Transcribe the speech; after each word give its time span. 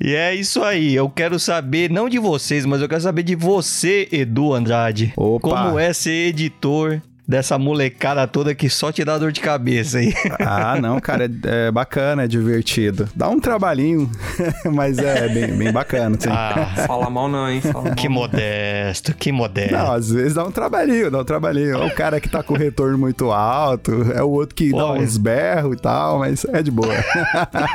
E 0.00 0.14
é 0.14 0.34
isso 0.34 0.62
aí. 0.62 0.94
Eu 0.94 1.08
quero 1.10 1.38
saber, 1.38 1.90
não 1.90 2.08
de 2.08 2.18
vocês, 2.18 2.64
mas 2.64 2.80
eu 2.80 2.88
quero 2.88 3.00
saber 3.00 3.22
de 3.22 3.34
você, 3.34 4.08
Edu 4.12 4.52
Andrade. 4.54 5.12
Opa. 5.16 5.48
Como 5.48 5.78
é 5.78 5.92
ser 5.92 6.28
editor 6.28 7.02
dessa 7.28 7.58
molecada 7.58 8.26
toda 8.26 8.54
que 8.54 8.70
só 8.70 8.90
te 8.90 9.04
dá 9.04 9.18
dor 9.18 9.30
de 9.30 9.40
cabeça 9.42 9.98
aí. 9.98 10.14
Ah, 10.40 10.80
não, 10.80 10.98
cara, 10.98 11.26
é, 11.26 11.66
é 11.66 11.70
bacana, 11.70 12.24
é 12.24 12.26
divertido. 12.26 13.06
Dá 13.14 13.28
um 13.28 13.38
trabalhinho, 13.38 14.10
mas 14.72 14.98
é 14.98 15.28
bem, 15.28 15.48
bem 15.48 15.70
bacana, 15.70 16.16
sim. 16.18 16.30
Ah, 16.30 16.86
Fala 16.86 17.10
mal 17.10 17.28
não, 17.28 17.50
hein? 17.50 17.60
Fala 17.60 17.84
mal. 17.84 17.94
que 17.94 18.08
modesto, 18.08 19.14
que 19.14 19.30
modesto. 19.30 19.74
Não, 19.74 19.92
às 19.92 20.10
vezes 20.10 20.34
dá 20.34 20.44
um 20.44 20.50
trabalhinho, 20.50 21.10
dá 21.10 21.18
um 21.18 21.24
trabalhinho. 21.24 21.82
É 21.82 21.86
o 21.86 21.94
cara 21.94 22.18
que 22.18 22.30
tá 22.30 22.42
com 22.42 22.54
retorno 22.54 22.96
muito 22.96 23.30
alto, 23.30 24.10
é 24.14 24.22
o 24.22 24.30
outro 24.30 24.54
que 24.54 24.70
dá 24.70 24.86
Olha. 24.86 25.02
uns 25.02 25.18
berros 25.18 25.76
e 25.76 25.80
tal, 25.80 26.20
mas 26.20 26.46
é 26.46 26.62
de 26.62 26.70
boa. 26.70 26.94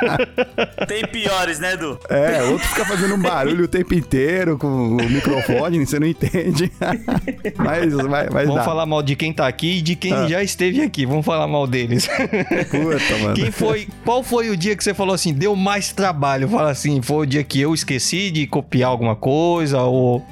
Tem 0.88 1.06
piores, 1.06 1.60
né, 1.60 1.74
Edu? 1.74 1.98
É, 2.08 2.42
outro 2.42 2.66
fica 2.66 2.84
fazendo 2.84 3.14
um 3.14 3.22
barulho 3.22 3.66
o 3.66 3.68
tempo 3.68 3.94
inteiro 3.94 4.58
com 4.58 4.66
o 4.66 5.08
microfone, 5.08 5.84
você 5.86 6.00
não 6.00 6.06
entende. 6.06 6.72
mas 7.56 7.92
vai, 7.94 8.28
vai 8.28 8.44
Vamos 8.46 8.56
dar. 8.56 8.64
falar 8.64 8.86
mal 8.86 9.02
de 9.02 9.14
quem 9.14 9.32
tá 9.32 9.43
aqui 9.48 9.78
e 9.78 9.82
de 9.82 9.94
quem 9.96 10.12
Ah. 10.12 10.26
já 10.28 10.42
esteve 10.42 10.80
aqui. 10.82 11.04
Vamos 11.06 11.24
falar 11.24 11.46
mal 11.46 11.66
deles. 11.66 12.06
Puta, 12.08 13.18
mano. 13.22 13.34
Quem 13.34 13.50
foi? 13.50 13.88
Qual 14.04 14.22
foi 14.22 14.50
o 14.50 14.56
dia 14.56 14.76
que 14.76 14.82
você 14.84 14.94
falou 14.94 15.14
assim, 15.14 15.32
deu 15.32 15.54
mais 15.56 15.92
trabalho? 15.92 16.48
Fala 16.48 16.70
assim, 16.70 17.00
foi 17.02 17.18
o 17.18 17.26
dia 17.26 17.42
que 17.44 17.60
eu 17.60 17.74
esqueci 17.74 18.30
de 18.30 18.46
copiar 18.46 18.90
alguma 18.90 19.16
coisa 19.16 19.80
ou 19.82 20.24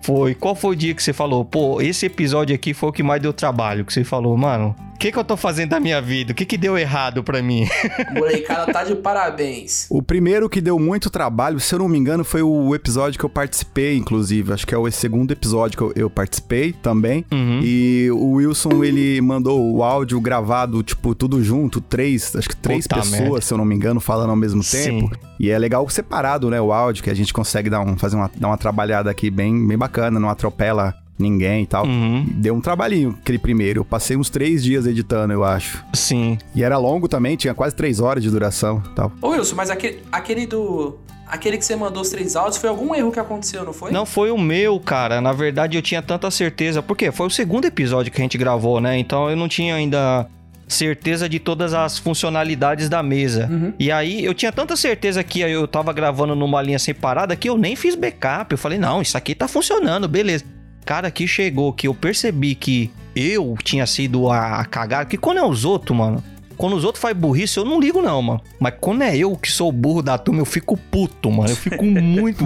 foi? 0.00 0.34
Qual 0.34 0.54
foi 0.54 0.72
o 0.74 0.76
dia 0.76 0.94
que 0.94 1.02
você 1.02 1.12
falou, 1.12 1.44
pô, 1.44 1.80
esse 1.80 2.06
episódio 2.06 2.54
aqui 2.54 2.74
foi 2.74 2.88
o 2.88 2.92
que 2.92 3.02
mais 3.02 3.20
deu 3.22 3.32
trabalho? 3.32 3.84
Que 3.84 3.92
você 3.92 4.02
falou, 4.04 4.36
mano, 4.36 4.74
que 5.02 5.10
que 5.10 5.18
eu 5.18 5.24
tô 5.24 5.36
fazendo 5.36 5.70
da 5.70 5.80
minha 5.80 6.00
vida? 6.00 6.30
O 6.30 6.34
que 6.34 6.44
que 6.46 6.56
deu 6.56 6.78
errado 6.78 7.24
pra 7.24 7.42
mim? 7.42 7.66
Molecada 8.14 8.72
tá 8.72 8.84
de 8.84 8.94
parabéns. 8.94 9.88
O 9.90 10.00
primeiro 10.00 10.48
que 10.48 10.60
deu 10.60 10.78
muito 10.78 11.10
trabalho, 11.10 11.58
se 11.58 11.74
eu 11.74 11.80
não 11.80 11.88
me 11.88 11.98
engano, 11.98 12.22
foi 12.22 12.40
o 12.40 12.72
episódio 12.72 13.18
que 13.18 13.24
eu 13.24 13.28
participei, 13.28 13.96
inclusive. 13.96 14.52
Acho 14.52 14.64
que 14.64 14.72
é 14.72 14.78
o 14.78 14.88
segundo 14.92 15.32
episódio 15.32 15.76
que 15.76 15.82
eu, 15.82 15.92
eu 15.96 16.08
participei 16.08 16.72
também. 16.72 17.24
Uhum. 17.32 17.60
E 17.64 18.10
o 18.12 18.34
Wilson, 18.34 18.84
ele 18.84 19.20
mandou 19.20 19.74
o 19.74 19.82
áudio 19.82 20.20
gravado, 20.20 20.80
tipo, 20.84 21.16
tudo 21.16 21.42
junto, 21.42 21.80
três, 21.80 22.36
acho 22.36 22.48
que 22.48 22.56
três 22.56 22.86
Puta 22.86 23.00
pessoas, 23.00 23.20
merda. 23.22 23.40
se 23.40 23.52
eu 23.52 23.58
não 23.58 23.64
me 23.64 23.74
engano, 23.74 23.98
falando 23.98 24.30
ao 24.30 24.36
mesmo 24.36 24.62
Sim. 24.62 25.00
tempo. 25.00 25.16
E 25.40 25.50
é 25.50 25.58
legal 25.58 25.88
separado, 25.88 26.48
né, 26.48 26.60
o 26.60 26.72
áudio, 26.72 27.02
que 27.02 27.10
a 27.10 27.14
gente 27.14 27.32
consegue 27.32 27.68
dar, 27.68 27.80
um, 27.80 27.98
fazer 27.98 28.14
uma, 28.14 28.30
dar 28.36 28.46
uma 28.46 28.56
trabalhada 28.56 29.10
aqui 29.10 29.32
bem, 29.32 29.66
bem 29.66 29.76
bacana, 29.76 30.20
não 30.20 30.28
atropela 30.28 30.94
ninguém 31.18 31.62
e 31.62 31.66
tal. 31.66 31.86
Uhum. 31.86 32.26
Deu 32.34 32.54
um 32.54 32.60
trabalhinho 32.60 33.16
aquele 33.20 33.38
primeiro. 33.38 33.80
Eu 33.80 33.84
passei 33.84 34.16
uns 34.16 34.30
três 34.30 34.62
dias 34.62 34.86
editando, 34.86 35.32
eu 35.32 35.44
acho. 35.44 35.84
Sim. 35.92 36.38
E 36.54 36.62
era 36.62 36.78
longo 36.78 37.08
também, 37.08 37.36
tinha 37.36 37.54
quase 37.54 37.74
três 37.74 38.00
horas 38.00 38.22
de 38.22 38.30
duração 38.30 38.82
e 38.84 38.94
tal. 38.94 39.12
Ô 39.20 39.28
Wilson, 39.28 39.56
mas 39.56 39.70
aquele, 39.70 40.02
aquele 40.10 40.46
do. 40.46 40.98
Aquele 41.26 41.56
que 41.56 41.64
você 41.64 41.74
mandou 41.74 42.02
os 42.02 42.10
três 42.10 42.36
áudios 42.36 42.58
foi 42.58 42.68
algum 42.68 42.94
erro 42.94 43.10
que 43.10 43.18
aconteceu, 43.18 43.64
não 43.64 43.72
foi? 43.72 43.90
Não 43.90 44.04
foi 44.04 44.30
o 44.30 44.36
meu, 44.36 44.78
cara. 44.78 45.18
Na 45.18 45.32
verdade, 45.32 45.78
eu 45.78 45.82
tinha 45.82 46.02
tanta 46.02 46.30
certeza. 46.30 46.82
Porque 46.82 47.10
foi 47.10 47.26
o 47.26 47.30
segundo 47.30 47.64
episódio 47.64 48.12
que 48.12 48.20
a 48.20 48.24
gente 48.24 48.36
gravou, 48.36 48.82
né? 48.82 48.98
Então 48.98 49.30
eu 49.30 49.36
não 49.36 49.48
tinha 49.48 49.74
ainda 49.74 50.28
certeza 50.68 51.28
de 51.28 51.38
todas 51.38 51.72
as 51.72 51.98
funcionalidades 51.98 52.88
da 52.88 53.02
mesa. 53.02 53.48
Uhum. 53.50 53.72
E 53.78 53.90
aí 53.90 54.24
eu 54.24 54.34
tinha 54.34 54.52
tanta 54.52 54.76
certeza 54.76 55.22
que 55.24 55.40
eu 55.40 55.66
tava 55.66 55.92
gravando 55.92 56.34
numa 56.34 56.60
linha 56.60 56.78
separada 56.78 57.34
que 57.34 57.48
eu 57.48 57.56
nem 57.56 57.76
fiz 57.76 57.94
backup. 57.94 58.52
Eu 58.52 58.58
falei, 58.58 58.78
não, 58.78 59.00
isso 59.00 59.16
aqui 59.16 59.34
tá 59.34 59.48
funcionando, 59.48 60.06
beleza. 60.08 60.44
Cara, 60.84 61.10
que 61.10 61.26
chegou 61.26 61.72
que 61.72 61.86
eu 61.86 61.94
percebi 61.94 62.54
que 62.54 62.90
eu 63.14 63.56
tinha 63.62 63.86
sido 63.86 64.28
a, 64.30 64.60
a 64.60 64.64
cagada. 64.64 65.06
Que 65.06 65.16
quando 65.16 65.38
é 65.38 65.46
os 65.46 65.64
outros, 65.64 65.96
mano. 65.96 66.22
Quando 66.56 66.76
os 66.76 66.84
outros 66.84 67.02
fazem 67.02 67.16
burrice, 67.20 67.56
eu 67.56 67.64
não 67.64 67.80
ligo, 67.80 68.00
não, 68.02 68.22
mano. 68.22 68.40
Mas 68.60 68.74
quando 68.80 69.02
é 69.02 69.16
eu 69.16 69.36
que 69.36 69.50
sou 69.50 69.68
o 69.70 69.72
burro 69.72 70.02
da 70.02 70.16
turma, 70.18 70.40
eu 70.40 70.44
fico 70.44 70.76
puto, 70.76 71.30
mano. 71.30 71.50
Eu 71.50 71.56
fico 71.56 71.82
muito. 71.84 72.44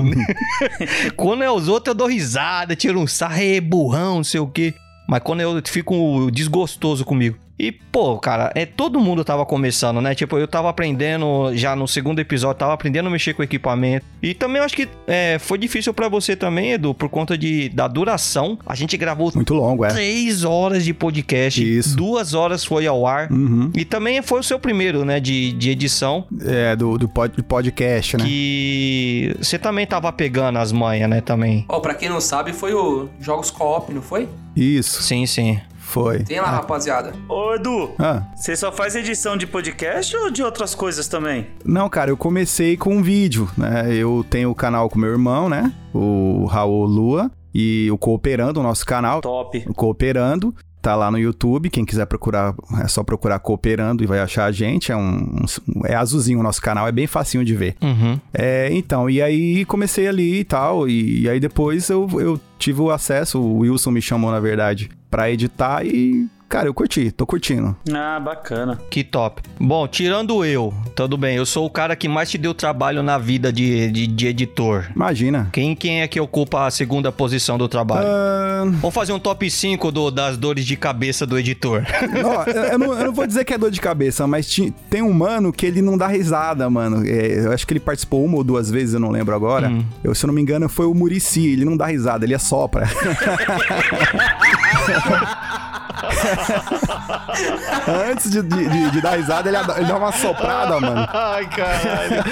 quando 1.16 1.42
é 1.42 1.50
os 1.50 1.68
outros, 1.68 1.92
eu 1.92 1.94
dou 1.94 2.06
risada, 2.08 2.76
tiro 2.76 3.00
um 3.00 3.06
sarro, 3.06 3.40
"Ê, 3.40 3.60
burrão, 3.60 4.16
não 4.16 4.24
sei 4.24 4.40
o 4.40 4.46
quê. 4.46 4.74
Mas 5.08 5.22
quando 5.22 5.40
eu 5.40 5.60
fico 5.64 6.30
desgostoso 6.30 7.04
comigo. 7.04 7.36
E, 7.58 7.72
pô, 7.72 8.18
cara, 8.18 8.52
é, 8.54 8.66
todo 8.66 9.00
mundo 9.00 9.24
tava 9.24 9.46
começando, 9.46 10.00
né? 10.02 10.14
Tipo, 10.14 10.36
eu 10.36 10.46
tava 10.46 10.68
aprendendo, 10.68 11.50
já 11.54 11.74
no 11.74 11.88
segundo 11.88 12.18
episódio, 12.18 12.58
tava 12.58 12.74
aprendendo 12.74 13.06
a 13.06 13.10
mexer 13.10 13.32
com 13.32 13.42
equipamento. 13.42 14.04
E 14.22 14.34
também 14.34 14.58
eu 14.58 14.64
acho 14.64 14.76
que 14.76 14.86
é, 15.06 15.38
foi 15.38 15.56
difícil 15.56 15.94
pra 15.94 16.06
você 16.08 16.36
também, 16.36 16.72
Edu, 16.72 16.92
por 16.92 17.08
conta 17.08 17.36
de, 17.38 17.70
da 17.70 17.88
duração. 17.88 18.58
A 18.66 18.74
gente 18.74 18.94
gravou 18.98 19.32
Muito 19.34 19.54
longo, 19.54 19.86
é. 19.86 19.88
três 19.88 20.44
horas 20.44 20.84
de 20.84 20.92
podcast. 20.92 21.62
Isso. 21.66 21.96
Duas 21.96 22.34
horas 22.34 22.62
foi 22.62 22.86
ao 22.86 23.06
ar. 23.06 23.32
Uhum. 23.32 23.70
E 23.74 23.86
também 23.86 24.20
foi 24.20 24.40
o 24.40 24.42
seu 24.42 24.58
primeiro, 24.58 25.02
né, 25.04 25.18
de, 25.18 25.52
de 25.52 25.70
edição. 25.70 26.26
É, 26.44 26.76
do, 26.76 26.98
do 26.98 27.08
pod- 27.08 27.34
do 27.34 27.42
podcast, 27.42 28.18
né? 28.18 28.24
Que 28.26 29.34
você 29.40 29.58
também 29.58 29.86
tava 29.86 30.12
pegando 30.12 30.58
as 30.58 30.72
manhas, 30.72 31.08
né, 31.08 31.20
também. 31.22 31.64
Ó, 31.68 31.80
pra 31.80 31.94
quem 31.94 32.08
não 32.10 32.20
sabe, 32.20 32.52
foi 32.52 32.74
o 32.74 33.08
Jogos 33.18 33.50
Co-op, 33.50 33.92
não 33.94 34.02
foi? 34.02 34.28
Isso, 34.54 35.02
Sim, 35.02 35.24
sim. 35.26 35.58
Foi. 35.86 36.20
Tem 36.24 36.40
lá, 36.40 36.50
rapaziada. 36.50 37.12
Ô, 37.28 37.54
Edu, 37.54 37.90
Ah, 37.98 38.22
você 38.34 38.54
só 38.56 38.70
faz 38.72 38.94
edição 38.96 39.36
de 39.36 39.46
podcast 39.46 40.14
ou 40.16 40.30
de 40.30 40.42
outras 40.42 40.74
coisas 40.74 41.06
também? 41.08 41.46
não, 41.64 41.88
cara, 41.88 42.10
eu 42.10 42.16
comecei 42.16 42.76
com 42.76 42.96
um 42.96 43.02
vídeo, 43.02 43.48
né? 43.56 43.86
Eu 43.94 44.24
tenho 44.28 44.50
o 44.50 44.54
canal 44.54 44.88
com 44.90 44.98
meu 44.98 45.10
irmão, 45.10 45.48
né? 45.48 45.72
O 45.94 46.44
Raul 46.46 46.84
Lua. 46.86 47.30
E 47.58 47.88
o 47.90 47.96
Cooperando, 47.96 48.60
o 48.60 48.62
nosso 48.62 48.84
canal. 48.84 49.22
Top. 49.22 49.64
O 49.66 49.72
Cooperando. 49.72 50.54
Tá 50.82 50.94
lá 50.94 51.10
no 51.10 51.18
YouTube, 51.18 51.68
quem 51.68 51.84
quiser 51.84 52.06
procurar, 52.06 52.54
é 52.80 52.86
só 52.86 53.02
procurar 53.02 53.40
Cooperando 53.40 54.04
e 54.04 54.06
vai 54.06 54.20
achar 54.20 54.44
a 54.44 54.52
gente. 54.52 54.92
É 54.92 54.96
um, 54.96 55.42
um- 55.42 55.84
é 55.84 55.96
azulzinho 55.96 56.38
o 56.38 56.42
nosso 56.44 56.62
canal, 56.62 56.86
é 56.86 56.92
bem 56.92 57.08
facinho 57.08 57.44
de 57.44 57.56
ver. 57.56 57.74
Uhum. 57.82 58.20
É, 58.32 58.68
então, 58.70 59.10
e 59.10 59.20
aí 59.20 59.64
comecei 59.64 60.06
ali 60.06 60.40
e 60.40 60.44
tal, 60.44 60.86
e, 60.88 61.22
e 61.22 61.28
aí 61.28 61.40
depois 61.40 61.88
eu, 61.88 62.06
eu 62.20 62.40
tive 62.56 62.82
o 62.82 62.90
acesso, 62.92 63.40
o 63.40 63.58
Wilson 63.60 63.90
me 63.90 64.00
chamou, 64.00 64.30
na 64.30 64.38
verdade, 64.38 64.88
pra 65.10 65.30
editar 65.30 65.84
e, 65.84 66.26
cara, 66.48 66.68
eu 66.68 66.74
curti, 66.74 67.10
tô 67.10 67.26
curtindo. 67.26 67.76
Ah, 67.94 68.18
bacana. 68.20 68.78
Que 68.90 69.02
top. 69.04 69.42
Bom, 69.58 69.86
tirando 69.88 70.44
eu, 70.44 70.72
tudo 70.94 71.16
bem. 71.16 71.36
Eu 71.36 71.46
sou 71.46 71.64
o 71.66 71.70
cara 71.70 71.94
que 71.96 72.08
mais 72.08 72.30
te 72.30 72.36
deu 72.38 72.52
trabalho 72.54 73.02
na 73.02 73.16
vida 73.18 73.52
de, 73.52 73.90
de, 73.90 74.06
de 74.06 74.26
editor. 74.26 74.86
Imagina. 74.94 75.48
Quem, 75.52 75.74
quem 75.74 76.02
é 76.02 76.08
que 76.08 76.20
ocupa 76.20 76.66
a 76.66 76.70
segunda 76.70 77.10
posição 77.12 77.56
do 77.58 77.68
trabalho? 77.68 78.06
Ah, 78.06 78.64
Vamos 78.80 78.94
fazer 78.94 79.12
um 79.12 79.18
top 79.18 79.48
5 79.50 79.92
do, 79.92 80.10
das 80.10 80.36
dores 80.36 80.64
de 80.64 80.76
cabeça 80.76 81.26
do 81.26 81.38
editor. 81.38 81.84
ó, 82.24 82.42
eu, 82.50 82.62
eu 82.64 82.78
não, 82.78 82.92
eu 82.98 83.04
não 83.06 83.12
vou 83.12 83.26
dizer 83.26 83.44
que 83.44 83.52
é 83.54 83.58
dor 83.58 83.70
de 83.70 83.80
cabeça, 83.80 84.26
mas 84.26 84.46
ti- 84.48 84.72
tem 84.90 85.02
um 85.02 85.12
mano 85.12 85.52
que 85.52 85.66
ele 85.66 85.80
não 85.82 85.96
dá 85.96 86.06
risada, 86.08 86.68
mano. 86.70 87.06
É, 87.06 87.44
eu 87.46 87.52
acho 87.52 87.66
que 87.66 87.72
ele 87.74 87.80
participou 87.80 88.24
uma 88.24 88.36
ou 88.38 88.44
duas 88.44 88.70
vezes, 88.70 88.94
eu 88.94 89.00
não 89.00 89.10
lembro 89.10 89.34
agora. 89.34 89.68
Hum. 89.68 89.84
Eu, 90.02 90.14
se 90.14 90.24
eu 90.24 90.28
não 90.28 90.34
me 90.34 90.40
engano, 90.42 90.68
foi 90.68 90.86
o 90.86 90.94
Murici. 90.94 91.46
Ele 91.46 91.64
não 91.64 91.76
dá 91.76 91.86
risada, 91.86 92.24
ele 92.24 92.34
assopra. 92.34 92.86
Antes 98.10 98.30
de, 98.30 98.42
de- 98.42 98.68
de- 98.68 98.90
de 98.90 99.00
dar 99.00 99.16
risada, 99.16 99.48
ele, 99.48 99.56
ele 99.58 99.84
dá 99.86 99.96
uma 99.96 100.12
soprada, 100.12 100.80
mano. 100.80 101.06
Ai, 101.12 101.46
caralho. 101.46 102.24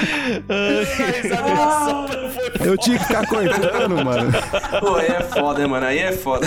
Eu 2.64 2.76
tinha 2.78 2.98
que 2.98 3.04
ficar 3.04 3.26
cortando, 3.26 4.04
mano. 4.04 4.32
Pô, 4.80 4.96
aí 4.96 5.06
é 5.08 5.20
foda, 5.20 5.62
hein, 5.62 5.68
mano. 5.68 5.86
Aí 5.86 5.98
é 5.98 6.12
foda. 6.12 6.46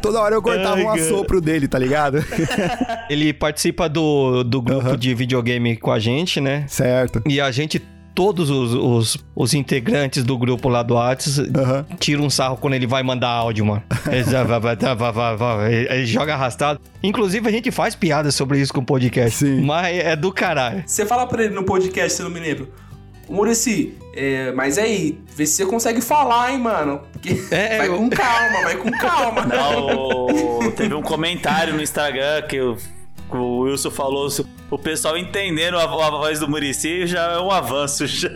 Toda 0.00 0.20
hora 0.20 0.34
eu 0.34 0.42
cortava 0.42 0.76
Ai, 0.76 0.82
um 0.84 0.90
assopro 0.90 1.40
dele, 1.40 1.68
tá 1.68 1.78
ligado? 1.78 2.24
Ele 3.08 3.32
participa 3.32 3.88
do, 3.88 4.42
do 4.44 4.60
grupo 4.62 4.96
de 4.96 5.14
videogame 5.14 5.76
com 5.76 5.92
a 5.92 5.98
gente, 5.98 6.40
né? 6.40 6.64
certo. 6.68 7.22
E 7.26 7.40
a 7.40 7.50
gente, 7.50 7.82
todos 8.14 8.50
os, 8.50 8.74
os, 8.74 9.16
os 9.34 9.54
integrantes 9.54 10.24
do 10.24 10.36
grupo 10.36 10.68
lá 10.68 10.82
do 10.82 10.94
Whats, 10.94 11.38
Aham. 11.38 11.86
tira 12.00 12.20
um 12.20 12.28
sarro 12.30 12.56
quando 12.56 12.74
ele 12.74 12.86
vai 12.86 13.02
mandar 13.02 13.28
áudio, 13.28 13.64
mano. 13.64 13.82
Ele, 15.90 16.06
joga 16.06 16.34
arrastado. 16.34 16.80
Inclusive, 17.02 17.48
a 17.48 17.52
gente 17.52 17.70
faz 17.70 17.94
piada 17.94 18.30
sobre 18.30 18.58
isso 18.60 18.72
com 18.72 18.80
o 18.80 18.84
podcast. 18.84 19.38
Sim. 19.38 19.60
Mas 19.62 19.96
é 19.98 20.16
do 20.16 20.32
caralho. 20.32 20.82
Você 20.86 21.06
fala 21.06 21.26
pra 21.26 21.44
ele 21.44 21.54
no 21.54 21.62
podcast, 21.64 22.12
se 22.14 22.22
eu 22.22 22.28
não 22.28 22.34
me 22.34 22.40
lembro. 22.40 22.68
Murici, 23.28 23.94
é, 24.16 24.52
mas 24.52 24.78
aí, 24.78 25.18
vê 25.36 25.44
se 25.44 25.56
você 25.56 25.66
consegue 25.66 26.00
falar, 26.00 26.50
hein, 26.52 26.58
mano. 26.58 27.02
Porque 27.12 27.38
É, 27.50 27.76
vai 27.78 27.88
eu- 27.88 27.96
com 27.98 28.08
calma, 28.08 28.62
vai 28.62 28.76
com 28.76 28.90
calma. 28.90 29.44
Não, 29.44 30.70
teve 30.72 30.94
um 30.94 31.02
comentário 31.02 31.74
no 31.74 31.82
Instagram 31.82 32.40
que 32.48 32.58
o, 32.60 32.74
que 33.30 33.36
o 33.36 33.58
Wilson 33.60 33.90
falou. 33.90 34.28
O 34.70 34.78
pessoal 34.78 35.16
entendendo 35.16 35.78
a, 35.78 35.84
a 35.84 36.10
voz 36.10 36.38
do 36.40 36.48
Murici 36.48 37.06
já 37.06 37.32
é 37.32 37.38
um 37.40 37.50
avanço. 37.50 38.06
Já. 38.06 38.28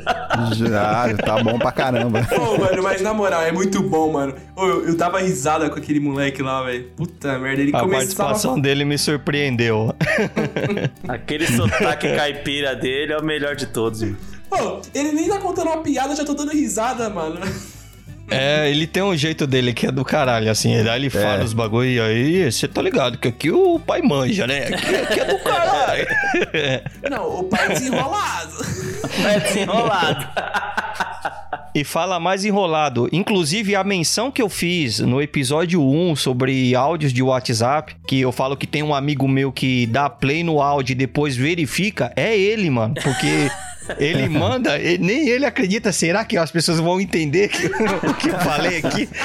Já, 0.55 1.15
tá 1.19 1.43
bom 1.43 1.59
pra 1.59 1.71
caramba. 1.71 2.27
Ô, 2.33 2.59
mano, 2.59 2.83
mas 2.83 3.03
na 3.03 3.13
moral, 3.13 3.43
é 3.43 3.53
muito 3.53 3.83
bom, 3.83 4.11
mano. 4.13 4.35
Eu, 4.57 4.87
eu 4.89 4.97
tava 4.97 5.21
risada 5.21 5.69
com 5.69 5.79
aquele 5.79 6.01
moleque 6.01 6.43
lá, 6.43 6.63
velho. 6.63 6.85
Puta 6.97 7.39
merda, 7.39 7.61
ele 7.61 7.71
A 7.77 7.81
começava... 7.81 7.99
participação 7.99 8.59
dele 8.59 8.85
me 8.85 8.97
surpreendeu. 8.97 9.95
Aquele 11.07 11.47
sotaque 11.47 12.17
caipira 12.17 12.75
dele 12.75 13.13
é 13.13 13.19
o 13.19 13.23
melhor 13.25 13.55
de 13.55 13.67
todos. 13.67 14.01
viu? 14.01 14.17
Pô, 14.49 14.81
ele 14.95 15.13
nem 15.13 15.29
tá 15.29 15.39
contando 15.39 15.69
uma 15.69 15.83
piada, 15.83 16.13
eu 16.13 16.17
já 16.17 16.25
tô 16.25 16.33
dando 16.35 16.53
risada, 16.53 17.11
mano. 17.11 17.41
É, 18.33 18.71
ele 18.71 18.87
tem 18.87 19.03
um 19.03 19.17
jeito 19.17 19.47
dele 19.47 19.73
que 19.73 19.87
é 19.87 19.93
do 19.93 20.05
caralho, 20.05 20.51
assim. 20.51 20.75
Ele, 20.75 20.89
aí 20.89 21.01
ele 21.01 21.11
fala 21.11 21.45
os 21.45 21.53
bagulho 21.53 21.89
e 21.89 22.01
aí, 22.01 22.51
você 22.51 22.67
tá 22.67 22.83
ligado 22.83 23.19
que 23.19 23.29
aqui 23.29 23.51
o 23.51 23.79
pai 23.79 24.03
manja, 24.03 24.47
né? 24.47 24.65
Aqui, 24.65 24.97
aqui 24.97 25.21
é 25.21 25.25
do 25.25 25.39
caralho. 25.41 26.07
Não, 27.11 27.41
o 27.41 27.45
pai 27.45 27.69
desenrolado. 27.69 28.67
É 29.25 29.41
desenrolado. 29.41 30.29
E 31.75 31.85
fala 31.85 32.21
mais 32.21 32.45
enrolado. 32.45 33.09
Inclusive, 33.11 33.75
a 33.75 33.83
menção 33.83 34.31
que 34.31 34.43
eu 34.43 34.49
fiz 34.49 34.99
no 34.99 35.23
episódio 35.23 35.83
1 35.83 36.17
sobre 36.17 36.75
áudios 36.75 37.13
de 37.13 37.23
WhatsApp, 37.23 37.97
que 38.07 38.21
eu 38.21 38.31
falo 38.31 38.57
que 38.57 38.67
tem 38.67 38.83
um 38.83 38.95
amigo 38.95 39.27
meu 39.27 39.51
que 39.51 39.87
dá 39.87 40.11
play 40.11 40.45
no 40.45 40.61
áudio 40.61 40.93
e 40.93 40.97
depois 40.97 41.35
verifica, 41.35 42.13
é 42.15 42.37
ele, 42.37 42.69
mano. 42.69 42.95
Porque. 43.03 43.51
Ele 43.99 44.29
manda, 44.39 44.79
ele- 44.79 44.99
nem 45.05 45.29
ele 45.29 45.45
acredita. 45.47 45.93
Será 45.93 46.25
que 46.25 46.37
as 46.37 46.51
pessoas 46.51 46.79
vão 46.81 47.01
entender 47.01 47.49
que- 47.49 47.67
o 47.67 48.15
que 48.15 48.29
eu 48.29 48.39
falei 48.41 48.79
aqui? 48.79 49.09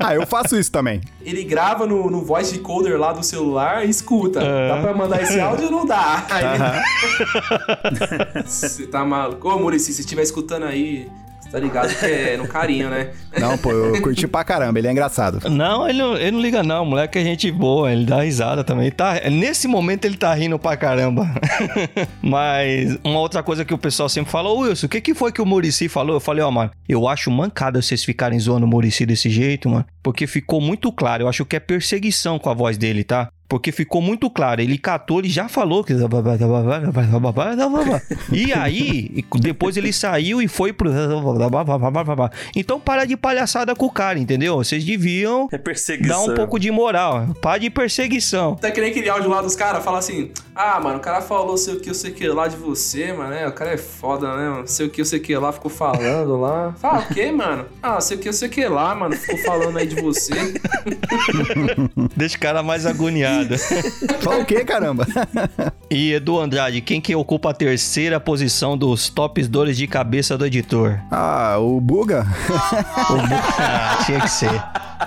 Ah, 0.00 0.14
eu 0.14 0.24
faço 0.26 0.56
isso 0.58 0.70
também. 0.70 1.00
Ele 1.24 1.42
grava 1.44 1.84
no, 1.86 2.08
no 2.10 2.22
voice 2.24 2.54
recorder 2.54 2.96
lá 2.98 3.12
do 3.12 3.22
celular 3.22 3.84
e 3.84 3.90
escuta. 3.90 4.40
É. 4.40 4.68
Dá 4.68 4.76
pra 4.80 4.94
mandar 4.94 5.20
esse 5.22 5.38
áudio 5.40 5.66
ou 5.66 5.70
não 5.72 5.84
dá? 5.86 6.24
Aí 6.30 6.44
ele- 6.44 8.42
Você 8.46 8.86
tá 8.86 9.04
maluco? 9.04 9.48
Ô, 9.48 9.58
Murici, 9.58 9.92
se 9.92 10.00
estiver 10.02 10.22
escutando 10.22 10.64
aí, 10.66 11.08
tá 11.50 11.58
ligado 11.58 11.94
que 11.94 12.06
é 12.06 12.36
no 12.36 12.46
carinho, 12.46 12.90
né? 12.90 13.10
Não, 13.38 13.56
pô, 13.56 13.70
eu 13.70 14.00
curti 14.02 14.26
pra 14.26 14.44
caramba, 14.44 14.78
ele 14.78 14.88
é 14.88 14.92
engraçado. 14.92 15.48
Não, 15.48 15.88
ele 15.88 15.98
não, 15.98 16.16
ele 16.16 16.30
não 16.30 16.40
liga, 16.40 16.62
não. 16.62 16.82
O 16.82 16.86
moleque 16.86 17.18
é 17.18 17.24
gente 17.24 17.50
boa, 17.50 17.92
ele 17.92 18.04
dá 18.04 18.22
risada 18.22 18.62
também. 18.62 18.86
Ele 18.86 18.98
Tá, 18.98 19.14
nesse 19.30 19.68
momento 19.68 20.06
ele 20.06 20.16
tá 20.16 20.34
rindo 20.34 20.58
pra 20.58 20.76
caramba. 20.76 21.24
Mas 22.20 22.98
uma 23.04 23.20
outra 23.20 23.42
coisa 23.44 23.64
que 23.64 23.72
o 23.72 23.78
pessoal 23.78 24.08
sempre 24.08 24.32
fala, 24.32 24.48
ô 24.48 24.58
Wilson, 24.58 24.86
o 24.86 24.88
que, 24.88 25.00
que 25.00 25.14
foi 25.14 25.30
que 25.30 25.40
o 25.40 25.46
Murici 25.46 25.88
falou? 25.88 26.16
Eu 26.16 26.20
falei, 26.20 26.42
ó, 26.42 26.50
mano, 26.50 26.70
eu 26.88 27.06
acho 27.06 27.30
mancada 27.30 27.80
vocês 27.80 28.04
ficarem 28.04 28.38
zoando 28.40 28.66
o 28.66 28.68
Murici 28.68 29.06
desse 29.06 29.30
jeito, 29.30 29.68
mano. 29.68 29.86
Porque 30.02 30.26
ficou 30.26 30.60
muito 30.60 30.90
claro. 30.90 31.24
Eu 31.24 31.28
acho 31.28 31.44
que 31.44 31.54
é 31.54 31.60
perseguição 31.60 32.38
com 32.38 32.50
a 32.50 32.54
voz 32.54 32.76
dele, 32.76 33.04
tá? 33.04 33.30
Porque 33.48 33.72
ficou 33.72 34.02
muito 34.02 34.28
claro. 34.28 34.60
Ele 34.60 34.76
catou, 34.76 35.20
ele 35.20 35.30
já 35.30 35.48
falou 35.48 35.82
que. 35.82 35.94
E 38.30 38.52
aí, 38.52 39.24
depois 39.40 39.76
ele 39.76 39.92
saiu 39.92 40.42
e 40.42 40.46
foi 40.46 40.72
pro. 40.72 40.90
Então 42.54 42.78
para 42.78 43.04
de 43.06 43.16
palhaçada 43.16 43.74
com 43.74 43.86
o 43.86 43.90
cara, 43.90 44.18
entendeu? 44.18 44.56
Vocês 44.56 44.84
deviam 44.84 45.48
É 45.50 45.56
perseguição. 45.58 46.26
dar 46.26 46.32
um 46.32 46.34
pouco 46.34 46.58
de 46.58 46.70
moral. 46.70 47.34
Para 47.40 47.58
de 47.58 47.70
perseguição. 47.70 48.54
Tá 48.56 48.70
que 48.70 48.80
nem 48.80 48.90
aquele 48.90 49.08
áudio 49.08 49.30
lá 49.30 49.40
dos 49.40 49.56
caras, 49.56 49.82
fala 49.82 49.98
assim: 49.98 50.30
Ah, 50.54 50.78
mano, 50.80 50.98
o 50.98 51.00
cara 51.00 51.22
falou 51.22 51.56
sei 51.56 51.74
o 51.74 51.80
que, 51.80 51.88
eu 51.88 51.94
sei 51.94 52.10
o 52.10 52.14
que 52.14 52.28
lá 52.28 52.48
de 52.48 52.56
você, 52.56 53.12
mano. 53.12 53.32
É, 53.32 53.48
o 53.48 53.52
cara 53.52 53.72
é 53.72 53.78
foda, 53.78 54.36
né, 54.36 54.48
mano? 54.50 54.68
Sei 54.68 54.86
o 54.86 54.90
que, 54.90 55.00
eu 55.00 55.04
sei 55.04 55.18
o 55.18 55.22
que 55.22 55.34
lá, 55.36 55.52
ficou 55.52 55.70
falando 55.70 56.36
lá. 56.38 56.74
Fala 56.78 57.00
o 57.00 57.14
quê, 57.14 57.32
mano? 57.32 57.64
Ah, 57.82 58.00
sei 58.00 58.16
o 58.18 58.20
que, 58.20 58.28
eu 58.28 58.32
sei 58.32 58.48
o 58.48 58.50
que 58.50 58.66
lá, 58.68 58.94
mano. 58.94 59.16
Ficou 59.16 59.38
falando 59.38 59.78
aí 59.78 59.86
de 59.86 60.00
você. 60.00 60.34
Deixa 62.16 62.36
o 62.36 62.40
cara 62.40 62.62
mais 62.62 62.84
agoniado. 62.84 63.37
Fala 64.20 64.38
o 64.40 64.44
quê, 64.44 64.64
caramba? 64.64 65.06
e 65.90 66.12
Edu 66.12 66.38
Andrade, 66.40 66.80
quem 66.80 67.00
que 67.00 67.14
ocupa 67.14 67.50
a 67.50 67.54
terceira 67.54 68.18
posição 68.20 68.76
dos 68.76 69.08
tops 69.08 69.48
dores 69.48 69.76
de 69.76 69.86
cabeça 69.86 70.36
do 70.38 70.44
editor? 70.46 70.98
Ah, 71.10 71.56
o 71.58 71.80
Buga? 71.80 72.26
Ah, 73.58 73.98
tinha 74.06 74.20
que 74.20 74.28
ser. 74.30 74.50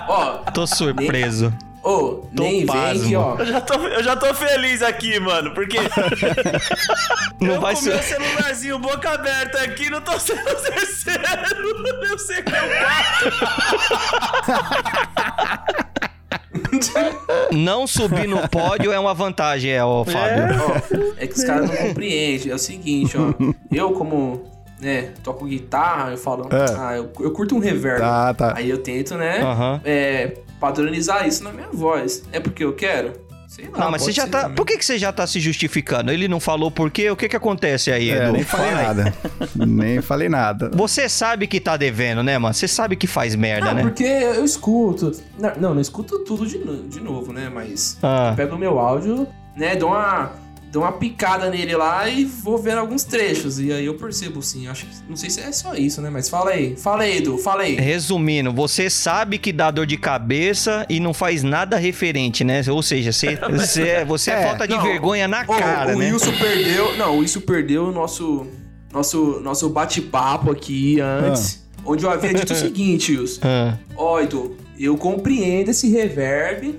Ó, 0.08 0.38
Tô 0.52 0.66
surpreso. 0.66 1.52
ô, 1.82 2.26
Tô 2.34 2.42
nem 2.42 2.58
vem 2.58 2.66
pasmo. 2.66 3.08
que, 3.08 3.16
ó. 3.16 3.36
Eu 3.38 3.46
já, 3.46 3.60
tô, 3.60 3.74
eu 3.74 4.02
já 4.02 4.16
tô 4.16 4.32
feliz 4.34 4.82
aqui, 4.82 5.18
mano, 5.20 5.52
porque 5.52 5.78
Não 7.40 7.54
eu 7.56 7.60
vai 7.60 7.74
com 7.74 7.80
ser. 7.82 7.90
meu 7.94 8.02
celularzinho 8.02 8.78
boca 8.78 9.10
aberta 9.10 9.58
aqui, 9.62 9.90
não 9.90 10.00
tô 10.00 10.18
sendo 10.18 10.42
terceiro. 10.44 11.22
Eu 12.10 12.18
sei 12.18 12.42
que 12.42 12.54
é 12.54 12.62
o 12.62 12.68
quarto. 15.58 15.91
Não 17.52 17.86
subir 17.86 18.26
no 18.26 18.48
pódio 18.48 18.92
é 18.92 18.98
uma 18.98 19.14
vantagem, 19.14 19.70
é, 19.72 19.84
ó, 19.84 20.04
Fábio. 20.04 20.44
Ó, 20.60 21.12
é 21.18 21.26
que 21.26 21.34
os 21.34 21.44
caras 21.44 21.68
não 21.68 21.76
compreendem. 21.76 22.50
É 22.50 22.54
o 22.54 22.58
seguinte, 22.58 23.16
ó. 23.16 23.32
Eu, 23.70 23.92
como, 23.92 24.42
né, 24.80 25.10
toco 25.22 25.44
guitarra, 25.46 26.10
eu 26.12 26.18
falo, 26.18 26.48
É. 26.50 26.64
ah, 26.78 26.96
eu, 26.96 27.10
eu 27.20 27.30
curto 27.32 27.54
um 27.54 27.58
reverb. 27.58 28.00
Tá, 28.00 28.34
tá. 28.34 28.54
Aí 28.56 28.68
eu 28.68 28.78
tento, 28.78 29.14
né, 29.16 29.40
é, 29.84 30.36
padronizar 30.60 31.26
isso 31.26 31.42
na 31.44 31.50
minha 31.52 31.68
voz. 31.72 32.22
É 32.32 32.38
porque 32.40 32.64
eu 32.64 32.72
quero? 32.74 33.12
Sei 33.62 33.70
lá. 33.70 33.78
Não, 33.78 33.90
mas 33.92 34.02
você 34.02 34.10
já 34.12 34.26
tá. 34.26 34.42
também. 34.42 34.56
Por 34.56 34.66
que, 34.66 34.76
que 34.76 34.84
você 34.84 34.98
já 34.98 35.12
tá 35.12 35.26
se 35.26 35.38
justificando? 35.38 36.10
Ele 36.10 36.26
não 36.26 36.40
falou 36.40 36.70
por 36.70 36.90
quê? 36.90 37.08
O 37.10 37.16
que 37.16 37.28
que 37.28 37.36
acontece 37.36 37.92
aí, 37.92 38.10
É, 38.10 38.24
Edu? 38.24 38.32
nem 38.32 38.42
falei 38.42 38.70
Fala 38.72 38.82
nada. 38.82 39.14
nem 39.54 40.02
falei 40.02 40.28
nada. 40.28 40.70
Você 40.74 41.08
sabe 41.08 41.46
que 41.46 41.60
tá 41.60 41.76
devendo, 41.76 42.22
né, 42.22 42.36
mano? 42.38 42.52
Você 42.54 42.66
sabe 42.66 42.96
que 42.96 43.06
faz 43.06 43.34
merda, 43.36 43.70
Ah, 43.70 43.74
né? 43.74 43.82
porque 43.82 44.02
eu 44.04 44.44
escuto. 44.44 45.12
Não, 45.38 45.52
não, 45.60 45.74
não 45.74 45.80
escuto 45.80 46.18
tudo 46.24 46.46
de, 46.46 46.58
de 46.88 47.00
novo, 47.00 47.32
né? 47.32 47.50
Mas 47.54 47.98
Ah. 48.02 48.30
eu 48.30 48.36
pego 48.36 48.56
o 48.56 48.58
meu 48.58 48.78
áudio, 48.78 49.26
né? 49.56 49.76
Dou 49.76 49.90
uma, 49.90 50.32
dou 50.72 50.82
uma 50.82 50.92
picada 50.92 51.50
nele 51.50 51.76
lá 51.76 52.08
e 52.08 52.24
vou 52.24 52.56
vendo 52.56 52.78
alguns 52.78 53.04
trechos. 53.04 53.60
E 53.60 53.70
aí 53.70 53.84
eu 53.84 53.94
percebo, 53.94 54.40
sim. 54.42 54.66
Acho 54.66 54.86
que. 54.86 54.92
Não 55.08 55.14
sei 55.16 55.28
se 55.28 55.40
é 55.40 55.52
só 55.52 55.74
isso, 55.74 56.00
né? 56.00 56.08
Mas 56.08 56.28
fala 56.30 56.50
aí. 56.52 56.74
Fala 56.76 57.02
aí, 57.02 57.18
Edu. 57.18 57.36
Fala 57.36 57.62
aí. 57.64 57.76
Resumindo, 57.76 58.50
você 58.52 58.88
sabe 58.88 59.36
que 59.38 59.52
dá 59.52 59.70
dor 59.70 59.84
de 59.86 59.98
cabeça 59.98 60.86
e 60.88 60.98
não 60.98 61.12
faz 61.12 61.42
nada 61.42 61.76
referente, 61.76 62.42
né? 62.42 62.62
Ou 62.70 62.82
seja, 62.82 63.12
você, 63.12 63.36
você, 63.52 63.82
é- 63.82 64.04
você 64.04 64.30
é, 64.30 64.34
É, 64.34 64.46
falta 64.46 64.66
de 64.66 64.74
não. 64.74 64.82
vergonha 64.82 65.28
na 65.28 65.42
Ô, 65.42 65.54
cara, 65.54 65.94
o 65.94 65.98
né? 65.98 66.10
Wilson 66.10 66.32
perdeu. 66.38 66.96
Não, 66.96 67.16
o 67.16 67.18
Wilson 67.18 67.40
perdeu 67.40 67.84
o 67.88 67.92
nosso, 67.92 68.46
nosso, 68.90 69.40
nosso 69.40 69.68
bate-papo 69.68 70.50
aqui 70.50 70.98
antes. 71.00 71.62
Onde 71.84 72.04
eu 72.04 72.10
havia 72.10 72.32
dito 72.32 72.52
o 72.52 72.56
seguinte, 72.56 73.14
Wilson. 73.16 73.40
Ah, 73.44 73.76
Ó, 73.96 74.20
Edu, 74.20 74.56
eu 74.78 74.96
compreendo 74.96 75.70
esse 75.70 75.90
reverb. 75.90 76.78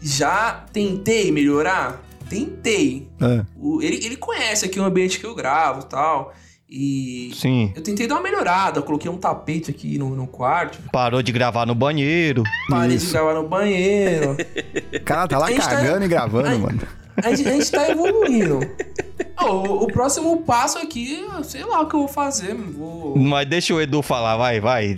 Já 0.00 0.64
tentei 0.72 1.30
melhorar? 1.30 2.01
Tentei. 2.32 3.08
Ah, 3.20 3.44
O- 3.60 3.80
ele, 3.82 4.04
ele 4.04 4.16
conhece 4.16 4.64
aqui 4.64 4.80
o 4.80 4.84
ambiente 4.84 5.18
que 5.20 5.26
eu 5.26 5.34
gravo 5.34 5.80
e 5.80 5.84
tal. 5.86 6.32
E 6.74 7.30
sim. 7.34 7.70
eu 7.76 7.82
tentei 7.82 8.06
dar 8.06 8.14
uma 8.14 8.22
melhorada. 8.22 8.78
Eu 8.78 8.82
coloquei 8.82 9.10
um 9.10 9.18
tapete 9.18 9.70
aqui 9.70 9.98
no, 9.98 10.16
no 10.16 10.26
quarto. 10.26 10.78
Parou 10.90 11.22
de 11.22 11.30
gravar 11.30 11.66
no 11.66 11.74
banheiro. 11.74 12.42
Parei 12.70 12.96
de 12.96 13.04
Isso. 13.04 13.12
gravar 13.12 13.34
no 13.34 13.46
banheiro. 13.46 14.36
cara 15.04 15.28
tá 15.28 15.36
lá 15.36 15.50
tá- 15.52 15.68
cagando 15.68 16.04
e 16.06 16.08
gravando, 16.08 16.48
Ai. 16.48 16.56
mano. 16.56 16.80
A 17.22 17.34
gente, 17.34 17.48
a 17.48 17.52
gente 17.52 17.70
tá 17.70 17.88
evoluindo. 17.88 18.60
O, 19.40 19.84
o 19.84 19.86
próximo 19.86 20.42
passo 20.42 20.78
aqui, 20.78 21.24
eu 21.34 21.42
sei 21.42 21.64
lá 21.64 21.80
o 21.80 21.88
que 21.88 21.94
eu 21.94 22.00
vou 22.00 22.08
fazer. 22.08 22.54
Vou... 22.54 23.16
Mas 23.16 23.48
deixa 23.48 23.74
o 23.74 23.80
Edu 23.80 24.02
falar, 24.02 24.36
vai, 24.36 24.60
vai. 24.60 24.96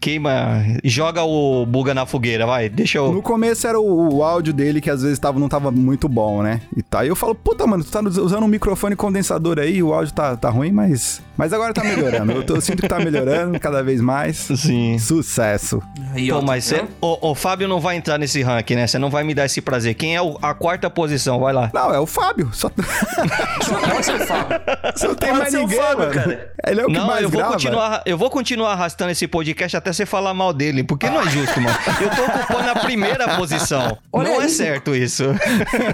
Queima. 0.00 0.62
Joga 0.84 1.22
o 1.22 1.64
buga 1.64 1.94
na 1.94 2.04
fogueira, 2.04 2.46
vai. 2.46 2.68
Deixa 2.68 2.98
eu. 2.98 3.12
No 3.12 3.22
começo 3.22 3.66
era 3.66 3.78
o, 3.80 4.16
o 4.16 4.22
áudio 4.22 4.52
dele 4.52 4.80
que 4.80 4.90
às 4.90 5.02
vezes 5.02 5.18
tava, 5.18 5.38
não 5.38 5.48
tava 5.48 5.70
muito 5.70 6.08
bom, 6.08 6.42
né? 6.42 6.60
E 6.76 6.82
tá. 6.82 7.00
Aí 7.00 7.08
eu 7.08 7.16
falo, 7.16 7.34
puta, 7.34 7.66
mano, 7.66 7.82
tu 7.82 7.90
tá 7.90 8.00
usando 8.00 8.44
um 8.44 8.48
microfone 8.48 8.94
condensador 8.96 9.58
aí, 9.58 9.82
o 9.82 9.94
áudio 9.94 10.14
tá, 10.14 10.36
tá 10.36 10.50
ruim, 10.50 10.72
mas. 10.72 11.22
Mas 11.40 11.54
agora 11.54 11.72
tá 11.72 11.82
melhorando. 11.82 12.32
Eu, 12.32 12.42
tô- 12.44 12.56
eu 12.56 12.60
sinto 12.60 12.82
que 12.82 12.88
tá 12.88 12.98
melhorando 12.98 13.58
cada 13.58 13.82
vez 13.82 13.98
mais. 14.02 14.36
Sim. 14.36 14.98
Sucesso. 14.98 15.82
Aí, 16.14 16.28
Pô, 16.28 16.38
tá 16.40 16.42
mas 16.44 16.64
cê, 16.64 16.76
vendo? 16.76 16.88
o, 17.00 17.30
o 17.30 17.34
Fábio 17.34 17.66
não 17.66 17.80
vai 17.80 17.96
entrar 17.96 18.18
nesse 18.18 18.42
ranking, 18.42 18.74
né? 18.74 18.86
Você 18.86 18.98
não 18.98 19.08
vai 19.08 19.24
me 19.24 19.32
dar 19.34 19.46
esse 19.46 19.62
prazer. 19.62 19.94
Quem 19.94 20.14
é 20.14 20.20
o- 20.20 20.38
a 20.42 20.52
quarta 20.52 20.90
posição? 20.90 21.40
Vai 21.40 21.54
lá. 21.54 21.70
Não, 21.72 21.94
é 21.94 21.98
o 21.98 22.04
Fábio. 22.04 22.50
Só, 22.52 22.70
Só 23.64 23.74
pode 23.80 24.04
ser 24.04 24.14
o 24.16 24.26
Fábio. 24.26 24.60
só 24.96 25.08
não 25.08 25.14
tem 25.14 25.28
Pode 25.30 25.40
mais 25.40 25.54
ninguém, 25.54 25.78
Fábio, 25.78 25.98
mano. 25.98 26.12
cara. 26.12 26.52
Ele 26.66 26.80
é 26.80 26.84
o 26.84 26.86
que 26.88 26.92
não, 26.92 27.06
mais 27.06 27.22
eu 27.22 27.30
vou, 27.30 27.38
grava. 27.40 27.52
continuar, 27.54 28.02
eu 28.04 28.18
vou 28.18 28.30
continuar 28.30 28.72
arrastando 28.72 29.10
esse 29.10 29.26
podcast 29.26 29.74
até 29.78 29.92
você 29.94 30.04
falar 30.04 30.34
mal 30.34 30.52
dele, 30.52 30.84
porque 30.84 31.08
não 31.08 31.22
é 31.22 31.30
justo, 31.30 31.58
mano. 31.58 31.76
Eu 32.02 32.10
tô 32.10 32.22
ocupando 32.24 32.70
a 32.70 32.74
primeira 32.76 33.36
posição. 33.36 33.96
Olha 34.12 34.28
não 34.28 34.42
é 34.42 34.46
isso. 34.46 34.56
certo 34.58 34.94
isso. 34.94 35.24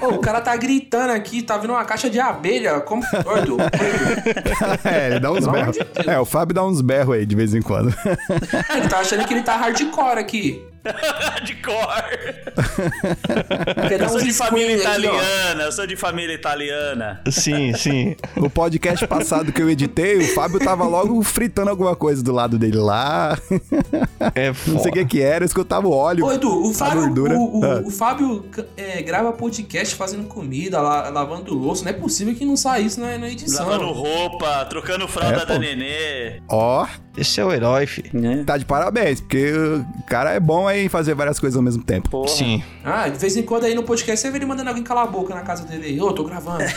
Ô, 0.03 0.15
o 0.15 0.19
cara 0.19 0.41
tá 0.41 0.57
gritando 0.57 1.12
aqui, 1.12 1.41
tá 1.43 1.57
vindo 1.57 1.71
uma 1.73 1.85
caixa 1.85 2.11
de 2.11 2.19
abelha. 2.19 2.81
Como. 2.81 3.03
Edu. 3.38 3.57
É, 4.85 5.07
ele 5.11 5.21
dá 5.21 5.31
uns 5.37 5.47
berros. 5.47 5.76
É, 6.07 6.19
o 6.19 6.25
Fábio 6.25 6.55
dá 6.55 6.64
uns 6.64 6.81
berros 6.81 7.16
aí 7.16 7.26
de 7.26 7.37
vez 7.37 7.55
em 7.55 7.62
quando. 7.62 7.95
Ele 8.75 8.88
tá 8.88 8.99
achando 8.99 9.26
que 9.26 9.35
ele 9.35 9.43
tá 9.43 9.57
hardcore 9.57 10.19
aqui. 10.19 10.62
de 11.45 11.55
cor. 11.57 12.05
Eu 13.90 14.09
sou 14.09 14.21
de 14.23 14.33
família 14.33 14.76
italiana, 14.76 15.62
eu 15.64 15.73
sou 15.73 15.87
de 15.87 15.97
família 15.97 16.35
italiana. 16.35 17.21
Sim, 17.31 17.73
sim. 17.75 18.16
O 18.37 18.50
podcast 18.50 19.07
passado 19.07 19.52
que 19.52 19.61
eu 19.62 19.69
editei, 19.71 20.16
o 20.19 20.35
Fábio 20.35 20.59
tava 20.59 20.85
logo 20.85 21.23
fritando 21.23 21.71
alguma 21.71 21.97
coisa 21.97 22.23
do 22.23 22.33
lado 22.33 22.59
dele 22.59 22.76
lá. 22.78 23.37
É 24.35 24.49
Não 24.49 24.55
sei 24.55 24.75
o 24.75 24.78
foda. 24.78 24.90
que 24.93 25.05
que 25.07 25.21
era, 25.23 25.45
eu 25.45 25.47
escutava 25.47 25.87
o 25.87 25.90
óleo. 25.93 26.25
Ô, 26.26 26.33
Edu, 26.33 26.66
o 26.69 26.73
Fábio, 26.75 27.02
o, 27.37 27.61
o- 27.61 27.64
Ah. 27.64 27.83
o 27.85 27.90
Fábio 27.90 28.45
é, 28.76 29.02
grava 29.02 29.33
podcast 29.33 29.95
fazendo 29.95 30.25
comida, 30.25 30.81
la- 30.81 31.09
lavando 31.11 31.55
louça. 31.55 31.85
Não 31.85 31.90
é 31.90 31.95
possível 31.95 32.35
que 32.35 32.45
não 32.45 32.57
saia 32.57 32.83
isso 32.83 33.00
na, 33.00 33.16
na 33.19 33.28
edição. 33.28 33.66
Lavando 33.66 33.90
roupa, 33.93 34.64
trocando 34.66 35.09
fralda 35.09 35.43
É, 35.43 35.47
da 35.47 35.59
nenê. 35.59 36.40
Ó, 36.49 36.87
Esse 37.17 37.41
é 37.41 37.45
o 37.45 37.53
herói, 37.53 37.87
fi. 37.87 38.05
tá 38.45 38.57
de 38.59 38.65
parabéns, 38.65 39.21
porque 39.21 39.53
o 39.53 40.03
cara 40.07 40.33
é 40.33 40.41
bom 40.41 40.69
aí 40.69 40.85
em 40.85 40.89
fazer 40.89 41.15
várias 41.15 41.39
coisas 41.41 41.57
ao 41.57 41.63
mesmo 41.63 41.83
tempo. 41.83 42.11
Porra. 42.11 42.29
Sim. 42.29 42.63
Ah, 42.85 43.09
de 43.09 43.19
vez 43.19 43.37
em 43.37 43.43
quando 43.43 43.65
aí 43.65 43.75
no 43.75 43.83
podcast 43.83 44.21
você 44.21 44.31
vê 44.31 44.39
ele 44.39 44.47
mandando 44.47 44.69
alguém 44.69 44.85
calar 44.85 45.05
a 45.05 45.09
boca 45.09 45.35
na 45.35 45.43
casa 45.43 45.65
dele 45.65 45.87
aí. 45.87 46.01
Ô, 46.01 46.13
tô 46.13 46.25
gravando. 46.25 46.65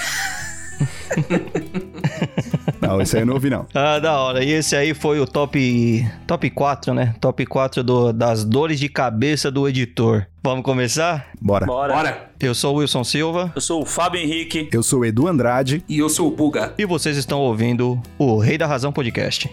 Não, 2.82 3.02
isso 3.02 3.16
aí 3.16 3.22
eu 3.22 3.26
não 3.26 3.34
ouvi, 3.34 3.50
não. 3.50 3.68
Ah, 3.74 4.00
da 4.00 4.18
hora. 4.18 4.44
E 4.44 4.50
esse 4.52 4.76
aí 4.76 4.94
foi 4.94 5.20
o 5.20 5.28
top 5.28 6.08
top 6.26 6.50
4, 6.50 6.94
né? 6.94 7.14
Top 7.20 7.46
4 7.46 7.84
do, 7.84 8.14
das 8.14 8.44
dores 8.46 8.80
de 8.80 8.88
cabeça 8.90 9.52
do 9.52 9.68
editor. 9.68 10.26
Vamos 10.42 10.64
começar? 10.64 11.28
Bora. 11.42 11.66
Bora. 11.66 11.94
Bora. 11.94 12.30
Eu 12.40 12.56
sou 12.56 12.76
o 12.76 12.78
Wilson 12.80 13.04
Silva 13.04 13.52
Eu 13.54 13.62
sou 13.62 13.82
o 13.82 13.86
Fábio 13.86 14.22
Henrique. 14.22 14.70
Eu 14.72 14.82
sou 14.82 15.02
o 15.02 15.06
Edu 15.06 15.28
Andrade. 15.28 15.84
E 15.90 16.00
eu 16.00 16.08
sou 16.10 16.30
o 16.30 16.32
Buga. 16.32 16.74
e 16.78 16.86
vocês 16.86 17.18
estão 17.18 17.40
ouvindo 17.42 18.02
o 18.18 18.38
Rei 18.40 18.58
da 18.58 18.66
Razão 18.66 18.92
Podcast. 18.94 19.50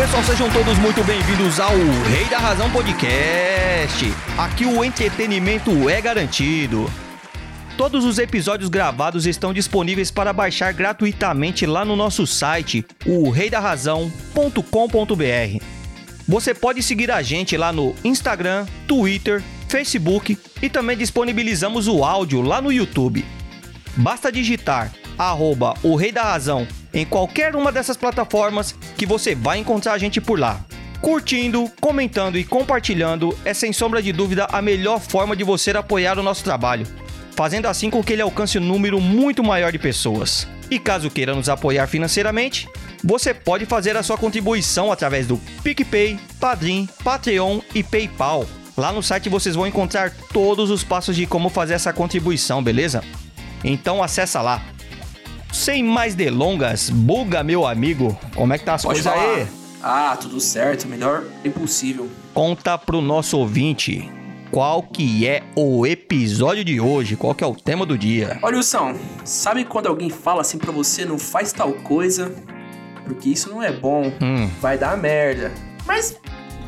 Pessoal, 0.00 0.24
sejam 0.24 0.50
todos 0.50 0.78
muito 0.78 1.04
bem-vindos 1.04 1.60
ao 1.60 1.74
Rei 2.08 2.24
da 2.30 2.38
Razão 2.38 2.70
Podcast. 2.70 4.06
Aqui 4.38 4.64
o 4.64 4.82
entretenimento 4.82 5.90
é 5.90 6.00
garantido. 6.00 6.90
Todos 7.76 8.06
os 8.06 8.18
episódios 8.18 8.70
gravados 8.70 9.26
estão 9.26 9.52
disponíveis 9.52 10.10
para 10.10 10.32
baixar 10.32 10.72
gratuitamente 10.72 11.66
lá 11.66 11.84
no 11.84 11.96
nosso 11.96 12.26
site, 12.26 12.82
o 13.04 13.28
reidarrazão.com.br. 13.28 15.64
Você 16.26 16.54
pode 16.54 16.82
seguir 16.82 17.10
a 17.10 17.20
gente 17.20 17.58
lá 17.58 17.70
no 17.70 17.94
Instagram, 18.02 18.64
Twitter, 18.88 19.42
Facebook 19.68 20.38
e 20.62 20.70
também 20.70 20.96
disponibilizamos 20.96 21.86
o 21.86 22.02
áudio 22.02 22.40
lá 22.40 22.62
no 22.62 22.72
YouTube. 22.72 23.22
Basta 23.96 24.32
digitar 24.32 24.90
arroba 25.18 25.74
o 25.82 25.94
Rei 25.94 26.10
da 26.10 26.22
Razão 26.22 26.66
em 26.92 27.04
qualquer 27.04 27.54
uma 27.54 27.72
dessas 27.72 27.96
plataformas 27.96 28.74
que 28.96 29.06
você 29.06 29.34
vai 29.34 29.58
encontrar 29.58 29.92
a 29.92 29.98
gente 29.98 30.20
por 30.20 30.38
lá. 30.38 30.64
Curtindo, 31.00 31.70
comentando 31.80 32.36
e 32.36 32.44
compartilhando 32.44 33.36
é 33.44 33.54
sem 33.54 33.72
sombra 33.72 34.02
de 34.02 34.12
dúvida 34.12 34.46
a 34.52 34.60
melhor 34.60 35.00
forma 35.00 35.34
de 35.34 35.42
você 35.42 35.70
apoiar 35.70 36.18
o 36.18 36.22
nosso 36.22 36.44
trabalho, 36.44 36.86
fazendo 37.34 37.66
assim 37.66 37.88
com 37.88 38.02
que 38.02 38.12
ele 38.12 38.22
alcance 38.22 38.58
um 38.58 38.62
número 38.62 39.00
muito 39.00 39.42
maior 39.42 39.72
de 39.72 39.78
pessoas. 39.78 40.46
E 40.70 40.78
caso 40.78 41.10
queira 41.10 41.34
nos 41.34 41.48
apoiar 41.48 41.86
financeiramente, 41.86 42.68
você 43.02 43.32
pode 43.32 43.64
fazer 43.64 43.96
a 43.96 44.02
sua 44.02 44.18
contribuição 44.18 44.92
através 44.92 45.26
do 45.26 45.38
PicPay, 45.62 46.18
Padrim, 46.38 46.86
Patreon 47.02 47.60
e 47.74 47.82
PayPal. 47.82 48.46
Lá 48.76 48.92
no 48.92 49.02
site 49.02 49.28
vocês 49.28 49.54
vão 49.54 49.66
encontrar 49.66 50.12
todos 50.32 50.70
os 50.70 50.84
passos 50.84 51.16
de 51.16 51.26
como 51.26 51.48
fazer 51.48 51.74
essa 51.74 51.92
contribuição, 51.92 52.62
beleza? 52.62 53.02
Então 53.64 54.02
acessa 54.02 54.42
lá 54.42 54.62
sem 55.52 55.82
mais 55.82 56.14
delongas, 56.14 56.90
Buga, 56.90 57.42
meu 57.42 57.66
amigo, 57.66 58.18
como 58.34 58.52
é 58.52 58.58
que 58.58 58.64
tá 58.64 58.74
as 58.74 58.82
Pode 58.82 59.02
coisas 59.02 59.12
falar. 59.12 59.34
aí? 59.36 59.46
Ah, 59.82 60.16
tudo 60.20 60.38
certo. 60.40 60.86
Melhor 60.86 61.24
impossível. 61.44 62.08
Conta 62.34 62.76
pro 62.76 63.00
nosso 63.00 63.38
ouvinte 63.38 64.10
qual 64.50 64.82
que 64.82 65.26
é 65.26 65.42
o 65.56 65.86
episódio 65.86 66.64
de 66.64 66.80
hoje, 66.80 67.16
qual 67.16 67.34
que 67.34 67.42
é 67.44 67.46
o 67.46 67.54
tema 67.54 67.86
do 67.86 67.96
dia. 67.96 68.38
Olha, 68.42 68.56
Wilson, 68.56 68.96
sabe 69.24 69.64
quando 69.64 69.86
alguém 69.86 70.10
fala 70.10 70.40
assim 70.40 70.58
pra 70.58 70.72
você, 70.72 71.04
não 71.04 71.18
faz 71.18 71.52
tal 71.52 71.72
coisa, 71.72 72.34
porque 73.04 73.28
isso 73.28 73.48
não 73.48 73.62
é 73.62 73.72
bom, 73.72 74.12
Hum, 74.20 74.50
vai 74.60 74.76
dar 74.76 74.96
merda. 74.96 75.52
Mas 75.86 76.16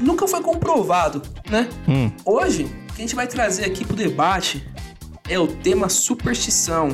nunca 0.01 0.27
foi 0.29 0.41
comprovado, 0.41 1.23
né? 1.51 1.69
hum, 1.89 2.11
Hoje, 2.25 2.65
o 2.65 2.93
que 2.95 2.99
a 2.99 3.01
gente 3.03 3.15
vai 3.17 3.27
trazer 3.27 3.65
aqui 3.65 3.85
pro 3.85 3.97
debate 3.97 4.65
é 5.29 5.39
o 5.39 5.47
tema 5.49 5.89
superstição. 5.89 6.89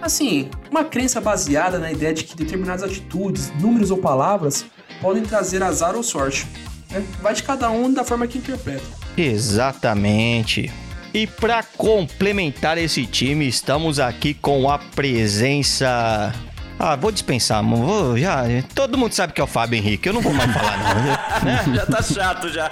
Assim, 0.00 0.48
uma 0.70 0.84
crença 0.84 1.20
baseada 1.20 1.78
na 1.78 1.90
ideia 1.90 2.14
de 2.14 2.24
que 2.24 2.36
determinadas 2.36 2.82
atitudes, 2.82 3.52
números 3.60 3.90
ou 3.90 3.98
palavras 3.98 4.64
podem 5.00 5.22
trazer 5.22 5.62
azar 5.62 5.94
ou 5.94 6.02
sorte. 6.02 6.46
né? 6.90 7.04
Vai 7.20 7.34
de 7.34 7.42
cada 7.42 7.70
um 7.70 7.92
da 7.92 8.04
forma 8.04 8.26
que 8.26 8.38
interpreta. 8.38 8.84
exatamente. 9.16 10.70
E 11.14 11.26
para 11.26 11.62
complementar 11.62 12.76
esse 12.76 13.06
time, 13.06 13.48
estamos 13.48 13.98
aqui 13.98 14.34
com 14.34 14.68
a 14.70 14.78
presença. 14.78 16.32
Ah, 16.78 16.94
vou 16.94 17.10
dispensar. 17.10 17.62
Vou, 17.64 18.18
já, 18.18 18.42
todo 18.74 18.98
mundo 18.98 19.12
sabe 19.14 19.32
que 19.32 19.40
é 19.40 19.44
o 19.44 19.46
Fábio 19.46 19.78
Henrique. 19.78 20.08
Eu 20.08 20.12
não 20.12 20.20
vou 20.20 20.32
mais 20.32 20.52
falar, 20.52 20.76
não. 20.78 21.02
né? 21.04 21.64
Já 21.74 21.86
tá 21.86 22.02
chato 22.02 22.48
já. 22.50 22.68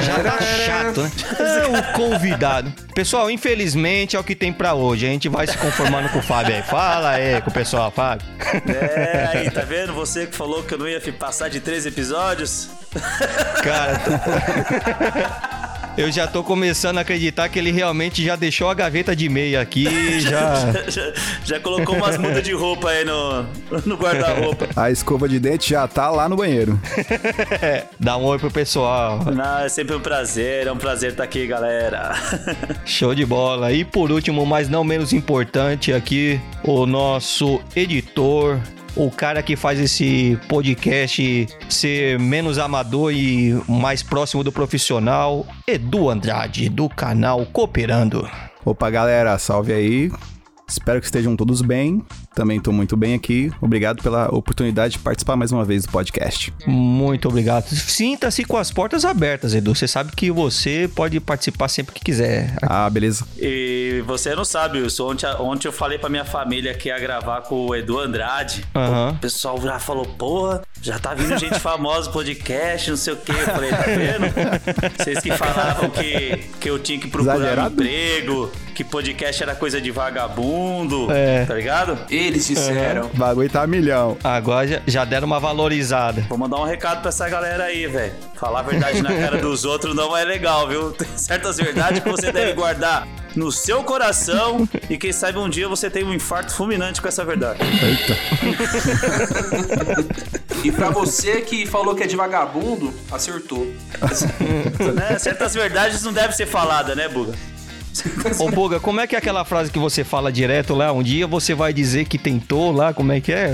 Já 0.00 0.22
tá 0.22 0.38
chato, 0.66 1.02
né? 1.02 1.10
É 1.38 1.66
o 1.78 1.92
convidado. 1.92 2.72
Pessoal, 2.94 3.30
infelizmente 3.30 4.16
é 4.16 4.18
o 4.18 4.24
que 4.24 4.34
tem 4.34 4.52
pra 4.52 4.72
hoje. 4.74 5.06
A 5.06 5.10
gente 5.10 5.28
vai 5.28 5.46
se 5.46 5.56
conformando 5.58 6.08
com 6.08 6.18
o 6.20 6.22
Fábio 6.22 6.54
aí. 6.54 6.62
Fala 6.62 7.10
aí 7.10 7.40
com 7.42 7.50
o 7.50 7.52
pessoal, 7.52 7.90
Fábio. 7.90 8.26
É, 8.66 9.28
aí, 9.38 9.50
tá 9.50 9.60
vendo? 9.62 9.92
Você 9.94 10.26
que 10.26 10.34
falou 10.34 10.62
que 10.62 10.72
eu 10.74 10.78
não 10.78 10.88
ia 10.88 11.00
passar 11.12 11.48
de 11.50 11.60
três 11.60 11.84
episódios. 11.86 12.68
Cara, 13.62 13.98
tô- 13.98 15.57
eu 15.98 16.12
já 16.12 16.28
tô 16.28 16.44
começando 16.44 16.98
a 16.98 17.00
acreditar 17.00 17.48
que 17.48 17.58
ele 17.58 17.72
realmente 17.72 18.24
já 18.24 18.36
deixou 18.36 18.68
a 18.68 18.74
gaveta 18.74 19.16
de 19.16 19.28
meia 19.28 19.60
aqui, 19.60 19.84
já. 20.20 20.72
Já, 20.88 21.12
já 21.44 21.60
colocou 21.60 21.96
umas 21.96 22.16
mudas 22.16 22.42
de 22.44 22.52
roupa 22.52 22.90
aí 22.90 23.04
no, 23.04 23.42
no 23.84 23.96
guarda-roupa. 23.96 24.68
A 24.76 24.92
escova 24.92 25.28
de 25.28 25.40
dente 25.40 25.70
já 25.70 25.88
tá 25.88 26.08
lá 26.08 26.28
no 26.28 26.36
banheiro. 26.36 26.80
Dá 27.98 28.16
um 28.16 28.24
oi 28.26 28.38
pro 28.38 28.48
pessoal. 28.48 29.24
Não, 29.24 29.58
é 29.58 29.68
sempre 29.68 29.96
um 29.96 30.00
prazer, 30.00 30.68
é 30.68 30.72
um 30.72 30.76
prazer 30.76 31.10
estar 31.10 31.24
aqui, 31.24 31.48
galera. 31.48 32.14
Show 32.86 33.12
de 33.12 33.26
bola. 33.26 33.72
E 33.72 33.84
por 33.84 34.12
último, 34.12 34.46
mas 34.46 34.68
não 34.68 34.84
menos 34.84 35.12
importante, 35.12 35.92
aqui 35.92 36.40
o 36.62 36.86
nosso 36.86 37.60
editor, 37.74 38.60
o 38.96 39.10
cara 39.10 39.42
que 39.42 39.56
faz 39.56 39.78
esse 39.78 40.38
podcast 40.48 41.46
ser 41.68 42.18
menos 42.18 42.58
amador 42.58 43.12
e 43.12 43.60
mais 43.68 44.02
próximo 44.02 44.42
do 44.42 44.52
profissional, 44.52 45.46
Edu 45.66 46.10
Andrade, 46.10 46.68
do 46.68 46.88
canal 46.88 47.46
Cooperando. 47.46 48.28
Opa, 48.64 48.90
galera, 48.90 49.38
salve 49.38 49.72
aí. 49.72 50.12
Espero 50.68 51.00
que 51.00 51.06
estejam 51.06 51.34
todos 51.34 51.62
bem. 51.62 52.04
Também 52.38 52.60
tô 52.60 52.70
muito 52.70 52.96
bem 52.96 53.14
aqui. 53.14 53.50
Obrigado 53.60 54.00
pela 54.00 54.32
oportunidade 54.32 54.92
de 54.92 54.98
participar 55.00 55.34
mais 55.34 55.50
uma 55.50 55.64
vez 55.64 55.82
do 55.82 55.90
podcast. 55.90 56.54
Muito 56.68 57.26
obrigado. 57.26 57.66
Sinta-se 57.66 58.44
com 58.44 58.56
as 58.56 58.70
portas 58.70 59.04
abertas, 59.04 59.54
Edu. 59.54 59.74
Você 59.74 59.88
sabe 59.88 60.12
que 60.14 60.30
você 60.30 60.88
pode 60.94 61.18
participar 61.18 61.66
sempre 61.66 61.96
que 61.96 62.00
quiser. 62.04 62.54
Ah, 62.62 62.88
beleza. 62.88 63.26
E 63.36 64.04
você 64.06 64.36
não 64.36 64.44
sabe, 64.44 64.80
Wilson, 64.80 65.10
ontem, 65.10 65.26
ontem 65.40 65.66
eu 65.66 65.72
falei 65.72 65.98
pra 65.98 66.08
minha 66.08 66.24
família 66.24 66.72
que 66.74 66.90
ia 66.90 66.98
gravar 67.00 67.40
com 67.40 67.66
o 67.66 67.74
Edu 67.74 67.98
Andrade. 67.98 68.64
Aham. 68.72 69.14
O 69.16 69.18
pessoal 69.18 69.60
já 69.60 69.80
falou, 69.80 70.04
porra, 70.06 70.62
já 70.80 70.96
tá 70.96 71.14
vindo 71.14 71.36
gente 71.36 71.58
famosa 71.58 72.06
no 72.06 72.12
podcast, 72.12 72.90
não 72.90 72.96
sei 72.96 73.14
o 73.14 73.16
quê. 73.16 73.32
Eu 73.32 73.46
falei, 73.46 73.70
tá 73.70 73.82
vendo? 73.82 74.28
Vocês 74.96 75.18
que 75.18 75.32
falavam 75.32 75.90
que, 75.90 76.36
que 76.60 76.70
eu 76.70 76.78
tinha 76.78 77.00
que 77.00 77.08
procurar 77.08 77.34
um 77.34 77.38
Exagerado. 77.38 77.74
emprego, 77.74 78.52
que 78.76 78.84
podcast 78.84 79.42
era 79.42 79.56
coisa 79.56 79.80
de 79.80 79.90
vagabundo, 79.90 81.10
É. 81.10 81.44
tá 81.44 81.54
ligado? 81.54 81.98
Eles 82.28 82.46
disseram. 82.46 83.06
O 83.06 83.16
bagulho 83.18 83.48
tá 83.48 83.62
a 83.62 83.66
milhão. 83.66 84.16
Agora 84.22 84.66
já, 84.66 84.80
já 84.86 85.04
deram 85.04 85.26
uma 85.26 85.40
valorizada. 85.40 86.24
Vou 86.28 86.38
mandar 86.38 86.58
um 86.58 86.64
recado 86.64 87.00
pra 87.00 87.08
essa 87.08 87.28
galera 87.28 87.64
aí, 87.64 87.86
velho. 87.86 88.12
Falar 88.34 88.60
a 88.60 88.62
verdade 88.62 89.02
na 89.02 89.14
cara 89.14 89.38
dos 89.38 89.64
outros 89.64 89.94
não 89.94 90.16
é 90.16 90.24
legal, 90.24 90.68
viu? 90.68 90.92
Tem 90.92 91.08
certas 91.16 91.56
verdades 91.56 92.02
que 92.02 92.08
você 92.08 92.30
deve 92.30 92.52
guardar 92.52 93.08
no 93.34 93.50
seu 93.52 93.82
coração 93.84 94.68
e 94.88 94.96
quem 94.98 95.12
sabe 95.12 95.38
um 95.38 95.48
dia 95.48 95.68
você 95.68 95.88
tem 95.88 96.04
um 96.04 96.12
infarto 96.12 96.52
fulminante 96.52 97.00
com 97.00 97.08
essa 97.08 97.24
verdade. 97.24 97.60
E 100.64 100.72
pra 100.72 100.90
você 100.90 101.40
que 101.40 101.64
falou 101.66 101.94
que 101.94 102.02
é 102.02 102.06
de 102.06 102.16
vagabundo, 102.16 102.92
acertou. 103.12 103.64
né? 104.94 105.16
Certas 105.18 105.54
verdades 105.54 106.02
não 106.02 106.12
devem 106.12 106.32
ser 106.32 106.46
faladas, 106.46 106.96
né, 106.96 107.08
Buga? 107.08 107.32
Ô, 108.38 108.50
Buga, 108.50 108.80
como 108.80 109.00
é 109.00 109.06
que 109.06 109.14
é 109.14 109.18
aquela 109.18 109.44
frase 109.44 109.70
que 109.70 109.78
você 109.78 110.04
fala 110.04 110.32
direto 110.32 110.74
lá? 110.74 110.92
Um 110.92 111.02
dia 111.02 111.26
você 111.26 111.54
vai 111.54 111.72
dizer 111.72 112.06
que 112.06 112.18
tentou 112.18 112.72
lá, 112.72 112.92
como 112.92 113.12
é 113.12 113.20
que 113.20 113.32
é? 113.32 113.52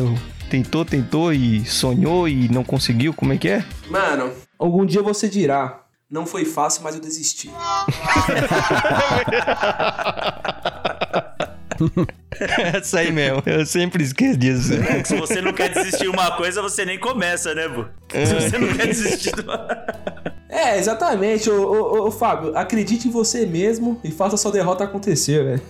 Tentou, 0.50 0.84
tentou 0.84 1.32
e 1.32 1.64
sonhou 1.64 2.28
e 2.28 2.48
não 2.48 2.62
conseguiu, 2.62 3.14
como 3.14 3.32
é 3.32 3.38
que 3.38 3.48
é? 3.48 3.64
Mano, 3.88 4.30
algum 4.58 4.84
dia 4.84 5.02
você 5.02 5.28
dirá. 5.28 5.80
Não 6.10 6.26
foi 6.26 6.44
fácil, 6.44 6.82
mas 6.84 6.94
eu 6.94 7.00
desisti. 7.00 7.50
Essa 12.74 13.00
aí 13.00 13.12
mesmo. 13.12 13.42
Eu 13.46 13.66
sempre 13.66 14.02
esqueço 14.02 14.38
disso. 14.38 14.72
Se 15.04 15.16
você 15.16 15.40
não 15.40 15.52
quer 15.52 15.70
desistir 15.70 16.04
de 16.04 16.08
uma 16.08 16.36
coisa, 16.36 16.60
você 16.60 16.84
nem 16.84 16.98
começa, 16.98 17.54
né, 17.54 17.68
Bu? 17.68 17.86
Se 18.10 18.34
você 18.34 18.58
não 18.58 18.74
quer 18.74 18.88
desistir 18.88 19.34
de 19.34 19.42
uma... 19.42 19.66
É, 20.54 20.78
exatamente. 20.78 21.50
Ô, 21.50 21.62
ô, 21.62 21.74
ô, 21.74 22.06
ô, 22.06 22.10
Fábio, 22.12 22.56
acredite 22.56 23.08
em 23.08 23.10
você 23.10 23.44
mesmo 23.44 24.00
e 24.04 24.12
faça 24.12 24.36
sua 24.36 24.52
derrota 24.52 24.84
acontecer, 24.84 25.42
velho. 25.42 25.60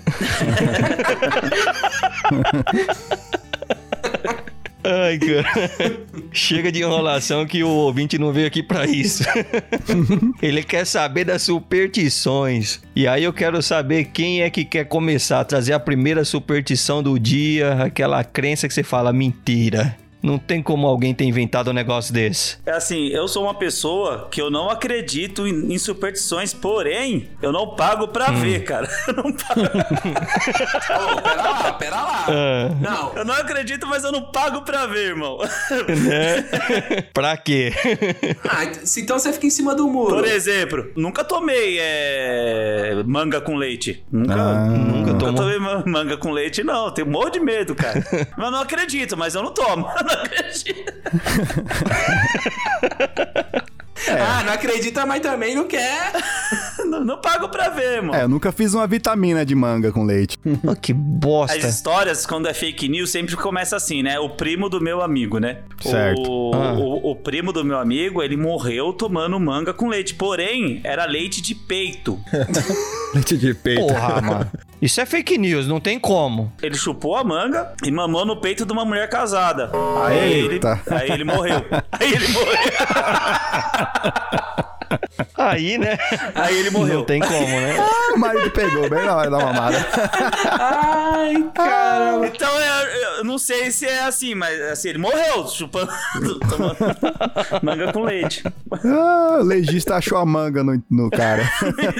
Ai, 4.84 5.18
cara. 5.18 5.48
Chega 6.34 6.72
de 6.72 6.82
enrolação 6.82 7.46
que 7.46 7.62
o 7.62 7.68
ouvinte 7.68 8.18
não 8.18 8.32
veio 8.32 8.48
aqui 8.48 8.60
pra 8.60 8.86
isso. 8.86 9.22
Ele 10.42 10.64
quer 10.64 10.84
saber 10.84 11.24
das 11.24 11.42
superstições. 11.42 12.80
E 12.94 13.06
aí 13.06 13.22
eu 13.22 13.32
quero 13.32 13.62
saber 13.62 14.06
quem 14.06 14.42
é 14.42 14.50
que 14.50 14.64
quer 14.64 14.84
começar 14.84 15.38
a 15.38 15.44
trazer 15.44 15.74
a 15.74 15.80
primeira 15.80 16.24
superstição 16.24 17.00
do 17.00 17.20
dia, 17.20 17.84
aquela 17.84 18.24
crença 18.24 18.66
que 18.66 18.74
você 18.74 18.82
fala 18.82 19.12
mentira. 19.12 19.96
Não 20.24 20.38
tem 20.38 20.62
como 20.62 20.86
alguém 20.86 21.12
ter 21.14 21.24
inventado 21.24 21.68
um 21.70 21.74
negócio 21.74 22.12
desse. 22.14 22.56
É 22.64 22.70
assim, 22.72 23.08
eu 23.08 23.28
sou 23.28 23.42
uma 23.44 23.52
pessoa 23.54 24.26
que 24.30 24.40
eu 24.40 24.50
não 24.50 24.70
acredito 24.70 25.46
em, 25.46 25.74
em 25.74 25.78
superstições, 25.78 26.54
porém, 26.54 27.28
eu 27.42 27.52
não 27.52 27.74
pago 27.76 28.08
pra 28.08 28.30
ver, 28.30 28.64
cara. 28.64 28.88
Eu 29.06 29.14
não, 29.14 29.30
pago- 29.32 29.60
Ô, 31.12 31.20
pera 31.20 31.42
lá, 31.42 31.72
pera 31.74 31.96
lá. 31.96 32.24
Ah, 32.28 32.68
Não, 32.80 33.12
eu 33.16 33.24
não 33.24 33.34
acredito, 33.34 33.86
mas 33.86 34.02
eu 34.02 34.10
não 34.12 34.22
pago 34.32 34.62
pra 34.62 34.86
ver, 34.86 35.08
irmão. 35.10 35.38
né? 35.88 37.02
pra 37.12 37.36
quê? 37.36 37.72
ah, 38.48 38.64
então 38.96 39.18
você 39.18 39.32
fica 39.32 39.46
em 39.46 39.50
cima 39.50 39.74
do 39.74 39.86
muro. 39.88 40.14
Por 40.14 40.24
exemplo, 40.24 40.90
nunca 40.96 41.22
tomei 41.22 41.76
é, 41.80 43.02
manga 43.06 43.40
com 43.40 43.56
leite. 43.56 44.02
Nunca, 44.10 44.34
Ah. 44.34 44.64
Nunca 44.68 45.12
nunca 45.12 45.32
tomei 45.34 45.58
ma- 45.58 45.82
manga 45.86 46.16
com 46.16 46.30
leite, 46.30 46.64
não. 46.64 46.90
Tenho 46.90 47.06
um 47.08 47.10
monte 47.10 47.34
de 47.34 47.40
medo, 47.40 47.74
cara. 47.74 48.02
mas 48.36 48.46
eu 48.46 48.50
não 48.50 48.60
acredito, 48.60 49.16
mas 49.16 49.34
eu 49.34 49.42
não 49.42 49.52
tomo. 49.52 49.86
Não 50.16 50.22
acredita. 50.24 50.94
Ah, 54.06 54.42
não 54.44 54.52
acredita, 54.52 55.06
mas 55.06 55.20
também 55.20 55.54
não 55.54 55.66
quer. 55.66 56.12
Não, 56.84 57.02
não 57.02 57.18
pago 57.18 57.48
pra 57.48 57.70
ver, 57.70 58.02
mano. 58.02 58.14
É, 58.14 58.24
eu 58.24 58.28
nunca 58.28 58.52
fiz 58.52 58.74
uma 58.74 58.86
vitamina 58.86 59.44
de 59.44 59.54
manga 59.54 59.90
com 59.90 60.04
leite. 60.04 60.36
Oh, 60.62 60.76
que 60.76 60.92
bosta. 60.92 61.56
As 61.56 61.64
histórias, 61.64 62.26
quando 62.26 62.46
é 62.46 62.52
fake 62.52 62.88
news, 62.88 63.08
sempre 63.10 63.34
começa 63.36 63.74
assim, 63.74 64.02
né? 64.02 64.18
O 64.20 64.28
primo 64.28 64.68
do 64.68 64.80
meu 64.82 65.00
amigo, 65.00 65.38
né? 65.38 65.60
Certo. 65.80 66.20
O, 66.30 66.54
Ah. 66.54 66.74
o, 66.74 67.12
o 67.12 67.16
primo 67.16 67.52
do 67.54 67.64
meu 67.64 67.78
amigo, 67.78 68.22
ele 68.22 68.36
morreu 68.36 68.92
tomando 68.92 69.40
manga 69.40 69.72
com 69.72 69.88
leite. 69.88 70.14
Porém, 70.14 70.82
era 70.84 71.06
leite 71.06 71.40
de 71.40 71.54
peito. 71.54 72.20
Leite 73.14 73.38
de 73.38 73.54
peito. 73.54 73.86
Porra, 73.86 74.20
mano. 74.20 74.50
Isso 74.82 75.00
é 75.00 75.06
fake 75.06 75.38
news, 75.38 75.66
não 75.66 75.80
tem 75.80 75.98
como. 75.98 76.52
Ele 76.62 76.74
chupou 76.76 77.16
a 77.16 77.24
manga 77.24 77.72
e 77.84 77.90
mamou 77.90 78.24
no 78.26 78.36
peito 78.40 78.66
de 78.66 78.72
uma 78.72 78.84
mulher 78.84 79.08
casada. 79.08 79.70
Aí 80.04 80.32
ele, 80.32 80.54
Eita. 80.54 80.80
aí 80.90 81.10
ele 81.10 81.24
morreu. 81.24 81.64
Aí 81.92 82.12
ele 82.12 82.28
morreu. 82.28 82.54
Aí, 85.36 85.78
né? 85.78 85.98
Aí 86.34 86.58
ele 86.58 86.70
morreu. 86.70 86.98
Não 86.98 87.04
tem 87.04 87.20
como, 87.20 87.46
né? 87.46 87.76
Ah, 87.78 88.14
o 88.14 88.18
marido 88.18 88.50
pegou 88.50 88.88
bem 88.88 89.04
na 89.04 89.16
hora 89.16 89.30
da 89.30 89.38
mamada. 89.38 89.86
Ai, 90.50 91.50
caramba. 91.54 92.26
Então 92.26 92.60
eu, 92.60 92.86
eu 93.18 93.24
não 93.24 93.38
sei 93.38 93.70
se 93.70 93.86
é 93.86 94.02
assim, 94.04 94.34
mas 94.34 94.60
assim, 94.62 94.90
ele 94.90 94.98
morreu 94.98 95.46
chupando 95.48 95.90
tomando 96.48 96.76
manga 97.62 97.92
com 97.92 98.02
leite. 98.02 98.42
Ah, 98.84 99.38
o 99.40 99.42
legista 99.42 99.96
achou 99.96 100.18
a 100.18 100.26
manga 100.26 100.62
no, 100.62 100.82
no 100.90 101.10
cara. 101.10 101.48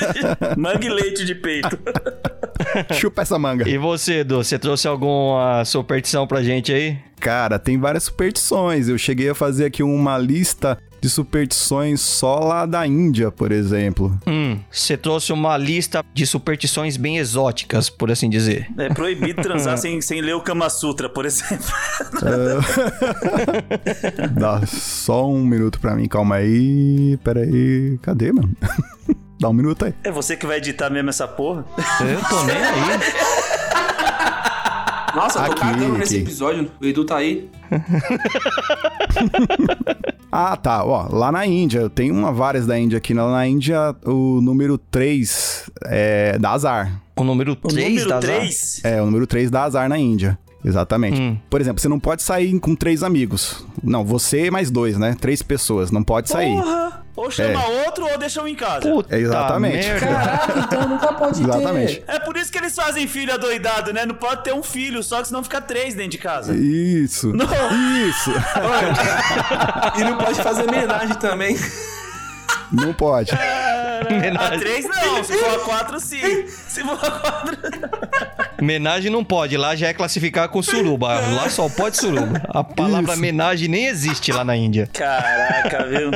Manga 0.57 0.85
e 0.87 0.89
leite 0.89 1.25
de 1.25 1.35
peito. 1.35 1.79
Chupa 2.93 3.23
essa 3.23 3.39
manga. 3.39 3.69
E 3.69 3.77
você, 3.79 4.21
Edu, 4.21 4.37
você 4.37 4.59
trouxe 4.59 4.87
alguma 4.87 5.65
superstição 5.65 6.27
pra 6.27 6.43
gente 6.43 6.73
aí? 6.73 6.99
Cara, 7.21 7.59
tem 7.59 7.79
várias 7.79 8.05
superstições. 8.05 8.89
Eu 8.89 8.99
cheguei 8.99 9.31
a 9.31 9.35
fazer 9.35 9.67
aqui 9.67 9.83
uma 9.83 10.19
lista 10.19 10.79
de 11.05 11.11
superstições 11.11 12.01
só 12.01 12.39
lá 12.39 12.65
da 12.65 12.87
Índia, 12.87 13.31
por 13.31 13.53
exemplo. 13.53 14.19
Hum, 14.27 14.59
você 14.71 14.97
trouxe 14.97 15.35
uma 15.35 15.55
lista 15.59 16.03
de 16.15 16.27
superstições 16.27 16.97
bem 16.97 17.19
exóticas, 17.19 17.91
por 17.91 18.11
assim 18.11 18.31
dizer. 18.31 18.69
É 18.79 18.89
proibido 18.89 19.43
transar 19.43 19.77
sem, 19.77 20.01
sem 20.01 20.23
ler 20.23 20.35
o 20.35 20.41
Kama 20.41 20.71
Sutra, 20.71 21.07
por 21.11 21.27
exemplo. 21.27 21.67
Dá 24.33 24.65
só 24.67 25.31
um 25.31 25.45
minuto 25.45 25.79
pra 25.79 25.95
mim, 25.95 26.09
calma 26.09 26.37
aí. 26.37 27.19
Pera 27.23 27.41
aí. 27.41 27.99
Cadê, 28.01 28.33
mano? 28.33 28.51
Dá 29.39 29.51
um 29.51 29.53
minuto 29.53 29.85
aí. 29.85 29.93
É 30.03 30.11
você 30.11 30.39
que 30.39 30.47
vai 30.47 30.57
editar 30.57 30.89
mesmo 30.89 31.11
essa 31.11 31.29
porra? 31.29 31.67
Eu 32.01 32.29
tô 32.31 32.45
nem 32.45 32.57
aí. 32.57 32.99
Nossa, 35.15 35.41
eu 35.41 35.45
tô 35.45 35.53
Aqui, 35.53 35.61
cagando 35.61 35.99
nesse 35.99 36.15
aqui. 36.15 36.25
episódio. 36.25 36.71
O 36.81 36.87
Edu 36.87 37.05
tá 37.05 37.19
aí. 37.19 37.51
Ah, 40.37 40.57
tá. 40.57 40.85
Ó, 40.85 41.07
lá 41.13 41.31
na 41.31 41.47
Índia, 41.47 41.79
eu 41.79 41.89
tenho 41.89 42.13
uma 42.13 42.33
várias 42.33 42.67
da 42.67 42.77
Índia 42.77 42.99
aqui. 42.99 43.15
Lá 43.15 43.31
na 43.31 43.47
Índia, 43.47 43.95
o 44.05 44.41
número 44.41 44.77
3 44.77 45.71
é 45.85 46.37
da 46.41 46.51
azar. 46.51 47.01
O 47.15 47.23
número 47.23 47.53
O 47.53 47.69
3 47.69 47.89
número 47.89 48.09
da 48.09 48.19
3? 48.19 48.81
É, 48.83 49.01
o 49.01 49.05
número 49.05 49.29
3 49.29 49.49
dá 49.49 49.63
azar 49.63 49.89
na 49.89 49.97
Índia. 49.97 50.37
Exatamente. 50.65 51.21
Hum. 51.21 51.39
Por 51.51 51.61
exemplo, 51.61 51.81
você 51.81 51.89
não 51.89 52.01
pode 52.01 52.23
sair 52.23 52.59
com 52.59 52.75
três 52.75 53.03
amigos. 53.03 53.65
Não, 53.83 54.05
você 54.05 54.51
mais 54.51 54.71
dois, 54.71 54.97
né? 54.97 55.15
Três 55.21 55.43
pessoas. 55.43 55.91
Não 55.91 56.03
pode 56.03 56.31
sair. 56.31 56.55
Porra! 56.55 57.05
Ou 57.17 57.31
chama 57.31 57.65
outro 57.87 58.05
ou 58.11 58.19
deixa 58.19 58.43
um 58.43 58.49
em 58.49 58.57
casa. 58.57 58.81
Puta 58.91 59.17
Exatamente. 59.17 59.87
merda. 59.87 60.07
Caraca, 60.07 60.59
então 60.59 60.89
nunca 60.89 61.13
pode 61.13 61.43
Exatamente. 61.43 62.01
ter. 62.01 62.13
É 62.13 62.19
por 62.19 62.37
isso 62.37 62.51
que 62.51 62.59
eles 62.59 62.75
fazem 62.75 63.07
filho 63.07 63.33
adoidado, 63.33 63.93
né? 63.93 64.05
Não 64.05 64.17
pode 64.17 64.43
ter 64.43 64.53
um 64.53 64.65
filho 64.65 65.01
só, 65.01 65.21
que 65.23 65.29
senão 65.29 65.43
fica 65.45 65.61
três 65.61 65.95
dentro 65.95 66.11
de 66.13 66.19
casa. 66.19 66.55
Isso. 66.57 67.33
Não. 67.33 67.47
Isso. 68.09 68.33
E 69.97 70.03
não 70.03 70.17
pode 70.19 70.43
fazer 70.43 70.63
homenagem 70.63 71.15
também. 71.17 71.57
Não 72.75 72.93
pode. 72.93 73.33
A 73.33 73.85
Homenagem, 74.11 74.59
três 74.59 74.87
não, 74.87 75.25
se 75.25 75.33
for 75.35 75.55
a 75.55 75.59
quatro 75.61 76.01
sim. 76.01 76.47
Se 76.47 76.83
for 76.83 76.99
a 77.01 77.11
quatro. 77.11 77.57
homenagem 78.61 79.11
não 79.11 79.25
pode, 79.25 79.57
lá 79.57 79.75
já 79.75 79.89
é 79.89 79.95
classificar 79.95 80.49
com 80.49 80.63
suruba. 80.63 81.09
Lá 81.09 81.49
só 81.49 81.69
pode 81.69 81.97
suruba. 81.97 82.43
A 82.49 82.63
palavra 82.63 83.13
Isso. 83.13 83.19
homenagem 83.19 83.69
nem 83.69 83.87
existe 83.87 84.33
lá 84.33 84.45
na 84.45 84.57
Índia. 84.57 84.89
Caraca, 84.93 85.87
viu? 85.87 86.11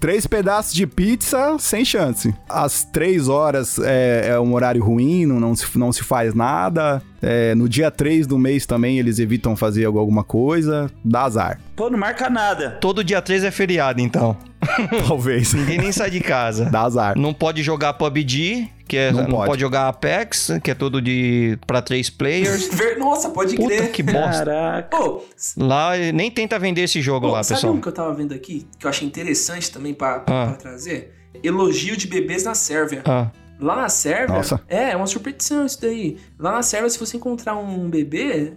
Três 0.00 0.26
pedaços 0.26 0.74
de 0.74 0.86
pizza, 0.86 1.56
sem 1.58 1.84
chance. 1.84 2.34
Às 2.48 2.84
três 2.84 3.28
horas 3.28 3.78
é, 3.78 4.28
é 4.30 4.40
um 4.40 4.52
horário 4.54 4.82
ruim, 4.82 5.26
não, 5.26 5.40
não, 5.40 5.54
se, 5.54 5.78
não 5.78 5.92
se 5.92 6.02
faz 6.02 6.34
nada. 6.34 7.02
É, 7.20 7.54
no 7.54 7.68
dia 7.68 7.90
3 7.90 8.28
do 8.28 8.38
mês 8.38 8.64
também 8.64 8.98
eles 8.98 9.18
evitam 9.18 9.56
fazer 9.56 9.86
alguma 9.86 10.22
coisa. 10.22 10.90
Dá 11.04 11.22
azar. 11.22 11.58
Pô, 11.74 11.90
não 11.90 11.98
marca 11.98 12.30
nada. 12.30 12.78
Todo 12.80 13.02
dia 13.02 13.20
3 13.20 13.44
é 13.44 13.50
feriado, 13.50 14.00
então. 14.00 14.36
Talvez. 15.06 15.54
Ninguém 15.54 15.78
nem 15.78 15.92
sai 15.92 16.10
de 16.10 16.20
casa. 16.20 16.66
Dá 16.66 16.82
azar. 16.82 17.16
Não 17.18 17.32
pode 17.32 17.62
jogar 17.62 17.92
PUBG, 17.94 18.68
que 18.86 18.96
é, 18.96 19.12
Não 19.12 19.22
não, 19.22 19.30
pode. 19.30 19.46
pode. 19.50 19.60
jogar 19.60 19.88
Apex, 19.88 20.50
que 20.62 20.70
é 20.70 20.74
tudo 20.74 21.00
de 21.00 21.58
para 21.66 21.80
três 21.82 22.10
players. 22.10 22.68
Nossa, 22.98 23.30
pode 23.30 23.56
Puta 23.56 23.68
crer. 23.76 23.92
que 23.92 24.02
bosta. 24.02 24.44
Caraca. 24.44 24.96
Pô, 24.96 25.22
Lá 25.56 25.96
nem 26.12 26.30
tenta 26.30 26.58
vender 26.58 26.82
esse 26.82 27.00
jogo 27.00 27.26
pô, 27.28 27.32
lá, 27.34 27.42
sabe 27.42 27.60
pessoal. 27.60 27.74
um 27.74 27.80
que 27.80 27.88
eu 27.88 27.92
tava 27.92 28.12
vendo 28.14 28.34
aqui, 28.34 28.66
que 28.78 28.86
eu 28.86 28.90
achei 28.90 29.06
interessante 29.06 29.70
também 29.70 29.94
pra, 29.94 30.16
Ah. 30.16 30.46
pra 30.46 30.52
trazer? 30.54 31.14
Elogio 31.42 31.96
de 31.96 32.06
bebês 32.06 32.44
na 32.44 32.54
Sérvia. 32.54 33.02
Ah, 33.04 33.30
Lá 33.60 33.74
na 33.76 33.88
Sérvia. 33.88 34.36
Nossa. 34.36 34.60
É, 34.68 34.90
é 34.92 34.96
uma 34.96 35.06
superstição 35.08 35.66
isso 35.66 35.80
daí. 35.80 36.16
Lá 36.38 36.52
na 36.52 36.62
Sérvia, 36.62 36.88
se 36.90 36.98
você 36.98 37.16
encontrar 37.16 37.56
um 37.56 37.90
bebê, 37.90 38.52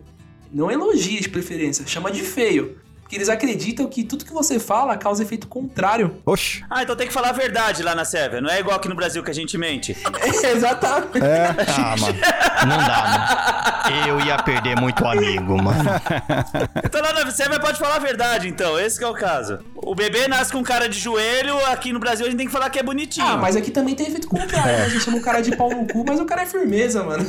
não 0.53 0.69
elogie 0.69 1.19
de 1.21 1.27
preferência, 1.29 1.85
chama 1.87 2.11
de 2.11 2.21
feio. 2.21 2.77
Porque 3.11 3.17
eles 3.17 3.27
acreditam 3.27 3.87
que 3.87 4.05
tudo 4.05 4.23
que 4.23 4.31
você 4.31 4.57
fala 4.57 4.95
causa 4.95 5.21
efeito 5.21 5.45
contrário. 5.45 6.21
Oxi. 6.25 6.63
Ah, 6.69 6.81
então 6.81 6.95
tem 6.95 7.07
que 7.07 7.11
falar 7.11 7.31
a 7.31 7.33
verdade 7.33 7.83
lá 7.83 7.93
na 7.93 8.05
Sérvia. 8.05 8.39
Não 8.39 8.49
é 8.49 8.61
igual 8.61 8.77
aqui 8.77 8.87
no 8.87 8.95
Brasil 8.95 9.21
que 9.21 9.29
a 9.29 9.33
gente 9.33 9.57
mente. 9.57 9.97
Exatamente. 10.45 11.17
É. 11.21 11.53
ah, 11.75 11.95
mano. 11.99 12.17
Não 12.69 12.77
dá, 12.77 13.83
mano. 13.83 14.07
Eu 14.07 14.21
ia 14.21 14.41
perder 14.41 14.79
muito 14.79 15.05
amigo, 15.05 15.61
mano. 15.61 15.89
Então 16.83 17.01
lá 17.01 17.11
na 17.11 17.29
Sérvia 17.31 17.59
pode 17.59 17.77
falar 17.77 17.95
a 17.95 17.99
verdade, 17.99 18.47
então. 18.47 18.79
Esse 18.79 18.97
que 18.97 19.03
é 19.03 19.07
o 19.07 19.13
caso. 19.13 19.59
O 19.75 19.93
bebê 19.93 20.29
nasce 20.29 20.51
com 20.51 20.63
cara 20.63 20.87
de 20.87 20.97
joelho, 20.97 21.57
aqui 21.65 21.91
no 21.91 21.99
Brasil 21.99 22.25
a 22.25 22.29
gente 22.29 22.37
tem 22.37 22.47
que 22.47 22.53
falar 22.53 22.69
que 22.69 22.79
é 22.79 22.83
bonitinho. 22.83 23.27
Ah, 23.27 23.35
mas 23.35 23.57
aqui 23.57 23.71
também 23.71 23.93
tem 23.93 24.07
efeito 24.07 24.27
contrário, 24.27 24.71
né? 24.71 24.85
A 24.85 24.89
gente 24.89 25.03
chama 25.03 25.17
o 25.17 25.21
cara 25.21 25.41
de 25.41 25.55
pau 25.55 25.69
no 25.69 25.85
cu, 25.85 26.05
mas 26.07 26.19
o 26.19 26.25
cara 26.25 26.43
é 26.43 26.45
firmeza, 26.45 27.03
mano. 27.03 27.25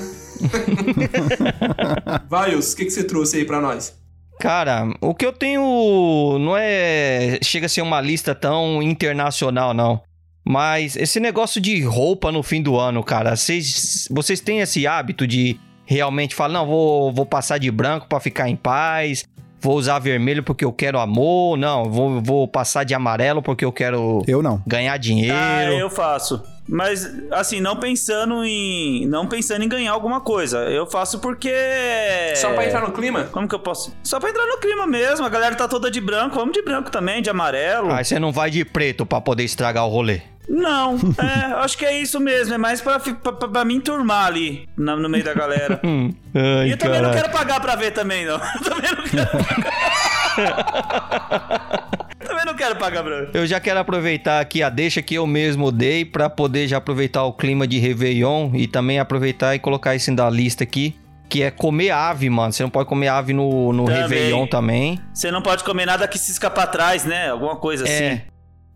Vai, 2.29 2.55
Wilson, 2.55 2.73
o 2.73 2.77
que, 2.77 2.85
que 2.85 2.91
você 2.91 3.05
trouxe 3.05 3.39
aí 3.39 3.45
pra 3.45 3.61
nós? 3.61 4.02
Cara, 4.41 4.89
o 5.01 5.15
que 5.15 5.25
eu 5.25 5.33
tenho 5.33 6.39
não 6.41 6.57
é. 6.57 7.39
Chega 7.43 7.67
a 7.67 7.69
ser 7.69 7.83
uma 7.83 8.01
lista 8.01 8.35
tão 8.35 8.83
internacional, 8.83 9.73
não. 9.73 10.01
Mas 10.45 10.97
esse 10.97 11.21
negócio 11.21 11.61
de 11.61 11.81
roupa 11.83 12.33
no 12.33 12.43
fim 12.43 12.61
do 12.61 12.77
ano, 12.77 13.03
cara, 13.05 13.37
vocês, 13.37 14.09
vocês 14.11 14.41
têm 14.41 14.59
esse 14.61 14.87
hábito 14.87 15.27
de 15.27 15.59
realmente 15.87 16.35
falar, 16.35 16.53
não, 16.55 16.67
vou, 16.67 17.13
vou 17.13 17.25
passar 17.27 17.59
de 17.59 17.71
branco 17.71 18.09
pra 18.09 18.19
ficar 18.19 18.49
em 18.49 18.57
paz, 18.57 19.25
vou 19.61 19.77
usar 19.77 20.01
vermelho 20.01 20.43
porque 20.43 20.65
eu 20.65 20.73
quero 20.73 20.99
amor, 20.99 21.57
não, 21.57 21.85
vou, 21.85 22.21
vou 22.21 22.49
passar 22.49 22.83
de 22.83 22.93
amarelo 22.93 23.41
porque 23.41 23.65
eu 23.65 23.71
quero 23.71 24.25
Eu 24.27 24.43
não. 24.43 24.61
ganhar 24.67 24.97
dinheiro. 24.97 25.37
Ah, 25.39 25.63
eu 25.73 25.89
faço. 25.89 26.43
Mas, 26.75 27.07
assim, 27.31 27.61
não 27.61 27.77
pensando 27.77 28.43
em. 28.47 29.07
Não 29.07 29.27
pensando 29.27 29.63
em 29.63 29.69
ganhar 29.69 29.93
alguma 29.93 30.23
coisa. 30.23 30.61
Eu 30.71 30.87
faço 30.87 31.19
porque. 31.19 31.53
Só 32.35 32.51
pra 32.55 32.65
entrar 32.65 32.81
no 32.81 32.93
clima? 32.93 33.25
Como 33.25 33.47
que 33.47 33.55
eu 33.55 33.59
posso? 33.59 33.95
Só 34.03 34.19
pra 34.19 34.31
entrar 34.31 34.47
no 34.47 34.57
clima 34.57 34.87
mesmo. 34.87 35.27
A 35.27 35.29
galera 35.29 35.55
tá 35.55 35.69
toda 35.69 35.91
de 35.91 36.01
branco. 36.01 36.35
Vamos 36.37 36.55
de 36.55 36.63
branco 36.63 36.91
também, 36.91 37.21
de 37.21 37.29
amarelo. 37.29 37.93
Aí 37.93 38.03
você 38.03 38.19
não 38.19 38.33
vai 38.33 38.49
de 38.51 38.65
preto 38.65 39.05
pra 39.05 39.21
poder 39.21 39.45
estragar 39.45 39.85
o 39.85 39.91
rolê. 39.91 40.23
Não, 40.49 40.97
é, 41.23 41.53
acho 41.63 41.77
que 41.77 41.85
é 41.85 41.97
isso 42.01 42.19
mesmo. 42.19 42.55
É 42.55 42.59
mais 42.59 42.81
pra, 42.81 42.99
pra, 42.99 43.33
pra- 43.33 43.49
pra 43.49 43.65
me 43.67 43.75
enturmar 43.75 44.27
ali 44.29 44.67
na- 44.75 44.97
no 44.97 45.11
meio 45.11 45.25
da 45.25 45.35
galera. 45.35 45.79
Ai, 45.85 46.69
E 46.69 46.71
eu 46.71 46.79
também 46.79 47.03
não 47.03 47.11
quero 47.13 47.31
pagar 47.31 47.61
pra 47.61 47.77
ver 47.77 47.91
também, 47.91 48.25
não. 48.25 48.41
Eu 48.41 48.63
também 48.65 48.91
não 48.97 49.05
quero 49.05 49.45
pagar. 49.45 50.93
Também 52.43 52.45
não 52.45 52.55
quero 52.55 52.77
pagar 52.77 53.03
ver. 53.03 53.31
Eu 53.33 53.47
já 53.47 53.61
quero 53.61 53.81
aproveitar 53.81 54.41
aqui 54.41 54.63
a 54.63 54.69
deixa 54.69 55.01
que 55.01 55.15
eu 55.15 55.27
mesmo 55.27 55.71
dei 55.71 56.05
pra 56.05 56.29
poder 56.29 56.67
já 56.69 56.77
aproveitar 56.79 57.25
o 57.25 57.33
clima 57.33 57.67
de 57.67 57.79
Réveillon 57.79 58.51
e 58.55 58.67
também 58.67 58.99
aproveitar 58.99 59.55
e 59.55 59.59
colocar 59.59 59.95
isso 59.95 60.15
da 60.15 60.29
lista 60.29 60.65
aqui, 60.65 60.97
que 61.29 61.43
é 61.43 61.51
comer 61.51 61.91
ave, 61.91 62.29
mano. 62.29 62.53
Você 62.53 62.63
não 62.63 62.71
pode 62.71 62.89
comer 62.89 63.09
ave 63.09 63.33
no, 63.33 63.73
no 63.73 63.85
Também. 63.85 64.03
Réveillon 64.03 64.47
também. 64.47 64.99
Você 65.15 65.31
não 65.31 65.43
pode 65.43 65.65
comer 65.65 65.87
nada 65.87 66.07
que 66.09 66.19
cisca 66.19 66.51
pra 66.51 66.67
trás, 66.67 67.05
né? 67.05 67.31
Alguma 67.31 67.57
coisa 67.57 67.85
assim. 67.85 67.93
É. 67.93 68.23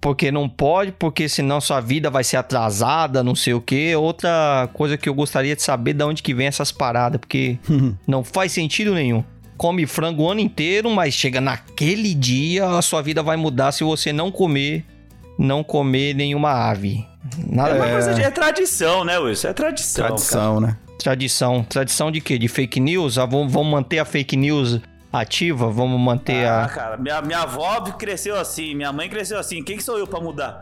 Porque 0.01 0.31
não 0.31 0.49
pode, 0.49 0.93
porque 0.93 1.29
senão 1.29 1.61
sua 1.61 1.81
vida 1.81 2.09
vai 2.11 2.23
ser 2.23 2.37
atrasada, 2.37 3.25
não 3.25 3.35
sei 3.35 3.55
o 3.55 3.61
que. 3.61 3.97
Outra 3.97 4.69
coisa 4.73 4.97
que 4.97 5.09
eu 5.09 5.15
gostaria 5.15 5.57
de 5.57 5.63
saber 5.63 5.95
de 5.95 6.05
onde 6.05 6.23
que 6.23 6.33
vem 6.33 6.47
essas 6.47 6.71
paradas, 6.71 7.19
porque 7.19 7.59
não 8.07 8.23
faz 8.23 8.53
sentido 8.53 8.95
nenhum. 8.95 9.25
Come 9.57 9.87
frango 9.87 10.23
o 10.25 10.31
ano 10.31 10.41
inteiro, 10.41 10.91
mas 10.91 11.15
chega 11.15 11.41
naquele 11.41 12.15
dia, 12.15 12.67
a 12.67 12.83
sua 12.83 13.01
vida 13.03 13.23
vai 13.23 13.37
mudar 13.37 13.73
se 13.73 13.83
você 13.83 14.13
não 14.13 14.31
comer, 14.31 14.85
não 15.39 15.65
comer 15.65 16.15
nenhuma 16.15 16.51
ave. 16.51 17.05
Nada 17.49 17.71
É 17.71 17.75
uma 17.75 17.89
é... 17.89 17.93
coisa 17.93 18.15
de 18.15 18.23
é 18.23 18.31
tradição, 18.31 19.05
né, 19.05 19.19
Wilson? 19.19 19.49
É 19.49 19.53
tradição. 19.53 20.07
Tradição, 20.07 20.61
né? 20.61 20.77
Tradição. 20.99 21.65
Tradição 21.65 22.11
de 22.11 22.21
quê? 22.21 22.39
De 22.39 22.49
fake 22.49 22.81
news? 22.81 23.19
Ah, 23.19 23.27
vamos, 23.27 23.53
vamos 23.53 23.71
manter 23.71 23.99
a 23.99 24.05
fake 24.05 24.37
news 24.37 24.81
ativa? 25.21 25.69
Vamos 25.71 26.01
manter 26.01 26.47
Ah, 26.47 26.65
a. 26.65 26.69
cara, 26.69 26.97
minha, 26.97 27.21
minha 27.23 27.41
avó 27.41 27.81
cresceu 27.93 28.39
assim, 28.39 28.75
minha 28.75 28.93
mãe 28.93 29.09
cresceu 29.09 29.39
assim. 29.39 29.63
Quem 29.63 29.77
que 29.77 29.83
sou 29.83 29.99
eu 29.99 30.07
pra 30.07 30.21
mudar? 30.21 30.61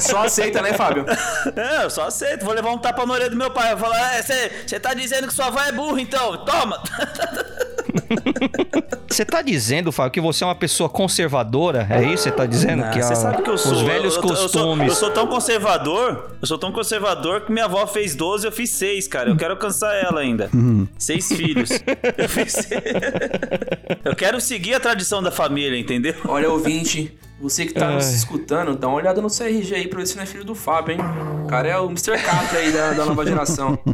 Só 0.00 0.24
aceita, 0.24 0.60
né, 0.62 0.72
Fábio? 0.74 1.04
É, 1.56 1.84
eu 1.84 1.90
só 1.90 2.06
aceito. 2.06 2.44
Vou 2.44 2.54
levar 2.54 2.70
um 2.70 2.78
tapa 2.78 3.04
na 3.06 3.12
orelha 3.14 3.30
do 3.30 3.36
meu 3.36 3.50
pai. 3.50 3.74
Vou 3.74 3.88
falar, 3.90 4.22
você 4.22 4.78
tá 4.80 4.94
dizendo 4.94 5.26
que 5.26 5.34
sua 5.34 5.46
avó 5.46 5.60
é 5.60 5.72
burra, 5.72 6.00
então? 6.00 6.44
Toma! 6.44 6.82
Você 9.08 9.24
tá 9.24 9.40
dizendo, 9.42 9.90
Fábio, 9.90 10.12
que 10.12 10.20
você 10.20 10.44
é 10.44 10.46
uma 10.46 10.54
pessoa 10.54 10.88
conservadora? 10.88 11.86
É 11.90 12.02
isso 12.04 12.24
que 12.24 12.30
você 12.30 12.30
tá 12.32 12.46
dizendo? 12.46 12.84
Ah, 12.84 12.90
que 12.90 13.02
Você 13.02 13.12
a- 13.14 13.16
sabe 13.16 13.42
que 13.42 13.50
eu 13.50 13.56
sou. 13.58 13.72
Os 13.72 13.80
velhos 13.82 14.14
eu, 14.16 14.22
eu, 14.22 14.28
eu 14.28 14.36
sou, 14.36 14.42
costumes. 14.48 14.88
eu 14.88 14.94
sou 14.94 15.10
tão 15.10 15.26
conservador. 15.26 16.36
Eu 16.40 16.46
sou 16.46 16.58
tão 16.58 16.70
conservador 16.70 17.40
que 17.42 17.50
minha 17.52 17.64
avó 17.64 17.86
fez 17.86 18.14
12, 18.14 18.46
eu 18.46 18.52
fiz 18.52 18.70
6, 18.70 19.08
cara. 19.08 19.30
Eu 19.30 19.36
quero 19.36 19.52
alcançar 19.54 19.94
ela 19.94 20.20
ainda. 20.20 20.50
Seis 20.98 21.28
filhos. 21.28 21.70
Eu 22.16 22.28
fiz 22.28 22.52
seis. 22.52 22.82
Eu 24.04 24.14
quero 24.14 24.40
seguir 24.40 24.74
a 24.74 24.80
tradição 24.80 25.22
da 25.22 25.30
família, 25.30 25.78
entendeu? 25.78 26.14
Olha, 26.26 26.50
ouvinte, 26.50 27.12
você 27.40 27.66
que 27.66 27.72
tá 27.74 27.90
nos 27.90 28.06
Ai. 28.06 28.14
escutando, 28.14 28.76
dá 28.76 28.88
uma 28.88 28.96
olhada 28.96 29.20
no 29.20 29.28
CRG 29.28 29.74
aí 29.74 29.88
pra 29.88 30.00
ver 30.00 30.06
se 30.06 30.16
não 30.16 30.22
é 30.22 30.26
filho 30.26 30.44
do 30.44 30.54
Fábio, 30.54 30.94
hein? 30.94 31.00
O 31.44 31.46
cara 31.46 31.68
é 31.68 31.78
o 31.78 31.86
Mr. 31.86 32.18
Catra 32.22 32.58
aí 32.58 32.72
da, 32.72 32.92
da 32.92 33.04
nova 33.06 33.24
geração. 33.24 33.78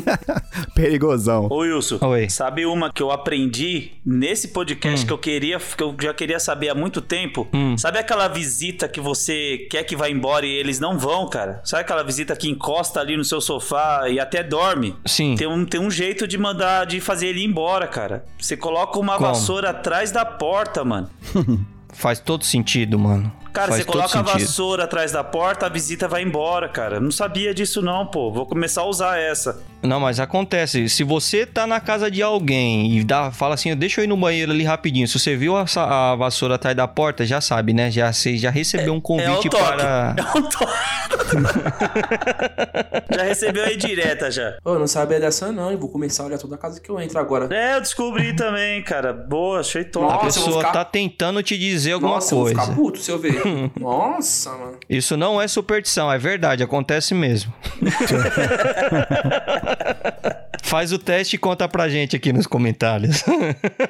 Perigosão. 0.74 1.46
Ô 1.50 1.58
Wilson, 1.58 1.98
Oi. 2.02 2.28
sabe 2.28 2.66
uma 2.66 2.92
que 2.92 3.02
eu 3.02 3.10
aprendi 3.10 3.92
nesse 4.04 4.48
podcast 4.48 5.06
que 5.06 5.12
eu 5.12 5.18
queria, 5.18 5.58
que 5.58 5.82
eu 5.82 5.94
já 6.00 6.12
queria 6.14 6.38
saber 6.38 6.68
há 6.68 6.74
muito 6.74 7.00
tempo? 7.00 7.48
Sabe 7.78 7.98
aquela 7.98 8.28
visita 8.28 8.88
que 8.88 9.00
você 9.00 9.66
quer 9.70 9.84
que 9.84 9.96
vá 9.96 10.08
embora 10.08 10.46
e 10.46 10.50
eles 10.50 10.78
não 10.78 10.98
vão, 10.98 11.28
cara? 11.28 11.60
Sabe 11.64 11.82
aquela 11.82 12.02
visita 12.02 12.36
que 12.36 12.48
encosta 12.48 13.00
ali 13.00 13.16
no 13.16 13.24
seu 13.24 13.40
sofá 13.40 14.08
e 14.08 14.18
até 14.20 14.42
dorme? 14.42 14.96
Sim. 15.06 15.34
Tem 15.36 15.46
um, 15.46 15.64
tem 15.64 15.80
um 15.80 15.90
jeito 15.90 16.26
de 16.26 16.36
mandar, 16.38 16.86
de 16.86 17.00
fazer 17.00 17.28
ele 17.28 17.40
ir 17.40 17.44
embora, 17.46 17.86
cara. 17.86 18.24
Você 18.38 18.56
coloca 18.56 18.98
uma 18.98 19.16
Como? 19.16 19.28
vassoura 19.28 19.70
atrás 19.70 20.10
da 20.10 20.24
porta, 20.24 20.84
mano. 20.84 21.08
Faz 21.92 22.20
todo 22.20 22.44
sentido, 22.44 22.98
mano. 22.98 23.32
Cara, 23.52 23.68
Faz 23.68 23.80
você 23.80 23.84
coloca 23.84 24.18
a 24.18 24.22
vassoura 24.22 24.84
atrás 24.84 25.10
da 25.12 25.24
porta, 25.24 25.66
a 25.66 25.68
visita 25.68 26.06
vai 26.06 26.22
embora, 26.22 26.68
cara. 26.68 27.00
Não 27.00 27.10
sabia 27.10 27.52
disso 27.52 27.82
não, 27.82 28.06
pô. 28.06 28.30
Vou 28.32 28.46
começar 28.46 28.82
a 28.82 28.86
usar 28.86 29.18
essa. 29.18 29.60
Não, 29.82 29.98
mas 29.98 30.20
acontece. 30.20 30.88
Se 30.88 31.02
você 31.02 31.44
tá 31.46 31.66
na 31.66 31.80
casa 31.80 32.10
de 32.10 32.22
alguém 32.22 32.96
e 32.96 33.02
dá, 33.02 33.30
fala 33.32 33.54
assim, 33.54 33.74
deixa 33.74 34.00
eu 34.00 34.04
ir 34.04 34.08
no 34.08 34.16
banheiro 34.16 34.52
ali 34.52 34.62
rapidinho. 34.62 35.08
Se 35.08 35.18
você 35.18 35.34
viu 35.36 35.56
a, 35.56 35.64
a 35.76 36.14
vassoura 36.16 36.54
atrás 36.56 36.76
da 36.76 36.86
porta, 36.86 37.24
já 37.26 37.40
sabe, 37.40 37.72
né? 37.72 37.90
Já, 37.90 38.12
você 38.12 38.36
já 38.36 38.50
recebeu 38.50 38.92
um 38.92 38.96
É 38.96 38.98
o 38.98 39.02
convite 39.02 39.48
toque. 39.48 39.64
para. 39.64 40.14
É 40.20 40.38
um 40.38 40.42
toque. 40.42 40.72
já 43.16 43.22
recebeu 43.22 43.64
aí 43.64 43.76
direta 43.76 44.30
já. 44.30 44.56
Ô, 44.64 44.78
não 44.78 44.86
sabia 44.86 45.18
dessa 45.20 45.50
não, 45.52 45.72
e 45.72 45.76
vou 45.76 45.88
começar 45.88 46.22
a 46.22 46.26
olhar 46.26 46.38
toda 46.38 46.54
a 46.54 46.58
casa 46.58 46.80
que 46.80 46.90
eu 46.90 47.00
entro 47.00 47.18
agora. 47.18 47.48
É, 47.54 47.76
eu 47.76 47.80
descobri 47.80 48.34
também, 48.34 48.82
cara. 48.82 49.12
Boa, 49.12 49.60
achei 49.60 49.84
top. 49.84 50.12
A 50.12 50.16
eu 50.16 50.20
pessoa 50.20 50.58
ficar- 50.58 50.72
tá 50.72 50.84
tentando 50.84 51.42
te 51.42 51.56
dizer 51.58 51.92
alguma 51.92 52.14
Nossa, 52.14 52.34
eu 52.34 52.38
vou 52.38 52.46
coisa. 52.46 52.60
ficar 52.62 52.74
puto 52.74 52.98
se 52.98 53.10
eu 53.10 53.18
ver. 53.18 53.39
Nossa, 53.80 54.50
mano. 54.50 54.78
Isso 54.88 55.16
não 55.16 55.40
é 55.40 55.46
superstição, 55.48 56.10
é 56.12 56.18
verdade, 56.18 56.62
acontece 56.62 57.14
mesmo. 57.14 57.52
Faz 60.62 60.92
o 60.92 60.98
teste 60.98 61.36
e 61.36 61.38
conta 61.38 61.68
pra 61.68 61.88
gente 61.88 62.14
aqui 62.14 62.32
nos 62.32 62.46
comentários. 62.46 63.24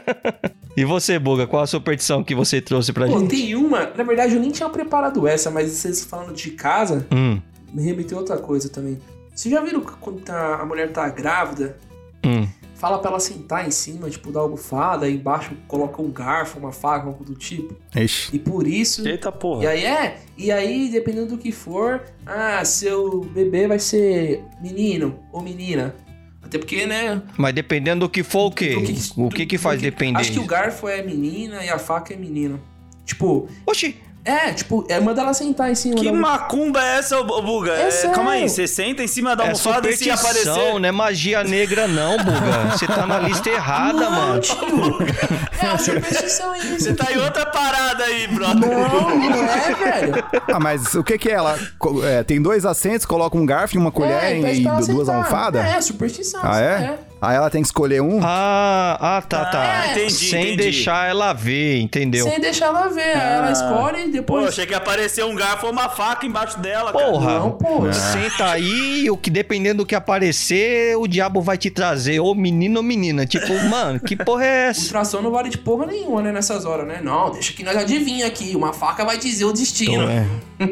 e 0.76 0.84
você, 0.84 1.18
Buga, 1.18 1.46
qual 1.46 1.62
a 1.62 1.66
superstição 1.66 2.24
que 2.24 2.34
você 2.34 2.60
trouxe 2.60 2.92
pra 2.92 3.06
Pô, 3.06 3.18
gente? 3.18 3.30
tem 3.30 3.54
uma, 3.54 3.86
na 3.94 4.02
verdade 4.04 4.34
eu 4.34 4.40
nem 4.40 4.50
tinha 4.50 4.68
preparado 4.68 5.26
essa, 5.28 5.50
mas 5.50 5.70
vocês 5.72 6.04
falando 6.04 6.32
de 6.32 6.50
casa, 6.52 7.06
Hum, 7.12 7.40
me 7.72 7.82
remeteu 7.84 8.16
a 8.18 8.20
outra 8.20 8.38
coisa 8.38 8.68
também. 8.68 8.98
Vocês 9.34 9.52
já 9.54 9.60
viram 9.62 9.80
quando 9.80 10.20
tá- 10.20 10.56
a 10.60 10.64
mulher 10.64 10.90
tá 10.90 11.08
grávida, 11.08 11.76
hum. 12.24 12.46
Fala 12.80 12.98
pra 12.98 13.10
ela 13.10 13.20
sentar 13.20 13.68
em 13.68 13.70
cima, 13.70 14.08
tipo, 14.08 14.32
da 14.32 14.40
almofada, 14.40 15.06
e 15.06 15.14
embaixo 15.16 15.52
coloca 15.68 16.00
um 16.00 16.10
garfo, 16.10 16.58
uma 16.58 16.72
faca, 16.72 17.06
algo 17.06 17.22
do 17.22 17.34
tipo. 17.34 17.76
Ixi. 17.94 18.34
E 18.34 18.38
por 18.38 18.66
isso. 18.66 19.06
Eita 19.06 19.28
E 19.28 19.32
porra. 19.32 19.68
aí 19.68 19.84
é, 19.84 20.18
e 20.38 20.50
aí, 20.50 20.88
dependendo 20.90 21.26
do 21.26 21.38
que 21.38 21.52
for, 21.52 22.02
ah, 22.24 22.64
seu 22.64 23.20
bebê 23.20 23.68
vai 23.68 23.78
ser 23.78 24.42
menino 24.62 25.20
ou 25.30 25.42
menina. 25.42 25.94
Até 26.42 26.56
porque, 26.56 26.86
né? 26.86 27.22
Mas 27.36 27.54
dependendo 27.54 28.06
do 28.06 28.10
que 28.10 28.22
for 28.22 28.46
o 28.46 28.50
quê? 28.50 28.74
do 29.14 29.26
o 29.26 29.28
que 29.28 29.44
que 29.44 29.58
faz 29.58 29.80
depender? 29.80 30.18
Acho 30.18 30.32
que 30.32 30.38
o 30.40 30.46
garfo 30.46 30.88
é 30.88 31.02
menina 31.02 31.62
e 31.62 31.68
a 31.68 31.78
faca 31.78 32.14
é 32.14 32.16
menino. 32.16 32.58
Tipo, 33.04 33.46
Oxi, 33.66 33.96
é, 34.24 34.52
tipo, 34.52 34.84
é 34.88 35.00
manda 35.00 35.22
ela 35.22 35.32
sentar 35.32 35.70
em 35.70 35.74
cima 35.74 35.94
Que 35.96 36.04
da 36.04 36.12
macumba 36.12 36.78
é 36.82 36.98
essa, 36.98 37.22
Buga? 37.22 37.72
É 37.72 37.88
É, 37.88 38.08
calma 38.08 38.32
aí, 38.32 38.48
você 38.48 38.66
senta 38.66 39.02
em 39.02 39.06
cima 39.06 39.34
da 39.34 39.44
é 39.44 39.46
almofada 39.46 39.88
e 39.88 39.96
se 39.96 40.04
superstição, 40.04 40.52
aparecer. 40.52 40.80
não 40.80 40.88
é 40.88 40.92
magia 40.92 41.42
negra 41.42 41.88
não, 41.88 42.18
Buga. 42.18 42.70
Você 42.76 42.86
tá 42.86 43.06
na 43.06 43.18
lista 43.18 43.48
errada, 43.48 43.98
Não, 43.98 44.10
mano. 44.10 44.40
tio. 44.40 44.56
É 45.62 45.66
uma 45.68 45.78
superstição 45.78 46.54
isso. 46.54 46.80
Você 46.80 46.94
tá 46.94 47.10
em 47.12 47.16
outra 47.18 47.46
parada 47.46 48.04
aí, 48.04 48.26
brother. 48.28 48.68
Não, 48.68 49.18
não 49.18 49.44
é, 49.44 49.74
velho. 49.74 50.24
Ah, 50.48 50.60
mas 50.60 50.94
o 50.94 51.02
que 51.02 51.16
que 51.16 51.28
é? 51.28 51.32
Ela 51.32 51.58
é, 52.04 52.22
tem 52.22 52.40
dois 52.42 52.66
assentos, 52.66 53.06
coloca 53.06 53.36
um 53.36 53.46
garfo 53.46 53.76
e 53.76 53.78
uma 53.78 53.90
colher 53.90 54.22
é, 54.22 54.54
e, 54.54 54.66
ela 54.66 54.80
duas 54.80 55.08
almofadas? 55.08 55.64
É, 55.64 55.80
superstição. 55.80 56.40
Ah, 56.42 56.50
isso 56.50 56.60
é? 56.60 56.98
Aí 57.22 57.36
ela 57.36 57.50
tem 57.50 57.60
que 57.60 57.68
escolher 57.68 58.00
um? 58.00 58.18
Ah, 58.22 58.96
ah, 59.18 59.22
tá, 59.22 59.44
tá. 59.44 59.60
Ah, 59.82 59.90
entendi, 59.92 60.10
Sem 60.12 60.40
entendi. 60.40 60.56
deixar 60.56 61.06
ela 61.08 61.32
ver, 61.34 61.78
entendeu? 61.80 62.26
Sem 62.26 62.40
deixar 62.40 62.66
ela 62.66 62.88
ver. 62.88 63.02
Aí 63.14 63.32
ela 63.34 63.52
escolhe 63.52 63.98
e 64.00 64.04
Pô, 64.06 64.10
depois. 64.12 64.48
achei 64.48 64.64
que 64.64 64.72
ia 64.72 64.78
aparecer 64.78 65.22
um 65.24 65.34
garfo 65.34 65.66
ou 65.66 65.72
uma 65.72 65.90
faca 65.90 66.24
embaixo 66.24 66.58
dela, 66.60 66.92
cara. 66.92 67.04
Porra, 67.04 67.38
Não, 67.40 67.50
pô. 67.52 67.92
senta 67.92 68.46
aí, 68.50 69.10
o 69.10 69.18
que 69.18 69.28
dependendo 69.28 69.78
do 69.82 69.86
que 69.86 69.94
aparecer, 69.94 70.96
o 70.96 71.06
diabo 71.06 71.42
vai 71.42 71.58
te 71.58 71.68
trazer, 71.70 72.20
ou 72.20 72.34
menino 72.34 72.78
ou 72.78 72.82
menina. 72.82 73.26
Tipo, 73.26 73.52
mano, 73.68 74.00
que 74.00 74.16
porra 74.16 74.44
é 74.46 74.66
essa? 74.70 74.82
Ultrassom 74.84 75.20
não 75.20 75.30
vale 75.30 75.50
de 75.50 75.58
porra 75.58 75.84
nenhuma, 75.86 76.22
né, 76.22 76.32
nessas 76.32 76.64
horas, 76.64 76.86
né? 76.86 77.00
Não, 77.02 77.30
deixa 77.32 77.52
que 77.52 77.62
nós 77.62 77.76
adivinha 77.76 78.26
aqui. 78.26 78.56
Uma 78.56 78.72
faca 78.72 79.04
vai 79.04 79.18
dizer 79.18 79.44
o 79.44 79.52
destino. 79.52 80.08
É. 80.08 80.26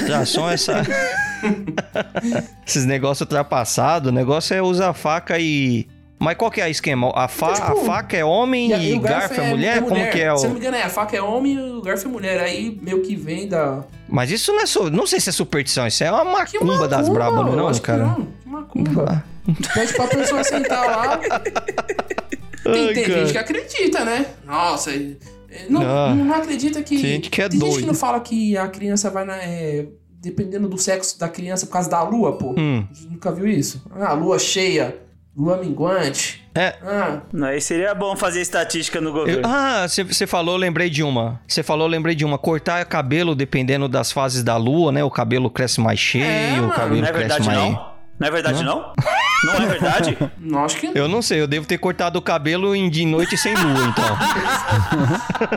Ultrassom 0.00 0.48
é 0.48 0.54
essa. 0.54 0.82
Esses 2.66 2.84
negócios 2.84 3.22
ultrapassados, 3.22 4.10
o 4.10 4.12
negócio 4.14 4.54
é 4.54 4.62
usar 4.62 4.92
faca 4.92 5.38
e. 5.38 5.79
Mas 6.20 6.36
qual 6.36 6.50
que 6.50 6.60
é 6.60 6.66
o 6.66 6.68
esquema? 6.68 7.10
A, 7.14 7.26
fa... 7.28 7.54
Tipo, 7.54 7.66
a 7.72 7.76
faca 7.84 8.14
é 8.16 8.22
homem 8.24 8.70
e, 8.70 8.92
o 8.92 9.00
garfo 9.00 9.40
é, 9.40 9.48
mulher? 9.48 9.80
Como 9.82 9.94
que 10.10 10.20
é 10.20 10.36
Se 10.36 10.44
eu 10.44 10.50
não 10.50 10.50
o. 10.50 10.52
me 10.52 10.60
engano, 10.60 10.76
é, 10.76 10.82
a 10.82 10.88
faca 10.90 11.16
é 11.16 11.22
homem 11.22 11.54
e 11.54 11.58
o 11.78 11.80
garfo 11.80 12.06
é 12.06 12.10
mulher. 12.10 12.38
Aí 12.40 12.78
meio 12.82 13.00
que 13.00 13.16
vem 13.16 13.48
da. 13.48 13.82
Mas 14.06 14.30
isso 14.30 14.52
não 14.52 14.60
é. 14.60 14.66
Su... 14.66 14.90
Não 14.90 15.06
sei 15.06 15.18
se 15.18 15.30
é 15.30 15.32
superstição, 15.32 15.86
isso 15.86 16.04
é 16.04 16.12
uma 16.12 16.44
Que 16.44 16.58
macumba 16.62 16.86
das 16.86 17.08
brabas, 17.08 17.46
não, 17.46 17.48
eu 17.52 17.56
não, 17.56 17.78
cara? 17.80 18.04
Não, 18.04 18.28
macumba. 18.44 19.24
Pede 19.74 19.94
pra 19.94 20.06
pessoa 20.08 20.44
sentar 20.44 20.86
lá. 20.86 21.20
Tem, 22.62 22.88
Ai, 22.88 22.92
tem 22.94 23.04
cara. 23.04 23.20
gente 23.20 23.32
que 23.32 23.38
acredita, 23.38 24.04
né? 24.04 24.26
Nossa, 24.44 24.90
é- 24.90 25.16
é- 25.50 25.66
não, 25.70 25.80
Ah. 25.82 26.14
não 26.14 26.34
acredita 26.34 26.82
que. 26.82 26.96
Tem 26.96 26.98
gente 27.12 27.30
que 27.30 27.40
é 27.40 27.48
tem 27.48 27.58
gente 27.58 27.66
doido. 27.68 27.80
que 27.80 27.86
não 27.86 27.94
fala 27.94 28.20
que 28.20 28.54
a 28.56 28.68
criança 28.68 29.08
vai 29.10 29.24
na. 29.24 29.36
é, 29.38 29.86
dependendo 30.20 30.68
do 30.68 30.76
sexo 30.76 31.18
da 31.18 31.26
criança 31.28 31.64
por 31.66 31.72
causa 31.72 31.88
da 31.88 32.02
lua, 32.02 32.36
pô. 32.36 32.54
Hum. 32.58 32.86
Gente 32.92 33.08
Nunca 33.12 33.32
viu 33.32 33.46
isso? 33.46 33.82
Ah, 33.98 34.12
lua 34.12 34.38
cheia, 34.38 34.94
lua 35.40 35.56
minguante. 35.56 36.44
É. 36.54 36.74
Ah, 36.84 37.20
Aí 37.46 37.60
seria 37.60 37.94
bom 37.94 38.16
fazer 38.16 38.40
estatística 38.40 39.00
no 39.00 39.10
Eu- 39.10 39.12
governo. 39.12 39.42
ah, 39.44 39.86
você 39.88 40.26
falou, 40.26 40.54
eu 40.56 40.58
lembrei 40.58 40.90
de 40.90 41.02
uma. 41.02 41.40
Você 41.46 41.62
falou, 41.62 41.86
eu 41.86 41.90
lembrei 41.90 42.14
de 42.14 42.24
uma. 42.24 42.36
Cortar 42.36 42.84
cabelo 42.84 43.34
dependendo 43.36 43.88
das 43.88 44.10
fases 44.10 44.42
da 44.42 44.56
lua, 44.56 44.90
né? 44.90 45.02
O 45.04 45.10
cabelo 45.10 45.48
cresce 45.48 45.80
mais 45.80 45.98
cheio, 46.00 46.24
É, 46.24 46.60
o 46.60 46.68
cabelo 46.70 47.00
não 47.00 47.08
é 47.08 47.12
cresce 47.12 47.28
verdade, 47.28 47.46
mais. 47.46 47.58
não? 47.72 47.89
Não 48.20 48.28
é 48.28 48.30
verdade, 48.30 48.62
não? 48.62 48.92
Não 49.44 49.54
é 49.54 49.66
verdade? 49.66 50.18
não 50.38 50.64
acho 50.64 50.76
que 50.76 50.90
Eu 50.94 51.08
não 51.08 51.22
sei, 51.22 51.40
eu 51.40 51.46
devo 51.46 51.66
ter 51.66 51.78
cortado 51.78 52.18
o 52.18 52.22
cabelo 52.22 52.76
em 52.76 52.90
de 52.90 53.06
noite 53.06 53.34
sem 53.38 53.54
lua, 53.54 53.86
então. 53.86 54.16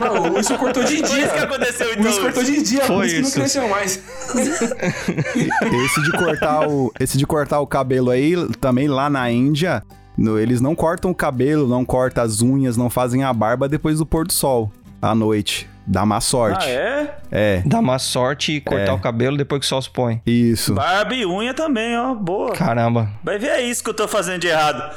não. 0.02 0.30
O 0.32 0.34
Wilson 0.36 0.56
cortou 0.56 0.82
de 0.82 0.96
Foi 0.96 1.20
isso 1.20 1.28
que 1.30 1.34
dia. 1.34 1.44
aconteceu, 1.44 1.88
O 1.88 1.90
então. 1.92 2.04
Wilson 2.06 2.22
cortou 2.22 2.42
de 2.44 2.62
dia, 2.62 2.80
Foi 2.86 2.96
por 2.96 3.04
isso 3.04 3.14
que 3.14 3.20
não 3.20 3.28
isso. 3.28 3.38
cresceu 3.38 3.68
mais. 3.68 4.02
Esse 5.84 6.02
de 6.02 6.10
cortar 6.12 6.66
o, 6.68 6.92
esse 6.98 7.18
de 7.18 7.26
cortar 7.26 7.60
o 7.60 7.66
cabelo 7.66 8.10
aí, 8.10 8.34
também 8.60 8.88
lá 8.88 9.10
na 9.10 9.30
Índia, 9.30 9.82
no- 10.16 10.38
eles 10.38 10.60
não 10.60 10.74
cortam 10.74 11.10
o 11.10 11.14
cabelo, 11.14 11.68
não 11.68 11.84
cortam 11.84 12.24
as 12.24 12.40
unhas, 12.40 12.76
não 12.76 12.88
fazem 12.88 13.22
a 13.24 13.32
barba 13.32 13.68
depois 13.68 13.98
do 13.98 14.06
pôr 14.06 14.26
do 14.26 14.32
sol, 14.32 14.72
à 15.02 15.14
noite. 15.14 15.68
Dá 15.86 16.06
má 16.06 16.20
sorte. 16.20 16.66
Ah, 16.66 16.70
é? 16.70 17.16
É, 17.30 17.62
Dá 17.66 17.82
má 17.82 17.98
sorte 17.98 18.52
e 18.52 18.60
cortar 18.60 18.88
É. 18.88 18.92
o 18.92 18.98
cabelo 18.98 19.36
depois 19.36 19.60
que 19.60 19.66
o 19.66 19.68
sol 19.68 19.82
se 19.82 19.90
põe. 19.90 20.22
isso. 20.26 20.74
Barba 20.74 21.14
e 21.14 21.26
unha 21.26 21.52
também, 21.52 21.96
ó. 21.98 22.14
Boa. 22.14 22.52
Caramba. 22.52 23.10
Vai 23.22 23.38
ver 23.38 23.48
é 23.48 23.60
isso 23.62 23.84
que 23.84 23.90
eu 23.90 23.94
tô 23.94 24.08
fazendo 24.08 24.40
de 24.40 24.46
errado. 24.48 24.94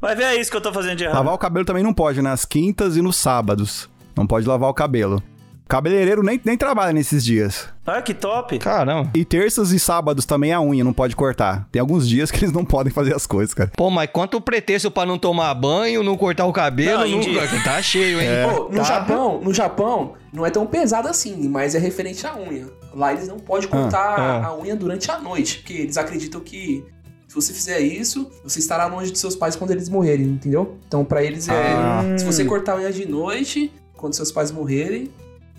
Vai 0.00 0.16
ver 0.16 0.24
é 0.24 0.36
isso 0.36 0.50
que 0.50 0.56
eu 0.56 0.60
tô 0.62 0.72
fazendo 0.72 0.96
de 0.96 1.04
errado. 1.04 1.16
Lavar 1.16 1.34
o 1.34 1.38
cabelo 1.38 1.66
também 1.66 1.82
não 1.82 1.92
pode, 1.92 2.22
nas 2.22 2.44
quintas 2.46 2.96
e 2.96 3.02
nos 3.02 3.16
sábados. 3.16 3.88
Não 4.16 4.26
pode 4.26 4.46
lavar 4.46 4.70
o 4.70 4.74
cabelo. 4.74 5.22
Cabeleireiro 5.70 6.20
nem, 6.24 6.40
nem 6.44 6.58
trabalha 6.58 6.92
nesses 6.92 7.24
dias. 7.24 7.68
Ah, 7.86 8.02
que 8.02 8.12
top. 8.12 8.58
Caramba. 8.58 9.08
E 9.14 9.24
terças 9.24 9.70
e 9.70 9.78
sábados 9.78 10.24
também 10.24 10.52
a 10.52 10.60
unha 10.60 10.82
não 10.82 10.92
pode 10.92 11.14
cortar. 11.14 11.68
Tem 11.70 11.78
alguns 11.78 12.08
dias 12.08 12.28
que 12.28 12.38
eles 12.38 12.52
não 12.52 12.64
podem 12.64 12.92
fazer 12.92 13.14
as 13.14 13.24
coisas, 13.24 13.54
cara. 13.54 13.70
Pô, 13.76 13.88
mas 13.88 14.10
quanto 14.12 14.40
pretexto 14.40 14.90
pra 14.90 15.06
não 15.06 15.16
tomar 15.16 15.54
banho, 15.54 16.02
não 16.02 16.16
cortar 16.16 16.44
o 16.46 16.52
cabelo, 16.52 17.06
Não, 17.06 17.18
não, 17.20 17.62
tá 17.62 17.80
cheio, 17.80 18.20
hein? 18.20 18.28
Pô, 18.52 18.64
no 18.64 18.78
Tá. 18.78 18.82
Japão, 18.82 19.40
no 19.40 19.54
Japão, 19.54 20.14
não 20.32 20.44
é 20.44 20.50
tão 20.50 20.66
pesado 20.66 21.06
assim, 21.06 21.48
mas 21.48 21.76
é 21.76 21.78
referente 21.78 22.26
à 22.26 22.36
unha. 22.36 22.66
Lá 22.92 23.12
eles 23.12 23.28
não 23.28 23.38
podem 23.38 23.68
cortar 23.68 24.18
ah. 24.18 24.46
a 24.48 24.58
unha 24.58 24.74
durante 24.74 25.08
a 25.08 25.20
noite, 25.20 25.58
porque 25.58 25.74
eles 25.74 25.96
acreditam 25.96 26.40
que 26.40 26.84
Se 27.28 27.34
você 27.36 27.52
fizer 27.52 27.78
isso, 27.78 28.28
você 28.42 28.58
estará 28.58 28.86
longe 28.86 29.12
de 29.12 29.18
seus 29.20 29.36
pais 29.36 29.54
quando 29.54 29.70
eles 29.70 29.88
morrerem, 29.88 30.26
entendeu? 30.26 30.76
Então, 30.88 31.04
pra 31.04 31.22
eles 31.22 31.48
é. 31.48 31.52
Ah. 31.52 32.02
Se 32.18 32.24
você 32.24 32.44
cortar 32.44 32.72
a 32.72 32.76
unha 32.78 32.92
de 32.92 33.06
noite, 33.06 33.72
quando 33.96 34.14
seus 34.14 34.32
pais 34.32 34.50
morrerem, 34.50 35.08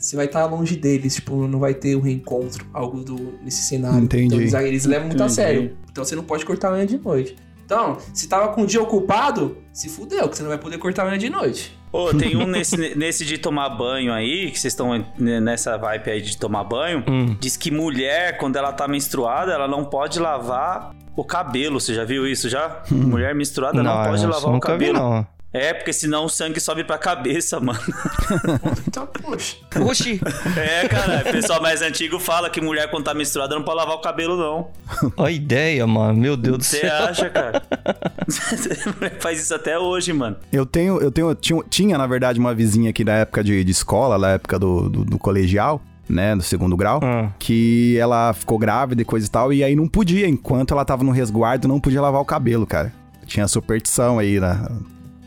você 0.01 0.15
vai 0.15 0.25
estar 0.25 0.45
longe 0.45 0.75
deles. 0.75 1.15
Tipo, 1.15 1.47
não 1.47 1.59
vai 1.59 1.73
ter 1.73 1.95
um 1.95 2.01
reencontro, 2.01 2.65
algo 2.73 3.03
do, 3.03 3.39
nesse 3.43 3.61
cenário. 3.61 3.99
Entendi. 3.99 4.25
Então, 4.25 4.39
eles, 4.39 4.53
eles 4.53 4.85
levam 4.85 5.07
muito 5.07 5.21
a 5.21 5.25
Entendi. 5.25 5.35
sério. 5.35 5.77
Então, 5.91 6.03
você 6.03 6.15
não 6.15 6.23
pode 6.23 6.43
cortar 6.43 6.69
a 6.69 6.73
unha 6.73 6.85
de 6.85 6.97
noite. 6.97 7.35
Então, 7.63 7.97
se 8.13 8.27
tava 8.27 8.49
com 8.49 8.63
o 8.63 8.67
dia 8.67 8.81
ocupado, 8.81 9.57
se 9.71 9.87
fudeu, 9.87 10.27
que 10.27 10.35
você 10.35 10.43
não 10.43 10.49
vai 10.49 10.57
poder 10.57 10.77
cortar 10.77 11.03
a 11.05 11.09
unha 11.09 11.17
de 11.17 11.29
noite. 11.29 11.77
Ô, 11.91 12.13
tem 12.13 12.35
um 12.35 12.45
nesse, 12.45 12.75
nesse 12.97 13.23
de 13.23 13.37
tomar 13.37 13.69
banho 13.69 14.11
aí, 14.11 14.49
que 14.51 14.59
vocês 14.59 14.73
estão 14.73 15.05
nessa 15.17 15.77
vibe 15.77 16.09
aí 16.09 16.21
de 16.21 16.37
tomar 16.37 16.63
banho. 16.63 17.03
Hum. 17.07 17.37
Diz 17.39 17.55
que 17.55 17.69
mulher, 17.71 18.37
quando 18.37 18.55
ela 18.57 18.73
tá 18.73 18.87
menstruada, 18.87 19.53
ela 19.53 19.67
não 19.67 19.85
pode 19.85 20.19
lavar 20.19 20.93
o 21.15 21.23
cabelo. 21.23 21.79
Você 21.79 21.93
já 21.93 22.03
viu 22.03 22.27
isso 22.27 22.49
já? 22.49 22.81
Mulher 22.91 23.35
menstruada 23.35 23.81
não, 23.81 24.03
pode 24.03 24.23
eu 24.23 24.29
lavar 24.29 24.49
o 24.49 24.53
nunca 24.53 24.77
vi, 24.77 24.87
cabelo. 24.87 24.99
não. 24.99 25.27
É, 25.53 25.73
porque 25.73 25.91
senão 25.91 26.23
o 26.25 26.29
sangue 26.29 26.61
sobe 26.61 26.83
pra 26.83 26.97
cabeça, 26.97 27.59
mano. 27.61 27.77
Então, 28.87 29.05
poxa. 29.05 29.57
Oxi, 29.81 30.21
É, 30.55 30.87
cara, 30.87 31.23
o 31.27 31.31
pessoal 31.31 31.61
mais 31.61 31.81
antigo 31.81 32.19
fala 32.19 32.49
que 32.49 32.61
mulher 32.61 32.89
quando 32.89 33.03
tá 33.03 33.13
menstruada 33.13 33.53
não 33.53 33.61
pode 33.63 33.77
lavar 33.77 33.95
o 33.95 33.99
cabelo, 34.01 34.37
não. 34.37 34.69
a 35.25 35.29
ideia, 35.29 35.85
mano. 35.85 36.17
Meu 36.19 36.37
Deus 36.37 36.57
do 36.59 36.63
Você 36.63 36.79
céu. 36.79 37.03
acha, 37.05 37.29
cara? 37.29 37.61
faz 39.19 39.41
isso 39.41 39.53
até 39.53 39.77
hoje, 39.77 40.13
mano. 40.13 40.37
Eu 40.53 40.65
tenho, 40.65 40.99
eu 41.01 41.11
tenho, 41.11 41.33
tinha, 41.35 41.61
tinha, 41.69 41.97
na 41.97 42.07
verdade, 42.07 42.39
uma 42.39 42.53
vizinha 42.53 42.89
aqui 42.89 43.03
da 43.03 43.13
época 43.13 43.43
de, 43.43 43.63
de 43.63 43.71
escola, 43.71 44.17
da 44.17 44.29
época 44.29 44.57
do, 44.57 44.89
do, 44.89 45.03
do 45.05 45.17
colegial, 45.19 45.81
né, 46.07 46.33
do 46.35 46.41
segundo 46.43 46.77
grau, 46.77 46.99
Ah. 47.03 47.29
que 47.39 47.97
ela 47.99 48.31
ficou 48.33 48.57
grávida 48.57 49.01
e 49.01 49.05
coisa 49.05 49.25
e 49.27 49.29
tal, 49.29 49.51
e 49.51 49.63
aí 49.63 49.75
não 49.75 49.87
podia, 49.87 50.27
enquanto 50.27 50.73
ela 50.73 50.85
tava 50.85 51.03
no 51.03 51.11
resguardo, 51.11 51.67
não 51.67 51.79
podia 51.79 52.01
lavar 52.01 52.21
o 52.21 52.25
cabelo, 52.25 52.65
cara. 52.65 52.93
Tinha 53.25 53.47
superstição 53.47 54.19
aí 54.19 54.39
na, 54.39 54.69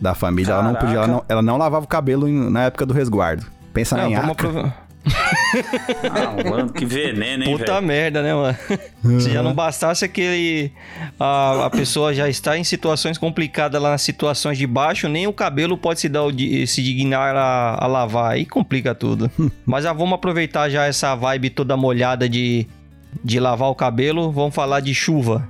da 0.01 0.15
família, 0.15 0.53
ela 0.53 0.63
não 0.63 0.75
podia, 0.75 0.97
ela 0.97 1.07
não, 1.07 1.25
ela 1.29 1.43
não 1.43 1.57
lavava 1.57 1.85
o 1.85 1.89
cabelo 1.89 2.29
em- 2.29 2.51
na 2.51 2.65
época 2.65 2.85
do 2.87 2.93
resguardo. 2.95 3.47
Pensa 3.73 3.97
na 3.97 4.05
Não, 4.05 4.11
vamos 4.13 4.37
nhaca. 4.37 4.75
Ah, 6.11 6.49
mano, 6.51 6.73
que 6.73 6.85
veneno, 6.87 7.45
hein, 7.45 7.57
Puta 7.59 7.75
velho? 7.75 7.87
merda, 7.87 8.23
né, 8.23 8.35
mano? 8.35 8.57
Se 9.21 9.31
já 9.31 9.43
não 9.43 9.53
bastasse 9.53 10.05
aquele. 10.05 10.73
A, 11.21 11.67
a 11.67 11.71
pessoa 11.71 12.15
já 12.15 12.29
está 12.29 12.57
em 12.57 12.65
situações 12.65 13.19
complicadas 13.19 13.81
lá 13.81 13.91
nas 13.91 14.03
situações 14.03 14.57
de 14.57 14.67
baixo, 14.67 15.09
nem 15.09 15.27
o 15.27 15.33
cabelo 15.33 15.77
pode 15.77 16.01
se, 16.01 16.09
dar 16.09 16.23
se 16.67 16.83
dignar 16.83 17.37
a, 17.37 17.77
a 17.85 17.87
lavar. 17.87 18.33
Aí 18.33 18.47
complica 18.47 18.95
tudo. 18.95 19.31
Mas 19.67 19.85
já 19.85 19.93
vamos 19.93 20.15
aproveitar 20.15 20.69
já 20.71 20.87
essa 20.87 21.15
vibe 21.15 21.51
toda 21.51 21.77
molhada 21.77 22.29
de, 22.29 22.67
de 23.23 23.39
lavar 23.39 23.69
o 23.69 23.75
cabelo. 23.75 24.33
Vamos 24.33 24.55
falar 24.55 24.81
de 24.81 24.95
chuva. 24.95 25.47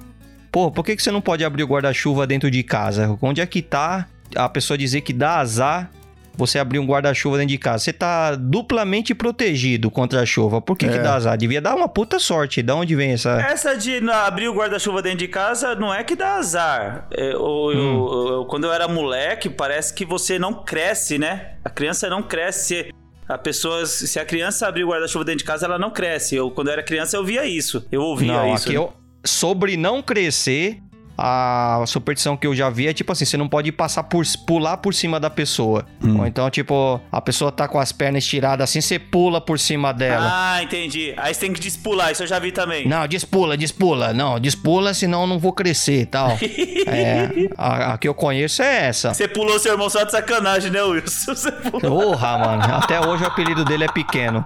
Pô, 0.51 0.71
por 0.71 0.85
que, 0.85 0.95
que 0.97 1.03
você 1.03 1.11
não 1.11 1.21
pode 1.21 1.45
abrir 1.45 1.63
o 1.65 1.67
guarda-chuva 1.69 2.27
dentro 2.27 2.51
de 2.51 2.63
casa? 2.63 3.17
Onde 3.21 3.41
é 3.41 3.47
que 3.47 3.61
tá 3.63 4.07
a 4.35 4.49
pessoa 4.49 4.77
dizer 4.79 5.01
que 5.03 5.13
dá 5.13 5.39
azar 5.39 5.91
você 6.37 6.59
abrir 6.59 6.81
um 6.81 6.87
guarda-chuva 6.87 7.37
dentro 7.37 7.51
de 7.51 7.59
casa? 7.59 7.85
Você 7.85 7.93
tá 7.93 8.35
duplamente 8.35 9.15
protegido 9.15 9.91
contra 9.91 10.21
a 10.23 10.27
chuva. 10.27 10.61
Por 10.61 10.77
que, 10.77 10.89
que 10.89 10.97
É. 10.97 11.03
dá 11.03 11.15
azar? 11.15 11.37
Devia 11.39 11.61
dar 11.61 11.75
uma 11.77 11.89
puta 11.89 12.19
sorte. 12.19 12.61
Da 12.63 12.75
onde 12.75 12.95
vem 12.97 13.13
essa. 13.13 13.41
Essa 13.41 13.77
de 13.77 13.99
abrir 14.11 14.49
o 14.49 14.55
guarda-chuva 14.55 15.01
dentro 15.01 15.19
de 15.19 15.29
casa 15.29 15.75
não 15.77 15.95
é 15.95 16.03
que 16.03 16.17
dá 16.17 16.35
azar. 16.37 17.07
É, 17.13 17.33
eu- 17.33 17.39
eu- 17.73 17.77
Hum. 17.79 18.29
eu- 18.41 18.45
quando 18.47 18.65
eu 18.65 18.73
era 18.73 18.89
moleque, 18.89 19.49
parece 19.49 19.95
que 19.95 20.05
você 20.05 20.39
não 20.39 20.65
cresce, 20.65 21.19
né? 21.19 21.53
A 21.65 21.71
criança 21.71 22.09
não 22.11 22.23
cresce. 22.23 22.93
A 23.29 23.39
pessoa, 23.39 23.87
se 23.87 24.19
a 24.19 24.25
criança 24.25 24.67
abrir 24.69 24.85
o 24.85 24.89
guarda-chuva 24.89 25.25
dentro 25.25 25.39
de 25.39 25.45
casa, 25.45 25.65
ela 25.67 25.79
não 25.79 25.91
cresce. 25.91 26.35
Eu, 26.37 26.51
quando 26.51 26.67
eu 26.67 26.73
era 26.75 26.83
criança, 26.83 27.17
eu 27.17 27.25
via 27.25 27.47
isso. 27.47 27.87
Eu 27.91 28.03
ouvia 28.03 28.33
Não, 28.33 28.55
isso. 28.55 28.65
aqui 28.65 28.77
né? 28.77 28.85
eu. 28.85 28.93
Sobre 29.25 29.77
não 29.79 30.03
crescer, 30.03 30.79
a 31.17 31.83
superstição 31.87 32.37
que 32.37 32.47
eu 32.47 32.55
já 32.55 32.69
vi 32.71 32.89
é 32.89 32.93
tipo 32.93 33.13
assim: 33.13 33.25
você 33.25 33.37
não 33.37 33.49
pode 33.49 33.71
passar 33.73 34.05
por 34.05 34.25
pular 34.47 34.77
por 34.79 34.93
cima 34.95 35.21
da 35.21 35.31
pessoa. 35.31 35.87
Ou 36.03 36.27
então, 36.27 36.49
tipo, 36.51 37.01
a 37.11 37.21
pessoa 37.21 37.51
tá 37.53 37.69
com 37.69 37.79
as 37.79 37.93
pernas 37.93 38.25
estiradas 38.25 38.69
assim, 38.69 38.81
você 38.81 38.99
pula 38.99 39.41
por 39.41 39.59
cima 39.59 39.93
dela. 39.93 40.29
Ah, 40.31 40.63
entendi. 40.63 41.15
Aí 41.17 41.33
você 41.33 41.41
tem 41.41 41.53
que 41.53 41.61
despular, 41.61 42.13
isso 42.13 42.23
eu 42.23 42.27
já 42.27 42.39
vi 42.39 42.53
também. 42.53 42.87
Não, 42.87 43.07
despula, 43.07 43.57
despula. 43.57 44.13
Não, 44.13 44.39
despula, 44.39 44.93
senão 44.95 45.23
eu 45.23 45.27
não 45.27 45.39
vou 45.39 45.53
crescer 45.53 46.03
e 46.03 46.07
tal. 46.07 46.31
é, 46.87 47.49
a, 47.57 47.95
a 47.95 47.99
que 47.99 48.09
eu 48.09 48.15
conheço 48.15 48.63
é 48.63 48.87
essa. 48.87 49.15
Você 49.15 49.29
pulou 49.29 49.59
seu 49.59 49.73
irmão 49.73 49.89
só 49.89 50.05
de 50.05 50.13
sacanagem, 50.13 50.71
né, 50.71 50.83
Wilson? 50.83 51.35
Você 51.35 51.53
pulou. 51.53 51.81
Porra, 51.81 52.39
mano. 52.39 52.63
Até 52.75 53.01
hoje 53.01 53.25
o 53.25 53.27
apelido 53.27 53.65
dele 53.65 53.85
é 53.85 53.89
pequeno. 53.89 54.45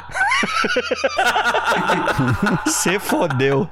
Você 2.66 2.98
fodeu. 2.98 3.68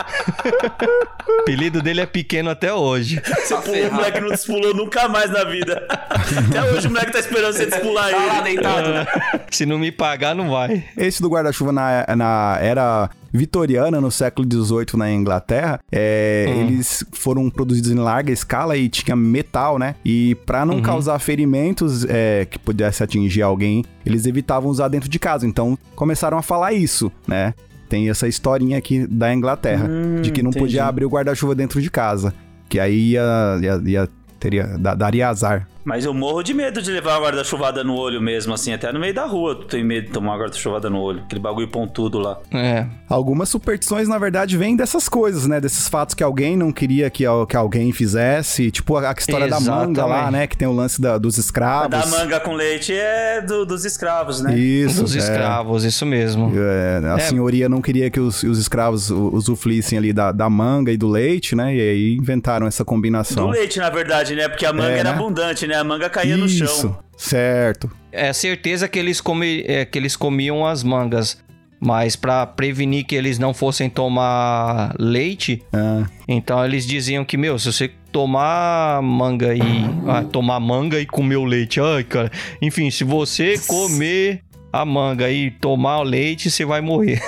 O 1.28 1.40
apelido 1.42 1.82
dele 1.82 2.00
é 2.02 2.06
pequeno 2.06 2.50
até 2.50 2.72
hoje. 2.72 3.20
Você 3.24 3.56
pulou, 3.56 3.88
o 3.88 3.94
moleque 3.94 4.20
não 4.20 4.28
despulou 4.28 4.74
nunca 4.74 5.08
mais 5.08 5.30
na 5.30 5.44
vida. 5.44 5.86
Até 6.10 6.62
hoje 6.72 6.86
o 6.86 6.90
moleque 6.90 7.12
tá 7.12 7.18
esperando 7.18 7.52
você 7.54 7.66
despular 7.66 8.10
Tá 8.10 8.16
lá 8.16 8.34
ele. 8.36 8.42
deitado. 8.42 8.88
Se 9.50 9.66
não 9.66 9.78
me 9.78 9.90
pagar, 9.92 10.34
não 10.34 10.50
vai. 10.50 10.84
Esse 10.96 11.20
do 11.22 11.28
guarda-chuva 11.28 11.72
na, 11.72 12.06
na 12.16 12.58
era 12.60 13.10
vitoriana, 13.32 14.00
no 14.00 14.10
século 14.10 14.46
XVIII, 14.50 14.96
na 14.96 15.10
Inglaterra, 15.12 15.80
é, 15.92 16.46
Hum. 16.48 16.60
eles 16.62 17.04
foram 17.12 17.48
produzidos 17.50 17.90
em 17.90 17.94
larga 17.96 18.32
escala 18.32 18.76
e 18.76 18.88
tinha 18.88 19.14
metal, 19.16 19.78
né? 19.78 19.94
E 20.04 20.34
pra 20.46 20.64
não 20.64 20.80
causar 20.82 21.18
ferimentos 21.18 22.04
é, 22.08 22.44
que 22.44 22.58
pudesse 22.58 23.02
atingir 23.02 23.42
alguém, 23.42 23.84
eles 24.04 24.26
evitavam 24.26 24.70
usar 24.70 24.88
dentro 24.88 25.08
de 25.08 25.18
casa. 25.18 25.46
Então 25.46 25.78
começaram 25.94 26.38
a 26.38 26.42
falar 26.42 26.72
isso, 26.72 27.10
né? 27.26 27.54
Tem 27.88 28.10
essa 28.10 28.28
historinha 28.28 28.76
aqui 28.76 29.06
da 29.06 29.32
Inglaterra, 29.32 29.88
de 30.20 30.30
que 30.30 30.42
não 30.42 30.50
entendi. 30.50 30.64
podia 30.66 30.84
abrir 30.84 31.04
o 31.06 31.08
guarda-chuva 31.08 31.54
dentro 31.54 31.80
de 31.80 31.90
casa. 31.90 32.34
Que 32.68 32.78
aí 32.78 33.12
ia, 33.12 33.22
ia, 33.62 33.82
ia- 33.86 34.08
teria, 34.38 34.66
da- 34.78 34.94
daria 34.94 35.28
azar. 35.28 35.66
Mas 35.88 36.04
eu 36.04 36.12
morro 36.12 36.42
de 36.42 36.52
medo 36.52 36.82
de 36.82 36.90
levar 36.90 37.16
uma 37.18 37.24
guarda-chuvada 37.26 37.82
no 37.82 37.94
olho 37.96 38.20
mesmo, 38.20 38.52
assim, 38.52 38.74
até 38.74 38.92
no 38.92 39.00
meio 39.00 39.14
da 39.14 39.24
rua. 39.24 39.54
Tu 39.56 39.64
tem 39.68 39.82
medo 39.82 40.08
de 40.08 40.12
tomar 40.12 40.32
uma 40.32 40.38
guarda-chuvada 40.42 40.90
no 40.90 41.00
olho. 41.00 41.22
Aquele 41.24 41.40
bagulho 41.40 41.66
pontudo 41.66 42.18
lá. 42.18 42.38
É. 42.52 42.84
Algumas 43.08 43.48
superstições, 43.48 44.06
na 44.06 44.18
verdade, 44.18 44.58
vêm 44.58 44.76
dessas 44.76 45.08
coisas, 45.08 45.46
né? 45.46 45.58
Desses 45.62 45.88
fatos 45.88 46.14
que 46.14 46.22
alguém 46.22 46.58
não 46.58 46.70
queria 46.70 47.08
que, 47.08 47.24
que 47.48 47.56
alguém 47.56 47.90
fizesse. 47.90 48.70
Tipo 48.70 48.96
a, 48.98 49.08
a 49.08 49.14
história 49.16 49.48
da 49.48 49.58
manga 49.58 50.04
lá, 50.04 50.14
Exatamente. 50.16 50.32
né? 50.32 50.46
Que 50.46 50.56
tem 50.58 50.68
o 50.68 50.72
lance 50.72 51.00
da- 51.00 51.16
dos 51.16 51.38
A 51.38 51.40
escravos. 51.40 51.88
da 51.90 52.06
manga 52.06 52.38
com 52.38 52.52
leite 52.52 52.92
é 52.92 53.40
do- 53.40 53.64
dos 53.64 53.86
escravos, 53.86 54.42
né? 54.42 54.58
Isso. 54.58 55.02
Dos 55.02 55.14
é. 55.16 55.18
escravos, 55.20 55.84
isso 55.84 56.04
mesmo. 56.04 56.52
É, 56.54 57.00
a 57.08 57.16
É. 57.16 57.20
senhoria 57.20 57.66
não 57.66 57.80
queria 57.80 58.10
que 58.10 58.20
os, 58.20 58.42
os 58.42 58.58
escravos 58.58 59.10
usufruíssem 59.10 59.96
ali 59.98 60.12
da, 60.12 60.32
da 60.32 60.50
manga 60.50 60.92
e 60.92 60.98
do 60.98 61.08
leite, 61.08 61.56
né? 61.56 61.74
E 61.74 61.80
aí 61.80 62.14
inventaram 62.16 62.66
essa 62.66 62.82
Do 62.84 62.86
combinação. 62.86 63.48
leite, 63.48 63.78
na 63.78 63.88
verdade, 63.88 64.34
né? 64.34 64.48
Porque 64.48 64.66
a 64.66 64.72
manga 64.72 64.90
É, 64.90 64.98
era 64.98 65.10
né? 65.12 65.16
abundante, 65.16 65.66
né? 65.66 65.77
A 65.80 65.84
manga 65.84 66.08
caía 66.10 66.36
no 66.36 66.48
chão. 66.48 66.66
Isso, 66.66 66.96
certo. 67.16 67.90
É 68.10 68.32
certeza 68.32 68.88
que 68.88 68.98
eles, 68.98 69.20
comi, 69.20 69.62
é, 69.66 69.84
que 69.84 69.98
eles 69.98 70.16
comiam 70.16 70.66
as 70.66 70.82
mangas. 70.82 71.38
Mas 71.80 72.16
pra 72.16 72.44
prevenir 72.44 73.06
que 73.06 73.14
eles 73.14 73.38
não 73.38 73.54
fossem 73.54 73.88
tomar 73.88 74.92
leite, 74.98 75.62
Ah, 75.72 76.04
então 76.26 76.64
eles 76.64 76.84
diziam 76.84 77.24
que, 77.24 77.36
meu, 77.36 77.56
se 77.56 77.72
você 77.72 77.88
tomar 78.10 79.00
manga 79.00 79.54
e. 79.54 79.60
ah, 80.08 80.24
tomar 80.24 80.58
manga 80.58 80.98
e 80.98 81.06
comer 81.06 81.36
o 81.36 81.44
leite. 81.44 81.80
Ai, 81.80 82.02
cara. 82.02 82.32
Enfim, 82.60 82.90
se 82.90 83.04
você 83.04 83.54
comer 83.68 84.42
a 84.72 84.84
manga 84.84 85.30
e 85.30 85.52
tomar 85.52 86.00
o 86.00 86.02
leite, 86.02 86.50
você 86.50 86.64
vai 86.64 86.80
morrer. 86.80 87.22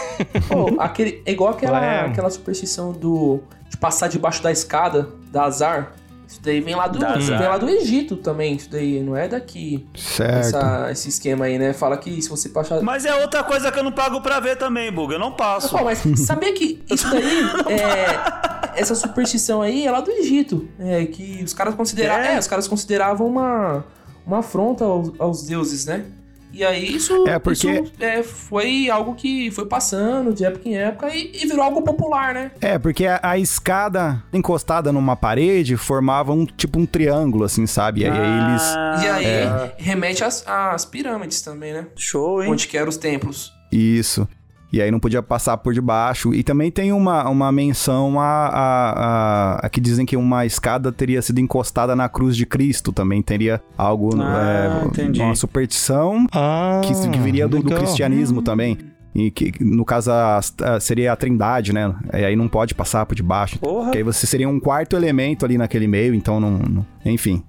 Pô, 0.49 0.75
aquele, 0.81 1.23
é 1.25 1.31
igual 1.31 1.51
aquela, 1.53 1.79
É. 1.87 2.01
aquela 2.07 2.29
superstição 2.29 2.91
do 2.93 3.41
de 3.71 3.77
passar 3.77 4.09
debaixo 4.09 4.43
da 4.43 4.51
escada, 4.51 5.09
da 5.31 5.45
azar. 5.45 5.93
Isso 6.31 6.40
daí 6.43 6.61
vem 6.61 6.77
lá 6.77 6.87
do, 6.87 6.99
vem 6.99 7.49
lá 7.49 7.59
do 7.59 7.69
Egito 7.69 8.16
também. 8.16 8.55
Isso 8.55 8.71
daí 8.71 9.03
não 9.03 9.16
é 9.16 9.27
daqui. 9.27 9.85
certo. 9.97 10.38
Essa- 10.57 10.88
esse 10.93 11.09
esquema 11.09 11.47
aí, 11.47 11.59
né? 11.59 11.73
Fala 11.73 11.97
que 11.99 12.23
se 12.23 12.29
você 12.29 12.49
passar. 12.49 12.81
Mas 12.83 13.05
é 13.05 13.12
outra 13.16 13.43
coisa 13.43 13.71
que 13.73 13.79
eu 13.79 13.83
não 13.83 13.90
pago 13.90 14.21
pra 14.21 14.38
ver 14.38 14.57
também, 14.57 14.93
Buga. 14.93 15.14
Eu 15.16 15.19
não 15.19 15.33
passo. 15.33 15.77
Pô, 15.77 15.83
mas 15.85 15.99
sabia 16.25 16.53
que 16.53 16.81
isso 16.88 17.11
daí, 17.11 17.43
é, 17.69 18.81
essa 18.81 18.95
superstição 18.95 19.61
aí 19.61 19.87
é 19.87 19.90
lá 19.90 20.01
do 20.01 20.11
Egito. 20.12 20.69
É, 20.79 21.05
que 21.05 21.43
os 21.45 21.53
caras 21.53 21.75
consideravam. 21.75 22.25
É? 22.25 22.37
É, 22.37 22.38
os 22.38 22.47
caras 22.47 22.69
consideravam 22.69 23.27
uma, 23.27 23.85
uma 24.25 24.38
afronta 24.38 24.85
aos, 24.85 25.12
aos 25.19 25.43
deuses, 25.43 25.85
né? 25.87 26.05
E 26.53 26.65
aí 26.65 26.95
isso, 26.97 27.27
É, 27.29 27.39
porque- 27.39 27.71
isso, 27.71 27.93
é, 28.01 28.23
foi 28.23 28.91
algo 28.91 29.15
que 29.15 29.51
foi 29.51 29.67
passando 29.67 30.33
de 30.33 30.45
época 30.45 30.69
em 30.69 30.77
época 30.77 31.09
e, 31.15 31.31
e 31.35 31.47
virou 31.47 31.63
algo 31.63 31.83
popular, 31.83 32.35
né? 32.35 32.51
É, 32.61 32.79
porque 32.79 33.07
a, 33.07 33.21
a 33.23 33.39
escada 33.39 34.23
encostada 34.33 34.91
numa 34.93 35.15
parede 35.17 35.77
formava 35.77 36.33
um 36.33 36.45
tipo 36.45 36.79
um 36.79 36.87
triângulo, 36.87 37.45
assim, 37.45 37.67
sabe? 37.67 38.01
E 38.01 38.05
aí 38.07 38.11
eles. 38.11 38.63
Ah, 38.63 39.01
E 39.05 39.09
aí 39.09 39.25
É. 39.25 39.75
remete 39.79 40.25
às, 40.25 40.47
às 40.47 40.85
pirâmides 40.85 41.41
também, 41.43 41.73
né? 41.73 41.87
Show, 41.97 42.43
hein? 42.43 42.51
Onde 42.51 42.67
que 42.67 42.77
eram 42.77 42.89
os 42.89 42.97
templos. 42.97 43.53
Isso. 43.73 44.29
E 44.73 44.81
aí 44.81 44.91
não 44.91 45.01
podia 45.01 45.21
passar 45.23 45.57
por 45.57 45.75
debaixo. 45.75 46.33
E 46.33 46.43
também 46.43 46.71
tem 46.71 46.93
uma, 46.93 47.29
uma 47.29 47.51
menção 47.51 48.21
a, 48.21 48.25
a, 48.25 48.91
a, 48.91 49.67
a 49.67 49.69
que 49.69 49.81
dizem 49.81 50.07
que 50.07 50.17
uma 50.17 50.47
escada 50.47 50.93
teria 50.93 51.21
sido 51.23 51.41
encostada 51.41 51.97
na 51.97 52.09
cruz 52.09 52.37
de 52.37 52.47
Cristo. 52.47 52.93
Também 52.93 53.21
teria 53.21 53.61
algo, 53.77 54.11
Ah, 54.23 54.81
é, 54.85 54.87
entendi. 54.87 55.21
uma 55.21 55.35
superstição 55.35 56.25
Ah, 56.33 56.81
que, 56.85 57.09
que 57.11 57.19
viria 57.19 57.49
do, 57.49 57.61
do 57.63 57.75
cristianismo 57.75 58.43
também. 58.43 58.79
E 59.14 59.31
que, 59.31 59.53
no 59.61 59.85
caso, 59.85 60.11
a- 60.12 60.38
a- 60.62 60.79
seria 60.81 61.12
a 61.12 61.16
trindade, 61.16 61.73
né? 61.73 61.92
E 62.14 62.25
aí 62.25 62.37
não 62.37 62.46
pode 62.49 62.75
passar 62.75 63.05
por 63.07 63.14
debaixo. 63.14 63.59
Porra. 63.59 63.90
Que 63.90 63.99
aí 63.99 64.05
você 64.05 64.25
seria 64.27 64.49
um 64.49 64.61
quarto 64.61 64.96
elemento 64.96 65.44
ali 65.44 65.59
naquele 65.59 65.87
meio, 65.88 66.14
então 66.14 66.38
não... 66.38 66.51
não- 66.51 66.87
enfim. 67.05 67.42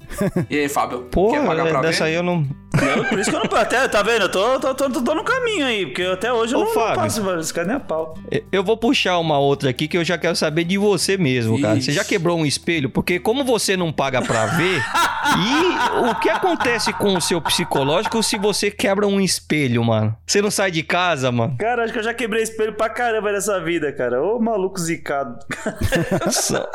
E 0.50 0.58
aí, 0.60 0.70
Fábio? 0.70 1.02
Porra, 1.12 1.40
quer 1.42 1.46
pagar 1.46 1.68
pra 1.68 1.82
dessa 1.82 2.06
ver? 2.06 2.12
aí 2.12 2.16
eu 2.16 2.24
não. 2.24 2.38
Não, 2.74 3.04
por 3.10 3.20
isso 3.20 3.30
que 3.30 3.36
eu 3.36 3.42
não. 3.44 3.60
Até, 3.60 3.86
tá 3.90 4.02
vendo? 4.02 4.22
Eu 4.22 4.32
tô, 4.32 4.60
tô, 4.62 4.74
tô, 4.74 4.90
tô, 4.90 5.02
tô 5.02 5.14
no 5.14 5.26
caminho 5.26 5.66
aí, 5.66 5.86
porque 5.88 6.04
até 6.04 6.32
hoje 6.32 6.54
eu 6.56 6.60
Ô, 6.60 6.64
não, 6.64 6.68
não 6.70 6.74
Fábio. 6.74 6.96
passo 6.96 7.22
mano, 7.22 7.42
esse 7.42 7.54
cara 7.54 7.68
nem 7.68 7.76
a 7.76 7.80
pau. 7.82 8.14
Eu 8.50 8.64
vou 8.64 8.78
puxar 8.78 9.18
uma 9.20 9.38
outra 9.38 9.70
aqui 9.70 9.90
que 9.90 9.98
eu 9.98 10.06
já 10.06 10.18
quero 10.18 10.38
saber 10.38 10.64
de 10.64 10.78
você 10.78 11.18
mesmo, 11.18 11.60
cara. 11.62 11.78
Ixi. 11.78 11.88
Você 11.88 11.92
já 11.92 12.04
quebrou 12.06 12.40
um 12.40 12.46
espelho? 12.46 12.90
Porque 12.90 13.20
como 13.20 13.44
você 13.44 13.76
não 13.76 13.92
paga 13.92 14.22
pra 14.22 14.46
ver, 14.46 14.82
e 15.38 16.10
o 16.10 16.16
que 16.16 16.30
acontece 16.30 16.94
com 16.94 17.14
o 17.18 17.22
seu 17.22 17.42
psicológico 17.42 18.24
se 18.24 18.38
você 18.38 18.72
quebra 18.72 19.06
um 19.06 19.20
espelho, 19.20 19.84
mano? 19.84 20.16
Você 20.26 20.42
não 20.42 20.50
sai 20.50 20.72
de 20.72 20.82
casa, 20.82 21.30
mano? 21.30 21.51
Cara, 21.58 21.84
acho 21.84 21.94
que 21.94 22.00
eu 22.00 22.04
já 22.04 22.14
quebrei 22.14 22.44
espelho 22.44 22.74
pra 22.74 22.90
caramba 22.90 23.32
nessa 23.32 23.60
vida, 23.64 23.92
cara. 23.92 24.22
Ô 24.22 24.40
maluco 24.40 24.80
zicado. 24.80 25.40
São... 26.32 26.68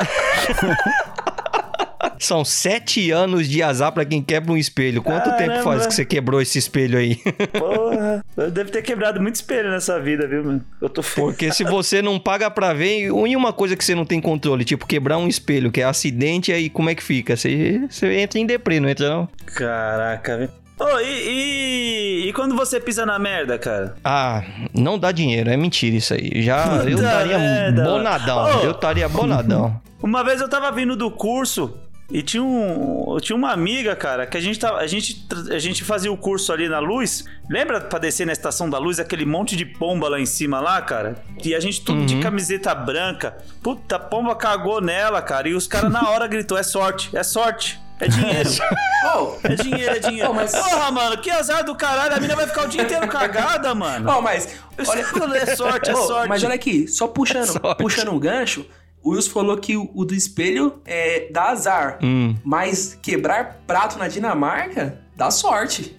São 2.19 2.43
sete 2.43 3.11
anos 3.11 3.47
de 3.47 3.61
azar 3.61 3.91
pra 3.91 4.05
quem 4.05 4.21
quebra 4.21 4.51
um 4.51 4.57
espelho. 4.57 5.01
Quanto 5.01 5.25
tempo 5.37 5.51
Caramba. 5.51 5.63
faz 5.63 5.87
que 5.87 5.93
você 5.93 6.05
quebrou 6.05 6.41
esse 6.41 6.57
espelho 6.57 6.97
aí? 6.97 7.15
Porra. 7.57 8.23
Eu 8.35 8.51
devo 8.51 8.71
ter 8.71 8.81
quebrado 8.81 9.21
muito 9.21 9.35
espelho 9.35 9.69
nessa 9.69 9.99
vida, 9.99 10.27
viu, 10.27 10.43
mano? 10.43 10.65
Eu 10.81 10.89
tô 10.89 11.03
foda. 11.03 11.27
Porque 11.27 11.51
se 11.51 11.63
você 11.63 12.01
não 12.01 12.19
paga 12.19 12.49
pra 12.49 12.73
ver, 12.73 13.07
e 13.07 13.35
uma 13.35 13.53
coisa 13.53 13.75
que 13.75 13.83
você 13.83 13.93
não 13.93 14.05
tem 14.05 14.19
controle, 14.19 14.63
tipo 14.63 14.85
quebrar 14.85 15.17
um 15.17 15.27
espelho, 15.27 15.71
que 15.71 15.81
é 15.81 15.83
acidente, 15.83 16.51
aí 16.51 16.69
como 16.69 16.89
é 16.89 16.95
que 16.95 17.03
fica? 17.03 17.35
Você, 17.35 17.81
você 17.89 18.13
entra 18.13 18.39
em 18.39 18.45
deprê, 18.45 18.79
não 18.79 18.89
entra 18.89 19.09
não? 19.09 19.29
Caraca, 19.45 20.37
velho. 20.37 20.66
Ô, 20.79 20.99
e, 20.99 21.05
e, 21.05 22.29
e 22.29 22.33
quando 22.33 22.55
você 22.55 22.79
pisa 22.79 23.05
na 23.05 23.17
merda, 23.17 23.57
cara? 23.57 23.95
Ah, 24.03 24.43
não 24.73 24.99
dá 24.99 25.11
dinheiro, 25.11 25.49
é 25.49 25.57
mentira 25.57 25.95
isso 25.95 26.13
aí. 26.13 26.41
Já 26.43 26.83
eu 26.85 26.95
estaria 26.95 27.71
bonadão, 27.71 28.43
Ô. 28.43 28.63
eu 28.63 28.71
estaria 28.71 29.09
bonadão. 29.09 29.81
Uma 30.01 30.23
vez 30.23 30.39
eu 30.39 30.47
tava 30.47 30.71
vindo 30.71 30.95
do 30.95 31.09
curso 31.09 31.75
e 32.09 32.21
tinha, 32.21 32.43
um, 32.43 33.17
tinha 33.19 33.35
uma 33.35 33.51
amiga, 33.51 33.95
cara, 33.95 34.25
que 34.25 34.37
a 34.37 34.39
gente, 34.39 34.57
tava, 34.57 34.77
a, 34.77 34.87
gente, 34.87 35.27
a 35.51 35.59
gente 35.59 35.83
fazia 35.83 36.11
o 36.11 36.15
curso 36.15 36.53
ali 36.53 36.69
na 36.69 36.79
luz. 36.79 37.25
Lembra 37.49 37.81
pra 37.81 37.99
descer 37.99 38.25
na 38.25 38.31
estação 38.31 38.69
da 38.69 38.77
luz, 38.77 38.99
aquele 38.99 39.25
monte 39.25 39.57
de 39.57 39.65
pomba 39.65 40.07
lá 40.07 40.19
em 40.19 40.25
cima 40.25 40.59
lá, 40.59 40.81
cara? 40.81 41.15
E 41.43 41.53
a 41.53 41.59
gente 41.59 41.81
tudo 41.81 42.05
de 42.05 42.19
camiseta 42.19 42.73
branca. 42.75 43.35
Puta, 43.61 43.97
a 43.97 43.99
pomba 43.99 44.35
cagou 44.35 44.79
nela, 44.79 45.21
cara. 45.21 45.49
E 45.49 45.53
os 45.53 45.67
caras 45.67 45.91
na 45.91 46.09
hora 46.09 46.27
gritou: 46.27 46.57
é 46.57 46.63
sorte, 46.63 47.09
é 47.17 47.23
sorte. 47.23 47.79
É 47.99 48.07
dinheiro. 48.07 48.49
Oh, 49.15 49.35
É 49.43 49.55
dinheiro, 49.55 49.95
é 49.95 49.99
dinheiro. 49.99 50.29
Ô, 50.29 50.33
mas- 50.33 50.51
Porra, 50.51 50.91
mano, 50.91 51.17
que 51.21 51.29
azar 51.29 51.63
do 51.63 51.73
caralho. 51.75 52.15
A 52.15 52.19
mina 52.19 52.35
vai 52.35 52.45
ficar 52.45 52.65
o 52.65 52.67
dia 52.67 52.81
inteiro 52.81 53.07
cagada, 53.07 53.73
mano. 53.73 54.11
oh, 54.11 54.21
mas... 54.21 54.49
Olha, 54.85 55.37
é 55.37 55.55
sorte, 55.55 55.89
é 55.89 55.95
Ô, 55.95 56.01
sorte. 56.05 56.27
Mas 56.27 56.43
olha 56.43 56.55
aqui, 56.55 56.87
só 56.87 57.07
puxando, 57.07 57.47
Sorte. 57.61 57.77
puxando 57.81 58.11
um 58.11 58.19
gancho, 58.19 58.65
o 59.01 59.11
Wilson 59.11 59.31
falou 59.31 59.55
que 59.57 59.77
o, 59.77 59.89
o 59.95 60.03
do 60.03 60.13
espelho 60.13 60.81
é 60.85 61.29
dá 61.31 61.51
azar. 61.51 61.99
Hum, 62.03 62.35
Mas 62.43 62.97
quebrar 63.01 63.61
prato 63.65 63.97
na 63.97 64.07
Dinamarca 64.07 64.99
dá 65.15 65.31
sorte. 65.31 65.95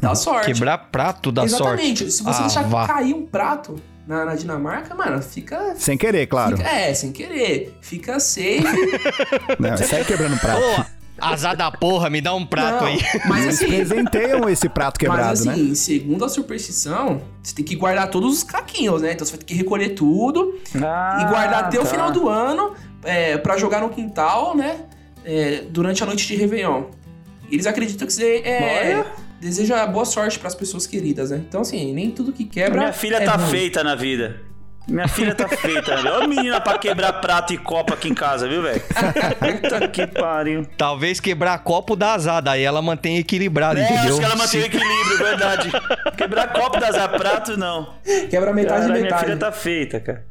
Dá 0.00 0.14
sorte. 0.14 0.52
quebrar 0.52 0.76
prato 0.92 1.32
da 1.32 1.44
Exatamente. 1.44 2.00
sorte. 2.00 2.12
Se 2.12 2.22
você 2.22 2.38
Ah, 2.40 2.42
deixar 2.42 2.62
vá. 2.64 2.86
cair 2.86 3.14
um 3.14 3.24
prato 3.24 3.80
na, 4.06 4.24
na 4.26 4.34
Dinamarca, 4.34 4.94
mano, 4.94 5.22
fica. 5.22 5.74
Sem 5.76 5.96
querer, 5.96 6.26
claro. 6.26 6.56
fica- 6.58 6.68
é, 6.68 6.92
sem 6.92 7.10
querer. 7.10 7.74
Fica 7.80 8.20
safe. 8.20 8.62
Não, 9.58 9.76
sai 9.78 10.04
quebrando 10.04 10.38
prato. 10.38 10.60
Ô, 10.60 10.84
azar 11.20 11.56
da 11.56 11.70
porra, 11.70 12.08
me 12.10 12.20
dá 12.20 12.34
um 12.34 12.44
prato 12.46 12.84
Não, 12.84 12.86
aí. 12.90 12.98
Mas 13.28 13.44
Eles 13.44 13.54
assim, 13.62 13.66
presenteiam 13.68 14.48
esse 14.48 14.68
prato 14.68 14.98
quebrado, 14.98 15.22
mas 15.28 15.44
né? 15.44 15.52
assim, 15.52 15.74
segundo 15.74 16.24
a 16.24 16.28
superstição, 16.28 17.22
você 17.42 17.54
tem 17.54 17.64
que 17.64 17.76
guardar 17.76 18.08
todos 18.10 18.32
os 18.38 18.42
caquinhos, 18.42 19.02
né? 19.02 19.12
Então 19.12 19.24
você 19.26 19.32
vai 19.32 19.38
ter 19.40 19.44
que 19.46 19.54
recolher 19.54 19.90
tudo 19.90 20.58
Ah, 20.76 21.18
e 21.22 21.30
guardar 21.30 21.64
até 21.64 21.78
o 21.78 21.82
tá. 21.82 21.88
final 21.88 22.10
do 22.10 22.28
ano 22.28 22.74
é, 23.04 23.36
para 23.38 23.56
jogar 23.56 23.80
no 23.80 23.88
quintal, 23.90 24.56
né? 24.56 24.80
É, 25.24 25.62
durante 25.70 26.02
a 26.02 26.06
noite 26.06 26.26
de 26.26 26.34
Réveillon. 26.36 26.84
Eles 27.50 27.66
acreditam 27.66 28.06
que 28.06 28.12
você 28.12 28.42
é, 28.44 28.94
Olha. 28.96 29.06
deseja 29.40 29.84
boa 29.86 30.04
sorte 30.04 30.38
pras 30.38 30.54
pessoas 30.54 30.86
queridas, 30.86 31.30
né? 31.30 31.42
Então, 31.48 31.60
assim, 31.62 31.92
nem 31.92 32.10
tudo 32.10 32.32
que 32.32 32.44
quebra. 32.44 32.78
Minha 32.80 32.92
filha 32.92 33.16
é 33.16 33.24
tá 33.24 33.36
ruim. 33.36 33.50
feita 33.50 33.82
na 33.84 33.94
vida. 33.94 34.40
Minha 34.88 35.06
filha 35.06 35.34
tá 35.34 35.46
feita. 35.48 35.94
Olha 35.94 36.24
a 36.24 36.26
menina 36.26 36.60
pra 36.60 36.76
quebrar 36.78 37.12
prato 37.14 37.52
e 37.52 37.58
copo 37.58 37.94
aqui 37.94 38.08
em 38.08 38.14
casa, 38.14 38.48
viu, 38.48 38.62
velho? 38.62 38.80
Puta 39.60 39.86
que 39.88 40.06
pariu. 40.06 40.66
Talvez 40.76 41.20
quebrar 41.20 41.58
copo 41.60 41.94
dá 41.94 42.14
azar, 42.14 42.42
daí 42.42 42.62
ela 42.64 42.82
mantém 42.82 43.16
equilibrado, 43.18 43.78
É, 43.78 43.84
entendeu? 43.84 44.04
acho 44.04 44.18
que 44.18 44.24
ela 44.24 44.36
mantém 44.36 44.62
o 44.62 44.64
equilíbrio, 44.66 45.18
verdade. 45.18 45.70
Quebrar 46.16 46.52
copo 46.52 46.80
das 46.80 46.96
a 46.96 47.06
prato, 47.08 47.56
não. 47.56 47.94
Quebra 48.30 48.52
metade 48.52 48.80
Cara, 48.80 48.88
e 48.90 48.92
minha 48.92 49.02
metade. 49.04 49.24
filha 49.24 49.36
tá 49.36 49.52
feita, 49.52 50.00
cara. 50.00 50.24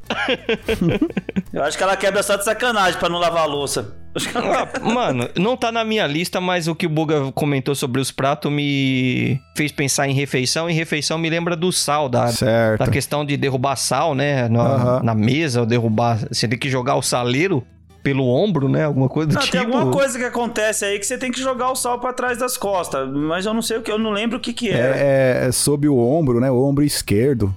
Eu 1.53 1.63
acho 1.63 1.77
que 1.77 1.83
ela 1.83 1.95
quebra 1.95 2.21
só 2.23 2.35
de 2.35 2.43
sacanagem 2.43 2.99
pra 2.99 3.07
não 3.09 3.17
lavar 3.19 3.43
a 3.43 3.45
louça. 3.45 3.95
Ah, 4.35 4.79
Mano, 4.81 5.29
não 5.37 5.55
tá 5.55 5.71
na 5.71 5.83
minha 5.83 6.05
lista, 6.07 6.41
mas 6.41 6.67
o 6.67 6.75
que 6.75 6.85
o 6.87 6.89
Buga 6.89 7.31
comentou 7.33 7.75
sobre 7.75 8.01
os 8.01 8.11
pratos 8.11 8.51
me 8.51 9.39
fez 9.55 9.71
pensar 9.71 10.07
em 10.07 10.13
refeição, 10.13 10.69
e 10.69 10.73
refeição 10.73 11.17
me 11.17 11.29
lembra 11.29 11.55
do 11.55 11.71
sal, 11.71 12.09
da, 12.09 12.27
Certo. 12.27 12.79
da 12.83 12.87
questão 12.91 13.23
de 13.23 13.37
derrubar 13.37 13.75
sal, 13.75 14.15
né? 14.15 14.49
Na, 14.49 15.01
na 15.03 15.13
mesa, 15.15 15.59
ou 15.61 15.65
derrubar. 15.65 16.19
Você 16.31 16.47
tem 16.47 16.57
que 16.57 16.69
jogar 16.69 16.95
o 16.95 17.01
saleiro 17.01 17.63
pelo 18.01 18.25
ombro, 18.27 18.67
né? 18.67 18.85
Alguma 18.85 19.07
coisa 19.09 19.29
do 19.29 19.33
Não, 19.35 19.41
tipo. 19.41 19.51
tem 19.51 19.61
alguma 19.61 19.91
coisa 19.91 20.17
que 20.17 20.25
acontece 20.25 20.85
aí 20.85 20.97
que 20.97 21.05
você 21.05 21.17
tem 21.17 21.31
que 21.31 21.39
jogar 21.39 21.69
o 21.69 21.75
sal 21.75 21.99
pra 21.99 22.11
trás 22.13 22.37
das 22.39 22.57
costas. 22.57 23.07
Mas 23.09 23.45
eu 23.45 23.53
não 23.53 23.61
sei 23.61 23.77
o 23.77 23.81
que, 23.81 23.91
eu 23.91 23.99
não 23.99 24.11
lembro 24.11 24.37
o 24.37 24.41
que 24.41 24.53
que 24.53 24.69
era. 24.69 24.95
É, 24.97 25.47
é 25.47 25.51
sob 25.51 25.87
o 25.87 25.97
ombro, 25.97 26.39
né? 26.39 26.49
O 26.49 26.63
ombro 26.63 26.83
esquerdo. 26.83 27.55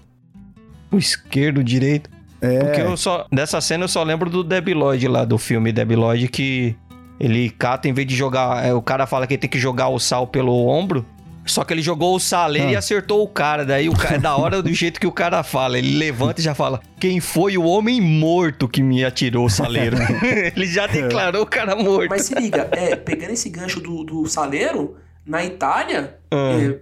O 0.90 0.98
esquerdo, 0.98 1.58
o 1.58 1.64
direito. 1.64 2.10
É. 2.42 2.58
Porque 2.64 2.80
eu 2.80 2.96
só. 2.96 3.26
Dessa 3.32 3.60
cena 3.60 3.84
eu 3.84 3.88
só 3.88 4.02
lembro 4.02 4.28
do 4.28 4.42
Debi 4.42 4.74
Lloyd 4.74 5.06
lá, 5.08 5.24
do 5.24 5.38
filme 5.38 5.72
Debi 5.72 5.94
Lloyd, 5.96 6.26
que 6.28 6.74
ele 7.20 7.48
cata, 7.50 7.88
em 7.88 7.92
vez 7.92 8.06
de 8.06 8.16
jogar. 8.16 8.64
é, 8.66 8.74
O 8.74 8.82
cara 8.82 9.06
fala 9.06 9.26
que 9.26 9.34
ele 9.34 9.40
tem 9.40 9.48
que 9.50 9.58
jogar 9.58 9.88
o 9.88 9.98
sal 9.98 10.26
pelo 10.26 10.66
ombro. 10.66 11.06
Só 11.44 11.64
que 11.64 11.72
ele 11.74 11.82
jogou 11.82 12.14
o 12.14 12.20
saleiro 12.20 12.68
Ah. 12.68 12.72
e 12.72 12.76
acertou 12.76 13.20
o 13.20 13.26
cara. 13.26 13.64
Daí 13.64 13.88
o 13.88 13.92
cara, 13.96 14.14
é 14.14 14.18
da 14.18 14.36
hora 14.36 14.62
do 14.62 14.72
jeito 14.72 15.00
que 15.00 15.06
o 15.08 15.12
cara 15.12 15.42
fala. 15.42 15.76
Ele 15.76 15.96
levanta 15.98 16.40
e 16.40 16.44
já 16.44 16.54
fala: 16.54 16.80
Quem 17.00 17.18
foi 17.20 17.58
o 17.58 17.64
homem 17.64 18.00
morto 18.00 18.68
que 18.68 18.80
me 18.82 19.04
atirou 19.04 19.46
o 19.46 19.50
saleiro? 19.50 19.96
ele 20.54 20.66
já 20.66 20.86
declarou 20.86 21.42
o 21.42 21.46
cara 21.46 21.74
morto. 21.74 22.10
Mas 22.10 22.22
se 22.26 22.34
liga, 22.36 22.68
é, 22.70 22.94
pegando 22.94 23.32
esse 23.32 23.48
gancho 23.50 23.80
do, 23.80 24.04
do 24.04 24.24
saleiro, 24.28 24.94
na 25.24 25.44
Itália, 25.44 26.18
Ah. 26.30 26.52
é, 26.52 26.78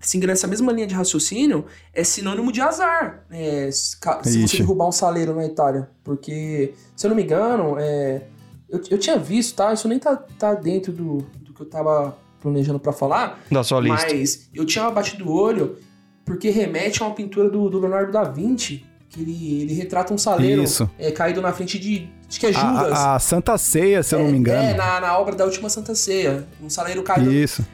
seguindo 0.00 0.30
essa 0.30 0.46
mesma 0.46 0.72
linha 0.72 0.86
de 0.86 0.94
raciocínio, 0.94 1.64
é 1.92 2.02
sinônimo 2.02 2.50
de 2.50 2.60
azar. 2.60 3.24
É, 3.30 3.70
se 3.70 3.96
Ixi. 4.26 4.48
você 4.48 4.56
derrubar 4.58 4.88
um 4.88 4.92
saleiro 4.92 5.34
na 5.34 5.44
Itália. 5.46 5.88
Porque, 6.02 6.74
se 6.96 7.06
eu 7.06 7.10
não 7.10 7.16
me 7.16 7.22
engano, 7.22 7.76
é, 7.78 8.22
eu, 8.68 8.80
eu 8.90 8.98
tinha 8.98 9.18
visto, 9.18 9.54
tá? 9.56 9.72
Isso 9.72 9.86
nem 9.88 9.98
tá, 9.98 10.16
tá 10.16 10.54
dentro 10.54 10.92
do, 10.92 11.18
do 11.40 11.52
que 11.54 11.60
eu 11.60 11.66
tava 11.66 12.16
planejando 12.40 12.78
pra 12.80 12.92
falar. 12.92 13.40
Da 13.50 13.62
sua 13.62 13.80
lista. 13.80 14.06
Mas 14.08 14.48
eu 14.52 14.64
tinha 14.64 14.90
batido 14.90 15.28
o 15.28 15.32
olho 15.32 15.76
porque 16.24 16.50
remete 16.50 17.02
a 17.02 17.06
uma 17.06 17.14
pintura 17.14 17.48
do, 17.48 17.70
do 17.70 17.78
Leonardo 17.78 18.10
da 18.10 18.24
Vinci. 18.24 18.84
Que 19.08 19.20
ele, 19.22 19.62
ele 19.62 19.74
retrata 19.74 20.12
um 20.12 20.18
saleiro 20.18 20.62
Isso. 20.62 20.90
é, 20.98 21.10
caído 21.10 21.40
na 21.40 21.52
frente 21.52 21.78
de. 21.78 22.08
Acho 22.28 22.40
que 22.40 22.46
é 22.46 22.50
A, 22.50 22.52
Judas. 22.52 22.92
a- 22.98 23.14
a 23.14 23.18
Santa 23.18 23.56
Ceia, 23.56 24.02
se 24.02 24.14
eu 24.14 24.18
não 24.18 24.30
me 24.30 24.36
engano. 24.38 24.62
É, 24.68 24.74
na, 24.74 25.00
na 25.00 25.18
obra 25.18 25.34
da 25.34 25.44
Última 25.44 25.68
Santa 25.70 25.94
Ceia. 25.94 26.44
Um 26.62 26.68
saleiro 26.68 27.02
caído. 27.02 27.32
Isso. 27.32 27.64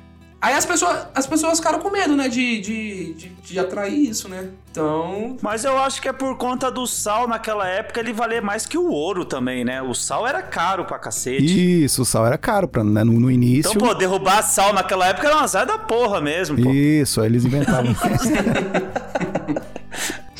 Aí 0.40 0.55
as 0.55 0.66
pessoas, 0.66 1.07
as 1.14 1.25
pessoas 1.25 1.59
ficaram 1.61 1.79
com 1.79 1.88
medo, 1.88 2.16
né? 2.16 2.29
De, 2.29 2.61
de, 2.61 3.14
de, 3.14 3.29
de 3.29 3.59
atrair 3.61 4.11
isso, 4.11 4.29
né? 4.29 4.49
Então. 4.73 5.37
Mas 5.40 5.64
eu 5.64 5.79
acho 5.79 6.03
que 6.03 6.09
é 6.09 6.12
por 6.12 6.37
conta 6.37 6.68
do 6.68 6.85
sal 6.85 7.29
naquela 7.29 7.66
época 7.68 8.01
ele 8.01 8.12
valer 8.12 8.42
mais 8.42 8.66
que 8.66 8.77
o 8.77 8.90
ouro 8.90 9.25
também, 9.25 9.64
né? 9.64 9.81
O 9.81 9.95
sal 9.95 10.27
era 10.27 10.42
caro 10.42 10.85
pra 10.85 10.98
cacete. 10.98 11.85
Isso, 11.85 12.02
o 12.02 12.04
sal 12.04 12.27
era 12.27 12.37
caro 12.37 12.67
pra, 12.67 12.83
né, 12.83 13.04
no, 13.04 13.21
no 13.21 13.31
início. 13.31 13.71
Então, 13.73 13.87
pô, 13.88 13.94
derrubar 13.94 14.42
sal 14.42 14.73
naquela 14.73 15.06
época 15.06 15.29
era 15.29 15.37
um 15.37 15.40
azar 15.40 15.65
da 15.65 15.79
porra 15.79 16.21
mesmo, 16.21 16.61
pô. 16.61 16.71
Isso, 16.73 17.21
aí 17.21 17.29
eles 17.29 17.44
inventavam. 17.44 17.94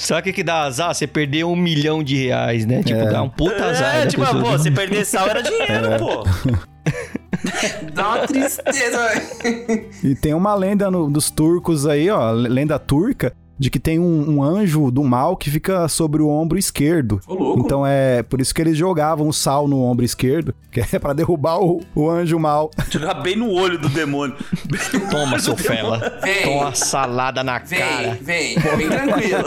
Sabe 0.03 0.21
o 0.21 0.25
que, 0.25 0.33
que 0.33 0.43
dá 0.43 0.63
azar? 0.63 0.93
Você 0.95 1.07
perder 1.07 1.45
um 1.45 1.55
milhão 1.55 2.03
de 2.03 2.27
reais, 2.27 2.67
né? 2.67 2.83
Tipo, 2.83 3.05
dá 3.05 3.23
um 3.23 3.29
puta 3.29 3.65
azar. 3.67 3.97
É, 3.97 4.07
tipo, 4.07 4.25
pessoa. 4.25 4.43
pô, 4.43 4.59
se 4.59 4.71
perder 4.71 5.05
sal 5.07 5.29
era 5.29 5.43
dinheiro, 5.43 5.89
pô. 5.99 6.25
Dá 7.95 8.09
uma 8.09 8.27
tristeza, 8.27 9.09
velho. 9.09 9.89
e 10.05 10.15
tem 10.15 10.35
uma 10.35 10.55
lenda 10.55 10.91
no- 10.91 11.11
dos 11.11 11.31
turcos 11.31 11.87
aí, 11.87 12.11
ó, 12.11 12.31
lenda 12.33 12.79
turca, 12.79 13.33
de 13.59 13.71
que 13.71 13.79
tem 13.79 13.99
um, 13.99 14.37
um 14.37 14.43
anjo 14.43 14.91
do 14.91 15.03
mal 15.05 15.37
que 15.37 15.51
fica 15.51 15.87
sobre 15.89 16.23
o 16.23 16.29
ombro 16.29 16.59
esquerdo. 16.59 17.21
Ô, 17.27 17.35
louco. 17.35 17.61
Então 17.61 17.87
é 17.87 18.23
por 18.23 18.41
isso 18.41 18.55
que 18.55 18.61
eles 18.61 18.77
jogavam 18.77 19.29
o 19.29 19.33
sal 19.33 19.69
no 19.69 19.83
ombro 19.83 20.05
esquerdo, 20.05 20.55
que 20.71 20.81
é 20.81 20.99
pra 20.99 21.13
derrubar 21.13 21.59
o, 21.61 21.83
o 21.95 22.11
anjo 22.11 22.39
mal. 22.39 22.71
Jogar 22.91 23.15
bem 23.15 23.37
no 23.37 23.51
olho 23.51 23.79
do 23.79 23.89
demônio. 23.89 24.37
Toma, 25.11 25.39
seu 25.39 25.57
fela. 25.57 26.19
Vem. 26.23 26.43
Toma 26.43 26.75
salada 26.75 27.43
na 27.43 27.59
Vem, 27.59 27.79
cara. 27.79 28.19
vem, 28.21 28.57
vem 28.57 28.89
tranquilo. 28.89 29.45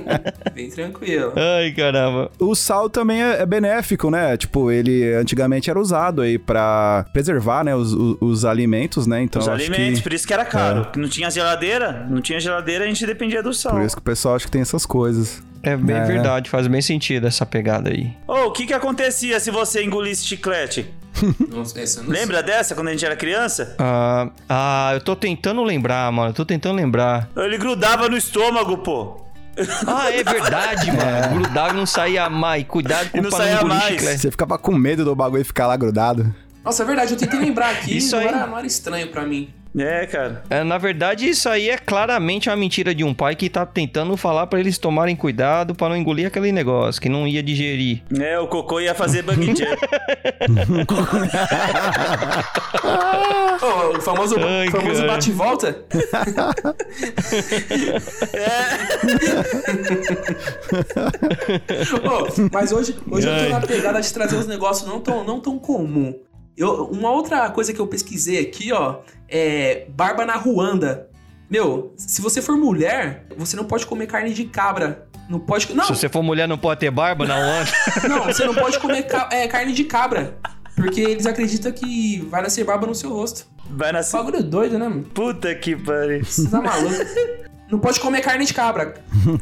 vem 0.54 0.70
tranquilo. 0.70 1.32
Ai, 1.36 1.72
caramba. 1.72 2.30
O 2.38 2.54
sal 2.54 2.88
também 2.88 3.22
é, 3.22 3.42
é 3.42 3.46
benéfico, 3.46 4.10
né? 4.10 4.36
Tipo, 4.36 4.70
ele 4.70 5.12
antigamente 5.14 5.68
era 5.68 5.78
usado 5.78 6.22
aí 6.22 6.38
pra 6.38 7.04
preservar, 7.12 7.64
né, 7.64 7.74
os, 7.74 7.92
os, 7.92 8.16
os 8.20 8.44
alimentos, 8.44 9.06
né? 9.06 9.22
Então 9.22 9.42
Os 9.42 9.48
alimentos, 9.48 9.98
que 9.98 10.02
por 10.02 10.12
isso 10.12 10.26
que 10.26 10.32
era 10.32 10.44
caro. 10.44 10.86
Não 10.96 11.08
tinha 11.08 11.30
geladeira, 11.30 12.06
não 12.08 12.20
tinha 12.20 12.40
geladeira, 12.40 12.84
a 12.84 12.88
gente 12.88 13.04
dependia 13.06 13.42
do 13.42 13.47
sedução. 13.52 13.72
Por 13.78 13.82
isso 13.86 13.96
que 13.96 14.00
o 14.00 14.04
pessoal 14.04 14.36
acha 14.36 14.44
que 14.46 14.50
tem 14.50 14.60
essas 14.62 14.84
coisas. 14.86 15.42
É 15.62 15.76
bem 15.76 15.96
É. 15.96 16.04
verdade, 16.04 16.48
faz 16.48 16.66
bem 16.68 16.80
sentido 16.80 17.26
essa 17.26 17.44
pegada 17.44 17.90
aí. 17.90 18.12
Ô, 18.26 18.46
o 18.46 18.52
que 18.52 18.66
que 18.66 18.72
acontecia 18.72 19.40
se 19.40 19.50
você 19.50 19.82
engolisse 19.84 20.24
chiclete? 20.24 20.86
Não 21.50 21.62
essa 21.62 22.02
não 22.02 22.10
Lembra 22.10 22.42
dessa, 22.44 22.76
quando 22.76 22.88
a 22.88 22.90
gente 22.92 23.04
era 23.04 23.16
criança? 23.16 23.74
Ah, 23.78 24.30
ah, 24.48 24.90
eu 24.94 25.00
tô 25.00 25.16
tentando 25.16 25.64
lembrar, 25.64 26.10
mano. 26.12 26.30
Eu 26.30 26.34
tô 26.34 26.44
tentando 26.44 26.76
lembrar. 26.76 27.28
Ele 27.36 27.58
grudava 27.58 28.08
no 28.08 28.16
estômago, 28.16 28.78
pô. 28.78 29.20
Ah, 29.84 30.12
é 30.12 30.22
verdade, 30.22 30.86
mano. 30.92 31.40
Grudava 31.42 31.70
e 31.70 31.76
não 31.76 31.86
saía 31.86 32.30
mais. 32.30 32.64
Cuidado 32.68 33.10
com 33.10 33.18
E 33.18 33.20
não 33.20 33.30
saía 33.32 33.64
mais. 33.64 33.82
chiclete. 33.84 34.20
Você 34.20 34.30
ficava 34.30 34.56
com 34.58 34.72
medo 34.76 35.04
do 35.04 35.16
bagulho 35.16 35.44
ficar 35.44 35.66
lá 35.66 35.76
grudado. 35.76 36.32
Nossa, 36.64 36.82
é 36.82 36.86
verdade, 36.86 37.12
eu 37.14 37.18
tentei 37.18 37.40
lembrar 37.40 37.70
aqui, 37.70 37.96
Isso 37.96 38.14
não, 38.14 38.22
aí. 38.22 38.28
era, 38.28 38.46
não 38.46 38.58
era 38.58 38.66
estranho 38.66 39.08
pra 39.08 39.24
mim. 39.26 39.52
É, 39.76 40.06
cara. 40.06 40.42
É, 40.48 40.62
na 40.64 40.78
verdade, 40.78 41.28
isso 41.28 41.48
aí 41.48 41.68
é 41.70 41.76
claramente 41.76 42.48
uma 42.48 42.56
mentira 42.56 42.94
de 42.94 43.04
um 43.04 43.12
pai 43.12 43.36
que 43.36 43.50
tá 43.50 43.66
tentando 43.66 44.16
falar 44.16 44.46
pra 44.46 44.58
eles 44.60 44.78
tomarem 44.78 45.14
cuidado 45.14 45.74
pra 45.74 45.88
não 45.88 45.96
engolir 45.96 46.26
aquele 46.26 46.50
negócio, 46.52 47.00
que 47.00 47.08
não 47.08 47.26
ia 47.28 47.42
digerir. 47.42 48.02
É, 48.18 48.38
o 48.38 48.46
cocô 48.48 48.80
ia 48.80 48.94
fazer 48.94 49.22
bang 49.22 49.46
jump. 49.54 49.60
Ô, 53.60 53.96
o 53.96 54.00
famoso, 54.00 54.36
Ai, 54.38 54.70
famoso 54.70 55.00
cara. 55.00 55.12
bate-volta. 55.12 55.84
Ô, 62.02 62.48
mas 62.52 62.72
hoje, 62.72 62.96
hoje 63.10 63.28
eu 63.28 63.44
tô 63.44 63.50
na 63.50 63.60
pegada 63.60 64.00
de 64.00 64.12
trazer 64.12 64.36
uns 64.36 64.46
negócios 64.46 64.88
não 64.88 65.00
tão, 65.00 65.24
não 65.24 65.40
tão 65.40 65.58
comum. 65.58 66.14
Eu, 66.58 66.86
uma 66.86 67.10
outra 67.10 67.48
coisa 67.50 67.72
que 67.72 67.80
eu 67.80 67.86
pesquisei 67.86 68.40
aqui, 68.40 68.72
ó, 68.72 68.96
é 69.28 69.86
barba 69.90 70.26
na 70.26 70.34
Ruanda. 70.34 71.08
Meu, 71.48 71.94
se 71.96 72.20
você 72.20 72.42
for 72.42 72.56
mulher, 72.56 73.24
você 73.36 73.56
não 73.56 73.64
pode 73.64 73.86
comer 73.86 74.06
carne 74.06 74.34
de 74.34 74.44
cabra. 74.44 75.06
Não 75.30 75.38
pode. 75.38 75.72
Não, 75.74 75.84
Se 75.84 75.94
você 75.94 76.08
for 76.08 76.22
mulher, 76.22 76.48
não 76.48 76.58
pode 76.58 76.80
ter 76.80 76.90
barba, 76.90 77.26
não 77.26 77.36
anda. 77.36 77.70
não, 78.08 78.24
você 78.24 78.44
não 78.44 78.54
pode 78.54 78.78
comer 78.78 79.02
ca- 79.04 79.28
é, 79.30 79.46
carne 79.46 79.72
de 79.72 79.84
cabra. 79.84 80.36
Porque 80.74 81.00
eles 81.00 81.26
acreditam 81.26 81.70
que 81.72 82.20
vai 82.30 82.42
nascer 82.42 82.64
barba 82.64 82.86
no 82.86 82.94
seu 82.94 83.10
rosto. 83.10 83.46
Vai 83.70 83.92
nascer. 83.92 84.16
Bagulho 84.16 84.42
doido, 84.42 84.78
né, 84.78 84.88
mano? 84.88 85.02
Puta 85.02 85.54
que 85.54 85.76
pariu. 85.76 86.24
Você 86.24 86.48
tá 86.48 86.60
maluco? 86.60 86.94
Não 87.70 87.78
pode 87.78 88.00
comer 88.00 88.22
carne 88.22 88.46
de 88.46 88.54
cabra. 88.54 88.94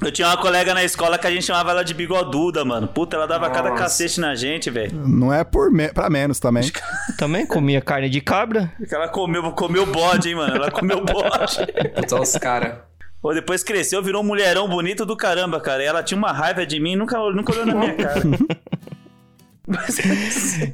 Eu 0.04 0.10
tinha 0.10 0.26
uma 0.26 0.36
colega 0.36 0.74
na 0.74 0.82
escola 0.82 1.16
que 1.16 1.26
a 1.26 1.30
gente 1.30 1.44
chamava 1.44 1.70
ela 1.70 1.84
de 1.84 1.94
bigoduda, 1.94 2.64
mano. 2.64 2.88
Puta, 2.88 3.16
ela 3.16 3.26
dava 3.26 3.48
cada 3.50 3.70
Nossa. 3.70 3.82
cacete 3.84 4.20
na 4.20 4.34
gente, 4.34 4.68
velho. 4.68 4.92
Não 5.06 5.32
é 5.32 5.44
por 5.44 5.70
me 5.70 5.88
pra 5.92 6.10
menos 6.10 6.40
também. 6.40 6.68
Também 7.16 7.46
comia 7.46 7.80
carne 7.80 8.08
de 8.10 8.20
cabra. 8.20 8.72
Ela 8.90 9.08
comeu, 9.08 9.52
comeu 9.52 9.86
bode, 9.86 10.30
hein, 10.30 10.34
mano. 10.34 10.56
Ela 10.56 10.70
comeu 10.72 11.04
bode. 11.04 11.58
Puta, 11.94 12.20
os 12.20 12.32
caras. 12.32 12.78
Pô, 13.22 13.32
depois 13.32 13.62
cresceu, 13.62 14.02
virou 14.02 14.22
um 14.22 14.26
mulherão 14.26 14.68
bonito 14.68 15.06
do 15.06 15.16
caramba, 15.16 15.60
cara. 15.60 15.82
E 15.82 15.86
ela 15.86 16.02
tinha 16.02 16.18
uma 16.18 16.32
raiva 16.32 16.66
de 16.66 16.80
mim 16.80 16.92
e 16.92 16.96
nunca, 16.96 17.18
nunca 17.30 17.52
olhou 17.52 17.66
na 17.66 17.74
minha 17.74 17.94
cara. 17.96 18.22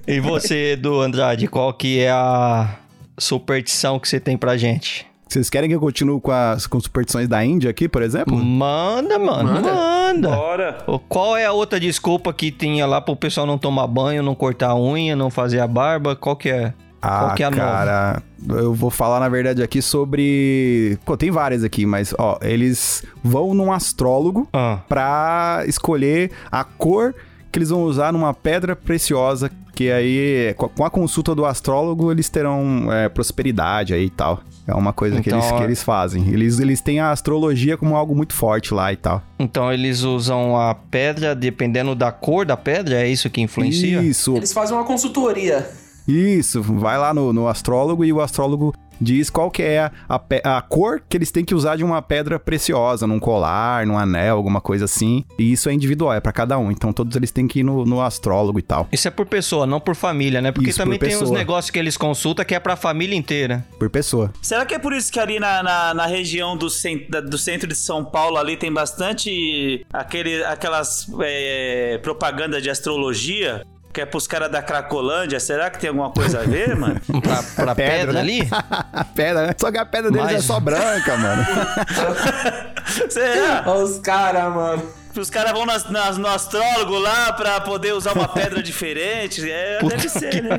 E 0.06 0.20
você, 0.20 0.72
Edu 0.72 1.00
Andrade, 1.00 1.46
qual 1.48 1.72
que 1.72 2.00
é 2.00 2.10
a 2.10 2.76
superstição 3.18 3.98
que 3.98 4.08
você 4.08 4.18
tem 4.20 4.36
pra 4.36 4.56
gente? 4.56 5.06
Vocês 5.32 5.48
querem 5.48 5.68
que 5.68 5.74
eu 5.74 5.80
continue 5.80 6.20
com 6.20 6.30
as 6.30 6.66
com 6.66 6.78
superstições 6.78 7.26
da 7.26 7.42
Índia 7.44 7.70
aqui, 7.70 7.88
por 7.88 8.02
exemplo? 8.02 8.36
Manda, 8.36 9.18
mano, 9.18 9.54
Manda. 9.54 9.72
manda. 9.72 10.28
Bora. 10.30 10.78
Qual 11.08 11.36
é 11.36 11.46
a 11.46 11.52
outra 11.52 11.80
desculpa 11.80 12.32
que 12.32 12.50
tinha 12.50 12.86
lá 12.86 13.00
pro 13.00 13.16
pessoal 13.16 13.46
não 13.46 13.56
tomar 13.56 13.86
banho, 13.86 14.22
não 14.22 14.34
cortar 14.34 14.68
a 14.70 14.76
unha, 14.78 15.16
não 15.16 15.30
fazer 15.30 15.60
a 15.60 15.66
barba? 15.66 16.14
Qual 16.14 16.36
que 16.36 16.50
é? 16.50 16.74
Ah, 17.00 17.20
Qual 17.20 17.34
que 17.34 17.42
é 17.42 17.46
a 17.46 17.50
nova? 17.50 17.62
cara, 17.62 18.22
eu 18.50 18.72
vou 18.74 18.90
falar 18.90 19.18
na 19.20 19.28
verdade 19.28 19.62
aqui 19.62 19.80
sobre. 19.80 20.98
Pô, 21.04 21.16
tem 21.16 21.30
várias 21.30 21.64
aqui, 21.64 21.84
mas 21.86 22.14
ó, 22.18 22.38
eles 22.42 23.02
vão 23.24 23.54
num 23.54 23.72
astrólogo 23.72 24.46
Ah, 24.52 24.80
pra 24.88 25.64
escolher 25.66 26.30
a 26.50 26.62
cor 26.62 27.14
que 27.50 27.58
eles 27.58 27.70
vão 27.70 27.82
usar 27.82 28.12
numa 28.12 28.32
pedra 28.32 28.76
preciosa. 28.76 29.50
Que 29.74 29.90
aí, 29.90 30.54
com 30.54 30.84
a- 30.84 30.90
consulta 30.90 31.34
do 31.34 31.46
astrólogo, 31.46 32.12
eles 32.12 32.28
terão 32.28 32.92
é, 32.92 33.08
prosperidade 33.08 33.94
aí 33.94 34.04
e 34.04 34.10
tal. 34.10 34.40
É 34.66 34.74
uma 34.74 34.92
coisa 34.92 35.20
que, 35.20 35.28
Então, 35.30 35.38
eles, 35.40 35.50
que 35.52 35.58
é- 35.60 35.64
eles 35.64 35.82
fazem. 35.82 36.28
Eles, 36.28 36.58
eles 36.60 36.80
têm 36.80 37.00
a 37.00 37.10
astrologia 37.10 37.76
como 37.76 37.96
algo 37.96 38.14
muito 38.14 38.34
forte 38.34 38.72
lá 38.74 38.92
e 38.92 38.96
tal. 38.96 39.22
então 39.38 39.72
eles 39.72 40.02
usam 40.02 40.56
a 40.56 40.74
pedra 40.74 41.34
dependendo 41.34 41.94
da 41.94 42.12
cor 42.12 42.44
da 42.46 42.56
pedra? 42.56 43.00
É 43.02 43.08
isso 43.08 43.28
que 43.30 43.40
influencia? 43.40 44.00
Isso, 44.02 44.36
Eles 44.36 44.52
fazem 44.52 44.76
uma 44.76 44.84
consultoria. 44.84 45.68
Isso, 46.06 46.62
vai 46.62 46.98
lá 46.98 47.14
no, 47.14 47.32
no 47.32 47.48
astrólogo 47.48 48.04
e 48.04 48.12
o 48.12 48.20
astrólogo 48.20 48.74
diz 49.02 49.28
qual 49.30 49.50
que 49.50 49.62
é 49.62 49.90
a, 50.08 50.20
a 50.44 50.62
cor 50.62 51.02
que 51.08 51.16
eles 51.16 51.30
têm 51.30 51.44
que 51.44 51.54
usar 51.54 51.76
de 51.76 51.84
uma 51.84 52.00
pedra 52.00 52.38
preciosa, 52.38 53.06
num 53.06 53.18
colar, 53.18 53.86
num 53.86 53.98
anel, 53.98 54.36
alguma 54.36 54.60
coisa 54.60 54.84
assim. 54.84 55.24
E 55.38 55.52
isso 55.52 55.68
é 55.68 55.72
individual, 55.72 56.12
é 56.12 56.20
pra 56.20 56.32
cada 56.32 56.58
um. 56.58 56.70
Então 56.70 56.92
todos 56.92 57.16
eles 57.16 57.30
têm 57.30 57.46
que 57.48 57.60
ir 57.60 57.62
no, 57.62 57.84
no 57.84 58.00
astrólogo 58.00 58.58
e 58.58 58.62
tal, 58.62 58.88
Isso 58.92 59.08
é 59.08 59.10
por 59.10 59.26
pessoa, 59.26 59.66
não 59.66 59.80
por 59.80 59.94
família, 59.94 60.40
né? 60.40 60.52
Porque 60.52 60.70
Isso, 60.70 60.78
também 60.78 60.98
por 60.98 61.08
tem 61.08 61.16
uns 61.16 61.30
negócios 61.30 61.70
que 61.70 61.78
eles 61.78 61.96
consultam 61.96 62.44
que 62.44 62.54
é 62.54 62.60
pra 62.60 62.76
família 62.76 63.16
inteira. 63.16 63.64
por 63.78 63.90
pessoa. 63.90 64.32
Será 64.40 64.64
que 64.64 64.74
é 64.74 64.78
por 64.78 64.92
isso 64.92 65.10
que 65.12 65.18
ali 65.20 65.38
na, 65.40 65.62
na, 65.62 65.94
na 65.94 66.06
região 66.06 66.56
do, 66.56 66.70
cen- 66.70 67.06
da- 67.08 67.20
do 67.20 67.36
centro 67.38 67.66
de 67.68 67.74
São 67.76 68.04
Paulo 68.04 68.36
ali 68.36 68.56
tem 68.56 68.72
bastante 68.72 69.84
aquele, 69.92 70.44
aquelas 70.44 71.06
é, 71.20 71.98
propagandas 72.02 72.62
de 72.62 72.70
astrologia? 72.70 73.64
Que 73.92 74.00
é 74.00 74.06
pros 74.06 74.26
caras 74.26 74.50
da 74.50 74.62
Cracolândia. 74.62 75.38
Será 75.38 75.68
que 75.68 75.78
tem 75.78 75.88
alguma 75.88 76.10
coisa 76.10 76.40
a 76.40 76.44
ver, 76.44 76.74
mano? 76.74 76.98
Pra, 77.20 77.42
pra 77.64 77.74
pedra, 77.74 77.96
Pedra, 77.98 78.12
né? 78.14 78.20
ali? 78.20 78.48
a 78.92 79.04
pedra, 79.14 79.46
né? 79.48 79.54
Só 79.58 79.70
que 79.70 79.76
a 79.78 79.84
pedra 79.84 80.10
deles 80.10 80.26
Mas- 80.26 80.36
é 80.36 80.40
só 80.40 80.58
branca, 80.58 81.16
mano. 81.18 81.44
Será? 83.10 83.64
Olha 83.66 83.84
os 83.84 83.98
caras, 83.98 84.54
mano. 84.54 84.82
Os 85.14 85.28
caras 85.28 85.52
vão 85.52 85.66
nas, 85.66 85.90
nas- 85.90 86.16
no 86.16 86.26
astrólogo 86.26 86.98
lá 86.98 87.34
pra 87.34 87.60
poder 87.60 87.92
usar 87.92 88.14
uma 88.14 88.26
pedra 88.26 88.62
diferente. 88.62 89.42
É, 89.48 89.78
deve 89.86 90.08
ser, 90.08 90.42
né? 90.42 90.58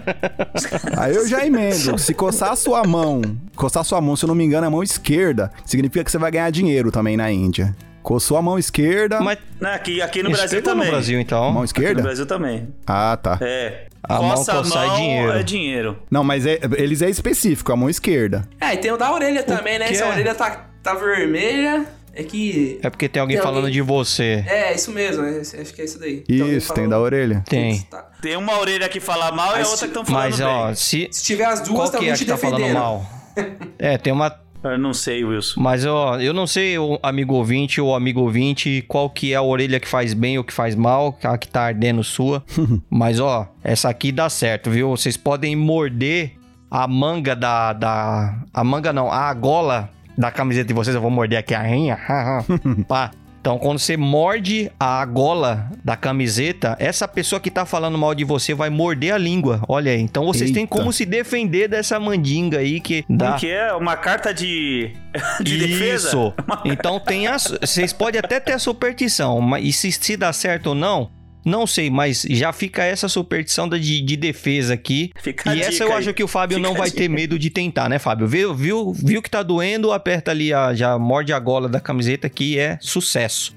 Aí 0.95 1.15
eu 1.15 1.27
já 1.27 1.43
emendo. 1.43 1.97
Se 1.97 2.13
coçar 2.13 2.51
a 2.51 2.55
sua 2.55 2.83
mão, 2.83 3.21
coçar 3.55 3.81
a 3.81 3.83
sua 3.83 3.99
mão, 3.99 4.15
se 4.15 4.25
eu 4.25 4.27
não 4.27 4.35
me 4.35 4.43
engano, 4.43 4.65
é 4.65 4.67
a 4.67 4.71
mão 4.71 4.83
esquerda, 4.83 5.51
significa 5.65 6.05
que 6.05 6.11
você 6.11 6.19
vai 6.19 6.29
ganhar 6.29 6.51
dinheiro 6.51 6.91
também 6.91 7.17
na 7.17 7.31
Índia. 7.31 7.75
Coçou 8.03 8.37
a 8.37 8.41
mão 8.41 8.59
esquerda. 8.59 9.19
Mas 9.21 9.39
Não, 9.59 9.71
aqui, 9.71 10.01
aqui 10.01 10.21
no 10.21 10.29
isso 10.29 10.37
Brasil 10.39 10.61
também. 10.61 10.85
no 10.85 10.91
Brasil, 10.91 11.19
então. 11.19 11.39
Mão 11.43 11.49
Aqui 11.49 11.57
no 11.59 11.65
esquerda? 11.65 12.01
Brasil 12.03 12.25
também. 12.25 12.67
Ah, 12.85 13.17
tá. 13.21 13.39
É. 13.41 13.87
A 14.03 14.15
mão 14.21 14.31
Coça 14.35 14.51
coçar 14.55 14.83
é 14.83 14.87
mão 14.87 14.95
dinheiro. 14.97 15.31
é 15.31 15.43
dinheiro. 15.43 15.99
Não, 16.11 16.23
mas 16.23 16.45
é- 16.45 16.59
eles 16.77 17.01
é 17.01 17.09
específico, 17.09 17.71
a 17.71 17.75
mão 17.77 17.89
esquerda. 17.89 18.47
É, 18.59 18.73
e 18.73 18.77
tem 18.77 18.91
o 18.91 18.97
da 18.97 19.11
orelha 19.11 19.41
também, 19.43 19.79
né? 19.79 19.87
que 19.87 19.95
Se 19.95 20.03
a 20.03 20.07
é? 20.07 20.09
orelha 20.11 20.35
tá, 20.35 20.65
tá 20.83 20.93
vermelha, 20.93 21.85
é 22.13 22.23
que. 22.23 22.77
É 22.83 22.89
porque 22.89 23.07
tem 23.07 23.21
alguém 23.21 23.37
Tem 23.37 23.43
falando 23.43 23.59
alguém- 23.67 23.73
de 23.75 23.81
você. 23.81 24.43
É, 24.45 24.75
isso 24.75 24.91
mesmo, 24.91 25.23
é- 25.23 25.39
acho 25.39 25.73
que 25.73 25.81
é 25.81 25.85
isso 25.85 25.97
daí. 25.97 26.17
Tem 26.21 26.35
Isso, 26.35 26.67
tem 26.73 26.75
falando- 26.83 26.89
da 26.89 26.99
orelha. 26.99 27.43
Tem. 27.47 27.79
Tá. 27.83 28.05
Tem 28.21 28.35
uma 28.35 28.59
orelha 28.59 28.89
que 28.89 28.99
fala 28.99 29.31
mal 29.31 29.51
e 29.51 29.55
a 29.55 29.57
Mas 29.59 29.69
outra 29.69 29.87
que 29.87 29.91
estão 29.91 30.03
falando 30.05 30.23
Mas, 30.25 30.37
bem. 30.37 30.45
ó, 30.47 30.73
se. 30.75 31.07
Se 31.09 31.23
tiver 31.23 31.45
as 31.45 31.61
duas, 31.61 31.77
Qual 31.77 31.89
tá 31.91 31.97
que 31.99 32.05
é 32.05 32.09
alguém 32.09 32.11
a 32.11 32.17
te 32.17 32.25
que 32.25 32.31
tá 32.31 32.37
falando 32.37 32.67
mal? 32.73 33.05
É, 33.79 33.97
tem 33.97 34.11
uma. 34.13 34.42
Eu 34.63 34.77
não 34.77 34.93
sei, 34.93 35.23
Wilson. 35.23 35.59
Mas, 35.59 35.85
ó, 35.85 36.19
eu 36.19 36.33
não 36.33 36.47
sei, 36.47 36.77
o 36.77 36.97
amigo 37.03 37.33
ouvinte 37.33 37.81
ou 37.81 37.95
amigo 37.95 38.21
ouvinte, 38.21 38.83
qual 38.87 39.09
que 39.09 39.33
é 39.33 39.35
a 39.35 39.41
orelha 39.41 39.79
que 39.79 39.87
faz 39.87 40.13
bem 40.13 40.37
ou 40.37 40.43
que 40.43 40.53
faz 40.53 40.75
mal, 40.75 41.17
a 41.23 41.37
que 41.37 41.47
tá 41.47 41.63
ardendo 41.63 42.03
sua. 42.03 42.43
Mas, 42.89 43.19
ó, 43.19 43.47
essa 43.63 43.89
aqui 43.89 44.11
dá 44.11 44.29
certo, 44.29 44.69
viu? 44.69 44.89
Vocês 44.89 45.17
podem 45.17 45.55
morder 45.55 46.33
a 46.71 46.87
manga 46.87 47.35
da. 47.35 47.73
da 47.73 48.35
a 48.53 48.63
manga 48.63 48.93
não, 48.93 49.11
a 49.11 49.33
gola 49.33 49.89
da 50.17 50.31
camiseta 50.31 50.67
de 50.67 50.73
vocês. 50.73 50.95
Eu 50.95 51.01
vou 51.01 51.11
morder 51.11 51.39
aqui 51.39 51.53
a 51.53 51.61
rinha. 51.61 51.99
Pá. 52.87 53.11
Então, 53.43 53.59
quando 53.59 53.77
você 53.77 53.97
morde 53.97 54.71
a 54.79 55.03
gola 55.03 55.69
da 55.83 55.97
camiseta, 55.97 56.77
essa 56.79 57.05
pessoa 57.09 57.41
que 57.41 57.51
tá 57.51 57.65
falando 57.65 57.97
mal 57.97 58.15
de 58.15 58.23
você 58.23 58.53
vai 58.53 58.69
morder 58.69 59.13
a 59.13 59.17
língua. 59.17 59.61
Olha 59.67 59.91
aí. 59.91 59.99
Então, 59.99 60.23
vocês 60.25 60.49
têm 60.51 60.61
Eita. 60.63 60.73
como 60.73 60.93
se 60.93 61.05
defender 61.05 61.67
dessa 61.67 61.99
mandinga 61.99 62.59
aí 62.59 62.79
que 62.79 63.03
dá. 63.09 63.33
Que 63.33 63.51
é? 63.51 63.73
Uma 63.73 63.97
carta 63.97 64.33
de, 64.33 64.93
de 65.43 65.57
defesa? 65.57 66.07
Isso. 66.07 66.33
Então 66.63 67.01
tem 67.01 67.27
as. 67.27 67.53
Vocês 67.59 67.91
podem 67.91 68.17
até 68.17 68.39
ter 68.39 68.53
a 68.53 68.59
superstição, 68.59 69.41
mas 69.41 69.65
e 69.65 69.73
se, 69.73 69.91
se 69.91 70.15
dá 70.15 70.31
certo 70.31 70.67
ou 70.67 70.75
não, 70.75 71.11
não 71.45 71.65
sei, 71.67 71.89
mas 71.89 72.25
já 72.29 72.51
fica 72.53 72.83
essa 72.83 73.07
superstição 73.07 73.67
de, 73.69 74.01
de 74.01 74.15
defesa 74.15 74.73
aqui. 74.73 75.11
Fica 75.21 75.53
e 75.55 75.61
essa 75.61 75.83
eu 75.83 75.91
aí. 75.91 75.99
acho 75.99 76.13
que 76.13 76.23
o 76.23 76.27
Fábio 76.27 76.57
Fica 76.57 76.67
não 76.67 76.75
vai 76.75 76.89
ter 76.89 77.09
medo 77.09 77.37
de 77.37 77.49
tentar, 77.49 77.89
né, 77.89 77.99
Fábio? 77.99 78.27
Viu, 78.27 78.53
viu, 78.53 78.93
viu 78.93 79.21
que 79.21 79.29
tá 79.29 79.43
doendo, 79.43 79.91
aperta 79.91 80.31
ali, 80.31 80.53
a, 80.53 80.73
já 80.73 80.97
morde 80.97 81.33
a 81.33 81.39
gola 81.39 81.67
da 81.69 81.79
camiseta 81.79 82.29
que 82.29 82.57
é 82.57 82.77
sucesso. 82.81 83.55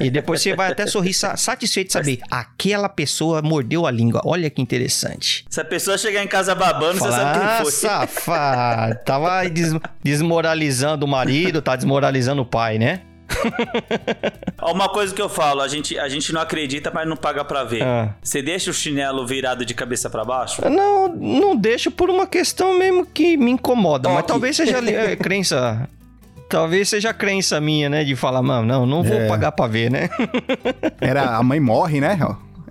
E 0.00 0.10
depois 0.10 0.42
você 0.42 0.54
vai 0.54 0.70
até 0.70 0.86
sorrir 0.86 1.14
sa- 1.14 1.34
satisfeito 1.34 1.86
de 1.86 1.92
saber, 1.94 2.18
aquela 2.30 2.90
pessoa 2.90 3.40
mordeu 3.40 3.86
a 3.86 3.90
língua. 3.90 4.20
Olha 4.24 4.50
que 4.50 4.60
interessante. 4.60 5.46
Se 5.48 5.58
a 5.60 5.64
pessoa 5.64 5.96
chegar 5.96 6.22
em 6.22 6.28
casa 6.28 6.54
babando, 6.54 6.98
você 6.98 7.10
sabe 7.10 7.38
ah, 7.42 7.54
quem 7.56 7.62
foi. 7.62 7.72
safado. 7.72 8.98
Tava 9.04 9.48
des- 9.48 9.72
desmoralizando 10.04 11.06
o 11.06 11.08
marido, 11.08 11.62
tá 11.62 11.74
desmoralizando 11.74 12.42
o 12.42 12.46
pai, 12.46 12.78
né? 12.78 13.00
Uma 14.62 14.88
coisa 14.88 15.14
que 15.14 15.20
eu 15.22 15.28
falo, 15.28 15.60
a 15.60 15.68
gente, 15.68 15.98
a 15.98 16.08
gente 16.08 16.32
não 16.32 16.40
acredita, 16.40 16.90
mas 16.92 17.08
não 17.08 17.16
paga 17.16 17.44
pra 17.44 17.64
ver. 17.64 17.82
Ah. 17.82 18.14
Você 18.22 18.42
deixa 18.42 18.70
o 18.70 18.74
chinelo 18.74 19.26
virado 19.26 19.64
de 19.64 19.74
cabeça 19.74 20.08
pra 20.10 20.24
baixo? 20.24 20.62
Não, 20.68 21.08
não 21.08 21.56
deixo 21.56 21.90
por 21.90 22.10
uma 22.10 22.26
questão 22.26 22.78
mesmo 22.78 23.06
que 23.06 23.36
me 23.36 23.50
incomoda. 23.52 24.08
Mas 24.08 24.18
Toque. 24.18 24.28
talvez 24.28 24.56
seja 24.56 24.78
é, 24.90 25.16
crença. 25.16 25.88
Talvez 26.48 26.88
seja 26.88 27.10
a 27.10 27.14
crença 27.14 27.60
minha, 27.60 27.88
né? 27.88 28.04
De 28.04 28.16
falar, 28.16 28.42
mano, 28.42 28.66
não, 28.66 28.84
não 28.86 29.02
vou 29.02 29.16
É. 29.20 29.28
pagar 29.28 29.52
pra 29.52 29.66
ver, 29.66 29.90
né? 29.90 30.10
Era 31.00 31.36
a 31.36 31.42
mãe 31.42 31.60
morre, 31.60 32.00
né? 32.00 32.18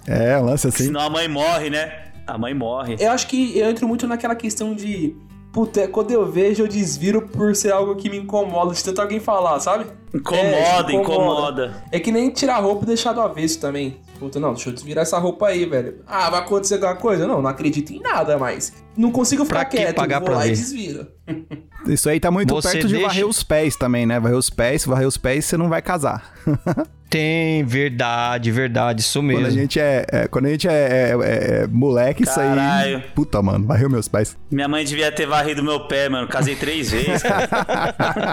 É, 0.06 0.38
um 0.38 0.46
lance 0.46 0.68
assim. 0.68 0.86
Senão 0.86 1.02
a 1.02 1.10
mãe 1.10 1.28
morre, 1.28 1.70
né? 1.70 1.92
A 2.28 2.38
mãe 2.38 2.54
morre. 2.54 2.96
Eu 3.00 3.12
acho 3.12 3.26
que 3.28 3.58
eu 3.58 3.70
entro 3.70 3.88
muito 3.88 4.06
naquela 4.08 4.36
questão 4.36 4.74
de. 4.76 5.16
Puta, 5.52 5.88
quando 5.88 6.12
eu 6.12 6.26
vejo, 6.32 6.64
eu 6.64 6.68
desviro 6.68 7.24
por 7.28 7.56
ser 7.56 7.72
algo 7.72 7.96
que 7.96 8.10
me 8.10 8.18
incomoda 8.18 8.74
de 8.74 8.84
tanto 8.84 9.02
alguém 9.02 9.20
falar, 9.20 9.60
sabe? 9.60 9.86
Incomoda, 10.14 10.92
É, 10.92 10.96
incomoda. 10.96 11.84
É 11.92 12.00
que 12.00 12.12
nem 12.12 12.30
tirar 12.30 12.60
roupa 12.60 12.84
e 12.84 12.88
deixar 12.88 13.14
do 13.14 13.22
avesso 13.22 13.60
também. 13.60 13.98
Puta, 14.20 14.38
não, 14.40 14.54
deixa 14.54 14.70
eu 14.70 14.74
desvirar 14.74 15.04
essa 15.04 15.18
roupa 15.18 15.48
aí, 15.48 15.66
velho. 15.66 16.02
Ah, 16.06 16.30
vai 16.30 16.42
acontecer 16.42 16.74
alguma 16.74 16.96
coisa? 16.96 17.26
Não, 17.26 17.42
não 17.42 17.50
acredito 17.50 17.92
em 17.94 18.02
nada 18.02 18.38
mais. 18.38 18.74
Não 18.98 19.12
consigo 19.12 19.46
ficar 19.46 19.60
Pra 19.60 19.66
que 19.66 19.78
quieto, 19.78 19.96
pagar 19.96 20.20
vou 20.20 20.28
pra 20.28 20.38
lá 20.40 20.46
e 20.46 20.50
ver? 20.50 20.56
desviro. 20.58 21.08
Isso 21.88 22.10
aí 22.10 22.20
tá 22.20 22.30
muito 22.30 22.54
Você 22.54 22.72
perto 22.74 22.88
de 22.88 22.94
deixa- 22.96 23.08
varrer 23.08 23.26
os 23.26 23.42
pés 23.44 23.78
também, 23.78 24.06
né? 24.06 24.20
Varrer 24.20 24.36
os 24.38 24.50
pés, 24.50 24.82
se 24.82 24.90
varrer 24.90 25.08
os 25.08 25.16
pés, 25.18 25.46
você 25.46 25.56
não 25.56 25.70
vai 25.70 25.82
casar. 25.82 26.34
Tem, 27.10 27.64
verdade, 27.64 28.52
verdade, 28.52 29.02
isso 29.02 29.20
Quando 29.20 29.32
a 29.32 29.40
mesmo. 29.42 29.52
gente 29.52 29.80
é, 29.80 30.06
é- 30.12 30.28
quando 30.28 30.46
a 30.46 30.50
gente 30.50 30.68
é, 30.68 30.72
é- 30.72 31.16
é- 31.16 31.62
é 31.64 31.68
moleque, 31.68 32.22
isso 32.24 32.40
aí. 32.40 32.50
Caralho. 32.50 33.04
Puta, 33.16 33.42
mano, 33.42 33.66
varreu 33.66 33.90
meus 33.90 34.08
pés. 34.08 34.38
Minha 34.52 34.68
mãe 34.68 34.86
devia 34.86 35.12
ter 35.12 35.26
varrido 35.26 35.64
meu 35.64 35.88
pé, 35.88 36.08
mano. 36.08 36.28
Casei 36.28 36.56
três 36.56 36.92
vezes, 36.92 37.24
cara. 37.24 37.48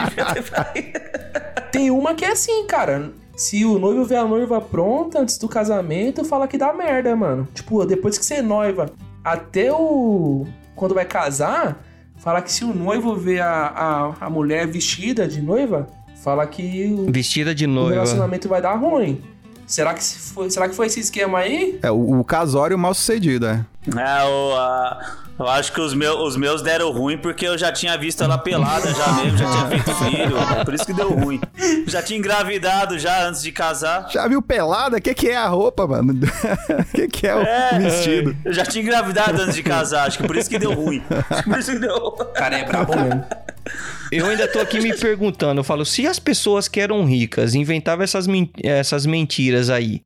devia 0.08 0.34
ter 0.34 0.42
varrido. 0.42 1.00
Tem 1.72 1.90
uma 1.90 2.14
que 2.14 2.24
é 2.24 2.32
assim, 2.32 2.66
cara. 2.66 3.12
Se 3.36 3.64
o 3.66 3.78
noivo 3.78 4.04
vê 4.04 4.16
a 4.16 4.24
noiva 4.24 4.60
pronta 4.60 5.20
antes 5.20 5.36
do 5.36 5.46
casamento, 5.48 6.24
fala 6.24 6.48
que 6.48 6.56
dá 6.56 6.72
merda, 6.72 7.14
mano. 7.14 7.46
Tipo, 7.54 7.84
depois 7.84 8.16
que 8.16 8.24
você 8.24 8.36
é 8.36 8.42
noiva, 8.42 8.90
até 9.22 9.70
o. 9.72 10.46
Quando 10.74 10.94
vai 10.94 11.04
casar, 11.04 11.84
fala 12.16 12.40
que 12.40 12.50
se 12.50 12.64
o 12.64 12.74
noivo 12.74 13.14
vê 13.14 13.38
a, 13.40 13.50
a, 14.20 14.26
a 14.26 14.30
mulher 14.30 14.66
vestida 14.66 15.28
de 15.28 15.40
noiva, 15.42 15.86
fala 16.22 16.46
que 16.46 16.86
o, 16.92 17.12
Vestida 17.12 17.54
de 17.54 17.66
o 17.66 17.68
noiva. 17.68 17.92
relacionamento 17.92 18.48
vai 18.48 18.62
dar 18.62 18.74
ruim. 18.74 19.20
Será 19.66 19.94
que, 19.94 20.02
foi, 20.04 20.50
será 20.50 20.68
que 20.68 20.74
foi 20.76 20.86
esse 20.86 21.00
esquema 21.00 21.38
aí? 21.38 21.78
É, 21.82 21.90
o, 21.90 22.20
o 22.20 22.24
casório 22.24 22.78
mal 22.78 22.94
sucedido, 22.94 23.46
é. 23.46 23.64
É, 23.96 24.24
o, 24.24 24.54
a- 24.56 25.16
eu 25.38 25.46
acho 25.48 25.70
que 25.72 25.80
os, 25.80 25.92
meu, 25.92 26.18
os 26.22 26.34
meus 26.36 26.62
deram 26.62 26.90
ruim 26.92 27.18
porque 27.18 27.46
eu 27.46 27.58
já 27.58 27.70
tinha 27.70 27.96
visto 27.98 28.24
ela 28.24 28.38
pelada 28.38 28.92
já 28.94 29.12
mesmo, 29.12 29.36
já 29.36 29.50
tinha 29.50 29.66
feito 29.66 29.94
filho. 29.96 30.36
Por 30.64 30.72
isso 30.72 30.86
que 30.86 30.92
deu 30.94 31.10
ruim. 31.12 31.40
Já 31.86 32.02
tinha 32.02 32.18
engravidado 32.18 32.98
já 32.98 33.26
antes 33.26 33.42
de 33.42 33.52
casar. 33.52 34.08
Já 34.10 34.26
viu 34.28 34.40
pelada? 34.40 34.96
O 34.96 35.00
que, 35.00 35.12
que 35.14 35.28
é 35.28 35.36
a 35.36 35.46
roupa, 35.48 35.86
mano? 35.86 36.14
O 36.14 36.84
que, 36.96 37.06
que 37.08 37.26
é 37.26 37.34
o 37.36 37.40
É, 37.42 37.78
vestido? 37.78 38.34
Eu 38.44 38.52
já 38.54 38.64
tinha 38.64 38.82
engravidado 38.82 39.42
antes 39.42 39.54
de 39.54 39.62
casar, 39.62 40.06
acho 40.06 40.16
que 40.18 40.26
por 40.26 40.36
isso 40.36 40.48
que 40.48 40.58
deu 40.58 40.72
ruim. 40.72 41.02
Acho 41.30 41.42
que 41.42 41.50
Por 41.50 41.58
isso 41.58 41.72
que 41.72 41.78
deu. 41.80 41.96
O 41.96 42.24
cara 42.32 42.56
é 42.58 42.64
brabo 42.64 42.96
mesmo. 42.96 43.24
Eu 44.12 44.26
ainda 44.26 44.46
tô 44.46 44.60
aqui 44.60 44.80
me 44.80 44.96
perguntando, 44.96 45.60
eu 45.60 45.64
falo, 45.64 45.84
se 45.84 46.06
as 46.06 46.18
pessoas 46.18 46.68
que 46.68 46.80
eram 46.80 47.04
ricas 47.04 47.54
inventavam 47.54 48.04
essas, 48.04 48.26
essas 48.62 49.06
mentiras 49.06 49.68
aí, 49.70 50.02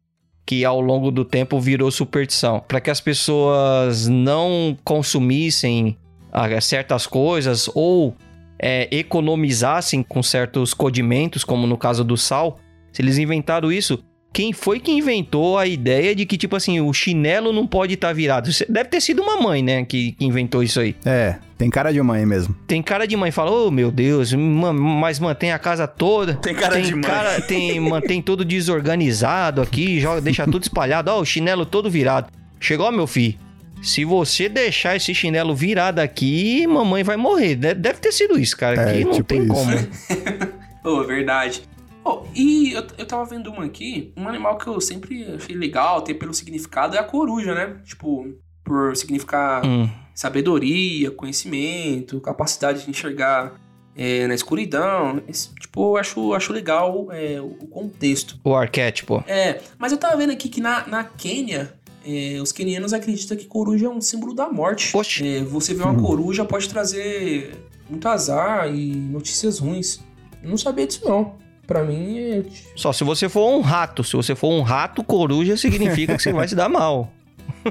que 0.47 0.65
ao 0.65 0.81
longo 0.81 1.11
do 1.11 1.25
tempo 1.25 1.61
virou 1.61 1.91
superstição, 1.91 2.65
para 2.67 2.81
que 2.81 2.91
as 2.91 3.01
pessoas 3.01 4.09
não 4.09 4.77
consumissem 4.83 5.97
ah, 6.33 6.61
certas 6.61 7.07
coisas 7.07 7.69
ou 7.75 8.17
é, 8.59 8.89
economizassem 8.91 10.03
com 10.03 10.23
certos 10.23 10.75
condimentos, 10.75 11.45
como 11.45 11.67
no 11.67 11.79
caso 11.79 12.03
do 12.03 12.17
sal, 12.17 12.59
se 12.93 13.03
eles 13.03 13.19
inventaram 13.19 13.71
isso, 13.71 14.03
quem 14.33 14.53
foi 14.53 14.79
que 14.79 14.93
inventou 14.93 15.59
a 15.59 15.67
ideia 15.67 16.15
de 16.15 16.25
que, 16.25 16.37
tipo 16.39 16.55
assim, 16.55 16.81
o 16.81 16.93
chinelo 16.93 17.53
não 17.53 17.67
pode 17.67 17.95
estar 17.95 18.13
virado? 18.13 18.49
Isso 18.49 18.65
Deve 18.69 18.89
ter 18.89 19.01
sido 19.01 19.23
uma 19.23 19.37
mãe, 19.41 19.63
né, 19.63 19.85
que- 19.85 20.13
que 20.13 20.25
inventou 20.25 20.63
isso 20.63 20.79
aí. 20.79 20.95
É, 21.05 21.37
tem 21.59 21.69
cara 21.69 21.93
de 21.93 22.01
mãe 22.01 22.25
mesmo. 22.25 22.55
Tem 22.67 22.81
cara 22.83 23.07
de 23.07 23.17
mãe, 23.17 23.31
fala, 23.33 23.51
oh 23.51 23.71
meu 23.71 23.91
Deus, 23.91 24.33
ma- 24.33 24.73
mas 24.73 25.19
mantém 25.19 25.51
a 25.53 25.59
casa 25.59 25.87
toda. 25.89 26.35
Tem 26.35 26.55
cara 26.55 26.81
de 26.81 26.93
mãe. 26.93 27.03
cara- 27.03 27.41
tem, 27.41 27.79
mantém 27.81 28.23
tudo 28.23 28.45
desorganizado 28.45 29.61
aqui, 29.61 30.01
joga, 30.01 30.21
deixa 30.21 30.45
tudo 30.47 30.63
espalhado, 30.63 31.11
ó, 31.11 31.21
o 31.21 31.25
chinelo 31.25 31.67
todo 31.67 31.91
virado. 31.91 32.29
Chegou, 32.61 32.87
ó, 32.87 32.93
meu 32.93 33.07
filho. 33.07 33.35
Se 33.83 34.05
você 34.05 34.47
deixar 34.49 34.95
esse 34.97 35.15
chinelo 35.15 35.55
virado 35.55 36.01
aqui, 36.01 36.67
mamãe 36.67 37.03
vai 37.03 37.17
morrer. 37.17 37.55
De- 37.57 37.73
Deve 37.75 37.99
ter 37.99 38.13
sido 38.13 38.39
isso, 38.39 38.57
cara. 38.57 38.81
É, 38.81 38.91
Aqui 38.91 39.05
não 39.05 39.13
tipo 39.13 39.25
tem 39.25 39.43
isso. 39.43 39.49
como. 39.53 39.73
Pô, 40.83 41.05
verdade. 41.07 41.63
Oh, 42.05 42.23
e 42.35 42.73
eu, 42.73 42.83
eu 42.99 43.07
tava 43.07 43.25
vendo 43.25 43.51
uma 43.51 43.65
aqui, 43.65 44.13
um 44.17 44.27
animal 44.29 44.57
que 44.57 44.67
eu 44.67 44.81
sempre 44.81 45.25
achei 45.35 45.55
legal, 45.55 46.03
ter 46.03 46.15
pelo 46.15 46.33
significado, 46.33 46.97
é 46.97 46.99
a 46.99 47.05
coruja, 47.05 47.55
né? 47.55 47.77
Tipo, 47.85 48.27
por 48.65 48.97
significar 48.97 49.65
Hum, 49.65 49.89
sabedoria, 50.15 51.11
conhecimento, 51.11 52.21
capacidade 52.21 52.85
de 52.85 52.91
enxergar 52.91 53.55
é, 53.97 54.27
na 54.27 54.35
escuridão. 54.35 55.23
Esse, 55.29 55.55
tipo, 55.55 55.93
eu 55.93 55.97
acho, 55.97 56.33
acho 56.35 56.53
legal 56.53 57.09
é, 57.11 57.41
o 57.41 57.67
contexto. 57.67 58.39
o 58.45 58.55
arquétipo. 58.55 59.23
É, 59.27 59.61
mas 59.79 59.93
eu 59.93 59.99
tava 59.99 60.17
vendo 60.17 60.33
aqui 60.33 60.49
que 60.49 60.61
na, 60.61 60.87
na 60.87 61.05
Quênia, 61.05 61.75
é, 62.07 62.39
os 62.41 62.53
quenianos 62.53 62.93
acreditam 62.93 63.37
que 63.37 63.45
coruja 63.45 63.87
é 63.87 63.89
um 63.89 64.01
símbolo 64.01 64.35
da 64.35 64.49
morte. 64.49 64.97
Oxe. 64.97 65.27
É, 65.27 65.43
você 65.43 65.75
ver 65.75 65.83
uma 65.83 65.95
coruja 66.01 66.45
pode 66.45 66.69
trazer 66.69 67.53
muito 67.89 68.09
azar 68.09 68.73
e 68.75 68.95
notícias 68.95 69.59
ruins. 69.59 70.01
Eu 70.43 70.49
não 70.49 70.57
sabia 70.57 70.87
disso, 70.87 71.03
não. 71.05 71.35
Pra 71.71 71.85
mim, 71.85 72.19
é... 72.19 72.43
Só 72.75 72.93
se 72.93 73.05
você 73.05 73.29
for 73.29 73.49
um 73.49 73.61
rato. 73.61 74.03
Se 74.03 74.17
você 74.17 74.35
for 74.35 74.49
um 74.53 74.61
rato, 74.61 75.05
coruja 75.05 75.57
significa 75.57 76.17
que 76.17 76.23
você 76.23 76.33
vai 76.33 76.49
se 76.49 76.57
dar 76.57 76.69
mal. 76.69 77.13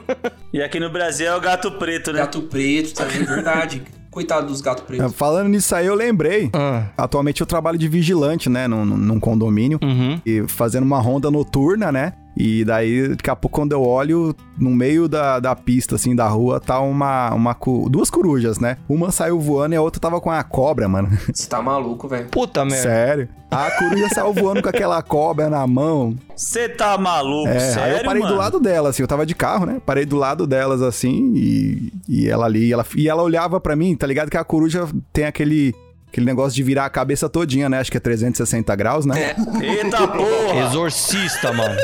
E 0.53 0.61
aqui 0.61 0.79
no 0.79 0.89
Brasil 0.89 1.27
é 1.27 1.35
o 1.35 1.41
gato 1.41 1.71
preto, 1.73 2.11
né? 2.13 2.19
gato 2.19 2.41
preto 2.43 2.93
também, 2.93 3.23
verdade. 3.23 3.81
Coitado 4.11 4.47
dos 4.47 4.61
gatos 4.61 4.83
É, 4.83 4.87
pretos. 4.87 5.13
Falando 5.15 5.49
nisso 5.49 5.75
aí, 5.75 5.85
eu 5.85 5.95
lembrei. 5.95 6.49
Ah, 6.53 6.85
Atualmente 6.97 7.41
eu 7.41 7.47
trabalho 7.47 7.77
de 7.77 7.87
vigilante, 7.87 8.49
né? 8.49 8.67
Num, 8.67 8.83
num 8.85 9.19
condomínio. 9.19 9.79
uhum. 9.81 10.19
E 10.25 10.43
fazendo 10.47 10.83
uma 10.83 10.99
ronda 10.99 11.29
noturna, 11.29 11.91
né? 11.91 12.13
E 12.37 12.63
daí, 12.63 13.09
daqui 13.09 13.29
a 13.29 13.35
pouco, 13.35 13.59
quando 13.59 13.73
eu 13.73 13.81
olho, 13.83 14.33
no 14.57 14.69
meio 14.69 15.09
da, 15.09 15.39
da 15.41 15.53
pista, 15.55 15.95
assim, 15.95 16.15
da 16.15 16.27
rua, 16.27 16.59
tá 16.59 16.79
uma, 16.79 17.33
uma. 17.33 17.53
cu- 17.53 17.89
Duas 17.89 18.09
corujas, 18.09 18.59
né? 18.59 18.77
Uma 18.87 19.11
saiu 19.11 19.39
voando 19.39 19.73
e 19.73 19.77
a 19.77 19.81
outra 19.81 19.99
tava 19.99 20.21
com 20.21 20.31
a 20.31 20.41
cobra, 20.43 20.87
mano. 20.87 21.09
Você 21.33 21.49
tá 21.49 21.61
maluco, 21.61 22.07
velho. 22.07 22.29
Puta 22.29 22.63
merda. 22.63 22.81
Sério. 22.81 23.29
A 23.51 23.71
coruja 23.71 24.07
saiu 24.09 24.31
voando 24.31 24.61
com 24.61 24.69
aquela 24.69 25.01
cobra 25.01 25.49
na 25.49 25.65
mão. 25.67 26.15
Você 26.35 26.69
tá 26.69 26.97
maluco, 26.97 27.49
É, 27.49 27.59
sério, 27.59 27.93
aí 27.95 27.99
eu 27.99 28.05
parei 28.05 28.21
mano? 28.21 28.33
do 28.35 28.39
lado 28.39 28.59
dela, 28.59 28.89
assim, 28.89 29.01
eu 29.01 29.07
tava 29.07 29.25
de 29.25 29.33
carro, 29.35 29.65
né? 29.65 29.81
Parei 29.85 30.05
do 30.05 30.15
lado 30.15 30.45
delas, 30.47 30.81
assim, 30.83 31.33
e, 31.35 31.91
e 32.07 32.29
ela 32.29 32.45
ali, 32.45 32.71
ela, 32.71 32.85
e 32.95 33.09
ela 33.09 33.23
olhava 33.23 33.59
pra 33.59 33.75
mim, 33.75 33.95
tá 33.95 34.05
ligado 34.05 34.29
que 34.29 34.37
a 34.37 34.43
coruja 34.43 34.87
tem 35.11 35.25
aquele, 35.25 35.73
aquele 36.11 36.25
negócio 36.25 36.55
de 36.55 36.63
virar 36.63 36.85
a 36.85 36.89
cabeça 36.89 37.29
todinha, 37.29 37.69
né? 37.69 37.79
Acho 37.79 37.91
que 37.91 37.97
é 37.97 37.99
360 37.99 38.75
graus, 38.75 39.05
né? 39.05 39.35
Eita 39.61 40.07
porra! 40.07 40.65
Exorcista, 40.67 41.53
mano. 41.53 41.79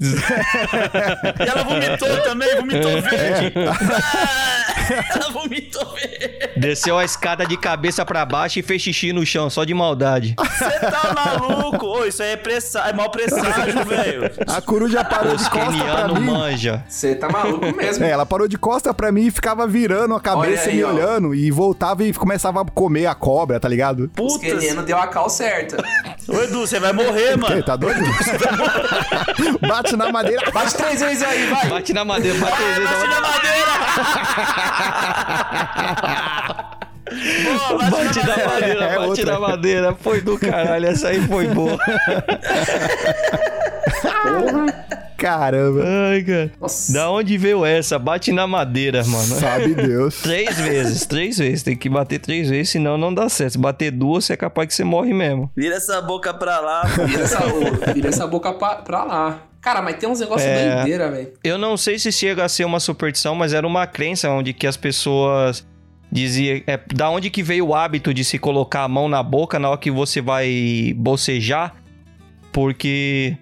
E 0.00 1.48
ela 1.48 1.64
vomitou 1.64 2.22
também, 2.22 2.56
vomitou 2.56 3.02
verde. 3.02 3.52
Ah, 3.56 5.14
ela 5.14 5.30
vomitou 5.32 5.94
verde. 5.94 6.37
Desceu 6.58 6.98
a 6.98 7.04
escada 7.04 7.46
de 7.46 7.56
cabeça 7.56 8.04
pra 8.04 8.24
baixo 8.24 8.58
e 8.58 8.62
fez 8.62 8.82
xixi 8.82 9.12
no 9.12 9.24
chão, 9.24 9.48
só 9.48 9.64
de 9.64 9.74
maldade. 9.74 10.34
Você 10.38 10.78
tá 10.80 11.14
maluco? 11.14 11.86
Ô, 11.86 12.04
isso 12.04 12.22
aí 12.22 12.30
é, 12.30 12.36
pressa... 12.36 12.80
é 12.80 12.92
mau 12.92 13.10
presságio, 13.10 13.84
velho. 13.84 14.30
A 14.46 14.60
coruja 14.60 15.04
parou 15.04 15.34
Os 15.34 15.44
de 15.44 15.50
costa 15.50 15.84
pra 15.84 16.08
mim. 16.08 16.20
manja. 16.20 16.84
Você 16.88 17.14
tá 17.14 17.28
maluco 17.28 17.74
mesmo. 17.74 18.04
É, 18.04 18.10
ela 18.10 18.26
parou 18.26 18.48
de 18.48 18.58
costa 18.58 18.92
pra 18.92 19.10
mim 19.12 19.26
e 19.26 19.30
ficava 19.30 19.66
virando 19.66 20.14
a 20.14 20.20
cabeça 20.20 20.68
aí, 20.68 20.74
e 20.74 20.78
me 20.78 20.84
ó. 20.84 20.92
olhando. 20.92 21.34
E 21.34 21.50
voltava 21.50 22.04
e 22.04 22.12
começava 22.12 22.60
a 22.60 22.64
comer 22.64 23.06
a 23.06 23.14
cobra, 23.14 23.58
tá 23.60 23.68
ligado? 23.68 24.10
Os 24.20 24.34
Puta. 24.34 24.46
quenianos 24.46 24.84
deu 24.84 24.98
a 24.98 25.06
cal 25.06 25.28
certa. 25.28 25.82
Ô, 26.28 26.42
Edu, 26.42 26.60
você 26.66 26.78
vai 26.78 26.92
morrer, 26.92 27.36
mano. 27.40 27.62
tá 27.62 27.74
doido? 27.76 28.00
Bate 29.66 29.96
na 29.96 30.12
madeira. 30.12 30.50
Bate 30.52 30.74
três 30.76 31.00
vezes 31.00 31.22
aí, 31.22 31.46
vai. 31.46 31.66
Bate 31.68 31.92
na 31.94 32.04
madeira, 32.04 32.38
bate 32.38 32.56
Vai, 32.62 32.80
na 32.80 32.90
bate 32.90 33.08
na 33.08 33.20
madeira. 33.20 33.68
Boa, 37.44 37.78
bate, 37.78 37.90
Bate 37.90 38.18
na 38.18 38.26
madeira. 38.36 38.48
madeira, 38.50 38.84
É 38.84 38.94
bate 38.96 39.08
outra. 39.08 39.32
na 39.32 39.40
madeira. 39.40 39.94
Foi 40.00 40.20
do 40.20 40.38
caralho, 40.38 40.86
essa 40.86 41.08
aí 41.08 41.26
foi 41.26 41.46
boa. 41.48 41.78
Caramba. 45.18 45.82
Ai, 45.84 46.22
cara. 46.22 46.52
Nossa. 46.60 46.92
Da 46.92 47.10
onde 47.10 47.36
veio 47.36 47.64
essa? 47.64 47.98
Bate 47.98 48.30
na 48.32 48.46
madeira, 48.46 49.04
mano. 49.04 49.34
Sabe 49.34 49.74
Deus. 49.74 50.14
Três 50.22 50.56
vezes, 50.58 51.04
três 51.06 51.36
vezes. 51.38 51.62
Tem 51.64 51.76
que 51.76 51.88
bater 51.88 52.20
três 52.20 52.48
vezes, 52.48 52.70
senão 52.70 52.96
não 52.96 53.12
dá 53.12 53.28
certo. 53.28 53.52
Se 53.52 53.58
bater 53.58 53.90
duas, 53.90 54.24
você 54.24 54.34
é 54.34 54.36
capaz 54.36 54.68
que 54.68 54.74
você 54.74 54.84
morre 54.84 55.12
mesmo. 55.12 55.50
Vira 55.56 55.74
essa 55.74 56.00
boca 56.00 56.32
pra 56.32 56.60
lá. 56.60 56.82
Vira 56.84 57.22
essa, 57.24 57.40
vira 57.92 58.08
essa 58.08 58.26
boca 58.28 58.52
pra, 58.54 58.76
pra 58.76 59.02
lá. 59.04 59.42
Cara, 59.60 59.82
mas 59.82 59.96
tem 59.96 60.08
uns 60.08 60.20
negócios 60.20 60.48
É. 60.48 60.76
doideira, 60.76 61.10
velho. 61.10 61.32
Eu 61.42 61.58
não 61.58 61.76
sei 61.76 61.98
se 61.98 62.12
chega 62.12 62.44
a 62.44 62.48
ser 62.48 62.64
uma 62.64 62.78
superstição, 62.78 63.34
mas 63.34 63.52
era 63.52 63.66
uma 63.66 63.88
crença 63.88 64.30
onde 64.30 64.52
que 64.52 64.68
as 64.68 64.76
pessoas 64.76 65.66
diziam... 66.12 66.62
É, 66.64 66.78
da 66.94 67.10
onde 67.10 67.28
que 67.28 67.42
veio 67.42 67.66
o 67.66 67.74
hábito 67.74 68.14
de 68.14 68.24
se 68.24 68.38
colocar 68.38 68.84
a 68.84 68.88
mão 68.88 69.08
na 69.08 69.20
boca 69.20 69.58
na 69.58 69.68
hora 69.68 69.78
que 69.78 69.90
você 69.90 70.20
vai 70.20 70.94
bocejar? 70.96 71.74
Porque... 72.52 73.36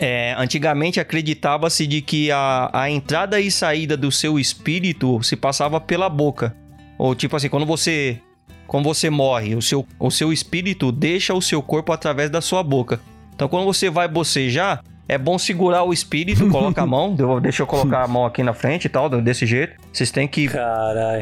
é, 0.00 0.34
antigamente 0.38 1.00
acreditava-se 1.00 1.86
de 1.86 2.00
que 2.00 2.30
a, 2.30 2.70
a 2.72 2.90
entrada 2.90 3.40
e 3.40 3.50
saída 3.50 3.96
do 3.96 4.10
seu 4.10 4.38
espírito 4.38 5.22
se 5.22 5.36
passava 5.36 5.80
pela 5.80 6.08
boca. 6.08 6.54
Ou 6.98 7.14
tipo 7.14 7.36
assim, 7.36 7.48
quando 7.48 7.66
você 7.66 8.20
quando 8.66 8.84
você 8.84 9.10
morre, 9.10 9.54
o 9.54 9.62
seu, 9.62 9.86
o 9.98 10.10
seu 10.10 10.32
espírito 10.32 10.90
deixa 10.90 11.34
o 11.34 11.42
seu 11.42 11.62
corpo 11.62 11.92
através 11.92 12.30
da 12.30 12.40
sua 12.40 12.62
boca. 12.62 13.00
Então, 13.34 13.46
quando 13.46 13.64
você 13.64 13.90
vai 13.90 14.08
bocejar, 14.08 14.82
é 15.08 15.18
bom 15.18 15.38
segurar 15.38 15.82
o 15.84 15.92
espírito, 15.92 16.48
coloca 16.48 16.82
a 16.82 16.86
mão. 16.86 17.14
Deixa 17.42 17.62
eu 17.62 17.66
colocar 17.66 18.02
a 18.02 18.08
mão 18.08 18.24
aqui 18.24 18.42
na 18.42 18.54
frente 18.54 18.86
e 18.86 18.88
tal, 18.88 19.08
desse 19.08 19.44
jeito. 19.44 19.74
Vocês 19.92 20.10
têm 20.10 20.26
que 20.26 20.48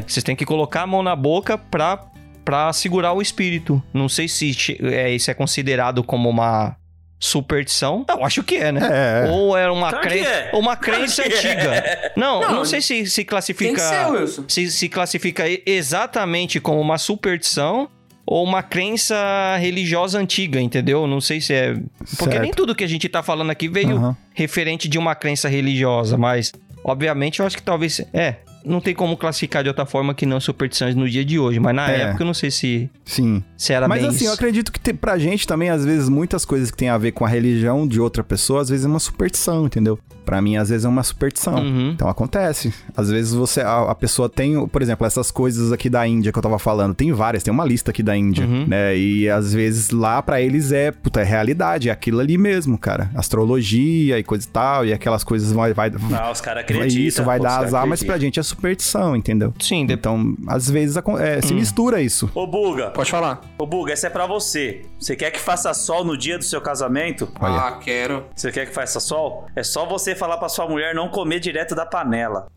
vocês 0.07 0.23
têm 0.23 0.35
que 0.35 0.45
colocar 0.45 0.83
a 0.83 0.87
mão 0.87 1.03
na 1.03 1.15
boca 1.15 1.57
pra, 1.57 2.05
pra 2.45 2.71
segurar 2.71 3.13
o 3.13 3.21
espírito. 3.21 3.83
Não 3.93 4.07
sei 4.07 4.27
se 4.27 4.55
é, 4.81 5.11
isso 5.11 5.29
é 5.29 5.33
considerado 5.33 6.03
como 6.03 6.29
uma 6.29 6.77
superstição. 7.23 8.05
Eu 8.09 8.23
acho 8.25 8.43
que 8.43 8.55
é, 8.57 8.71
né? 8.71 8.81
É. 9.25 9.29
Ou 9.31 9.57
é 9.57 9.69
uma, 9.71 9.89
Claro 9.89 10.07
cre... 10.07 10.19
é. 10.19 10.49
uma 10.53 10.75
Claro 10.75 10.99
crença 10.99 11.23
que 11.23 11.33
é. 11.33 11.37
antiga. 11.37 12.11
Não, 12.17 12.41
não, 12.41 12.51
Não, 12.55 12.65
sei 12.65 12.81
se 12.81 13.05
se 13.07 13.15
Tem 13.17 13.25
classifica. 13.25 13.73
que 13.73 14.27
ser, 14.27 14.43
se, 14.47 14.71
se 14.71 14.89
classifica 14.89 15.43
exatamente 15.65 16.59
como 16.59 16.79
uma 16.81 16.97
superstição 16.97 17.87
ou 18.25 18.43
uma 18.43 18.61
crença 18.61 19.15
religiosa 19.57 20.19
antiga, 20.19 20.59
entendeu? 20.59 21.07
Não 21.07 21.21
sei 21.21 21.39
se 21.41 21.53
é. 21.53 21.73
Porque 22.17 22.33
Certo. 22.35 22.41
nem 22.41 22.51
tudo 22.51 22.75
que 22.75 22.83
a 22.83 22.87
gente 22.87 23.07
tá 23.07 23.23
falando 23.23 23.49
aqui 23.51 23.67
veio 23.69 23.95
Aham. 23.97 24.17
referente 24.33 24.87
de 24.87 24.97
uma 24.97 25.15
crença 25.15 25.47
religiosa, 25.47 26.17
mas 26.17 26.51
obviamente 26.83 27.39
eu 27.39 27.45
acho 27.45 27.55
que 27.55 27.63
talvez. 27.63 28.01
É. 28.13 28.35
Não 28.65 28.79
tem 28.79 28.93
como 28.93 29.17
classificar 29.17 29.61
de 29.63 29.69
outra 29.69 29.85
forma 29.85 30.13
que 30.13 30.25
não 30.25 30.39
superstições 30.39 30.95
no 30.95 31.09
dia 31.09 31.23
de 31.25 31.37
hoje, 31.37 31.59
mas 31.59 31.75
na 31.75 31.91
É. 31.91 32.01
época 32.03 32.23
eu 32.23 32.27
não 32.27 32.33
sei 32.33 32.49
se, 32.51 32.89
Sim. 33.05 33.43
se 33.57 33.73
era 33.73 33.87
Mas 33.87 33.99
bem 34.01 34.09
assim, 34.09 34.25
eu 34.25 34.31
isso. 34.31 34.33
acredito 34.33 34.71
que 34.71 34.79
te, 34.79 34.93
pra 34.93 35.17
gente 35.17 35.45
também, 35.45 35.69
às 35.69 35.83
vezes, 35.83 36.07
muitas 36.09 36.45
coisas 36.45 36.71
que 36.71 36.77
tem 36.77 36.89
a 36.89 36.97
ver 36.97 37.11
com 37.11 37.25
a 37.25 37.27
religião 37.27 37.87
de 37.87 37.99
outra 37.99 38.23
pessoa, 38.23 38.61
às 38.61 38.69
vezes 38.69 38.85
é 38.85 38.87
uma 38.89 38.99
superstição, 38.99 39.65
entendeu? 39.65 39.99
Pra 40.25 40.41
mim, 40.41 40.57
às 40.57 40.69
vezes 40.69 40.85
é 40.85 40.89
uma 40.89 41.03
superstição. 41.03 41.55
Uhum. 41.55 41.91
Então 41.91 42.07
acontece. 42.07 42.73
Às 42.95 43.09
vezes 43.09 43.33
você, 43.33 43.61
a, 43.61 43.91
a 43.91 43.95
pessoa 43.95 44.29
tem, 44.29 44.65
por 44.67 44.81
exemplo, 44.81 45.05
essas 45.05 45.31
coisas 45.31 45.71
aqui 45.71 45.89
da 45.89 46.05
Índia 46.07 46.31
que 46.31 46.37
eu 46.37 46.43
tava 46.43 46.57
falando, 46.59 46.93
tem 46.93 47.11
várias, 47.11 47.43
tem 47.43 47.53
uma 47.53 47.65
lista 47.65 47.91
aqui 47.91 48.01
da 48.03 48.15
Índia, 48.15 48.45
Uhum. 48.45 48.65
né? 48.67 48.95
E 48.97 49.29
às 49.29 49.53
vezes 49.53 49.89
lá 49.91 50.21
pra 50.21 50.39
eles 50.41 50.71
é, 50.71 50.91
puta, 50.91 51.21
é 51.21 51.23
realidade, 51.23 51.89
é 51.89 51.91
aquilo 51.91 52.19
ali 52.19 52.37
mesmo, 52.37 52.77
cara. 52.77 53.09
Astrologia 53.15 54.17
e 54.19 54.23
coisa 54.23 54.45
e 54.45 54.49
tal, 54.49 54.85
e 54.85 54.93
aquelas 54.93 55.23
coisas 55.23 55.51
vai, 55.51 55.73
vai, 55.73 55.89
Não, 55.89 56.31
os 56.31 56.39
caras 56.41 56.63
acreditam. 56.63 57.03
isso 57.07 57.23
vai 57.23 57.39
dar 57.39 57.57
azar, 57.59 57.71
caras 57.71 57.89
mas 57.89 58.03
pra 58.03 58.17
gente 58.17 58.39
é 58.39 58.43
superstição, 58.43 59.15
entendeu? 59.15 59.53
Sim, 59.59 59.85
de- 59.85 59.93
Então, 59.93 60.35
às 60.47 60.69
vezes 60.69 60.95
é, 60.97 61.01
Hum. 61.37 61.41
se 61.41 61.53
mistura 61.53 62.01
isso. 62.01 62.29
Ô, 62.33 62.45
Buga. 62.47 62.91
Pode 62.91 63.09
falar. 63.11 63.41
Ô, 63.57 63.65
Buga, 63.65 63.91
essa 63.93 64.07
é 64.07 64.09
pra 64.09 64.25
você. 64.25 64.81
Você 64.99 65.15
quer 65.15 65.31
que 65.31 65.39
faça 65.39 65.73
sol 65.73 66.03
no 66.05 66.17
dia 66.17 66.37
do 66.37 66.43
seu 66.43 66.61
casamento? 66.61 67.27
Olha. 67.39 67.53
Ah, 67.55 67.71
quero. 67.81 68.23
Você 68.35 68.51
quer 68.51 68.65
que 68.67 68.73
faça 68.73 68.99
sol? 68.99 69.45
É 69.55 69.63
só 69.63 69.85
você 69.85 70.12
falar 70.15 70.37
pra 70.37 70.49
sua 70.49 70.67
mulher 70.67 70.93
não 70.95 71.09
comer 71.09 71.39
direto 71.39 71.75
da 71.75 71.85
panela. 71.85 72.47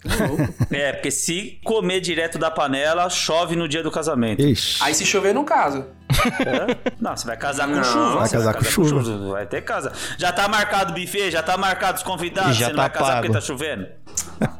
é, 0.71 0.93
porque 0.93 1.11
se 1.11 1.61
comer 1.65 2.01
direto 2.01 2.39
da 2.39 2.51
panela, 2.51 3.09
chove 3.11 3.57
no 3.57 3.69
dia 3.69 3.83
do 3.83 3.91
casamento. 3.91 4.41
Ixi. 4.43 4.83
Aí 4.83 4.95
se 4.95 5.05
chover, 5.05 5.33
não 5.35 5.45
casa. 5.45 5.89
É? 6.41 6.93
Não, 7.01 7.17
você 7.17 7.27
vai 7.27 7.37
casar 7.37 7.67
com 7.69 7.75
Não. 7.75 7.85
chuva. 7.85 8.17
Vai 8.21 8.29
você 8.29 8.37
casar 8.37 8.55
com 8.55 8.65
chuva. 8.65 9.33
Vai 9.33 9.47
ter 9.47 9.61
casa. 9.63 9.93
Já 10.17 10.33
tá 10.33 10.49
marcado 10.49 10.93
o 10.93 10.95
buffet? 10.95 11.31
Já 11.31 11.43
tá 11.43 11.57
marcado 11.57 11.99
os 11.99 12.03
convidados? 12.05 12.57
Já 12.57 12.67
você 12.67 12.73
não 12.73 12.77
tá 12.77 12.83
vai 12.83 12.91
casar 12.91 13.07
pago. 13.07 13.21
porque 13.27 13.33
tá 13.33 13.41
chovendo? 13.41 13.87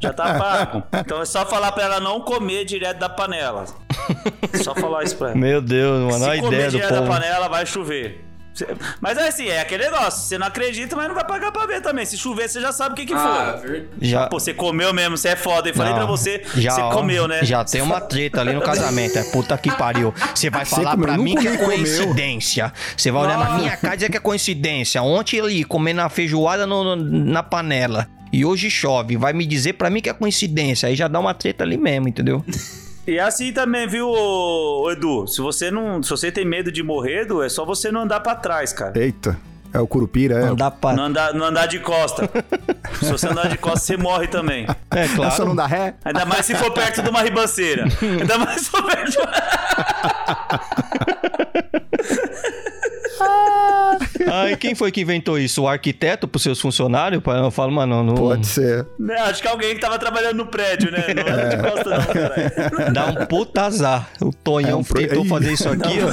Já 0.01 0.13
tá 0.13 0.35
pago. 0.39 0.83
Então 1.01 1.23
é 1.23 1.25
só 1.25 1.47
falar 1.47 1.73
pra 1.73 1.85
ela 1.85 2.01
não 2.01 2.21
comer 2.21 2.65
direto 2.65 2.99
da 2.99 3.09
panela. 3.09 3.65
Só 4.63 4.73
falar 4.75 5.03
isso 5.03 5.17
pra 5.17 5.29
ela. 5.31 5.37
Meu 5.37 5.61
Deus, 5.61 6.13
mano, 6.13 6.25
olha 6.27 6.35
Se 6.35 6.39
a 6.39 6.43
comer 6.43 6.55
ideia 6.57 6.71
do 6.71 6.73
direto 6.73 6.91
da 6.93 6.99
povo. 7.01 7.11
panela, 7.11 7.49
vai 7.49 7.67
chover. 7.67 8.25
Mas 9.01 9.19
é 9.19 9.29
assim, 9.29 9.49
é 9.49 9.61
aquele 9.61 9.85
negócio. 9.85 10.21
Você 10.23 10.39
não 10.39 10.47
acredita, 10.47 10.95
mas 10.97 11.09
não 11.09 11.15
vai 11.15 11.25
pagar 11.25 11.51
pra 11.53 11.67
ver 11.67 11.81
também. 11.81 12.05
Se 12.07 12.17
chover, 12.17 12.49
você 12.49 12.61
já 12.61 12.73
sabe 12.73 12.93
o 12.93 12.97
que, 12.97 13.07
que 13.07 13.15
Ah, 13.15 13.59
foi. 13.61 13.87
Já, 14.01 14.27
Pô, 14.27 14.39
você 14.39 14.55
comeu 14.55 14.93
mesmo, 14.95 15.17
você 15.17 15.29
é 15.31 15.37
foda. 15.37 15.69
Eu 15.69 15.75
falei 15.75 15.93
Não, 15.93 15.99
pra 16.01 16.07
você, 16.07 16.43
já, 16.57 16.71
você 16.71 16.81
comeu, 16.95 17.27
né? 17.29 17.45
Já 17.45 17.65
tem 17.65 17.83
uma 17.83 18.01
treta 18.01 18.41
ali 18.41 18.53
no 18.53 18.61
casamento. 18.63 19.19
É 19.19 19.25
puta 19.25 19.57
que 19.59 19.71
pariu. 19.77 20.15
Você 20.35 20.51
vai 20.51 20.65
Você 20.65 20.77
falar 20.77 20.93
comeu, 20.93 21.07
pra 21.07 21.19
mim 21.19 21.35
que 21.37 21.49
é 21.49 21.57
coincidência. 21.57 22.73
Você 22.97 23.11
vai 23.11 23.25
olhar 23.25 23.39
na 23.39 23.59
minha 23.59 23.77
cara 23.77 23.95
e 23.95 23.97
dizer 23.97 24.11
que 24.11 24.17
é 24.17 24.21
coincidência. 24.21 25.03
Ontem 25.03 25.41
ali 25.41 25.65
comendo 25.65 26.01
a 26.01 26.09
feijoada 26.09 26.67
no- 26.67 26.97
no- 26.97 27.25
na 27.25 27.43
panela. 27.43 28.07
E 28.33 28.45
hoje 28.45 28.69
chove. 28.71 29.17
Vai 29.17 29.33
me 29.33 29.47
dizer 29.47 29.75
pra 29.75 29.89
mim 29.89 30.01
que 30.01 30.11
é 30.11 30.13
coincidência. 30.13 30.89
Aí 30.89 30.97
já 30.97 31.09
dá 31.09 31.19
uma 31.21 31.33
treta 31.33 31.65
ali 31.65 31.77
mesmo, 31.77 32.09
entendeu? 32.09 32.45
E 33.07 33.19
é 33.19 33.21
assim 33.21 33.53
também, 33.53 33.87
viu, 33.87 34.11
Edu? 34.91 35.27
Se 35.29 35.41
você 35.41 35.71
não. 35.71 36.03
Se 36.03 36.11
você 36.11 36.33
tem 36.33 36.45
medo 36.45 36.73
de 36.73 36.83
morrer, 36.83 37.23
Edu, 37.23 37.43
é 37.43 37.49
só 37.49 37.65
você 37.65 37.93
não 37.93 38.01
andar 38.03 38.21
pra 38.21 38.35
trás, 38.35 38.73
cara. 38.73 38.99
Eita. 38.99 39.39
É 39.73 39.79
o 39.79 39.87
Curupira, 39.87 40.41
é. 40.41 40.47
Não 40.47 40.57
dá 40.57 40.71
pra. 40.71 40.95
Não 40.95 41.05
andar, 41.05 41.35
não 41.35 41.45
andar 41.45 41.67
de 41.67 41.79
costa. 41.79 42.29
se 42.99 43.13
você 43.13 43.29
andar 43.29 43.49
de 43.49 43.59
costa, 43.59 43.79
você 43.81 43.97
morre 43.97 44.27
também. 44.27 44.67
É 44.91 45.07
Só 45.09 45.15
claro. 45.17 45.45
não 45.47 45.57
dá 45.57 45.67
ré? 45.67 45.95
Ainda 46.05 46.25
mais 46.25 46.47
se 46.47 46.55
for 46.55 46.73
perto 46.73 47.03
de 47.03 47.11
uma 47.11 47.23
ribanceira. 47.23 47.85
Ainda 48.03 48.39
mais 48.39 48.63
se 48.63 48.71
for 48.71 48.83
perto 48.85 49.11
de 49.11 49.19
uma... 49.19 49.33
Ai, 54.27 54.57
quem 54.57 54.75
foi 54.75 54.91
que 54.93 55.01
inventou 55.01 55.39
isso? 55.39 55.63
O 55.63 55.69
arquiteto 55.69 56.27
pros 56.29 56.43
seus 56.43 56.61
funcionários? 56.61 57.23
Eu 57.25 57.51
falo, 57.51 57.73
mano, 57.73 58.03
não. 58.03 58.15
Pode 58.15 58.47
ser. 58.47 58.87
Né, 58.99 59.15
Acho 59.21 59.41
que 59.43 59.49
alguém 59.49 59.75
que 59.75 59.81
tava 59.81 59.99
trabalhando 59.99 60.37
no 60.39 60.47
prédio, 60.47 60.91
né? 60.91 61.05
Não 61.15 61.23
anda 61.33 61.49
de 61.57 61.63
costa, 61.63 61.91
não, 61.91 62.07
caralho. 62.07 62.93
Dá 62.95 63.07
um 63.07 63.27
puta 63.27 63.63
azar. 63.63 64.11
O 64.21 64.31
Tonhão 64.33 64.71
É 64.71 64.75
um 64.77 64.85
pro- 64.85 65.01
tentou 65.01 65.25
Ih. 65.25 65.29
fazer 65.29 65.53
isso 65.53 65.69
aqui, 65.69 65.99
ó. 66.03 66.11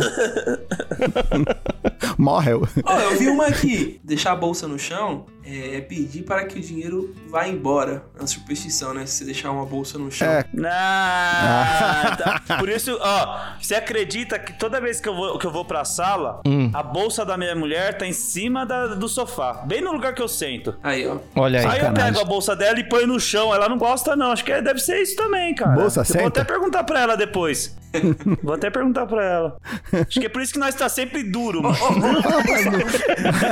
Morreu. 2.17 2.67
Ó, 2.85 2.99
eu 2.99 3.17
vi 3.17 3.27
uma 3.27 3.47
aqui. 3.47 3.99
Deixar 4.03 4.31
a 4.33 4.35
bolsa 4.35 4.67
no 4.67 4.77
chão 4.77 5.25
é 5.45 5.81
pedir 5.81 6.23
para 6.23 6.45
que 6.45 6.57
o 6.57 6.61
dinheiro 6.61 7.13
vá 7.29 7.47
embora. 7.47 8.03
É 8.15 8.21
uma 8.21 8.27
superstição, 8.27 8.93
né? 8.93 9.05
Se 9.05 9.17
você 9.17 9.25
deixar 9.25 9.51
uma 9.51 9.65
bolsa 9.65 9.97
no 9.97 10.11
chão. 10.11 10.27
É. 10.27 10.45
Ah, 10.65 12.15
tá. 12.47 12.57
Por 12.57 12.69
isso, 12.69 12.97
ó, 13.01 13.37
você 13.59 13.75
acredita 13.75 14.37
que 14.39 14.53
toda 14.53 14.79
vez 14.79 14.99
que 14.99 15.07
eu 15.09 15.15
vou, 15.15 15.37
que 15.37 15.45
eu 15.45 15.51
vou 15.51 15.65
pra 15.65 15.83
sala, 15.85 16.41
Hum. 16.45 16.69
a 16.73 16.81
bolsa 16.83 17.25
da 17.25 17.37
minha 17.37 17.55
mulher 17.55 17.97
tá 17.97 18.05
em 18.05 18.13
cima 18.13 18.65
da- 18.65 18.87
do 18.87 19.07
sofá, 19.07 19.53
bem 19.65 19.81
no 19.81 19.91
lugar 19.91 20.13
que 20.13 20.21
eu 20.21 20.27
sento. 20.27 20.75
Aí, 20.83 21.05
ó. 21.07 21.17
Olha 21.35 21.59
aí. 21.59 21.65
Aí 21.65 21.79
eu 21.85 21.93
pego 21.93 22.19
a 22.19 22.25
bolsa 22.25 22.55
dela 22.55 22.79
e 22.79 22.83
ponho 22.83 23.07
no 23.07 23.19
chão. 23.19 23.53
Ela 23.53 23.67
não 23.69 23.77
gosta, 23.77 24.15
não. 24.15 24.31
Acho 24.31 24.43
que 24.45 24.61
deve 24.61 24.79
ser 24.79 25.01
isso 25.01 25.15
também, 25.15 25.53
cara. 25.55 25.71
Bolsa 25.79 26.01
eu 26.01 26.05
Vou 26.05 26.13
senta? 26.13 26.41
até 26.41 26.43
perguntar 26.43 26.83
pra 26.83 27.01
ela 27.01 27.15
depois. 27.17 27.75
vou 28.43 28.55
até 28.55 28.69
perguntar 28.69 29.05
pra 29.05 29.23
ela. 29.23 29.57
Acho 29.91 30.19
que 30.19 30.25
é 30.25 30.29
por 30.29 30.41
isso 30.41 30.53
que 30.53 30.59
nós 30.59 30.73
tá 30.75 30.89
sempre 30.89 31.23
duro, 31.23 31.61
mano. 31.63 31.75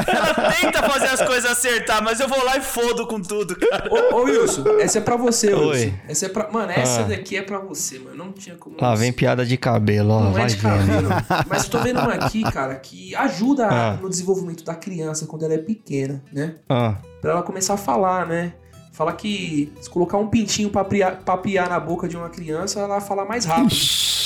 ela 0.08 0.52
tenta 0.54 0.84
fazer 0.90 1.08
as 1.08 1.22
coisas 1.22 1.52
acertar, 1.52 2.04
mas 2.04 2.20
eu 2.20 2.28
vou 2.28 2.44
lá 2.44 2.58
e 2.58 2.62
fodo 2.62 3.06
com 3.08 3.22
tudo, 3.22 3.56
cara. 3.56 3.90
Ô, 3.92 4.16
ô, 4.18 4.24
Wilson, 4.24 4.64
essa 4.80 4.98
é 4.98 5.02
pra 5.02 5.16
você, 5.16 5.54
Oi. 5.54 5.66
Wilson. 5.78 5.96
Essa 6.08 6.26
é 6.26 6.30
pra... 6.30 6.50
Mano, 6.52 6.72
essa 6.72 7.02
Ah. 7.02 7.04
daqui 7.04 7.38
é 7.38 7.42
pra 7.42 7.60
você, 7.60 8.00
mano. 8.00 8.16
Não 8.16 8.32
tinha 8.32 8.56
como... 8.56 8.78
Lá 8.80 8.96
vem 8.96 9.12
piada 9.12 9.46
de 9.46 9.58
cabelo, 9.58 10.12
ó. 10.12 10.20
Não 10.26 10.34
Vai 10.34 10.44
é 10.44 10.46
de 10.48 10.56
vendo. 10.56 10.62
cabelo. 11.10 11.10
Mas 11.48 11.64
eu 11.66 11.70
tô 11.70 11.80
vendo 11.80 12.00
uma 12.00 12.14
aqui, 12.14 12.44
cara, 12.52 12.76
que 12.76 13.16
ajuda 13.16 13.68
Ah. 13.68 13.98
no 14.02 14.10
desenvolvimento 14.10 14.64
da 14.64 14.76
criança 14.76 15.26
quando 15.26 15.44
ela 15.44 15.54
é 15.54 15.58
pequena, 15.60 16.24
né? 16.32 16.56
Ah, 16.70 16.96
Pra 17.22 17.32
ela 17.34 17.44
começar 17.44 17.76
a 17.76 17.78
falar, 17.78 18.26
né? 18.26 18.54
Fala 18.92 19.14
que 19.14 19.72
se 19.80 19.90
colocar 19.90 20.18
um 20.18 20.28
pintinho 20.28 20.70
pra 20.70 20.84
piar, 20.84 21.18
pra 21.18 21.38
piar 21.38 21.70
na 21.70 21.80
boca 21.80 22.08
de 22.08 22.18
uma 22.18 22.30
criança, 22.30 22.80
ela 22.80 22.88
vai 22.88 23.02
falar 23.02 23.26
mais 23.26 23.46
rápido. 23.46 23.76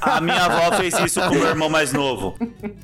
A 0.00 0.20
minha 0.20 0.44
avó 0.44 0.76
fez 0.76 0.98
isso 1.00 1.20
com 1.20 1.28
o 1.28 1.34
meu 1.34 1.48
irmão 1.48 1.68
mais 1.68 1.92
novo. 1.92 2.36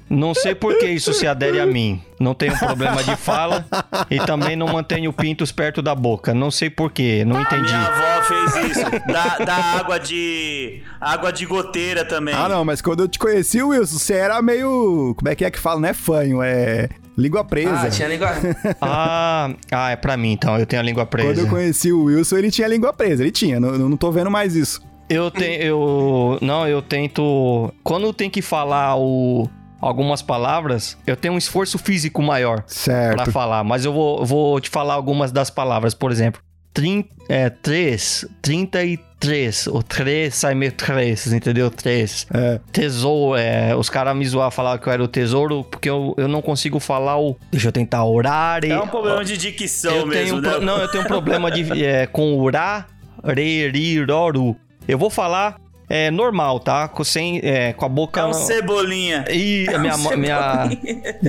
não 0.08 0.34
sei 0.34 0.54
por 0.54 0.76
que 0.78 0.86
isso 0.86 1.12
se 1.12 1.26
adere 1.26 1.60
a 1.60 1.66
mim. 1.66 2.02
Não 2.18 2.34
tenho 2.34 2.56
problema 2.58 3.02
de 3.02 3.16
fala 3.16 3.64
e 4.10 4.18
também 4.20 4.54
não 4.54 4.66
mantenho 4.68 5.12
pintos 5.12 5.50
perto 5.50 5.80
da 5.80 5.94
boca. 5.94 6.34
Não 6.34 6.50
sei 6.50 6.68
por 6.68 6.90
quê, 6.92 7.24
não 7.26 7.40
entendi. 7.40 7.62
Minha 7.72 7.86
avó 7.86 8.22
fez 8.24 8.76
isso. 8.76 8.90
Da, 9.06 9.38
da 9.44 9.54
água 9.54 9.98
de. 9.98 10.82
água 11.00 11.32
de 11.32 11.46
goteira 11.46 12.04
também. 12.04 12.34
Ah, 12.34 12.48
não, 12.48 12.64
mas 12.64 12.82
quando 12.82 13.00
eu 13.00 13.08
te 13.08 13.18
conheci, 13.18 13.62
Wilson, 13.62 13.98
você 13.98 14.14
era 14.14 14.40
meio. 14.42 15.14
Como 15.16 15.28
é 15.28 15.34
que 15.34 15.44
é 15.44 15.50
que 15.50 15.58
fala? 15.58 15.80
Não 15.80 15.88
é 15.88 15.94
fanho, 15.94 16.42
é. 16.42 16.88
Língua 17.16 17.44
presa. 17.44 17.82
Ah, 17.86 17.90
tinha 17.90 18.08
negócio. 18.08 18.40
Ah, 18.80 19.50
ah, 19.70 19.90
é 19.90 19.96
pra 19.96 20.16
mim 20.16 20.32
então. 20.32 20.58
Eu 20.58 20.64
tenho 20.66 20.80
a 20.80 20.84
língua 20.84 21.04
Quando 21.06 21.10
presa. 21.22 21.40
eu 21.42 21.48
conheci 21.48 21.92
o 21.92 22.04
Wilson, 22.04 22.36
ele 22.38 22.50
tinha 22.50 22.68
língua 22.68 22.92
presa. 22.92 23.22
Ele 23.22 23.32
tinha, 23.32 23.58
não, 23.60 23.72
não 23.72 23.96
tô 23.96 24.10
vendo 24.12 24.30
mais 24.30 24.54
isso. 24.54 24.80
Eu 25.10 25.30
tenho. 25.30 25.62
Eu. 25.62 26.38
Não, 26.40 26.66
eu 26.66 26.80
tento. 26.80 27.72
Quando 27.82 28.12
tem 28.12 28.30
que 28.30 28.40
falar 28.40 28.96
o. 28.96 29.48
Algumas 29.82 30.20
palavras, 30.20 30.98
eu 31.06 31.16
tenho 31.16 31.32
um 31.32 31.38
esforço 31.38 31.78
físico 31.78 32.22
maior 32.22 32.56
pra 32.56 32.64
Certo. 32.68 33.32
falar, 33.32 33.64
mas 33.64 33.86
eu 33.86 33.94
vou, 33.94 34.26
vou 34.26 34.60
te 34.60 34.68
falar 34.68 34.92
algumas 34.92 35.32
das 35.32 35.48
palavras. 35.48 35.94
Por 35.94 36.12
exemplo, 36.12 36.38
trin, 36.74 37.02
é, 37.30 37.48
3, 37.48 38.26
33. 38.42 39.66
O 39.68 39.82
3 39.82 40.34
sai 40.34 40.54
meio 40.54 40.72
3, 40.72 41.32
entendeu? 41.32 41.70
3. 41.70 42.26
É. 42.34 42.60
Tesouro, 42.70 43.36
é, 43.38 43.74
os 43.74 43.88
caras 43.88 44.14
me 44.14 44.26
zoavam, 44.26 44.50
falavam 44.50 44.78
que 44.78 44.86
eu 44.86 44.92
era 44.92 45.02
o 45.02 45.08
tesouro, 45.08 45.64
porque 45.64 45.88
eu, 45.88 46.14
eu 46.18 46.28
não 46.28 46.42
consigo 46.42 46.78
falar 46.78 47.18
o. 47.18 47.34
Deixa 47.50 47.68
eu 47.68 47.72
tentar 47.72 48.04
orar. 48.04 48.62
e- 48.64 48.70
É 48.70 48.78
um 48.78 48.86
problema 48.86 49.24
de 49.24 49.38
dicção 49.38 49.94
eu 49.94 50.06
mesmo, 50.06 50.42
tenho 50.42 50.56
um 50.56 50.60
né? 50.60 50.66
Não, 50.66 50.76
eu 50.78 50.88
tenho 50.90 51.04
um 51.04 51.06
problema 51.06 51.50
de, 51.50 51.82
é, 51.84 52.06
com 52.06 52.34
urá, 52.34 52.86
re, 53.24 53.70
ri, 53.70 54.04
roru. 54.04 54.54
Eu 54.90 54.98
vou 54.98 55.10
falar 55.10 55.56
é, 55.88 56.10
normal, 56.10 56.60
tá? 56.60 56.88
Com, 56.88 57.02
sem, 57.04 57.40
é, 57.42 57.72
com 57.72 57.84
a 57.84 57.88
boca... 57.88 58.20
É 58.20 58.24
um 58.24 58.32
cebolinha. 58.32 59.24
E 59.30 59.66
a 59.68 59.78
minha, 59.78 59.96
Você 59.96 60.16
minha, 60.16 60.68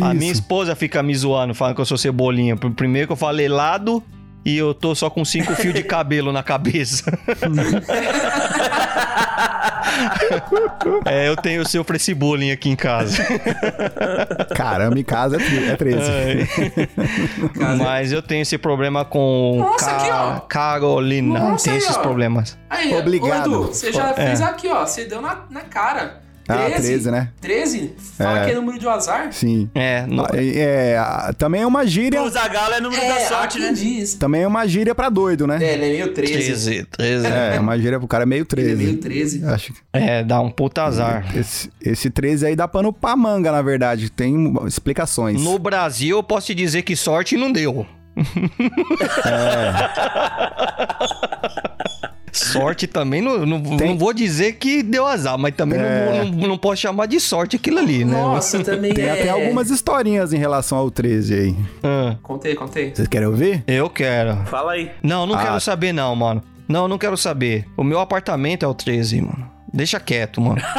a 0.01 0.13
minha 0.13 0.31
esposa 0.31 0.75
fica 0.75 1.01
me 1.01 1.15
zoando, 1.15 1.53
falando 1.53 1.75
que 1.75 1.81
eu 1.81 1.85
sou 1.85 1.97
cebolinha. 1.97 2.55
Pr- 2.55 2.71
Primeiro 2.71 3.07
que 3.07 3.13
eu 3.13 3.17
falei 3.17 3.47
lado 3.47 4.03
e 4.45 4.57
eu 4.57 4.73
tô 4.73 4.93
só 4.95 5.09
com 5.09 5.23
cinco 5.25 5.53
fios 5.55 5.73
de 5.73 5.83
cabelo 5.83 6.31
na 6.31 6.41
cabeça. 6.43 7.03
é, 11.05 11.27
eu 11.27 11.35
tenho, 11.35 11.61
eu 11.61 11.67
sofro 11.67 11.95
esse 11.95 12.13
bullying 12.13 12.51
aqui 12.51 12.69
em 12.69 12.75
casa. 12.75 13.23
Caramba, 14.55 14.99
em 14.99 15.03
casa 15.03 15.37
é 15.37 15.39
tre- 15.39 15.67
é 15.69 15.75
13. 15.75 15.99
Mas 17.77 18.11
eu 18.11 18.21
tenho 18.21 18.41
esse 18.41 18.57
problema 18.57 19.03
com 19.05 19.57
Nossa, 19.59 19.85
Ca- 19.85 19.97
aqui, 19.97 20.09
ó. 20.11 20.39
Carolina. 20.41 21.39
Nossa, 21.39 21.63
tem 21.65 21.73
aí, 21.73 21.79
esses 21.79 21.95
ó. 21.97 22.01
problemas. 22.01 22.57
Aí, 22.69 22.93
Obrigado. 22.95 23.51
ô, 23.51 23.63
Edu, 23.63 23.67
você 23.67 23.91
já 23.91 24.09
É. 24.11 24.13
fez 24.13 24.41
aqui, 24.41 24.67
ó. 24.67 24.85
Você 24.85 25.05
deu 25.05 25.21
na, 25.21 25.43
na 25.49 25.61
cara. 25.61 26.20
Ah, 26.47 26.69
13, 26.69 27.11
né? 27.11 27.29
13? 27.39 27.93
Fala 28.17 28.41
É. 28.41 28.45
que 28.45 28.51
é 28.51 28.55
número 28.55 28.77
de 28.79 28.87
azar. 28.87 29.31
Sim. 29.31 29.69
É, 29.73 30.05
no- 30.05 30.25
É, 30.33 30.95
é, 30.97 31.33
também 31.37 31.61
é 31.61 31.67
uma 31.67 31.85
gíria. 31.85 32.21
O 32.21 32.29
Zagalo 32.29 32.73
é 32.73 32.81
número 32.81 33.01
É, 33.01 33.07
da 33.07 33.19
sorte, 33.21 33.59
né? 33.59 33.71
diz. 33.73 34.15
Também 34.15 34.41
é 34.43 34.47
uma 34.47 34.67
gíria 34.67 34.93
pra 34.95 35.09
doido, 35.09 35.47
né? 35.47 35.59
É, 35.61 35.73
ele 35.73 35.85
é 35.85 35.89
meio 35.89 36.13
13. 36.13 36.33
13, 36.33 36.83
13. 36.85 37.27
É, 37.27 37.55
é 37.55 37.59
uma 37.59 37.77
gíria 37.79 37.99
pro 37.99 38.07
cara 38.07 38.25
meio 38.25 38.45
13. 38.45 38.69
Ele 38.71 38.81
é 38.81 38.85
meio 38.85 38.97
13. 38.99 39.45
Acho 39.45 39.73
que 39.73 39.79
É, 39.93 40.23
dá 40.23 40.39
um 40.41 40.49
puta 40.49 40.83
azar. 40.83 41.25
esse, 41.35 41.69
esse 41.79 42.09
13 42.09 42.47
aí 42.47 42.55
dá 42.55 42.67
pano 42.67 42.91
pra 42.91 43.15
manga, 43.15 43.51
na 43.51 43.61
verdade. 43.61 44.09
Tem 44.09 44.53
explicações. 44.67 45.41
No 45.41 45.57
Brasil, 45.59 46.17
eu 46.17 46.23
posso 46.23 46.47
te 46.47 46.55
dizer 46.55 46.81
que 46.81 46.95
sorte 46.95 47.37
não 47.37 47.51
deu. 47.51 47.85
Sorte 52.31 52.87
também, 52.87 53.21
não, 53.21 53.45
não, 53.45 53.61
Tem- 53.77 53.89
não 53.89 53.97
vou 53.97 54.13
dizer 54.13 54.53
que 54.53 54.81
deu 54.81 55.05
azar, 55.05 55.37
mas 55.37 55.53
também 55.55 55.77
não- 55.79 55.85
É. 55.85 56.23
não, 56.25 56.47
não, 56.49 56.57
posso 56.57 56.81
chamar 56.81 57.05
de 57.07 57.19
sorte 57.19 57.55
aquilo 57.57 57.79
ali, 57.79 58.05
né? 58.05 58.13
Nossa, 58.13 58.63
também 58.63 58.93
Tem 58.93 59.05
é. 59.05 59.11
até 59.11 59.29
algumas 59.29 59.69
historinhas 59.69 60.31
em 60.33 60.37
relação 60.37 60.77
ao 60.77 60.89
13 60.89 61.33
aí. 61.33 61.55
Ah, 61.83 62.15
Contei, 62.23 62.55
contei. 62.55 62.93
Vocês 62.95 63.07
querem 63.07 63.27
ouvir? 63.27 63.63
eu 63.67 63.89
quero. 63.89 64.37
Fala 64.45 64.73
aí. 64.73 64.91
Não, 65.03 65.25
não 65.27 65.35
Ah. 65.35 65.43
quero 65.43 65.59
saber 65.59 65.91
não, 65.93 66.15
mano. 66.15 66.41
Não, 66.67 66.87
não 66.87 66.97
quero 66.97 67.17
saber. 67.17 67.65
O 67.75 67.83
meu 67.83 67.99
apartamento 67.99 68.63
é 68.63 68.67
o 68.67 68.73
13, 68.73 69.19
mano. 69.21 69.49
Deixa 69.73 69.99
quieto, 69.99 70.39
mano. 70.41 70.61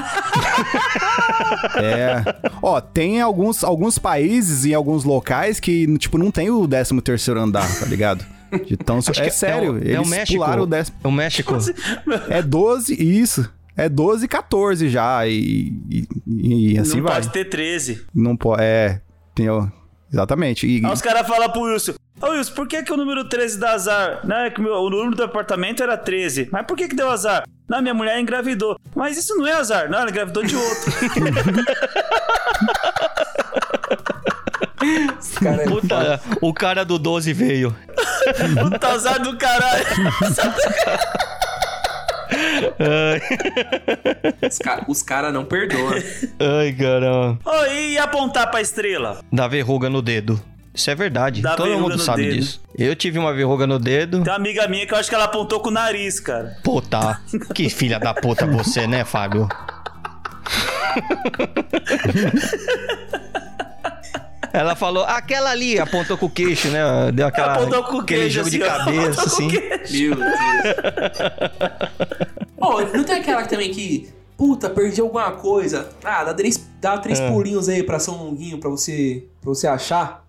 É. 1.76 2.22
Ó, 2.62 2.80
tem 2.80 3.20
alguns, 3.20 3.62
alguns 3.64 3.98
países 3.98 4.64
e 4.64 4.74
alguns 4.74 5.04
locais 5.04 5.60
que, 5.60 5.86
tipo, 5.98 6.18
não 6.18 6.30
tem 6.30 6.50
o 6.50 6.66
13 6.66 7.00
terceiro 7.00 7.40
andar, 7.40 7.68
tá 7.78 7.86
ligado? 7.86 8.24
Então, 8.70 8.98
Acho 8.98 9.10
é 9.10 9.24
que 9.24 9.30
sério, 9.30 9.68
é 9.68 9.70
o, 9.70 9.76
eles 9.78 9.94
é 9.96 10.00
o 10.00 10.06
México. 10.06 10.38
pularam 10.38 10.62
o 10.62 10.66
décimo. 10.66 10.96
É 11.02 11.08
o 11.08 11.12
México. 11.12 11.56
É 12.28 12.42
12, 12.42 12.94
isso. 13.02 13.50
É 13.76 13.88
12 13.88 14.26
e 14.26 14.28
14 14.28 14.88
já, 14.90 15.26
e, 15.26 15.72
e, 15.90 16.06
e 16.74 16.78
assim 16.78 16.98
não 16.98 17.04
vai. 17.04 17.14
pode 17.14 17.30
ter 17.30 17.46
13. 17.46 18.04
Não 18.14 18.36
pode, 18.36 18.62
é, 18.62 19.00
tem, 19.34 19.48
ó, 19.48 19.66
exatamente. 20.12 20.66
E, 20.66 20.84
Aí 20.84 20.92
os 20.92 21.00
caras 21.00 21.26
falam 21.26 21.48
pro 21.50 21.62
Wilson. 21.62 21.94
Ô 22.20 22.26
Wilson, 22.32 22.52
por 22.54 22.68
que, 22.68 22.82
que 22.82 22.92
o 22.92 22.96
número 22.98 23.26
13 23.26 23.58
dá 23.58 23.72
azar? 23.72 24.20
Não, 24.24 24.36
é 24.36 24.50
que 24.50 24.60
o 24.60 24.62
meu- 24.62 24.74
o 24.74 24.90
número 24.90 25.16
do 25.16 25.22
apartamento 25.24 25.82
era 25.82 25.96
13. 25.96 26.50
Mas 26.52 26.66
por 26.66 26.76
que, 26.76 26.86
que 26.86 26.94
deu 26.94 27.08
azar? 27.10 27.44
Não, 27.66 27.80
minha 27.80 27.94
mulher 27.94 28.20
engravidou. 28.20 28.76
Mas 28.94 29.16
isso 29.16 29.34
não 29.36 29.46
é 29.46 29.54
azar. 29.54 29.90
Não, 29.90 29.98
ela 30.00 30.10
engravidou 30.10 30.44
de 30.44 30.54
outro. 30.54 30.92
Cara 35.40 35.62
é 35.62 35.68
Puta, 35.68 36.20
o 36.40 36.52
cara 36.52 36.84
do 36.84 36.98
12 36.98 37.32
veio. 37.32 37.74
Puta 38.70 38.88
azar 38.88 39.20
do 39.20 39.36
caralho. 39.36 39.84
Os 44.48 44.58
caras 44.58 44.84
os 44.88 45.02
cara 45.02 45.30
não 45.32 45.44
perdoam. 45.44 45.92
Ai, 46.40 46.72
caramba. 46.72 47.38
Ô, 47.44 47.64
e 47.66 47.98
apontar 47.98 48.50
pra 48.50 48.60
estrela? 48.60 49.20
Dá 49.32 49.46
verruga 49.48 49.88
no 49.90 50.00
dedo. 50.02 50.40
Isso 50.74 50.90
é 50.90 50.94
verdade. 50.94 51.42
Dá 51.42 51.54
Todo 51.54 51.78
mundo 51.78 51.98
sabe 51.98 52.22
dedo. 52.24 52.34
disso. 52.36 52.62
Eu 52.78 52.96
tive 52.96 53.18
uma 53.18 53.32
verruga 53.34 53.66
no 53.66 53.78
dedo. 53.78 54.22
Tem 54.22 54.32
uma 54.32 54.36
amiga 54.38 54.66
minha 54.68 54.86
que 54.86 54.94
eu 54.94 54.98
acho 54.98 55.08
que 55.08 55.14
ela 55.14 55.24
apontou 55.24 55.60
com 55.60 55.68
o 55.68 55.72
nariz, 55.72 56.18
cara. 56.18 56.56
Puta. 56.64 57.20
Que 57.54 57.68
filha 57.68 57.98
da 58.00 58.14
puta 58.14 58.46
você, 58.46 58.86
né, 58.86 59.04
Fábio? 59.04 59.48
Ela 64.52 64.76
falou, 64.76 65.04
aquela 65.04 65.50
ali, 65.50 65.78
apontou 65.78 66.18
com 66.18 66.26
o 66.26 66.30
queixo, 66.30 66.68
né? 66.68 67.10
Deu 67.12 67.26
aquela, 67.26 67.54
Apontou 67.54 67.82
com 67.84 67.96
o 67.96 68.00
aquele 68.00 68.20
queijo, 68.22 68.38
jogo 68.44 68.50
de 68.50 68.62
assim, 68.62 68.70
ó. 68.72 68.78
cabeça, 68.84 69.20
o 69.22 69.24
assim. 69.26 69.48
Meu 69.48 70.14
Deus. 70.16 70.28
Ô, 72.58 72.80
não 72.96 73.04
tem 73.04 73.16
aquela 73.16 73.44
também 73.46 73.70
que. 73.70 74.08
Puta, 74.36 74.68
perdi 74.68 75.00
alguma 75.00 75.30
coisa. 75.32 75.90
Ah, 76.02 76.24
dá 76.24 76.34
três, 76.34 76.68
dá 76.80 76.98
três 76.98 77.20
É. 77.20 77.30
pulinhos 77.30 77.68
aí 77.68 77.82
pra 77.82 77.98
São 78.00 78.16
Longuinho 78.16 78.58
pra 78.58 78.68
você, 78.70 79.24
pra 79.40 79.48
você 79.50 79.66
achar. 79.68 80.22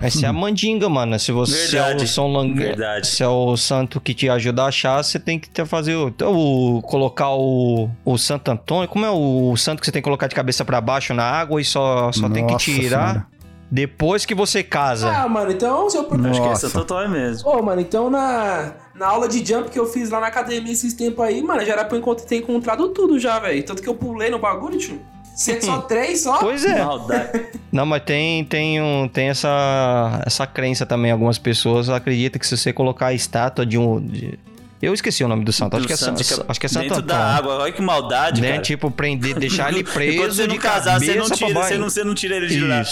Essa 0.00 0.26
é 0.26 0.28
a 0.28 0.32
mandinga, 0.32 0.88
mano. 0.90 1.18
Se 1.18 1.32
você 1.32 1.78
é 1.78 1.80
Verdade. 1.82 2.04
o 2.04 2.06
São 2.08 2.30
Lang... 2.30 2.52
Verdade. 2.54 3.06
Se 3.06 3.22
é 3.22 3.28
o 3.28 3.56
santo 3.56 3.98
que 3.98 4.12
te 4.12 4.28
ajuda 4.28 4.64
a 4.64 4.66
achar, 4.66 5.02
você 5.02 5.18
tem 5.18 5.38
que 5.38 5.48
ter- 5.48 5.64
fazer 5.66 5.94
o, 5.96 6.08
então, 6.08 6.34
o- 6.36 6.82
colocar 6.82 7.30
o, 7.30 7.88
o 8.04 8.18
Santo 8.18 8.50
Antônio. 8.50 8.86
Como 8.88 9.06
é 9.06 9.10
o 9.10 9.56
santo 9.56 9.80
que 9.80 9.86
você 9.86 9.92
tem 9.92 10.02
que 10.02 10.04
colocar 10.04 10.26
de 10.26 10.34
cabeça 10.34 10.64
pra 10.66 10.82
baixo 10.82 11.14
na 11.14 11.24
água 11.24 11.60
e 11.60 11.64
só, 11.64 12.12
só 12.12 12.28
tem 12.28 12.46
que 12.46 12.56
tirar 12.58 13.08
Senhora. 13.12 13.26
Depois 13.70 14.24
que 14.24 14.34
você 14.34 14.62
casa. 14.62 15.10
Ah, 15.10 15.28
mano, 15.28 15.50
então 15.52 15.88
se 15.90 15.96
eu. 15.96 16.02
Acho 16.30 16.42
que 16.42 16.48
essa 16.48 16.70
total 16.70 17.02
é 17.02 17.08
mesmo. 17.08 17.48
Ô, 17.48 17.62
mano, 17.62 17.80
então 17.80 18.08
na, 18.08 18.72
na 18.94 19.06
aula 19.08 19.28
de 19.28 19.44
jump 19.44 19.70
que 19.70 19.78
eu 19.78 19.86
fiz 19.86 20.10
lá 20.10 20.20
na 20.20 20.28
academia 20.28 20.72
esses 20.72 20.94
tempos 20.94 21.24
aí, 21.24 21.42
mano, 21.42 21.64
já 21.64 21.72
era 21.72 21.84
pra 21.84 21.98
eu 21.98 22.14
ter 22.14 22.36
encontrado 22.36 22.88
tudo 22.90 23.18
já, 23.18 23.38
velho. 23.38 23.62
Tanto 23.64 23.82
que 23.82 23.88
eu 23.88 23.94
pulei 23.94 24.30
no 24.30 24.38
bagulho, 24.38 24.78
tio. 24.78 25.00
É 25.48 25.60
só 25.60 25.82
três 25.82 26.22
só. 26.22 26.38
Pois 26.38 26.64
é. 26.64 26.82
Maldade. 26.82 27.46
Não, 27.70 27.84
mas 27.84 28.02
tem, 28.04 28.42
tem, 28.44 28.80
um, 28.80 29.06
tem 29.06 29.28
essa, 29.28 30.22
essa 30.24 30.46
crença 30.46 30.86
também. 30.86 31.10
Algumas 31.12 31.36
pessoas 31.38 31.90
acreditam 31.90 32.38
que 32.40 32.46
se 32.46 32.56
você 32.56 32.72
colocar 32.72 33.08
a 33.08 33.12
estátua 33.12 33.66
de 33.66 33.76
um. 33.76 34.00
de- 34.00 34.38
Eu 34.80 34.94
esqueci 34.94 35.22
o 35.22 35.28
nome 35.28 35.44
do 35.44 35.52
santo. 35.52 35.76
Acho 35.76 35.82
Do 35.82 35.86
que 35.88 35.92
é, 35.92 35.96
santo 35.96 36.24
San- 36.24 36.36
que 36.42 36.44
acho 36.50 36.60
que 36.60 36.64
é 36.66 36.68
Santo 36.70 36.82
Dentro 36.84 37.02
da 37.02 37.16
Antônio. 37.16 37.36
água. 37.52 37.64
Olha 37.64 37.72
que 37.72 37.82
maldade, 37.82 38.40
Né? 38.40 38.50
cara. 38.52 38.62
Tipo, 38.62 38.90
prender, 38.90 39.34
deixar 39.38 39.70
ele 39.70 39.84
preso 39.92 40.36
você 40.36 40.46
não 40.46 40.54
de 40.54 40.58
casar, 40.60 40.98
você 41.00 41.14
não, 41.16 41.28
tira, 41.28 41.52
você, 41.52 41.76
não, 41.78 41.90
você 41.90 42.04
não 42.04 42.14
tira 42.14 42.36
ele 42.36 42.46
de 42.46 42.60
lá. 42.64 42.82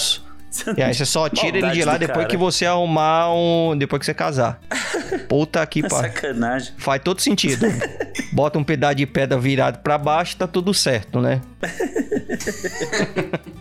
Isso. 0.55 0.75
E 0.77 0.83
aí 0.83 0.95
você 0.95 1.05
só 1.05 1.29
tira 1.31 1.59
ele 1.59 1.71
de 1.71 1.85
lá 1.85 1.99
depois 1.99 2.19
cara. 2.19 2.29
que 2.29 2.37
você 2.37 2.65
arrumar 2.65 3.35
um. 3.35 3.77
Depois 3.77 3.99
que 3.99 4.07
você 4.07 4.15
casar. 4.15 4.61
Puta 5.29 5.67
que 5.67 5.83
pariu. 5.83 6.13
Sacanagem. 6.13 6.75
Faz 6.79 7.03
todo 7.03 7.21
sentido. 7.21 7.67
Bota 8.33 8.59
um 8.59 8.65
pedaço 8.65 8.95
de 8.95 9.07
pedra 9.07 9.39
virado 9.39 9.79
pra 9.81 9.99
baixo, 9.99 10.37
tá 10.37 10.47
tudo 10.47 10.73
certo, 10.73 11.21
né? 11.21 11.41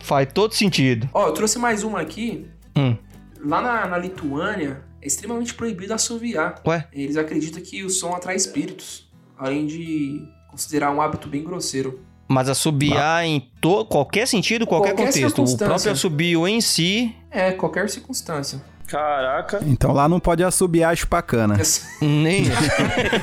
Faz 0.00 0.28
todo 0.32 0.54
sentido. 0.54 1.08
Ó, 1.12 1.26
eu 1.26 1.32
trouxe 1.32 1.58
mais 1.58 1.82
uma 1.82 2.00
aqui. 2.00 2.46
Hum. 2.76 2.96
Lá 3.44 3.60
na, 3.60 3.86
na 3.86 3.98
Lituânia, 3.98 4.82
é 5.02 5.06
extremamente 5.06 5.54
proibido 5.54 5.92
assoviar. 5.92 6.60
Ué? 6.66 6.86
Eles 6.92 7.16
acreditam 7.16 7.62
que 7.62 7.84
o 7.84 7.90
som 7.90 8.14
atrai 8.14 8.36
espíritos, 8.36 9.08
além 9.38 9.66
de 9.66 10.22
considerar 10.48 10.90
um 10.90 11.00
hábito 11.00 11.28
bem 11.28 11.42
grosseiro. 11.42 12.00
Mas 12.26 12.48
assobiar 12.48 13.24
em 13.24 13.50
to 13.60 13.84
qualquer 13.84 14.26
sentido, 14.26 14.66
qualquer, 14.66 14.94
Qualquer 14.94 15.12
contexto. 15.12 15.44
O 15.44 15.58
próprio 15.58 15.92
assobio 15.92 16.48
em 16.48 16.60
si, 16.60 17.14
É, 17.30 17.52
qualquer 17.52 17.88
circunstância. 17.90 18.60
Caraca. 18.86 19.60
Então 19.66 19.92
lá 19.92 20.08
não 20.08 20.20
pode 20.20 20.44
assobiar 20.44 20.92
e 20.92 20.96
chupar 20.96 21.22
cana. 21.22 21.56
nem. 22.00 22.44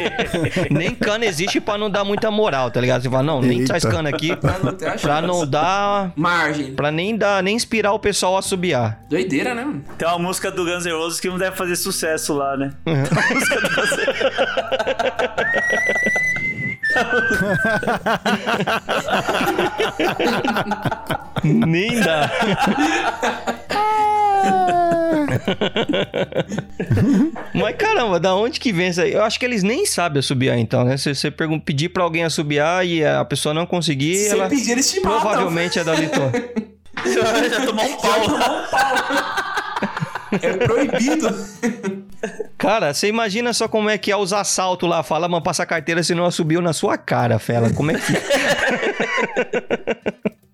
nem 0.72 0.95
cana 0.95 1.26
existe 1.26 1.62
pra 1.62 1.78
não 1.78 1.89
dar 1.89 2.04
muita 2.04 2.32
moral, 2.32 2.72
tá 2.72 2.82
ligado? 2.82 3.04
Você 3.04 3.10
fala, 3.10 3.24
não, 3.24 3.41
nem 3.41 3.60
Eita. 3.60 3.68
traz 3.68 3.86
cana 3.86 4.10
aqui 4.10 4.36
Pra 4.36 5.22
não 5.22 5.39
pra 5.39 5.45
dar. 5.45 6.14
Margem. 6.16 6.74
Pra 6.74 6.91
nem 6.91 7.16
dar, 7.16 7.43
nem 7.43 7.56
inspirar 7.56 7.93
o 7.93 7.99
pessoal 7.99 8.36
a 8.36 8.39
assobiar. 8.39 8.99
Doideira, 9.10 9.54
né? 9.54 9.64
mano? 9.64 9.84
Tem 9.97 10.08
uma 10.08 10.20
música 10.20 10.52
do 10.52 10.66
Guns 10.66 10.86
N' 10.86 10.91
Roses 10.93 11.20
que 11.20 11.30
não 11.30 11.38
deve 11.38 11.56
fazer 11.56 11.76
sucesso 11.76 12.34
lá, 12.34 12.58
né? 12.58 12.72
Nem 21.44 22.00
dá. 22.00 22.30
Mas 27.54 27.76
caramba, 27.76 28.20
da 28.20 28.36
onde 28.36 28.60
que 28.60 28.72
vem 28.72 28.89
isso 28.89 29.02
aí? 29.02 29.14
Eu 29.14 29.24
acho 29.24 29.39
que 29.39 29.46
eles 29.46 29.64
nem 29.64 29.86
sabem 29.86 30.20
assobiar 30.20 30.58
então, 30.58 30.84
né? 30.84 30.98
Se 30.98 31.14
você 31.14 31.32
pedir 31.64 31.89
pra 31.89 32.04
alguém 32.04 32.24
assobiar 32.24 32.86
e 32.86 33.04
a 33.06 33.24
pessoa 33.26 33.54
não 33.54 33.66
conseguir, 33.66 34.16
Se 34.16 34.30
ela 34.32 34.48
pedir, 34.48 34.72
eles 34.72 34.89
te 34.92 35.00
matam. 35.00 35.20
provavelmente 35.20 35.80
é 35.80 35.84
da 35.84 35.94
Litor. 35.94 36.32
Já 37.50 37.66
tomou 37.66 37.86
um 37.86 37.96
pau. 37.96 39.51
É 40.41 40.53
proibido. 40.57 41.27
Cara, 42.57 42.93
você 42.93 43.07
imagina 43.07 43.53
só 43.53 43.67
como 43.67 43.89
é 43.89 43.97
que 43.97 44.11
é 44.11 44.17
os 44.17 44.34
assaltos 44.34 44.88
lá. 44.89 45.01
Fala, 45.03 45.27
mano, 45.27 45.43
passa 45.43 45.63
a 45.63 45.65
carteira 45.65 46.03
se 46.03 46.13
não 46.13 46.29
subiu 46.29 46.61
na 46.61 46.73
sua 46.73 46.97
cara, 46.97 47.39
fela. 47.39 47.71
Como 47.73 47.91
é 47.91 47.95
que. 47.95 48.13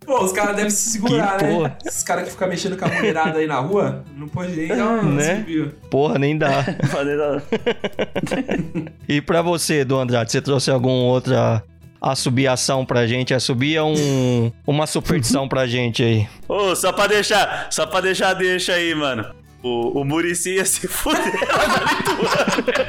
Pô, 0.05 0.23
os 0.23 0.31
caras 0.31 0.55
devem 0.55 0.71
se 0.71 0.91
segurar, 0.91 1.37
Que 1.37 1.43
né? 1.43 1.53
porra. 1.53 1.77
Esses 1.85 2.01
caras 2.01 2.23
que 2.23 2.31
ficam 2.31 2.47
mexendo 2.47 2.77
com 2.77 2.85
a 2.85 2.87
mulherada 2.87 3.39
aí 3.39 3.45
na 3.45 3.59
rua, 3.59 4.05
não 4.15 4.25
pode 4.29 4.55
nem 4.55 4.69
dar 4.69 4.85
uma 4.85 5.03
Né? 5.03 5.35
subiu. 5.39 5.71
Porra, 5.91 6.17
nem 6.17 6.37
dá. 6.37 6.63
E 9.07 9.21
pra 9.21 9.41
você, 9.41 9.83
do 9.83 9.97
Andrade, 9.99 10.31
você 10.31 10.41
trouxe 10.41 10.71
alguma 10.71 11.03
outra 11.11 11.61
assobiação 12.01 12.85
pra 12.85 13.05
gente? 13.05 13.33
Assobia 13.33 13.83
um, 13.83 14.49
uma 14.65 14.87
superstição 14.87 15.45
pra 15.47 15.67
gente 15.67 16.01
aí. 16.03 16.25
Ô, 16.47 16.73
só 16.73 16.93
pra 16.93 17.07
deixar, 17.07 17.67
só 17.69 17.85
pra 17.85 17.99
deixar 17.99 18.33
deixa 18.33 18.73
aí, 18.73 18.95
mano. 18.95 19.25
O, 19.67 20.01
o 20.01 20.05
Murici 20.05 20.55
ia 20.55 20.65
se 20.65 20.87
fuder 20.87 21.21
lá 21.57 21.67
na 21.67 21.79
Lituânia. 21.91 22.87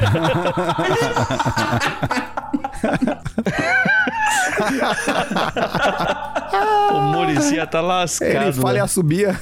o 6.93 7.01
Muricia 7.13 7.67
tá 7.67 7.81
lascado. 7.81 8.31
Ele 8.31 8.53
fala 8.53 8.75
e 8.75 8.77
né? 8.77 8.81
assobia. 8.81 9.41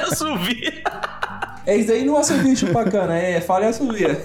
Eu 0.00 0.14
subi. 0.14 0.82
É 1.66 1.76
isso 1.76 1.92
aí 1.92 2.04
não 2.04 2.18
é 2.18 2.22
subir 2.22 2.56
chupacana, 2.56 3.16
é 3.16 3.40
fala 3.40 3.66
e 3.66 3.68
assovia. 3.68 4.20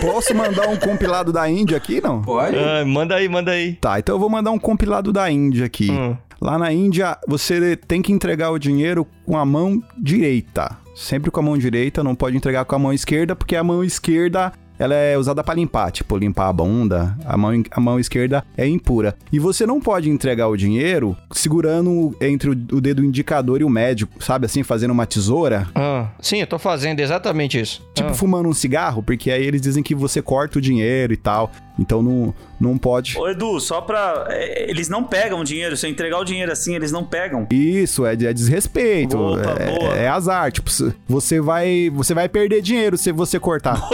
Posso 0.00 0.34
mandar 0.34 0.68
um 0.68 0.76
compilado 0.76 1.32
da 1.32 1.48
Índia 1.48 1.76
aqui, 1.76 2.00
não? 2.00 2.22
Pode? 2.22 2.56
Ah, 2.56 2.84
manda 2.84 3.14
aí, 3.14 3.28
manda 3.28 3.52
aí. 3.52 3.74
Tá, 3.74 3.98
então 3.98 4.14
eu 4.16 4.18
vou 4.18 4.28
mandar 4.28 4.50
um 4.50 4.58
compilado 4.58 5.12
da 5.12 5.30
Índia 5.30 5.66
aqui. 5.66 5.90
Hum. 5.90 6.16
Lá 6.40 6.58
na 6.58 6.72
Índia, 6.72 7.18
você 7.28 7.76
tem 7.76 8.00
que 8.00 8.12
entregar 8.12 8.50
o 8.50 8.58
dinheiro 8.58 9.06
com 9.26 9.36
a 9.36 9.44
mão 9.44 9.82
direita. 9.98 10.76
Sempre 10.94 11.30
com 11.30 11.40
a 11.40 11.42
mão 11.42 11.58
direita, 11.58 12.02
não 12.02 12.14
pode 12.14 12.36
entregar 12.36 12.64
com 12.64 12.74
a 12.74 12.78
mão 12.78 12.92
esquerda, 12.92 13.36
porque 13.36 13.54
a 13.56 13.62
mão 13.64 13.84
esquerda 13.84 14.52
ela 14.78 14.94
é 14.94 15.18
usada 15.18 15.44
para 15.44 15.54
limpar, 15.56 15.90
tipo 15.90 16.16
limpar 16.16 16.48
a 16.48 16.52
bunda. 16.54 17.14
A 17.26 17.36
mão, 17.36 17.62
a 17.70 17.80
mão 17.80 18.00
esquerda 18.00 18.42
é 18.56 18.66
impura. 18.66 19.14
E 19.30 19.38
você 19.38 19.66
não 19.66 19.78
pode 19.78 20.08
entregar 20.08 20.48
o 20.48 20.56
dinheiro 20.56 21.14
segurando 21.30 22.16
entre 22.18 22.48
o, 22.48 22.52
o 22.52 22.80
dedo 22.80 23.04
indicador 23.04 23.60
e 23.60 23.64
o 23.64 23.68
médio, 23.68 24.08
sabe 24.18 24.46
assim, 24.46 24.62
fazendo 24.62 24.92
uma 24.92 25.04
tesoura. 25.04 25.68
Ah, 25.74 26.08
sim, 26.18 26.38
eu 26.40 26.46
tô 26.46 26.58
fazendo 26.58 27.00
exatamente 27.00 27.60
isso. 27.60 27.86
Tipo 27.94 28.08
Ah. 28.08 28.14
fumando 28.14 28.48
um 28.48 28.54
cigarro, 28.54 29.02
porque 29.02 29.30
aí 29.30 29.44
eles 29.44 29.60
dizem 29.60 29.82
que 29.82 29.94
você 29.94 30.22
corta 30.22 30.58
o 30.58 30.62
dinheiro 30.62 31.12
e 31.12 31.16
tal. 31.18 31.52
Então 31.78 32.02
não, 32.02 32.34
não 32.60 32.76
pode. 32.76 33.16
Ô, 33.18 33.28
Edu, 33.28 33.58
só 33.60 33.80
pra. 33.80 34.26
é, 34.28 34.70
Eles 34.70 34.88
não 34.88 35.02
pegam 35.02 35.42
dinheiro. 35.42 35.76
Se 35.76 35.86
eu 35.86 35.90
entregar 35.90 36.18
o 36.18 36.24
dinheiro 36.24 36.52
assim, 36.52 36.74
eles 36.74 36.92
não 36.92 37.04
pegam. 37.04 37.46
Isso, 37.50 38.04
é, 38.06 38.12
é 38.12 38.32
desrespeito. 38.32 39.18
Opa, 39.18 39.56
é, 39.58 39.78
boa. 39.78 39.96
é 39.96 40.08
azar. 40.08 40.52
Tipo, 40.52 40.70
você 41.08 41.40
vai, 41.40 41.90
você 41.92 42.12
vai 42.14 42.28
perder 42.28 42.60
dinheiro 42.62 42.96
se 42.98 43.10
você 43.12 43.40
cortar. 43.40 43.80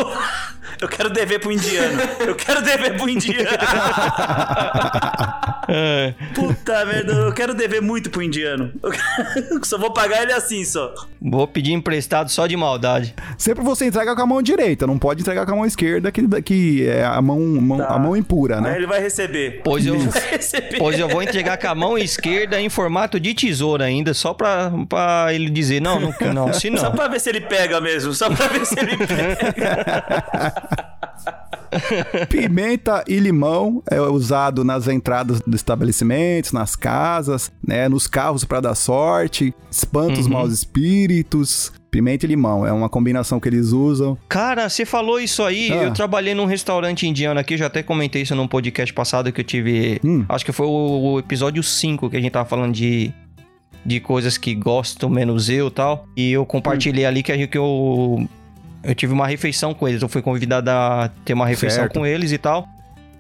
Eu 0.79 0.89
quero 0.89 1.09
dever 1.09 1.39
pro 1.41 1.51
indiano. 1.51 1.99
Eu 2.21 2.35
quero 2.35 2.61
dever 2.61 2.99
pro 2.99 3.09
indiano. 3.09 3.49
É. 5.69 6.15
Puta 6.35 6.85
merda, 6.85 7.13
eu 7.13 7.33
quero 7.33 7.55
dever 7.55 7.81
muito 7.83 8.11
pro 8.11 8.23
indiano. 8.23 8.71
Eu 8.83 8.91
quero- 8.91 9.65
só 9.65 9.79
vou 9.79 9.91
pagar 9.93 10.23
ele 10.23 10.33
assim 10.33 10.65
só. 10.65 10.93
Vou 11.21 11.47
pedir 11.49 11.73
emprestado 11.73 12.29
só 12.31 12.47
de 12.47 12.57
maldade. 12.57 13.15
Sempre 13.39 13.65
você 13.65 13.87
entrega 13.87 14.15
com 14.15 14.23
a 14.23 14.27
mão 14.27 14.43
direita, 14.43 14.87
não 14.87 14.99
pode 14.99 15.23
entregar 15.23 15.45
com 15.47 15.53
a 15.53 15.57
mão 15.57 15.67
esquerda, 15.67 16.13
que, 16.13 16.23
que 16.43 16.87
é 16.87 17.05
a 17.05 17.21
mão, 17.21 17.41
mão- 17.41 17.79
Tá. 17.79 17.89
a 17.95 17.99
mão 17.99 18.17
impura, 18.17 18.56
Aí 18.59 18.63
né? 18.65 18.77
ele 18.77 18.87
vai 18.87 19.01
receber. 19.01 19.61
Pois 19.65 19.85
eu, 19.87 19.99
Vai 19.99 20.31
receber. 20.31 20.79
pois 20.79 20.99
eu 20.99 21.09
vou 21.09 21.23
entregar 21.23 21.57
com 21.59 21.69
a 21.69 21.75
mão 21.75 21.99
esquerda 21.99 22.61
em 22.61 22.69
formato 22.69 23.19
de 23.21 23.35
tesoura 23.35 23.85
ainda, 23.85 24.13
só 24.15 24.33
pra, 24.35 24.73
pra 24.89 25.29
ele 25.33 25.49
dizer, 25.51 25.81
não, 25.81 25.99
não, 26.01 26.15
não, 26.35 26.53
se 26.53 26.67
Só 26.77 26.85
não. 26.85 26.93
pra 26.93 27.09
ver 27.09 27.21
se 27.21 27.29
ele 27.31 27.41
pega 27.41 27.81
mesmo. 27.81 28.13
Só 28.13 28.29
pra 28.31 28.47
ver 28.49 28.67
se 28.67 28.79
ele 28.79 28.97
pega. 29.07 30.05
Pimenta 32.29 33.05
e 33.07 33.19
limão 33.19 33.83
é 33.91 34.01
usado 34.01 34.65
nas 34.65 34.89
entradas 34.89 35.41
dos 35.41 35.57
estabelecimentos, 35.57 36.53
nas 36.53 36.77
casas, 36.77 37.51
né? 37.67 37.89
Nos 37.89 38.07
carros 38.07 38.45
para 38.45 38.61
dar 38.61 38.75
sorte, 38.75 39.55
espanta 39.71 40.19
os 40.21 40.27
maus 40.27 40.53
espíritos. 40.53 41.73
Pimenta 41.97 42.27
e 42.27 42.29
limão 42.29 42.67
é 42.67 42.71
uma 42.73 42.91
combinação 42.91 43.41
que 43.41 43.49
eles 43.49 43.73
usam. 43.73 44.19
Cara, 44.29 44.69
você 44.69 44.85
falou 44.85 45.19
isso 45.19 45.43
aí, 45.43 45.73
Ah. 45.73 45.85
eu 45.85 45.93
trabalhei 45.95 46.35
num 46.35 46.45
restaurante 46.45 47.07
indiano 47.07 47.41
aqui, 47.41 47.55
eu 47.55 47.59
já 47.59 47.67
até 47.69 47.83
comentei 47.83 48.21
isso 48.21 48.35
num 48.35 48.47
podcast 48.47 48.93
passado 48.93 49.33
que 49.33 49.41
eu 49.41 49.45
tive, 49.45 49.99
Hum. 50.05 50.23
acho 50.29 50.45
que 50.45 50.53
foi 50.53 50.67
o, 50.67 51.15
o 51.15 51.19
episódio 51.19 51.63
5 51.63 52.11
que 52.11 52.17
a 52.19 52.21
gente 52.21 52.33
tava 52.33 52.47
falando 52.47 52.75
de 52.75 53.13
de 53.83 53.99
coisas 54.01 54.37
que 54.37 54.53
gosto 54.55 55.09
menos 55.09 55.49
eu 55.49 55.69
e 55.69 55.71
tal, 55.71 56.07
e 56.17 56.33
eu 56.33 56.45
compartilhei 56.45 57.07
ali 57.07 57.23
que, 57.23 57.47
que 57.47 57.57
eu 57.57 58.29
eu 58.85 58.95
tive 58.95 59.13
uma 59.15 59.27
refeição 59.27 59.73
com 59.73 59.89
eles, 59.89 60.03
eu 60.03 60.09
fui 60.09 60.21
convidado 60.21 60.69
a 60.71 61.11
ter 61.25 61.33
uma 61.33 61.47
refeição 61.47 61.85
Certo. 61.85 61.95
com 61.95 62.05
eles 62.07 62.31
e 62.31 62.37
tal. 62.39 62.69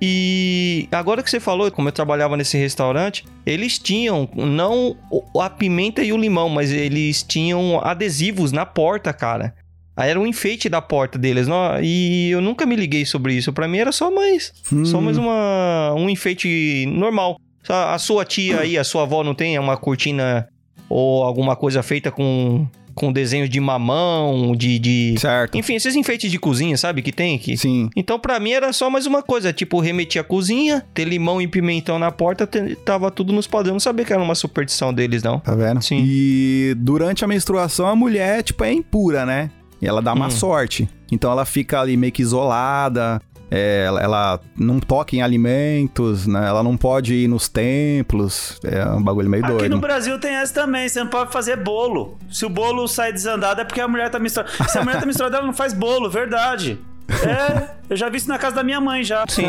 E 0.00 0.88
agora 0.92 1.22
que 1.22 1.30
você 1.30 1.40
falou, 1.40 1.70
como 1.70 1.88
eu 1.88 1.92
trabalhava 1.92 2.36
nesse 2.36 2.58
restaurante, 2.58 3.24
eles 3.46 3.78
tinham 3.78 4.28
não 4.34 4.96
a 5.40 5.48
pimenta 5.48 6.02
e 6.02 6.12
o 6.12 6.16
limão, 6.16 6.48
mas 6.48 6.70
eles 6.70 7.22
tinham 7.22 7.80
adesivos 7.82 8.52
na 8.52 8.66
porta, 8.66 9.12
cara. 9.12 9.54
Aí 9.96 10.10
era 10.10 10.20
um 10.20 10.26
enfeite 10.26 10.68
da 10.68 10.82
porta 10.82 11.18
deles, 11.18 11.48
não? 11.48 11.80
E 11.82 12.28
eu 12.30 12.42
nunca 12.42 12.66
me 12.66 12.76
liguei 12.76 13.06
sobre 13.06 13.32
isso. 13.32 13.50
Pra 13.52 13.66
mim 13.66 13.78
era 13.78 13.90
só 13.92 14.10
mais, 14.10 14.52
só 14.84 14.98
Hum. 14.98 15.00
mais 15.00 15.16
uma 15.16 15.94
um 15.96 16.10
enfeite 16.10 16.84
normal. 16.86 17.38
Só 17.62 17.74
A 17.94 17.98
sua 17.98 18.24
tia 18.24 18.60
aí, 18.60 18.76
a 18.76 18.84
sua 18.84 19.04
avó 19.04 19.24
não 19.24 19.34
tem 19.34 19.58
uma 19.58 19.76
cortina 19.76 20.46
ou 20.88 21.24
alguma 21.24 21.56
coisa 21.56 21.82
feita 21.82 22.10
com 22.10 22.66
com 22.96 23.12
desenho 23.12 23.46
de 23.48 23.60
mamão, 23.60 24.56
de, 24.56 24.78
de... 24.78 25.14
Certo. 25.18 25.56
enfim, 25.56 25.74
esses 25.74 25.94
enfeites 25.94 26.30
de 26.30 26.38
cozinha, 26.38 26.76
sabe 26.78 27.02
que 27.02 27.12
tem 27.12 27.36
aqui? 27.36 27.56
Sim. 27.56 27.90
Então, 27.94 28.18
pra 28.18 28.40
mim, 28.40 28.52
era 28.52 28.72
só 28.72 28.88
mais 28.88 29.04
uma 29.06 29.22
coisa. 29.22 29.52
Tipo, 29.52 29.78
remetia 29.80 30.22
a 30.22 30.24
cozinha, 30.24 30.82
ter 30.94 31.04
limão 31.04 31.40
e 31.40 31.46
pimentão 31.46 31.98
na 31.98 32.10
porta, 32.10 32.48
tava 32.84 33.10
tudo 33.10 33.32
nos 33.34 33.46
padrões. 33.46 33.74
Não 33.74 33.80
sabia 33.80 34.04
que 34.04 34.12
era 34.12 34.22
uma 34.22 34.34
superstição 34.34 34.94
deles, 34.94 35.22
não. 35.22 35.38
Tá 35.38 35.54
vendo? 35.54 35.82
Sim. 35.82 36.02
E 36.04 36.74
durante 36.78 37.22
a 37.22 37.28
menstruação, 37.28 37.86
a 37.86 37.94
mulher, 37.94 38.42
tipo, 38.42 38.64
é 38.64 38.72
impura, 38.72 39.26
né? 39.26 39.50
E 39.80 39.86
ela 39.86 40.00
dá 40.00 40.14
má 40.14 40.28
Hum. 40.28 40.30
sorte. 40.30 40.88
Então 41.12 41.30
ela 41.30 41.44
fica 41.44 41.78
ali 41.80 41.96
meio 41.98 42.10
que 42.12 42.22
isolada. 42.22 43.20
É, 43.50 43.84
ela, 43.86 44.02
ela 44.02 44.40
não 44.56 44.80
toca 44.80 45.14
em 45.14 45.22
alimentos, 45.22 46.26
né? 46.26 46.48
Ela 46.48 46.62
não 46.62 46.76
pode 46.76 47.14
ir 47.14 47.28
nos 47.28 47.48
templos. 47.48 48.58
É 48.64 48.84
um 48.88 49.02
bagulho 49.02 49.28
meio 49.30 49.44
Aqui 49.44 49.52
doido. 49.56 49.74
no 49.74 49.80
Brasil 49.80 50.18
tem 50.18 50.34
essa 50.34 50.52
também, 50.52 50.88
você 50.88 51.00
não 51.00 51.08
pode 51.08 51.32
fazer 51.32 51.56
bolo. 51.56 52.18
Se 52.30 52.44
o 52.44 52.48
bolo 52.48 52.86
sai 52.88 53.12
desandado 53.12 53.60
é 53.60 53.64
porque 53.64 53.80
a 53.80 53.88
mulher 53.88 54.10
tá 54.10 54.18
misturada. 54.18 54.52
Se 54.68 54.78
a 54.78 54.82
mulher 54.82 54.98
tá 55.00 55.06
misturada, 55.06 55.36
ela 55.38 55.46
não 55.46 55.54
faz 55.54 55.72
bolo, 55.72 56.10
verdade. 56.10 56.78
É, 57.08 57.68
eu 57.88 57.96
já 57.96 58.08
vi 58.08 58.16
isso 58.16 58.28
na 58.28 58.36
casa 58.36 58.56
da 58.56 58.64
minha 58.64 58.80
mãe 58.80 59.04
já. 59.04 59.24
Sim, 59.28 59.44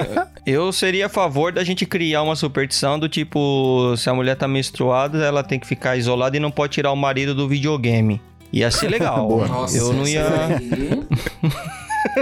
eu 0.45 0.71
seria 0.71 1.07
a 1.07 1.09
favor 1.09 1.51
da 1.51 1.63
gente 1.63 1.87
criar 1.87 2.21
uma 2.21 2.35
superstição 2.35 2.99
do 2.99 3.09
tipo: 3.09 3.95
se 3.97 4.07
a 4.09 4.13
mulher 4.13 4.35
tá 4.35 4.47
menstruada, 4.47 5.17
ela 5.25 5.43
tem 5.43 5.59
que 5.59 5.65
ficar 5.65 5.97
isolada 5.97 6.37
e 6.37 6.39
não 6.39 6.51
pode 6.51 6.73
tirar 6.73 6.91
o 6.91 6.95
marido 6.95 7.33
do 7.33 7.47
videogame. 7.47 8.21
Ia 8.53 8.69
ser 8.69 8.89
legal. 8.89 9.27
Nossa, 9.47 9.75
eu 9.75 9.91
não 9.91 10.07
ia. 10.07 10.23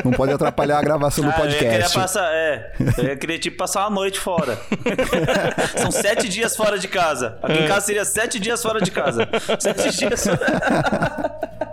Não 0.04 0.12
pode 0.12 0.32
atrapalhar 0.34 0.80
a 0.80 0.82
gravação 0.82 1.24
do 1.24 1.30
Ah, 1.30 1.40
eu 1.40 1.46
ia 1.46 1.58
querer 1.58 1.70
podcast. 1.72 1.98
passar, 1.98 2.30
é, 2.34 2.72
eu 2.98 3.04
ia 3.06 3.16
querer 3.18 3.40
tipo 3.40 3.58
passar 3.58 3.82
uma 3.82 3.90
noite 3.96 4.20
fora. 4.20 4.58
São 5.78 5.92
sete 5.92 6.28
dias 6.30 6.56
fora 6.56 6.78
de 6.78 6.88
casa. 6.88 7.38
Aqui 7.42 7.60
em 7.60 7.68
casa 7.68 7.86
seria 7.86 8.06
sete 8.06 8.40
dias 8.40 8.62
fora 8.62 8.82
de 8.82 8.92
casa. 8.92 9.28
Sete 9.60 9.98
dias. 9.98 10.26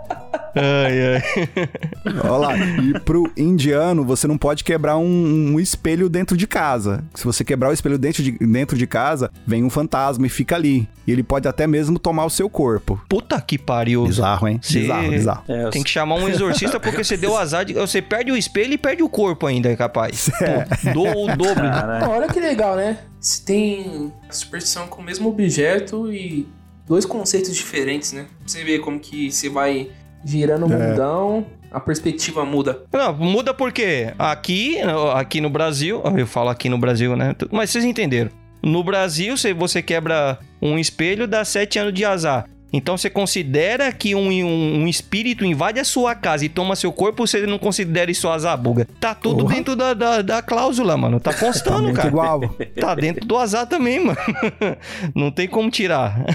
Ai, 0.55 1.15
ai. 1.15 2.19
Olha 2.23 2.31
lá. 2.37 2.57
E 2.57 2.99
pro 2.99 3.31
indiano, 3.35 4.03
você 4.05 4.27
não 4.27 4.37
pode 4.37 4.63
quebrar 4.63 4.97
um, 4.97 5.53
um 5.53 5.59
espelho 5.59 6.09
dentro 6.09 6.37
de 6.37 6.45
casa. 6.47 7.03
Se 7.13 7.23
você 7.25 7.43
quebrar 7.43 7.69
o 7.69 7.73
espelho 7.73 7.97
dentro 7.97 8.21
de, 8.23 8.31
dentro 8.33 8.77
de 8.77 8.85
casa, 8.87 9.31
vem 9.47 9.63
um 9.63 9.69
fantasma 9.69 10.25
e 10.27 10.29
fica 10.29 10.55
ali. 10.55 10.87
E 11.07 11.11
ele 11.11 11.23
pode 11.23 11.47
até 11.47 11.65
mesmo 11.67 11.97
tomar 11.99 12.25
o 12.25 12.29
seu 12.29 12.49
corpo. 12.49 13.01
Puta 13.09 13.39
que 13.41 13.57
pariu. 13.57 14.05
Bizarro, 14.05 14.47
hein? 14.47 14.59
Cê- 14.61 14.81
Bizarro, 14.81 15.09
bizarro. 15.09 15.43
É, 15.47 15.69
Tem 15.69 15.83
que 15.83 15.89
chamar 15.89 16.15
um 16.15 16.29
exorcista 16.29 16.79
porque 16.79 17.03
você 17.03 17.17
deu 17.17 17.35
azar 17.37 17.65
de. 17.65 17.73
Você 17.73 18.01
perde 18.01 18.31
o 18.31 18.37
espelho 18.37 18.73
e 18.73 18.77
perde 18.77 19.03
o 19.03 19.09
corpo 19.09 19.45
ainda, 19.47 19.69
é 19.69 19.75
capaz. 19.75 20.29
Pô, 20.39 20.91
do, 20.93 21.01
o 21.01 21.35
dobro. 21.35 21.63
Ah, 21.65 22.07
olha 22.09 22.27
que 22.27 22.39
legal, 22.39 22.75
né? 22.75 22.99
Se 23.19 23.43
tem 23.43 24.11
superstição 24.29 24.87
com 24.87 25.01
o 25.01 25.05
mesmo 25.05 25.29
objeto 25.29 26.11
e 26.13 26.47
dois 26.87 27.05
conceitos 27.05 27.55
diferentes, 27.55 28.13
né? 28.13 28.21
Pra 28.39 28.47
você 28.47 28.63
ver 28.63 28.79
como 28.79 28.99
que 28.99 29.31
você 29.31 29.49
vai 29.49 29.89
girando 30.23 30.65
o 30.65 30.69
mundão, 30.69 31.45
a 31.71 31.79
perspectiva 31.79 32.45
muda. 32.45 32.83
Não, 32.91 33.13
muda 33.13 33.53
porque 33.53 34.13
aqui, 34.17 34.77
aqui 35.13 35.41
no 35.41 35.49
Brasil, 35.49 36.01
eu 36.17 36.27
falo 36.27 36.49
aqui 36.49 36.69
no 36.69 36.77
Brasil, 36.77 37.15
né? 37.15 37.35
Mas 37.51 37.69
vocês 37.71 37.83
entenderam. 37.83 38.29
No 38.61 38.83
Brasil, 38.83 39.35
se 39.35 39.51
você 39.51 39.81
quebra 39.81 40.39
um 40.61 40.79
espelho, 40.79 41.27
dá 41.27 41.43
sete 41.43 41.77
anos 41.77 41.93
de 41.93 42.05
azar. 42.05 42.45
Então 42.73 42.97
você 42.97 43.07
considera 43.09 43.91
que 43.91 44.15
um, 44.15 44.29
um, 44.29 44.81
um 44.81 44.87
espírito 44.87 45.45
invade 45.45 45.79
a 45.79 45.85
sua 45.85 46.15
casa 46.15 46.43
e 46.43 46.49
toma 46.49 46.75
seu 46.75 46.91
corpo, 46.91 47.25
você 47.25 47.45
não 47.45 47.59
considera 47.59 48.09
isso 48.09 48.27
azar, 48.27 48.57
buga. 48.57 48.87
Tá 48.99 49.13
tudo 49.13 49.43
Porra. 49.43 49.55
dentro 49.55 49.75
da, 49.75 49.93
da, 49.93 50.21
da 50.23 50.41
cláusula, 50.41 50.97
mano. 50.97 51.19
Tá 51.19 51.33
constando, 51.33 51.83
Muito 51.93 51.95
cara. 51.95 52.07
igual. 52.09 52.41
Tá 52.79 52.95
dentro 52.95 53.27
do 53.27 53.37
azar 53.37 53.67
também, 53.67 53.99
mano. 54.03 54.17
Não 55.13 55.29
tem 55.29 55.47
como 55.47 55.69
tirar. 55.69 56.25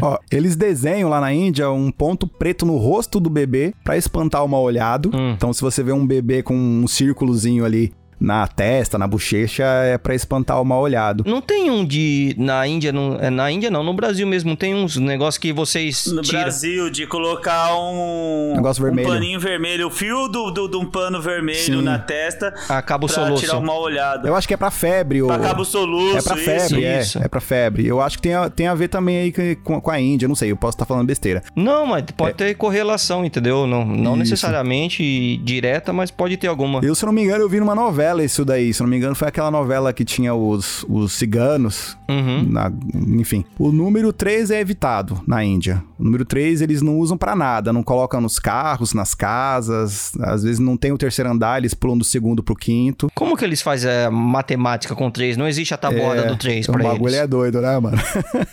Ó, 0.00 0.18
eles 0.30 0.56
desenham 0.56 1.10
lá 1.10 1.20
na 1.20 1.32
Índia 1.32 1.70
um 1.70 1.90
ponto 1.90 2.26
preto 2.26 2.64
no 2.64 2.78
rosto 2.78 3.20
do 3.20 3.28
bebê 3.28 3.74
pra 3.84 3.96
espantar 3.96 4.44
o 4.44 4.48
mal 4.48 4.62
olhado. 4.62 5.10
Hum. 5.14 5.32
Então, 5.32 5.52
se 5.52 5.60
você 5.60 5.82
vê 5.82 5.92
um 5.92 6.06
bebê 6.06 6.42
com 6.42 6.54
um 6.54 6.86
círculozinho 6.86 7.64
ali 7.64 7.92
na 8.22 8.46
testa, 8.46 8.96
na 8.96 9.06
bochecha, 9.08 9.64
é 9.64 9.98
pra 9.98 10.14
espantar 10.14 10.60
o 10.62 10.64
mal 10.64 10.80
olhado. 10.80 11.24
Não 11.26 11.40
tem 11.40 11.70
um 11.70 11.84
de. 11.84 12.34
Na 12.38 12.66
Índia, 12.66 12.92
não, 12.92 13.16
é, 13.20 13.28
na 13.28 13.50
Índia 13.50 13.68
não, 13.70 13.82
no 13.82 13.92
Brasil 13.92 14.26
mesmo, 14.26 14.56
tem 14.56 14.74
uns 14.74 14.96
negócios 14.96 15.38
que 15.38 15.52
vocês 15.52 16.06
No 16.06 16.22
tiram. 16.22 16.42
Brasil, 16.42 16.88
de 16.88 17.04
colocar 17.06 17.74
um. 17.76 18.52
Negócio 18.54 18.82
vermelho. 18.82 19.08
Um 19.08 19.12
paninho 19.12 19.40
vermelho, 19.40 19.88
o 19.88 19.90
fio 19.90 20.28
do, 20.28 20.52
do, 20.52 20.68
de 20.68 20.76
um 20.76 20.86
pano 20.86 21.20
vermelho 21.20 21.58
Sim. 21.58 21.82
na 21.82 21.98
testa. 21.98 22.54
Acaba 22.68 23.06
o 23.06 23.08
pra 23.08 23.24
soluço. 23.24 23.42
tirar 23.42 23.58
uma 23.58 23.76
olhada. 23.76 24.28
Eu 24.28 24.36
acho 24.36 24.46
que 24.46 24.54
é 24.54 24.56
pra 24.56 24.70
febre. 24.70 25.20
Ou... 25.20 25.28
Pra 25.28 25.40
cabo 25.40 25.64
soluço. 25.64 26.18
É 26.18 26.22
pra 26.22 26.36
isso. 26.36 26.44
febre, 26.44 26.84
é. 26.84 27.00
isso. 27.00 27.18
É 27.18 27.28
pra 27.28 27.40
febre. 27.40 27.86
Eu 27.86 28.00
acho 28.00 28.18
que 28.18 28.22
tem 28.22 28.34
a, 28.34 28.48
tem 28.48 28.68
a 28.68 28.74
ver 28.74 28.86
também 28.86 29.18
aí 29.18 29.56
com, 29.56 29.80
com 29.80 29.90
a 29.90 30.00
Índia, 30.00 30.28
não 30.28 30.36
sei, 30.36 30.52
eu 30.52 30.56
posso 30.56 30.76
estar 30.76 30.84
falando 30.84 31.06
besteira. 31.06 31.42
Não, 31.56 31.86
mas 31.86 32.04
pode 32.16 32.36
ter 32.36 32.54
correlação, 32.54 33.24
entendeu? 33.24 33.66
Não, 33.66 33.84
não 33.84 34.12
Isso. 34.12 34.18
necessariamente 34.20 35.38
direta, 35.38 35.92
mas 35.92 36.10
pode 36.10 36.36
ter 36.36 36.46
alguma. 36.46 36.80
Eu, 36.82 36.94
se 36.94 37.04
eu 37.04 37.08
não 37.08 37.12
me 37.12 37.22
engano, 37.22 37.42
eu 37.42 37.48
vi 37.48 37.58
numa 37.58 37.74
novela 37.74 38.11
novela 38.12 38.24
isso 38.24 38.44
daí, 38.44 38.72
se 38.74 38.82
não 38.82 38.88
me 38.88 38.96
engano, 38.96 39.14
foi 39.14 39.28
aquela 39.28 39.50
novela 39.50 39.92
que 39.92 40.04
tinha 40.04 40.34
os, 40.34 40.84
os 40.88 41.12
ciganos. 41.12 41.96
Uhum. 42.08 42.46
na- 42.50 42.70
enfim. 43.18 43.42
O 43.58 43.72
número 43.72 44.12
3 44.12 44.50
é 44.50 44.60
evitado 44.60 45.20
na 45.26 45.42
Índia. 45.42 45.82
O 45.98 46.04
número 46.04 46.24
3 46.24 46.60
eles 46.60 46.82
não 46.82 46.98
usam 46.98 47.16
pra 47.16 47.34
nada, 47.34 47.72
não 47.72 47.82
colocam 47.82 48.20
nos 48.20 48.38
carros, 48.38 48.92
nas 48.92 49.14
casas. 49.14 50.12
Às 50.20 50.42
vezes 50.42 50.58
não 50.58 50.76
tem 50.76 50.92
o 50.92 50.98
terceiro 50.98 51.30
andar, 51.30 51.58
eles 51.58 51.72
pulam 51.74 51.96
do 51.96 52.04
segundo 52.04 52.42
pro 52.42 52.54
quinto. 52.54 53.08
Como 53.14 53.36
que 53.36 53.44
eles 53.44 53.62
fazem 53.62 53.90
a 53.90 54.10
matemática 54.10 54.94
com 54.94 55.10
3? 55.10 55.36
Não 55.36 55.48
existe 55.48 55.72
a 55.72 55.78
tabuada 55.78 56.26
do 56.26 56.36
3 56.36 56.68
o 56.68 56.72
pra 56.72 56.82
bagulho 56.84 57.08
eles. 57.10 57.20
é 57.20 57.26
doido, 57.26 57.60
né, 57.60 57.78
mano? 57.78 57.98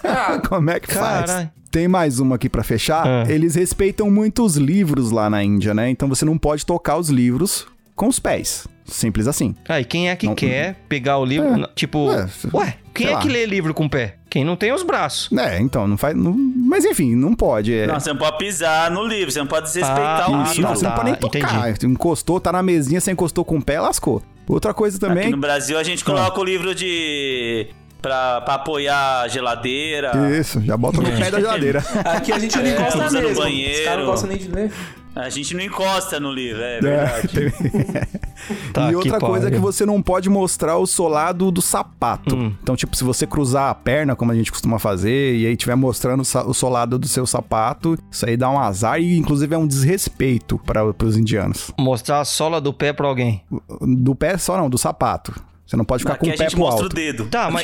Ah, 0.03 0.39
Como 0.47 0.69
é 0.69 0.79
que 0.79 0.93
faz? 0.93 1.25
Caralho. 1.25 1.49
Tem 1.71 1.87
mais 1.87 2.19
uma 2.19 2.35
aqui 2.37 2.49
pra 2.49 2.63
fechar. 2.63 3.05
Ah. 3.05 3.23
Eles 3.27 3.55
respeitam 3.55 4.09
muito 4.09 4.43
os 4.43 4.55
livros 4.55 5.11
lá 5.11 5.29
na 5.29 5.43
Índia, 5.43 5.73
né? 5.73 5.89
Então 5.89 6.07
você 6.09 6.25
não 6.25 6.37
pode 6.37 6.65
tocar 6.65 6.97
os 6.97 7.09
livros 7.09 7.67
com 7.95 8.07
os 8.07 8.17
pés. 8.19 8.65
Simples 8.89 9.27
assim. 9.27 9.55
Ah, 9.67 9.79
e 9.79 9.85
quem 9.85 10.09
é 10.09 10.15
que 10.15 10.25
Não- 10.25 10.35
quer 10.35 10.75
pegar 10.89 11.17
o 11.17 11.25
livro? 11.25 11.63
É. 11.63 11.69
Tipo, 11.75 12.11
É, 12.11 12.27
ué, 12.53 12.75
quem 12.93 13.05
sei 13.07 13.13
é 13.13 13.15
lá. 13.17 13.21
que 13.21 13.29
lê 13.29 13.45
livro 13.45 13.73
com 13.73 13.85
o 13.85 13.89
pé? 13.89 14.15
Quem 14.29 14.43
não 14.45 14.55
tem 14.55 14.71
os 14.71 14.83
braços. 14.83 15.29
É, 15.37 15.59
então, 15.59 15.87
não 15.87 15.97
faz. 15.97 16.15
não- 16.15 16.35
Mas 16.55 16.85
enfim, 16.85 17.15
não 17.15 17.33
pode. 17.33 17.73
É... 17.73 17.87
Não, 17.87 17.99
você 17.99 18.09
não 18.09 18.17
pode 18.17 18.37
pisar 18.37 18.91
no 18.91 19.03
livro, 19.05 19.31
você 19.31 19.39
não 19.39 19.47
pode 19.47 19.65
desrespeitar 19.67 20.25
Ah, 20.29 20.29
o 20.31 20.43
Isso, 20.43 20.53
livro. 20.55 20.61
não, 20.69 20.75
você 20.75 20.83
não 20.83 20.91
tá, 20.91 20.97
pode 20.97 21.09
nem 21.11 21.19
tocar. 21.19 21.83
Encostou, 21.83 22.39
tá 22.39 22.51
na 22.51 22.61
mesinha, 22.61 23.01
você 23.01 23.11
encostou 23.11 23.43
com 23.43 23.57
o 23.57 23.61
pé, 23.63 23.79
lascou. 23.79 24.21
Outra 24.47 24.73
coisa 24.73 24.97
Aqui 24.97 25.05
também. 25.05 25.29
no 25.29 25.37
Brasil 25.37 25.77
a 25.77 25.83
gente 25.83 26.03
coloca 26.03 26.39
o 26.39 26.43
livro 26.43 26.73
de. 26.75 27.67
Pra, 28.01 28.39
pra 28.41 28.53
apoiar 28.53 29.23
a 29.23 29.27
geladeira. 29.27 30.11
Isso, 30.39 30.61
já 30.61 30.77
bota 30.77 31.01
no 31.01 31.09
pé 31.11 31.29
da 31.29 31.39
geladeira. 31.41 31.83
aqui 32.05 32.31
a 32.31 32.39
gente 32.39 32.55
não 32.57 32.65
É, 32.65 32.71
encosta 32.71 32.97
no 33.05 33.11
mesmo. 33.11 33.29
Os 33.31 33.37
banheiro. 33.37 33.83
caras 33.83 33.99
não 33.99 34.11
gostam 34.11 34.29
nem 34.29 34.37
de 34.37 34.47
ler. 34.47 34.71
A 35.21 35.29
gente 35.29 35.53
não 35.55 35.61
encosta 35.61 36.19
no 36.19 36.31
livro, 36.31 36.61
é 36.61 36.77
É, 36.77 36.81
verdade. 36.81 38.19
Tá 38.73 38.91
e 38.91 38.95
outra 38.95 39.19
que 39.19 39.25
coisa 39.25 39.47
é 39.49 39.51
que 39.51 39.57
você 39.57 39.85
não 39.85 40.01
pode 40.01 40.29
mostrar 40.29 40.77
o 40.77 40.87
solado 40.87 41.51
do 41.51 41.61
sapato. 41.61 42.35
Hum. 42.35 42.53
Então, 42.63 42.75
tipo, 42.75 42.95
se 42.95 43.03
você 43.03 43.27
cruzar 43.27 43.69
a 43.69 43.75
perna, 43.75 44.15
como 44.15 44.31
a 44.31 44.35
gente 44.35 44.51
costuma 44.51 44.79
fazer, 44.79 45.35
e 45.35 45.45
aí 45.45 45.53
estiver 45.53 45.75
mostrando 45.75 46.21
o 46.21 46.53
solado 46.53 46.97
do 46.97 47.07
seu 47.07 47.27
sapato, 47.27 47.97
isso 48.09 48.25
aí 48.25 48.37
dá 48.37 48.49
um 48.49 48.57
azar 48.57 48.99
e, 48.99 49.17
inclusive, 49.17 49.53
é 49.53 49.57
um 49.57 49.67
desrespeito 49.67 50.57
para 50.59 50.85
os 50.85 51.17
indianos. 51.17 51.71
Mostrar 51.77 52.21
a 52.21 52.25
sola 52.25 52.61
do 52.61 52.73
pé 52.73 52.93
pra 52.93 53.07
alguém. 53.07 53.43
Do 53.81 54.15
pé 54.15 54.37
só 54.37 54.57
não, 54.57 54.69
do 54.69 54.77
sapato. 54.77 55.33
Você 55.69 55.77
não 55.77 55.85
pode 55.85 56.01
ficar 56.01 56.13
Aqui 56.15 56.25
com 56.25 56.33
o 56.33 56.37
pé 56.37 56.43
gente 56.45 56.51
pro 56.53 56.59
mostra 56.61 56.83
alto. 56.85 56.91
o 56.91 56.95
dedo. 56.95 57.25
Tá, 57.27 57.51
mas 57.51 57.63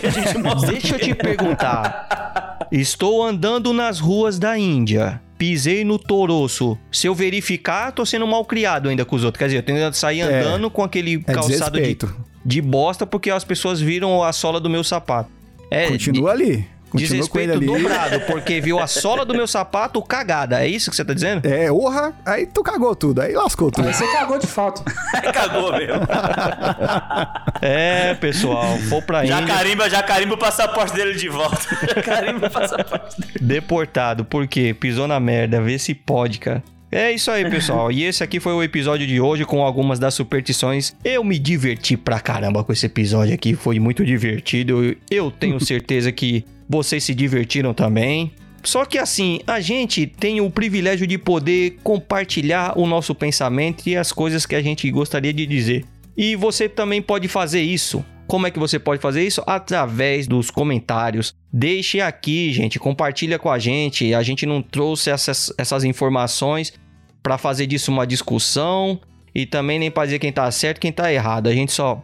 deixa 0.67 0.93
eu 0.95 0.99
te 0.99 1.15
perguntar. 1.15 2.67
Estou 2.71 3.23
andando 3.23 3.73
nas 3.73 3.99
ruas 3.99 4.37
da 4.37 4.55
Índia. 4.55 5.19
Pisei 5.39 5.83
no 5.83 5.97
toroço. 5.97 6.77
Se 6.91 7.07
eu 7.07 7.15
verificar, 7.15 7.91
tô 7.91 8.05
sendo 8.05 8.27
mal 8.27 8.45
criado 8.45 8.89
ainda 8.89 9.03
com 9.05 9.15
os 9.15 9.23
outros. 9.23 9.39
Quer 9.39 9.45
dizer, 9.45 9.57
eu 9.57 9.63
tenho 9.63 9.91
que 9.91 9.97
sair 9.97 10.19
É. 10.21 10.41
andando 10.41 10.69
com 10.69 10.83
aquele 10.83 11.15
É 11.27 11.33
calçado 11.33 11.81
de, 11.81 11.97
de 12.45 12.61
bosta 12.61 13.07
porque 13.07 13.31
as 13.31 13.43
pessoas 13.43 13.81
viram 13.81 14.21
a 14.23 14.31
sola 14.31 14.59
do 14.59 14.69
meu 14.69 14.83
sapato. 14.83 15.31
É, 15.71 15.87
Continua 15.87 16.31
ali. 16.31 16.63
Continua 16.89 17.09
Desrespeito 17.09 17.53
ali. 17.53 17.65
dobrado, 17.65 18.19
porque 18.21 18.61
viu 18.61 18.79
a 18.79 18.87
sola 18.87 19.25
do 19.25 19.33
meu 19.33 19.47
sapato 19.47 20.01
cagada. 20.01 20.63
É 20.63 20.67
isso 20.67 20.89
que 20.89 20.95
você 20.95 21.03
tá 21.03 21.13
dizendo? 21.13 21.45
É, 21.45 21.71
orra, 21.71 22.13
aí 22.25 22.45
tu 22.45 22.63
cagou 22.63 22.95
tudo, 22.95 23.21
aí 23.21 23.33
lascou 23.33 23.69
tudo. 23.71 23.87
Aí 23.87 23.93
você 23.93 24.07
cagou 24.07 24.37
de 24.39 24.47
fato. 24.47 24.83
Aí 25.13 25.31
cagou 25.31 25.71
mesmo. 25.73 26.01
É, 27.61 28.13
pessoal, 28.15 28.77
for 28.89 29.01
pra 29.01 29.25
Já 29.25 29.41
Índia, 29.41 29.55
carimba, 29.55 29.89
já 29.89 30.03
carimba 30.03 30.35
o 30.35 30.37
passaporte 30.37 30.93
dele 30.93 31.13
de 31.15 31.29
volta. 31.29 31.57
Já 31.95 32.01
carimba 32.01 32.47
o 32.47 32.51
passaporte 32.51 33.19
dele. 33.19 33.33
deportado. 33.41 34.25
Por 34.25 34.47
quê? 34.47 34.75
Pisou 34.77 35.07
na 35.07 35.19
merda. 35.19 35.61
Vê 35.61 35.77
se 35.79 35.93
pode, 35.93 36.39
cara. 36.39 36.61
É 36.91 37.11
isso 37.11 37.29
aí, 37.31 37.49
pessoal. 37.49 37.91
E 37.91 38.03
esse 38.03 38.23
aqui 38.23 38.39
foi 38.39 38.53
o 38.53 38.61
episódio 38.63 39.05
de 39.07 39.19
hoje 39.19 39.43
com 39.45 39.61
algumas 39.63 39.99
das 39.99 40.13
superstições. 40.13 40.95
Eu 41.03 41.23
me 41.23 41.37
diverti 41.39 41.97
pra 41.97 42.19
caramba 42.19 42.63
com 42.63 42.71
esse 42.71 42.85
episódio 42.85 43.33
aqui. 43.33 43.55
Foi 43.55 43.79
muito 43.79 44.05
divertido. 44.05 44.95
Eu 45.09 45.31
tenho 45.31 45.59
certeza 45.63 46.11
que 46.11 46.45
vocês 46.67 47.03
se 47.03 47.13
divertiram 47.13 47.73
também. 47.73 48.31
Só 48.63 48.83
que 48.83 48.97
assim, 48.97 49.39
a 49.45 49.59
gente 49.59 50.07
tem 50.07 50.41
o 50.41 50.49
privilégio 50.49 51.05
de 51.05 51.17
poder 51.17 51.77
compartilhar 51.83 52.77
o 52.77 52.87
nosso 52.87 53.13
pensamento 53.13 53.87
e 53.87 53.95
as 53.95 54.11
coisas 54.11 54.45
que 54.45 54.55
a 54.55 54.61
gente 54.61 54.89
gostaria 54.89 55.31
de 55.31 55.45
dizer. 55.45 55.85
E 56.17 56.35
você 56.35 56.67
também 56.67 57.01
pode 57.01 57.27
fazer 57.27 57.61
isso. 57.61 58.03
Como 58.27 58.47
é 58.47 58.51
que 58.51 58.57
você 58.57 58.79
pode 58.79 58.99
fazer 58.99 59.23
isso? 59.23 59.43
Através 59.45 60.25
dos 60.27 60.49
comentários. 60.49 61.35
Deixe 61.53 62.01
aqui, 62.01 62.51
gente, 62.51 62.79
compartilha 62.79 63.37
com 63.37 63.51
a 63.51 63.59
gente. 63.59 64.15
A 64.15 64.23
gente 64.23 64.47
não 64.47 64.63
trouxe 64.63 65.11
essas, 65.11 65.53
essas 65.57 65.83
informações 65.83 66.73
para 67.21 67.37
fazer 67.37 67.67
disso 67.67 67.91
uma 67.91 68.07
discussão 68.07 68.99
e 69.33 69.45
também 69.45 69.77
nem 69.77 69.91
para 69.91 70.05
dizer 70.05 70.19
quem 70.19 70.31
tá 70.31 70.49
certo 70.49 70.79
quem 70.79 70.91
tá 70.91 71.13
errado. 71.13 71.47
A 71.47 71.53
gente 71.53 71.71
só 71.71 72.03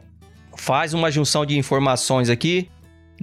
faz 0.56 0.94
uma 0.94 1.10
junção 1.10 1.44
de 1.44 1.58
informações 1.58 2.30
aqui 2.30 2.70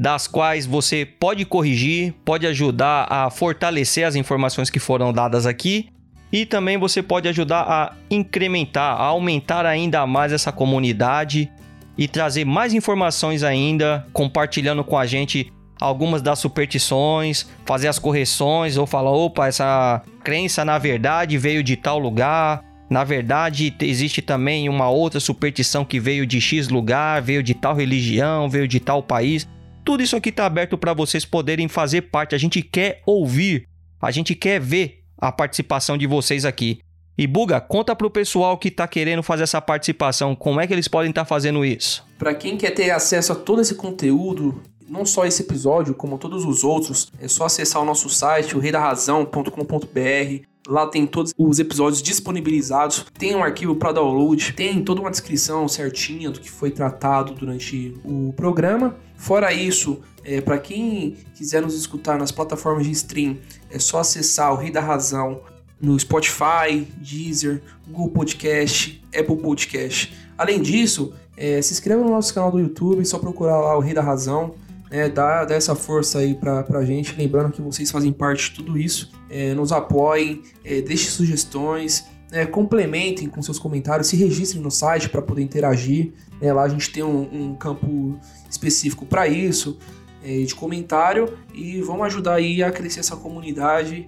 das 0.00 0.28
quais 0.28 0.64
você 0.64 1.04
pode 1.04 1.44
corrigir, 1.44 2.14
pode 2.24 2.46
ajudar 2.46 3.08
a 3.10 3.28
fortalecer 3.30 4.06
as 4.06 4.14
informações 4.14 4.70
que 4.70 4.78
foram 4.78 5.12
dadas 5.12 5.44
aqui 5.44 5.88
e 6.32 6.46
também 6.46 6.78
você 6.78 7.02
pode 7.02 7.26
ajudar 7.26 7.62
a 7.62 7.92
incrementar, 8.08 8.92
a 9.00 9.02
aumentar 9.06 9.66
ainda 9.66 10.06
mais 10.06 10.32
essa 10.32 10.52
comunidade 10.52 11.50
e 11.96 12.06
trazer 12.06 12.44
mais 12.44 12.72
informações 12.72 13.42
ainda, 13.42 14.06
compartilhando 14.12 14.84
com 14.84 14.96
a 14.96 15.04
gente 15.04 15.52
algumas 15.80 16.22
das 16.22 16.38
superstições, 16.38 17.48
fazer 17.66 17.88
as 17.88 17.98
correções 17.98 18.76
ou 18.76 18.86
falar, 18.86 19.10
opa, 19.10 19.48
essa 19.48 20.00
crença 20.22 20.64
na 20.64 20.78
verdade 20.78 21.36
veio 21.36 21.60
de 21.60 21.74
tal 21.74 21.98
lugar. 21.98 22.62
Na 22.88 23.02
verdade, 23.02 23.72
te- 23.72 23.86
existe 23.86 24.22
também 24.22 24.68
uma 24.68 24.88
outra 24.88 25.18
superstição 25.18 25.84
que 25.84 25.98
veio 25.98 26.24
de 26.24 26.40
X 26.40 26.68
lugar, 26.68 27.20
veio 27.20 27.42
de 27.42 27.52
tal 27.52 27.74
religião, 27.74 28.48
veio 28.48 28.68
de 28.68 28.78
tal 28.78 29.02
país. 29.02 29.46
Tudo 29.88 30.02
isso 30.02 30.16
aqui 30.16 30.28
está 30.28 30.44
aberto 30.44 30.76
para 30.76 30.92
vocês 30.92 31.24
poderem 31.24 31.66
fazer 31.66 32.02
parte. 32.02 32.34
A 32.34 32.38
gente 32.38 32.60
quer 32.60 33.00
ouvir, 33.06 33.66
a 33.98 34.10
gente 34.10 34.34
quer 34.34 34.60
ver 34.60 35.02
a 35.16 35.32
participação 35.32 35.96
de 35.96 36.06
vocês 36.06 36.44
aqui. 36.44 36.80
E 37.16 37.26
Buga, 37.26 37.58
conta 37.58 37.96
pro 37.96 38.10
pessoal 38.10 38.58
que 38.58 38.70
tá 38.70 38.86
querendo 38.86 39.22
fazer 39.22 39.44
essa 39.44 39.62
participação, 39.62 40.36
como 40.36 40.60
é 40.60 40.66
que 40.66 40.74
eles 40.74 40.88
podem 40.88 41.08
estar 41.08 41.24
fazendo 41.24 41.64
isso? 41.64 42.04
Pra 42.18 42.34
quem 42.34 42.58
quer 42.58 42.72
ter 42.72 42.90
acesso 42.90 43.32
a 43.32 43.34
todo 43.34 43.62
esse 43.62 43.76
conteúdo, 43.76 44.60
não 44.86 45.06
só 45.06 45.24
esse 45.24 45.40
episódio, 45.40 45.94
como 45.94 46.18
todos 46.18 46.44
os 46.44 46.64
outros, 46.64 47.10
é 47.18 47.26
só 47.26 47.46
acessar 47.46 47.80
o 47.80 47.86
nosso 47.86 48.10
site, 48.10 48.54
o 48.54 48.60
reidarrazão.com.br. 48.60 50.44
Lá 50.68 50.86
tem 50.86 51.06
todos 51.06 51.32
os 51.38 51.58
episódios 51.58 52.02
disponibilizados, 52.02 53.06
tem 53.18 53.34
um 53.34 53.42
arquivo 53.42 53.74
para 53.74 53.92
download, 53.92 54.52
tem 54.52 54.84
toda 54.84 55.00
uma 55.00 55.10
descrição 55.10 55.66
certinha 55.66 56.30
do 56.30 56.38
que 56.38 56.50
foi 56.50 56.70
tratado 56.70 57.32
durante 57.32 57.96
o 58.04 58.34
programa. 58.34 58.94
Fora 59.16 59.50
isso, 59.50 60.02
é, 60.22 60.42
para 60.42 60.58
quem 60.58 61.16
quiser 61.34 61.62
nos 61.62 61.74
escutar 61.74 62.18
nas 62.18 62.30
plataformas 62.30 62.84
de 62.84 62.92
stream, 62.92 63.38
é 63.70 63.78
só 63.78 64.00
acessar 64.00 64.52
o 64.52 64.56
Rei 64.56 64.70
da 64.70 64.82
Razão 64.82 65.40
no 65.80 65.98
Spotify, 65.98 66.86
Deezer, 66.98 67.62
Google 67.86 68.10
Podcast, 68.10 69.02
Apple 69.18 69.36
Podcast. 69.38 70.12
Além 70.36 70.60
disso, 70.60 71.14
é, 71.34 71.62
se 71.62 71.72
inscreva 71.72 72.02
no 72.02 72.10
nosso 72.10 72.34
canal 72.34 72.52
do 72.52 72.60
YouTube, 72.60 73.02
só 73.06 73.18
procurar 73.18 73.58
lá 73.58 73.74
o 73.74 73.80
Rei 73.80 73.94
da 73.94 74.02
Razão, 74.02 74.54
né, 74.90 75.08
dá, 75.08 75.44
dá 75.44 75.54
essa 75.54 75.74
força 75.74 76.18
aí 76.18 76.34
pra, 76.34 76.62
pra 76.62 76.84
gente, 76.84 77.14
lembrando 77.16 77.52
que 77.52 77.62
vocês 77.62 77.90
fazem 77.90 78.12
parte 78.12 78.50
de 78.50 78.56
tudo 78.56 78.78
isso, 78.78 79.10
é, 79.28 79.54
nos 79.54 79.72
apoiem, 79.72 80.42
é, 80.64 80.80
deixem 80.80 81.10
sugestões, 81.10 82.06
né, 82.30 82.46
complementem 82.46 83.28
com 83.28 83.40
seus 83.42 83.58
comentários, 83.58 84.08
se 84.08 84.16
registrem 84.16 84.62
no 84.62 84.70
site 84.70 85.08
para 85.08 85.22
poder 85.22 85.42
interagir, 85.42 86.12
né, 86.40 86.52
lá 86.52 86.62
a 86.62 86.68
gente 86.68 86.90
tem 86.90 87.02
um, 87.02 87.50
um 87.50 87.54
campo 87.54 88.18
específico 88.50 89.06
para 89.06 89.28
isso, 89.28 89.78
é, 90.22 90.42
de 90.42 90.54
comentário, 90.54 91.36
e 91.54 91.80
vamos 91.82 92.06
ajudar 92.06 92.34
aí 92.34 92.62
a 92.62 92.70
crescer 92.70 93.00
essa 93.00 93.16
comunidade 93.16 94.06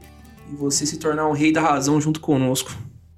e 0.51 0.57
você 0.57 0.85
se 0.85 0.99
tornar 0.99 1.29
um 1.29 1.33
rei 1.33 1.53
da 1.53 1.61
razão 1.61 2.01
junto 2.01 2.21
conosco. 2.21 2.71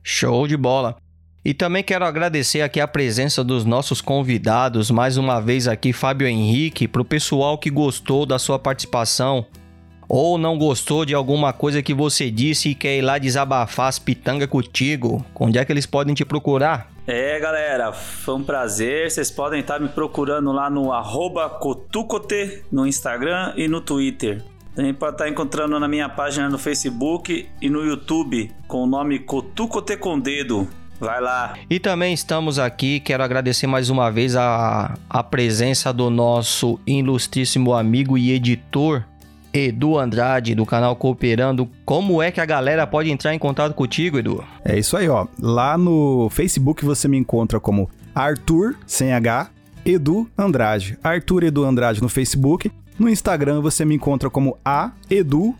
Show 0.03 0.47
de 0.47 0.57
bola! 0.57 1.02
E 1.45 1.53
também 1.53 1.83
quero 1.83 2.05
agradecer 2.05 2.61
aqui 2.61 2.81
a 2.81 2.87
presença 2.87 3.43
dos 3.43 3.65
nossos 3.65 4.01
convidados, 4.01 4.93
mais 4.93 5.17
uma 5.17 5.41
vez 5.41 5.67
aqui, 5.67 5.93
Fábio 5.93 6.29
Henrique, 6.29 6.87
para 6.87 7.03
o 7.03 7.05
pessoal 7.05 7.59
que 7.59 7.69
gostou 7.69 8.25
da 8.25 8.39
sua 8.39 8.61
participação 8.61 9.45
ou 10.09 10.39
não 10.39 10.57
gostou 10.57 11.05
de 11.05 11.15
alguma 11.15 11.53
coisa 11.53 11.83
que 11.83 11.93
você 11.93 12.31
disse 12.31 12.69
e 12.69 12.75
quer 12.77 12.99
ir 12.99 13.03
lá 13.03 13.19
desabafar 13.19 13.89
as 13.89 13.99
pitangas 13.99 14.47
contigo. 14.47 15.25
Onde 15.35 15.59
é 15.59 15.65
que 15.65 15.73
eles 15.73 15.87
podem 15.87 16.15
te 16.15 16.25
procurar? 16.25 16.93
É, 17.07 17.41
galera, 17.41 17.93
foi 17.93 18.35
um 18.35 18.45
prazer. 18.45 19.11
Vocês 19.11 19.31
podem 19.31 19.61
estar 19.61 19.81
me 19.81 19.89
procurando 19.89 20.53
lá 20.53 20.71
no 20.71 20.91
Cotucote 21.59 22.63
no 22.71 22.87
Instagram 22.87 23.55
e 23.57 23.67
no 23.67 23.81
Twitter. 23.81 24.45
Também 24.77 24.95
pode 24.95 25.15
estar 25.15 25.29
encontrando 25.29 25.81
na 25.81 25.89
minha 25.89 26.09
página 26.09 26.49
no 26.49 26.59
Facebook 26.59 27.49
e 27.61 27.69
no 27.69 27.85
YouTube 27.85 28.51
com 28.69 28.85
o 28.85 28.87
nome 28.87 29.19
Cotucote 29.19 29.97
com 29.97 30.21
Dedo. 30.21 30.69
Vai 31.03 31.21
lá. 31.21 31.55
E 31.69 31.81
também 31.81 32.15
estamos 32.15 32.61
aqui, 32.61 33.01
quero 33.01 33.25
agradecer 33.25 33.67
mais 33.67 33.91
uma 33.91 34.09
vez 34.09 34.37
a, 34.37 34.97
a 35.11 35.21
presença 35.25 35.93
do 35.93 36.09
nosso 36.09 36.79
ilustríssimo 36.87 37.75
amigo 37.75 38.17
e 38.17 38.31
editor 38.31 39.03
Edu 39.53 39.99
Andrade, 39.99 40.55
do 40.55 40.65
canal 40.65 40.95
Cooperando. 40.95 41.69
Como 41.85 42.23
é 42.23 42.31
que 42.31 42.41
a 42.41 42.47
galera 42.47 42.87
pode 42.87 43.11
entrar 43.11 43.35
em 43.35 43.39
contato 43.39 43.75
contigo, 43.75 44.17
Edu? 44.17 44.45
É 44.65 44.79
isso 44.79 44.97
aí, 44.97 45.09
ó. 45.09 45.27
Lá 45.41 45.77
no 45.77 46.29
Facebook 46.31 46.85
você 46.85 47.09
me 47.09 47.19
encontra 47.19 47.59
como 47.59 47.91
Arthur, 48.15 48.77
sem 48.87 49.13
H, 49.13 49.51
Edu 49.85 50.31
Andrade. 50.39 50.97
Arthur 51.03 51.43
Edu 51.43 51.65
Andrade 51.65 52.01
no 52.01 52.09
Facebook. 52.09 52.71
No 52.97 53.09
Instagram 53.09 53.61
você 53.61 53.85
me 53.85 53.97
encontra 53.97 54.31
como 54.31 54.57
a 54.65 54.93
Edu 55.11 55.53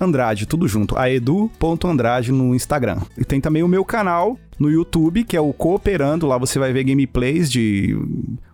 Andrade, 0.00 0.46
tudo 0.46 0.66
junto, 0.66 0.96
a 0.98 1.10
edu.andrade 1.10 2.32
no 2.32 2.54
Instagram. 2.54 2.98
E 3.16 3.24
tem 3.24 3.40
também 3.40 3.62
o 3.62 3.68
meu 3.68 3.84
canal 3.84 4.38
no 4.58 4.70
YouTube, 4.70 5.24
que 5.24 5.36
é 5.36 5.40
o 5.40 5.52
Cooperando, 5.52 6.26
lá 6.26 6.38
você 6.38 6.58
vai 6.58 6.72
ver 6.72 6.84
gameplays 6.84 7.50
de 7.50 7.96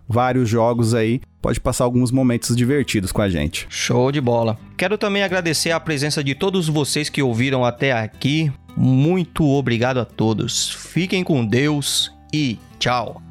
vários 0.07 0.49
jogos 0.49 0.93
aí. 0.93 1.21
Pode 1.41 1.59
passar 1.59 1.85
alguns 1.85 2.11
momentos 2.11 2.55
divertidos 2.55 3.11
com 3.11 3.21
a 3.21 3.29
gente. 3.29 3.65
Show 3.69 4.11
de 4.11 4.21
bola. 4.21 4.57
Quero 4.77 4.97
também 4.97 5.23
agradecer 5.23 5.71
a 5.71 5.79
presença 5.79 6.23
de 6.23 6.35
todos 6.35 6.67
vocês 6.67 7.09
que 7.09 7.21
ouviram 7.21 7.65
até 7.65 7.91
aqui. 7.91 8.51
Muito 8.75 9.45
obrigado 9.47 9.99
a 9.99 10.05
todos. 10.05 10.69
Fiquem 10.69 11.23
com 11.23 11.45
Deus 11.45 12.11
e 12.33 12.59
tchau. 12.79 13.30